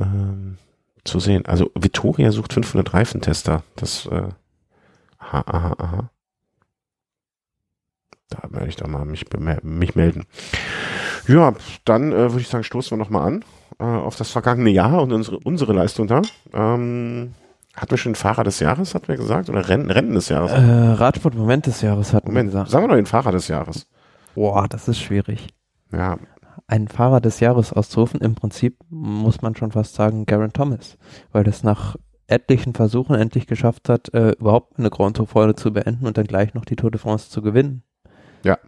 ähm, 0.00 0.58
zu 1.04 1.20
sehen. 1.20 1.46
Also 1.46 1.70
Vittoria 1.76 2.32
sucht 2.32 2.54
500 2.54 2.92
Reifentester. 2.92 3.62
Das, 3.76 4.06
äh, 4.06 4.30
aha, 5.18 5.44
aha, 5.46 5.74
aha. 5.78 6.10
Da 8.30 8.38
werde 8.50 8.68
ich 8.68 8.76
doch 8.76 8.88
mal 8.88 9.04
mich, 9.04 9.26
mich 9.62 9.94
melden. 9.94 10.24
Ja, 11.28 11.54
dann 11.84 12.12
äh, 12.12 12.30
würde 12.30 12.40
ich 12.40 12.48
sagen, 12.48 12.64
stoßen 12.64 12.96
wir 12.96 13.02
nochmal 13.02 13.26
an 13.26 13.44
äh, 13.78 13.84
auf 13.84 14.16
das 14.16 14.30
vergangene 14.30 14.70
Jahr 14.70 15.02
und 15.02 15.12
unsere, 15.12 15.38
unsere 15.38 15.72
Leistung 15.72 16.06
da. 16.06 16.22
Ähm, 16.52 17.34
hatten 17.74 17.90
wir 17.90 17.98
schon 17.98 18.14
Fahrer 18.14 18.44
des 18.44 18.60
Jahres, 18.60 18.94
hatten 18.94 19.08
wir 19.08 19.16
gesagt? 19.16 19.50
Oder 19.50 19.68
Rennen, 19.68 19.90
Rennen 19.90 20.14
des 20.14 20.28
Jahres? 20.28 20.52
Äh, 20.52 20.56
Radsport-Moment 20.56 21.66
des 21.66 21.80
Jahres 21.80 22.12
hatten 22.12 22.28
Moment, 22.28 22.48
wir 22.48 22.52
gesagt. 22.52 22.70
Sagen 22.70 22.84
wir 22.84 22.88
doch 22.88 22.96
den 22.96 23.06
Fahrer 23.06 23.32
des 23.32 23.48
Jahres. 23.48 23.86
Boah, 24.34 24.68
das 24.68 24.88
ist 24.88 25.00
schwierig. 25.00 25.48
Ja. 25.92 26.18
Ein 26.66 26.88
Fahrer 26.88 27.20
des 27.20 27.40
Jahres 27.40 27.72
auszurufen, 27.72 28.20
im 28.20 28.34
Prinzip 28.36 28.78
muss 28.88 29.42
man 29.42 29.54
schon 29.54 29.72
fast 29.72 29.94
sagen, 29.94 30.24
Garen 30.24 30.52
Thomas, 30.52 30.96
weil 31.32 31.44
das 31.44 31.62
nach 31.62 31.96
etlichen 32.26 32.74
Versuchen 32.74 33.16
endlich 33.16 33.46
geschafft 33.46 33.88
hat, 33.88 34.14
äh, 34.14 34.30
überhaupt 34.30 34.78
eine 34.78 34.88
Grand 34.88 35.16
Tour 35.16 35.56
zu 35.56 35.72
beenden 35.72 36.06
und 36.06 36.16
dann 36.16 36.26
gleich 36.26 36.54
noch 36.54 36.64
die 36.64 36.76
Tour 36.76 36.90
de 36.90 37.00
France 37.00 37.28
zu 37.28 37.42
gewinnen. 37.42 37.82
Ja. 38.44 38.58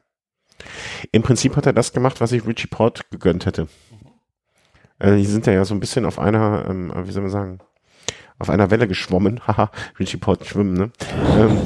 Im 1.12 1.22
Prinzip 1.22 1.56
hat 1.56 1.66
er 1.66 1.72
das 1.72 1.92
gemacht, 1.92 2.20
was 2.20 2.32
ich 2.32 2.46
Richie 2.46 2.66
Port 2.66 3.10
gegönnt 3.10 3.46
hätte. 3.46 3.68
Äh, 4.98 5.16
die 5.16 5.26
sind 5.26 5.46
ja, 5.46 5.52
ja 5.52 5.64
so 5.64 5.74
ein 5.74 5.80
bisschen 5.80 6.04
auf 6.04 6.18
einer, 6.18 6.66
ähm, 6.68 6.92
wie 7.04 7.12
soll 7.12 7.22
man 7.22 7.30
sagen, 7.30 7.58
auf 8.38 8.50
einer 8.50 8.70
Welle 8.70 8.88
geschwommen. 8.88 9.40
Haha, 9.46 9.70
Richie 9.98 10.16
Port 10.16 10.46
schwimmen, 10.46 10.74
ne? 10.74 10.90
ähm, 11.38 11.62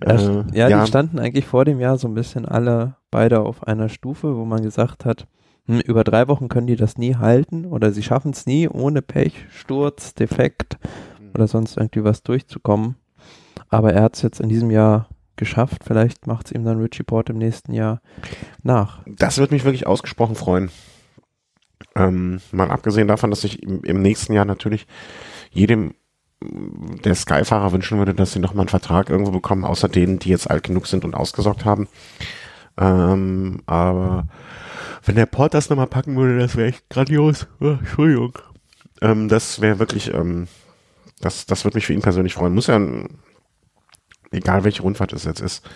äh, 0.00 0.56
ja, 0.56 0.68
ja, 0.68 0.80
die 0.80 0.88
standen 0.88 1.18
eigentlich 1.18 1.46
vor 1.46 1.64
dem 1.64 1.80
Jahr 1.80 1.98
so 1.98 2.08
ein 2.08 2.14
bisschen 2.14 2.46
alle 2.46 2.96
beide 3.10 3.40
auf 3.40 3.66
einer 3.66 3.88
Stufe, 3.88 4.36
wo 4.36 4.44
man 4.44 4.62
gesagt 4.62 5.04
hat, 5.04 5.26
hm, 5.66 5.80
über 5.80 6.04
drei 6.04 6.28
Wochen 6.28 6.48
können 6.48 6.66
die 6.66 6.76
das 6.76 6.98
nie 6.98 7.16
halten 7.16 7.64
oder 7.66 7.92
sie 7.92 8.02
schaffen 8.02 8.32
es 8.32 8.46
nie 8.46 8.68
ohne 8.68 9.02
Pech, 9.02 9.46
Sturz, 9.50 10.14
Defekt 10.14 10.78
oder 11.34 11.48
sonst 11.48 11.76
irgendwie 11.76 12.04
was 12.04 12.22
durchzukommen. 12.22 12.96
Aber 13.68 13.92
er 13.92 14.02
hat 14.02 14.16
es 14.16 14.22
jetzt 14.22 14.40
in 14.40 14.48
diesem 14.48 14.70
Jahr 14.70 15.08
geschafft. 15.36 15.82
Vielleicht 15.84 16.26
macht 16.26 16.46
es 16.46 16.52
ihm 16.52 16.64
dann 16.64 16.80
Richie 16.80 17.02
Port 17.02 17.30
im 17.30 17.38
nächsten 17.38 17.72
Jahr 17.72 18.00
nach. 18.62 19.00
Das 19.06 19.38
würde 19.38 19.54
mich 19.54 19.64
wirklich 19.64 19.86
ausgesprochen 19.86 20.36
freuen. 20.36 20.70
Ähm, 21.94 22.40
mal 22.52 22.70
abgesehen 22.70 23.08
davon, 23.08 23.30
dass 23.30 23.44
ich 23.44 23.62
im, 23.62 23.82
im 23.82 24.02
nächsten 24.02 24.32
Jahr 24.32 24.44
natürlich 24.44 24.86
jedem 25.50 25.94
der 26.42 27.14
Sky-Fahrer 27.14 27.72
wünschen 27.72 27.98
würde, 27.98 28.14
dass 28.14 28.32
sie 28.32 28.38
nochmal 28.38 28.62
einen 28.62 28.68
Vertrag 28.68 29.08
irgendwo 29.08 29.30
bekommen, 29.30 29.64
außer 29.64 29.88
denen, 29.88 30.18
die 30.18 30.28
jetzt 30.28 30.50
alt 30.50 30.64
genug 30.64 30.86
sind 30.86 31.04
und 31.04 31.14
ausgesorgt 31.14 31.64
haben. 31.64 31.88
Ähm, 32.78 33.62
aber 33.66 34.28
wenn 35.04 35.14
der 35.14 35.26
Port 35.26 35.54
das 35.54 35.70
nochmal 35.70 35.86
packen 35.86 36.16
würde, 36.16 36.38
das 36.38 36.56
wäre 36.56 36.68
echt 36.68 36.88
grandios. 36.90 37.46
Oh, 37.60 37.76
Entschuldigung. 37.78 38.38
Ähm, 39.00 39.28
das 39.28 39.60
wäre 39.60 39.78
wirklich, 39.78 40.12
ähm, 40.12 40.48
das, 41.20 41.46
das 41.46 41.64
würde 41.64 41.78
mich 41.78 41.86
für 41.86 41.94
ihn 41.94 42.02
persönlich 42.02 42.34
freuen. 42.34 42.54
Muss 42.54 42.66
ja 42.66 42.76
ein 42.76 43.18
egal 44.30 44.64
welche 44.64 44.82
Rundfahrt 44.82 45.12
es 45.12 45.24
jetzt 45.24 45.40
ist. 45.40 45.68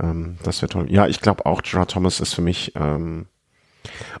Ähm, 0.00 0.38
das 0.42 0.62
wäre 0.62 0.70
toll. 0.70 0.86
Ja, 0.90 1.06
ich 1.06 1.20
glaube 1.20 1.46
auch, 1.46 1.62
Gerard 1.62 1.90
Thomas 1.90 2.20
ist 2.20 2.34
für 2.34 2.42
mich 2.42 2.72
ähm, 2.76 3.26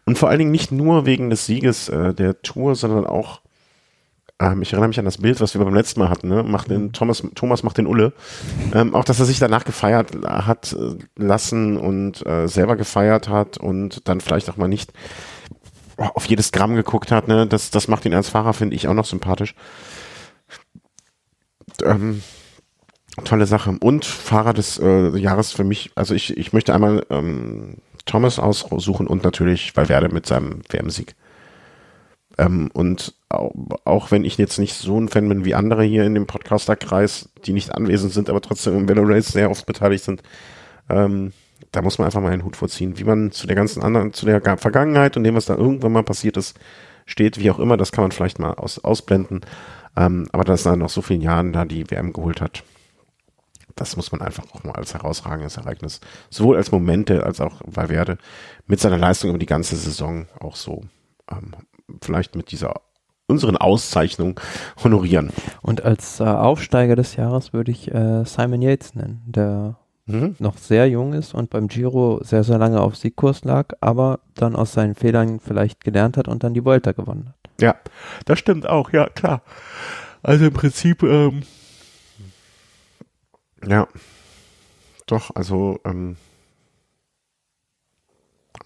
und 0.06 0.18
vor 0.18 0.28
allen 0.28 0.38
Dingen 0.38 0.50
nicht 0.50 0.72
nur 0.72 1.06
wegen 1.06 1.30
des 1.30 1.46
Sieges 1.46 1.88
äh, 1.88 2.14
der 2.14 2.40
Tour, 2.42 2.74
sondern 2.74 3.06
auch 3.06 3.40
ähm, 4.40 4.62
ich 4.62 4.72
erinnere 4.72 4.88
mich 4.88 4.98
an 4.98 5.04
das 5.04 5.18
Bild, 5.18 5.40
was 5.40 5.54
wir 5.54 5.62
beim 5.62 5.74
letzten 5.74 6.00
Mal 6.00 6.08
hatten, 6.08 6.28
ne? 6.28 6.42
Macht 6.42 6.70
den 6.70 6.92
Thomas, 6.92 7.22
Thomas 7.34 7.62
macht 7.62 7.76
den 7.76 7.86
Ulle. 7.86 8.14
Ähm, 8.72 8.94
auch, 8.94 9.04
dass 9.04 9.20
er 9.20 9.26
sich 9.26 9.38
danach 9.38 9.64
gefeiert 9.64 10.12
hat 10.24 10.72
äh, 10.72 10.96
lassen 11.16 11.76
und 11.76 12.26
äh, 12.26 12.48
selber 12.48 12.76
gefeiert 12.76 13.28
hat 13.28 13.58
und 13.58 14.08
dann 14.08 14.20
vielleicht 14.20 14.48
auch 14.48 14.56
mal 14.56 14.68
nicht 14.68 14.92
auf 15.98 16.24
jedes 16.24 16.50
Gramm 16.52 16.74
geguckt 16.74 17.12
hat, 17.12 17.28
ne? 17.28 17.46
Das, 17.46 17.70
das 17.70 17.86
macht 17.86 18.06
ihn 18.06 18.14
als 18.14 18.30
Fahrer, 18.30 18.54
finde 18.54 18.76
ich, 18.76 18.88
auch 18.88 18.94
noch 18.94 19.04
sympathisch. 19.04 19.54
Ähm, 21.84 22.22
tolle 23.24 23.46
Sache. 23.46 23.76
Und 23.80 24.04
Fahrer 24.04 24.52
des 24.52 24.78
äh, 24.78 25.16
Jahres 25.16 25.52
für 25.52 25.64
mich, 25.64 25.90
also 25.94 26.14
ich, 26.14 26.36
ich 26.36 26.52
möchte 26.52 26.74
einmal 26.74 27.04
ähm, 27.10 27.76
Thomas 28.06 28.38
aussuchen 28.38 29.06
und 29.06 29.24
natürlich 29.24 29.76
Valverde 29.76 30.08
mit 30.08 30.26
seinem 30.26 30.62
WM-Sieg. 30.68 31.14
Ähm, 32.38 32.70
und 32.72 33.14
auch, 33.28 33.52
auch 33.84 34.10
wenn 34.10 34.24
ich 34.24 34.38
jetzt 34.38 34.58
nicht 34.58 34.74
so 34.74 34.98
ein 34.98 35.08
Fan 35.08 35.28
bin 35.28 35.44
wie 35.44 35.54
andere 35.54 35.84
hier 35.84 36.04
in 36.04 36.14
dem 36.14 36.26
Podcaster-Kreis, 36.26 37.28
die 37.44 37.52
nicht 37.52 37.74
anwesend 37.74 38.12
sind, 38.12 38.30
aber 38.30 38.40
trotzdem 38.40 38.76
im 38.76 38.88
Valor 38.88 39.08
Race 39.08 39.28
sehr 39.28 39.50
oft 39.50 39.66
beteiligt 39.66 40.04
sind, 40.04 40.22
ähm, 40.88 41.32
da 41.72 41.82
muss 41.82 41.98
man 41.98 42.06
einfach 42.06 42.20
mal 42.20 42.32
einen 42.32 42.44
Hut 42.44 42.56
vorziehen. 42.56 42.98
Wie 42.98 43.04
man 43.04 43.30
zu 43.30 43.46
der 43.46 43.56
ganzen 43.56 43.82
anderen, 43.82 44.12
zu 44.12 44.26
der 44.26 44.40
Vergangenheit 44.58 45.16
und 45.16 45.24
dem, 45.24 45.34
was 45.34 45.46
da 45.46 45.54
irgendwann 45.54 45.92
mal 45.92 46.02
passiert 46.02 46.36
ist, 46.36 46.58
steht, 47.06 47.38
wie 47.38 47.50
auch 47.50 47.58
immer, 47.58 47.76
das 47.76 47.92
kann 47.92 48.04
man 48.04 48.12
vielleicht 48.12 48.38
mal 48.38 48.54
aus, 48.54 48.82
ausblenden. 48.82 49.42
Ähm, 49.96 50.28
aber 50.32 50.44
dass 50.44 50.66
er 50.66 50.76
nach 50.76 50.88
so 50.88 51.02
vielen 51.02 51.20
Jahren 51.20 51.52
da 51.52 51.64
die 51.64 51.90
WM 51.90 52.12
geholt 52.12 52.40
hat, 52.40 52.64
das 53.80 53.96
muss 53.96 54.12
man 54.12 54.20
einfach 54.20 54.44
auch 54.52 54.62
mal 54.62 54.74
als 54.74 54.92
herausragendes 54.92 55.56
Ereignis, 55.56 56.00
sowohl 56.28 56.56
als 56.56 56.70
Momente 56.70 57.24
als 57.24 57.40
auch 57.40 57.62
Valverde 57.64 58.18
mit 58.66 58.78
seiner 58.78 58.98
Leistung 58.98 59.30
über 59.30 59.38
die 59.38 59.46
ganze 59.46 59.74
Saison 59.74 60.26
auch 60.38 60.54
so 60.54 60.82
ähm, 61.30 61.52
vielleicht 62.02 62.36
mit 62.36 62.52
dieser 62.52 62.74
unseren 63.26 63.56
Auszeichnung 63.56 64.38
honorieren. 64.84 65.30
Und 65.62 65.82
als 65.82 66.20
äh, 66.20 66.24
Aufsteiger 66.24 66.94
des 66.94 67.16
Jahres 67.16 67.54
würde 67.54 67.70
ich 67.70 67.90
äh, 67.90 68.24
Simon 68.24 68.60
Yates 68.60 68.94
nennen, 68.94 69.22
der 69.24 69.76
mhm. 70.04 70.36
noch 70.38 70.58
sehr 70.58 70.86
jung 70.88 71.14
ist 71.14 71.32
und 71.32 71.48
beim 71.48 71.68
Giro 71.68 72.20
sehr, 72.22 72.44
sehr 72.44 72.58
lange 72.58 72.80
auf 72.82 72.96
Siegkurs 72.96 73.44
lag, 73.44 73.68
aber 73.80 74.20
dann 74.34 74.56
aus 74.56 74.74
seinen 74.74 74.94
Fehlern 74.94 75.40
vielleicht 75.40 75.82
gelernt 75.82 76.18
hat 76.18 76.28
und 76.28 76.44
dann 76.44 76.52
die 76.52 76.64
Volta 76.66 76.92
gewonnen 76.92 77.28
hat. 77.30 77.50
Ja, 77.62 77.76
das 78.26 78.38
stimmt 78.38 78.68
auch, 78.68 78.92
ja, 78.92 79.08
klar. 79.08 79.42
Also 80.22 80.46
im 80.46 80.52
Prinzip, 80.52 81.02
ähm, 81.02 81.44
ja, 83.66 83.88
doch, 85.06 85.30
also, 85.34 85.80
ähm, 85.84 86.16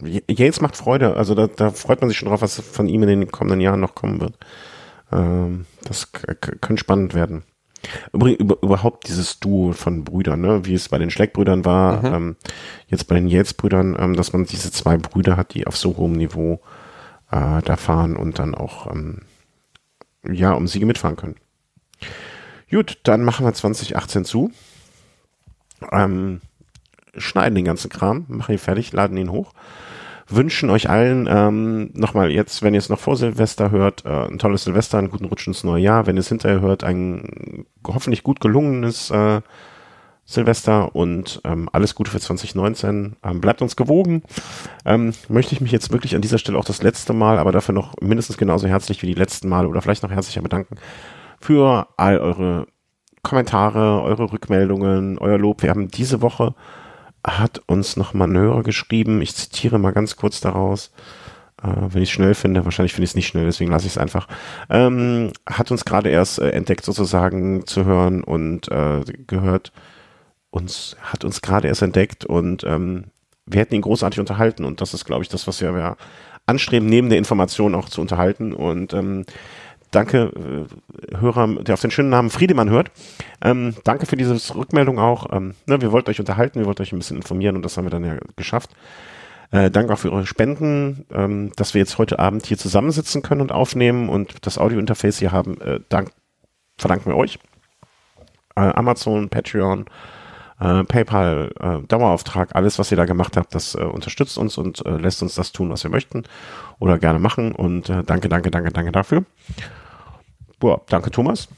Yates 0.01 0.61
macht 0.61 0.77
Freude, 0.77 1.17
also 1.17 1.35
da, 1.35 1.47
da 1.47 1.71
freut 1.71 2.01
man 2.01 2.09
sich 2.09 2.19
schon 2.19 2.29
drauf, 2.29 2.43
was 2.43 2.61
von 2.61 2.89
ihm 2.89 3.03
in 3.03 3.09
den 3.09 3.31
kommenden 3.31 3.61
Jahren 3.61 3.81
noch 3.81 3.95
kommen 3.95 4.21
wird. 4.21 4.37
Ähm, 5.13 5.67
das 5.85 6.13
könnte 6.13 6.79
spannend 6.79 7.15
werden. 7.15 7.45
Übrigens 8.13 8.41
über, 8.41 8.57
überhaupt 8.63 9.09
dieses 9.09 9.41
Duo 9.41 9.73
von 9.73 10.05
Brüdern, 10.05 10.41
ne, 10.41 10.65
wie 10.65 10.75
es 10.75 10.89
bei 10.89 10.99
den 10.99 11.11
Schleckbrüdern 11.11 11.65
war, 11.65 12.03
mhm. 12.03 12.15
ähm, 12.15 12.37
jetzt 12.89 13.07
bei 13.09 13.15
den 13.15 13.29
Yates-Brüdern, 13.29 13.97
ähm, 13.99 14.17
dass 14.17 14.33
man 14.33 14.45
diese 14.45 14.73
zwei 14.73 14.97
Brüder 14.97 15.37
hat, 15.37 15.55
die 15.55 15.67
auf 15.67 15.77
so 15.77 15.97
hohem 15.97 16.13
Niveau 16.13 16.61
äh, 17.31 17.63
da 17.63 17.77
fahren 17.77 18.17
und 18.17 18.39
dann 18.39 18.55
auch 18.55 18.91
ähm, 18.91 19.23
ja 20.29 20.53
um 20.53 20.67
Siege 20.67 20.87
mitfahren 20.87 21.17
können. 21.17 21.37
Gut, 22.71 22.99
dann 23.05 23.23
machen 23.23 23.47
wir 23.47 23.53
2018 23.53 24.25
zu. 24.25 24.51
Ähm, 25.93 26.41
schneiden 27.17 27.55
den 27.55 27.65
ganzen 27.65 27.91
Kram, 27.91 28.25
machen 28.29 28.53
ihn 28.53 28.59
fertig, 28.59 28.93
laden 28.93 29.17
ihn 29.17 29.31
hoch 29.31 29.53
wünschen 30.29 30.71
euch 30.71 30.89
allen 30.89 31.29
ähm, 31.31 31.91
nochmal 31.93 32.31
jetzt, 32.31 32.63
wenn 32.63 32.75
ihr 32.75 32.79
es 32.79 32.89
noch 32.89 32.99
vor 32.99 33.17
Silvester 33.17 33.71
hört, 33.71 34.05
äh, 34.05 34.27
ein 34.27 34.39
tolles 34.39 34.65
Silvester, 34.65 34.99
einen 34.99 35.11
guten 35.11 35.27
Rutsch 35.27 35.47
ins 35.47 35.65
neue 35.65 35.83
Jahr. 35.83 36.07
Wenn 36.07 36.17
ihr 36.17 36.21
es 36.21 36.29
hinterher 36.29 36.61
hört, 36.61 36.85
ein 36.85 37.67
hoffentlich 37.87 38.23
gut 38.23 38.41
gelungenes 38.41 39.11
äh, 39.11 39.43
Silvester 40.25 40.95
und 40.97 41.43
ähm, 41.45 41.69
alles 41.73 41.95
Gute 41.95 42.11
für 42.11 42.21
2019. 42.21 43.17
Ähm, 43.23 43.41
bleibt 43.41 43.61
uns 43.61 43.77
gewogen. 43.77 44.23
Ähm, 44.87 45.13
möchte 45.29 45.55
ich 45.55 45.61
mich 45.61 45.73
jetzt 45.73 45.93
wirklich 45.93 46.15
an 46.15 46.23
dieser 46.23 46.39
Stelle 46.39 46.59
auch 46.59 46.65
das 46.65 46.83
letzte 46.83 47.13
Mal, 47.13 47.39
aber 47.39 47.53
dafür 47.53 47.75
noch 47.75 47.95
mindestens 48.01 48.39
genauso 48.39 48.67
herzlich 48.67 49.03
wie 49.03 49.07
die 49.07 49.15
letzten 49.15 49.49
Male 49.49 49.69
oder 49.69 49.83
vielleicht 49.83 50.03
noch 50.03 50.11
herzlicher 50.11 50.43
bedanken 50.43 50.77
für 51.41 51.89
all 51.99 52.19
eure 52.19 52.67
Kommentare, 53.25 54.01
eure 54.03 54.33
Rückmeldungen, 54.33 55.19
euer 55.19 55.39
Lob. 55.39 55.63
Wir 55.63 55.71
haben 55.71 55.89
diese 55.89 56.23
Woche 56.23 56.55
hat 57.27 57.63
uns 57.67 57.97
noch 57.97 58.13
Hörer 58.15 58.63
geschrieben. 58.63 59.23
Ich 59.23 59.35
zitiere 59.35 59.79
mal 59.79 59.93
ganz 59.93 60.17
kurz 60.17 60.41
daraus. 60.41 60.93
Äh, 61.63 61.69
wenn 61.89 62.03
ich 62.03 62.11
es 62.11 62.15
schnell 62.15 62.35
finde, 62.35 62.65
wahrscheinlich 62.65 62.93
finde 62.93 63.05
ich 63.05 63.11
es 63.11 63.17
nicht 63.17 63.27
schnell, 63.27 63.47
deswegen 63.47 63.71
lasse 63.71 63.87
ich 63.87 63.93
es 63.93 63.99
einfach. 63.99 64.29
Ähm, 64.69 65.33
hat 65.47 65.71
uns 65.71 65.85
gerade 65.85 66.11
erst 66.11 66.39
äh, 66.39 66.51
entdeckt 66.51 66.85
sozusagen 66.85 67.67
zu 67.67 67.85
hören 67.85 68.23
und 68.23 68.71
äh, 68.71 69.03
gehört. 69.27 69.73
Uns 70.51 70.97
hat 71.01 71.25
uns 71.25 71.43
gerade 71.43 71.67
erst 71.67 71.83
entdeckt 71.83 72.25
und 72.25 72.63
ähm, 72.65 73.07
wir 73.47 73.61
hätten 73.61 73.75
ihn 73.75 73.81
großartig 73.83 74.21
unterhalten 74.21 74.65
und 74.65 74.81
das 74.81 74.95
ist, 74.95 75.05
glaube 75.05 75.23
ich, 75.23 75.29
das, 75.29 75.49
was 75.49 75.61
wir, 75.61 75.75
wir 75.75 75.97
anstreben, 76.47 76.89
neben 76.89 77.09
der 77.09 77.19
Information 77.19 77.75
auch 77.75 77.89
zu 77.89 78.01
unterhalten 78.01 78.53
und 78.53 78.93
ähm, 78.93 79.25
Danke, 79.95 80.33
äh, 81.13 81.17
Hörer, 81.17 81.63
der 81.63 81.75
auf 81.75 81.81
den 81.81 81.93
schönen 81.93 82.09
Namen 82.09 82.29
Friedemann 82.31 82.69
hört. 82.69 82.91
Ähm, 83.41 83.77
danke 83.85 84.07
für 84.07 84.17
diese 84.17 84.35
Rückmeldung 84.57 84.99
auch. 84.99 85.33
Ähm, 85.33 85.55
ne, 85.67 85.81
wir 85.81 85.93
wollten 85.93 86.11
euch 86.11 86.19
unterhalten, 86.19 86.59
wir 86.59 86.67
wollten 86.67 86.83
euch 86.83 86.93
ein 86.93 86.99
bisschen 86.99 87.19
informieren 87.19 87.55
und 87.55 87.65
das 87.65 87.77
haben 87.77 87.85
wir 87.85 87.91
dann 87.91 88.05
ja 88.05 88.17
geschafft. 88.35 88.71
Äh, 89.53 89.71
danke 89.71 89.93
auch 89.93 89.99
für 89.99 90.11
eure 90.11 90.27
Spenden, 90.27 91.07
ähm, 91.13 91.53
dass 91.55 91.75
wir 91.75 91.79
jetzt 91.79 91.97
heute 91.99 92.19
Abend 92.19 92.45
hier 92.45 92.59
zusammensitzen 92.59 93.23
können 93.23 93.41
und 93.41 93.53
aufnehmen 93.53 94.09
und 94.09 94.45
das 94.45 94.59
Audiointerface 94.59 95.19
hier 95.19 95.31
haben. 95.31 95.61
Äh, 95.61 95.79
dank, 95.89 96.11
verdanken 96.77 97.11
wir 97.11 97.17
euch. 97.17 97.39
Äh, 98.57 98.63
Amazon, 98.63 99.29
Patreon, 99.29 99.85
äh, 100.59 100.83
PayPal, 100.83 101.53
äh, 101.61 101.87
Dauerauftrag, 101.87 102.57
alles, 102.57 102.81
was 102.81 102.91
ihr 102.91 102.97
da 102.97 103.05
gemacht 103.05 103.37
habt, 103.37 103.55
das 103.55 103.77
äh, 103.77 103.83
unterstützt 103.83 104.39
uns 104.39 104.59
und 104.59 104.83
lässt 104.85 105.23
uns 105.23 105.37
das 105.37 105.53
tun, 105.53 105.71
was 105.71 105.85
wir 105.85 105.91
möchten 105.93 106.25
oder 106.81 106.99
gerne 106.99 107.21
machen. 107.21 107.53
Und 107.53 107.89
danke, 107.89 108.29
danke, 108.29 108.51
danke, 108.51 108.73
danke 108.73 108.91
dafür. 108.91 109.25
Boah, 110.65 110.81
danke 110.89 111.11
Thomas. 111.11 111.49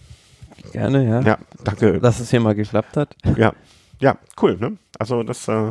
Gerne, 0.72 1.08
ja. 1.08 1.20
Ja, 1.20 1.38
danke. 1.62 2.00
Dass 2.00 2.18
es 2.18 2.28
hier 2.32 2.40
mal 2.40 2.56
geklappt 2.56 2.96
hat. 2.96 3.14
Ja, 3.36 3.52
ja, 4.00 4.18
cool, 4.42 4.56
ne? 4.58 4.78
Also 4.98 5.22
das, 5.22 5.46
äh, 5.46 5.70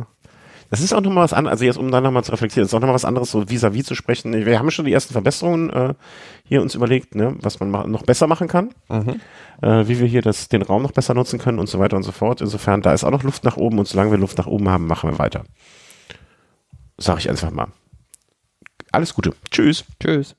das 0.70 0.80
ist 0.80 0.94
auch 0.94 1.02
nochmal 1.02 1.24
was 1.24 1.34
anderes, 1.34 1.52
also 1.52 1.66
jetzt 1.66 1.76
um 1.76 1.90
da 1.90 2.00
nochmal 2.00 2.24
zu 2.24 2.32
reflektieren, 2.32 2.64
das 2.64 2.70
ist 2.70 2.74
auch 2.74 2.80
nochmal 2.80 2.94
was 2.94 3.04
anderes, 3.04 3.30
so 3.30 3.42
vis-à-vis 3.42 3.82
-vis 3.82 3.88
zu 3.88 3.94
sprechen. 3.94 4.32
Wir 4.32 4.58
haben 4.58 4.70
schon 4.70 4.86
die 4.86 4.92
ersten 4.94 5.12
Verbesserungen 5.12 5.68
äh, 5.68 5.92
hier 6.44 6.62
uns 6.62 6.74
überlegt, 6.74 7.14
ne, 7.14 7.36
was 7.42 7.60
man 7.60 7.70
noch 7.90 8.04
besser 8.04 8.26
machen 8.26 8.48
kann, 8.48 8.70
mhm. 8.88 9.20
äh, 9.60 9.86
wie 9.86 10.00
wir 10.00 10.06
hier 10.06 10.22
das, 10.22 10.48
den 10.48 10.62
Raum 10.62 10.82
noch 10.82 10.92
besser 10.92 11.12
nutzen 11.12 11.38
können 11.38 11.58
und 11.58 11.68
so 11.68 11.78
weiter 11.78 11.98
und 11.98 12.04
so 12.04 12.12
fort. 12.12 12.40
Insofern, 12.40 12.80
da 12.80 12.94
ist 12.94 13.04
auch 13.04 13.10
noch 13.10 13.22
Luft 13.22 13.44
nach 13.44 13.58
oben 13.58 13.78
und 13.78 13.86
solange 13.86 14.12
wir 14.12 14.18
Luft 14.18 14.38
nach 14.38 14.46
oben 14.46 14.70
haben, 14.70 14.86
machen 14.86 15.10
wir 15.10 15.18
weiter. 15.18 15.44
Sag 16.96 17.18
ich 17.18 17.28
einfach 17.28 17.50
mal. 17.50 17.68
Alles 18.92 19.12
Gute. 19.12 19.34
Tschüss. 19.50 19.84
Tschüss. 20.00 20.34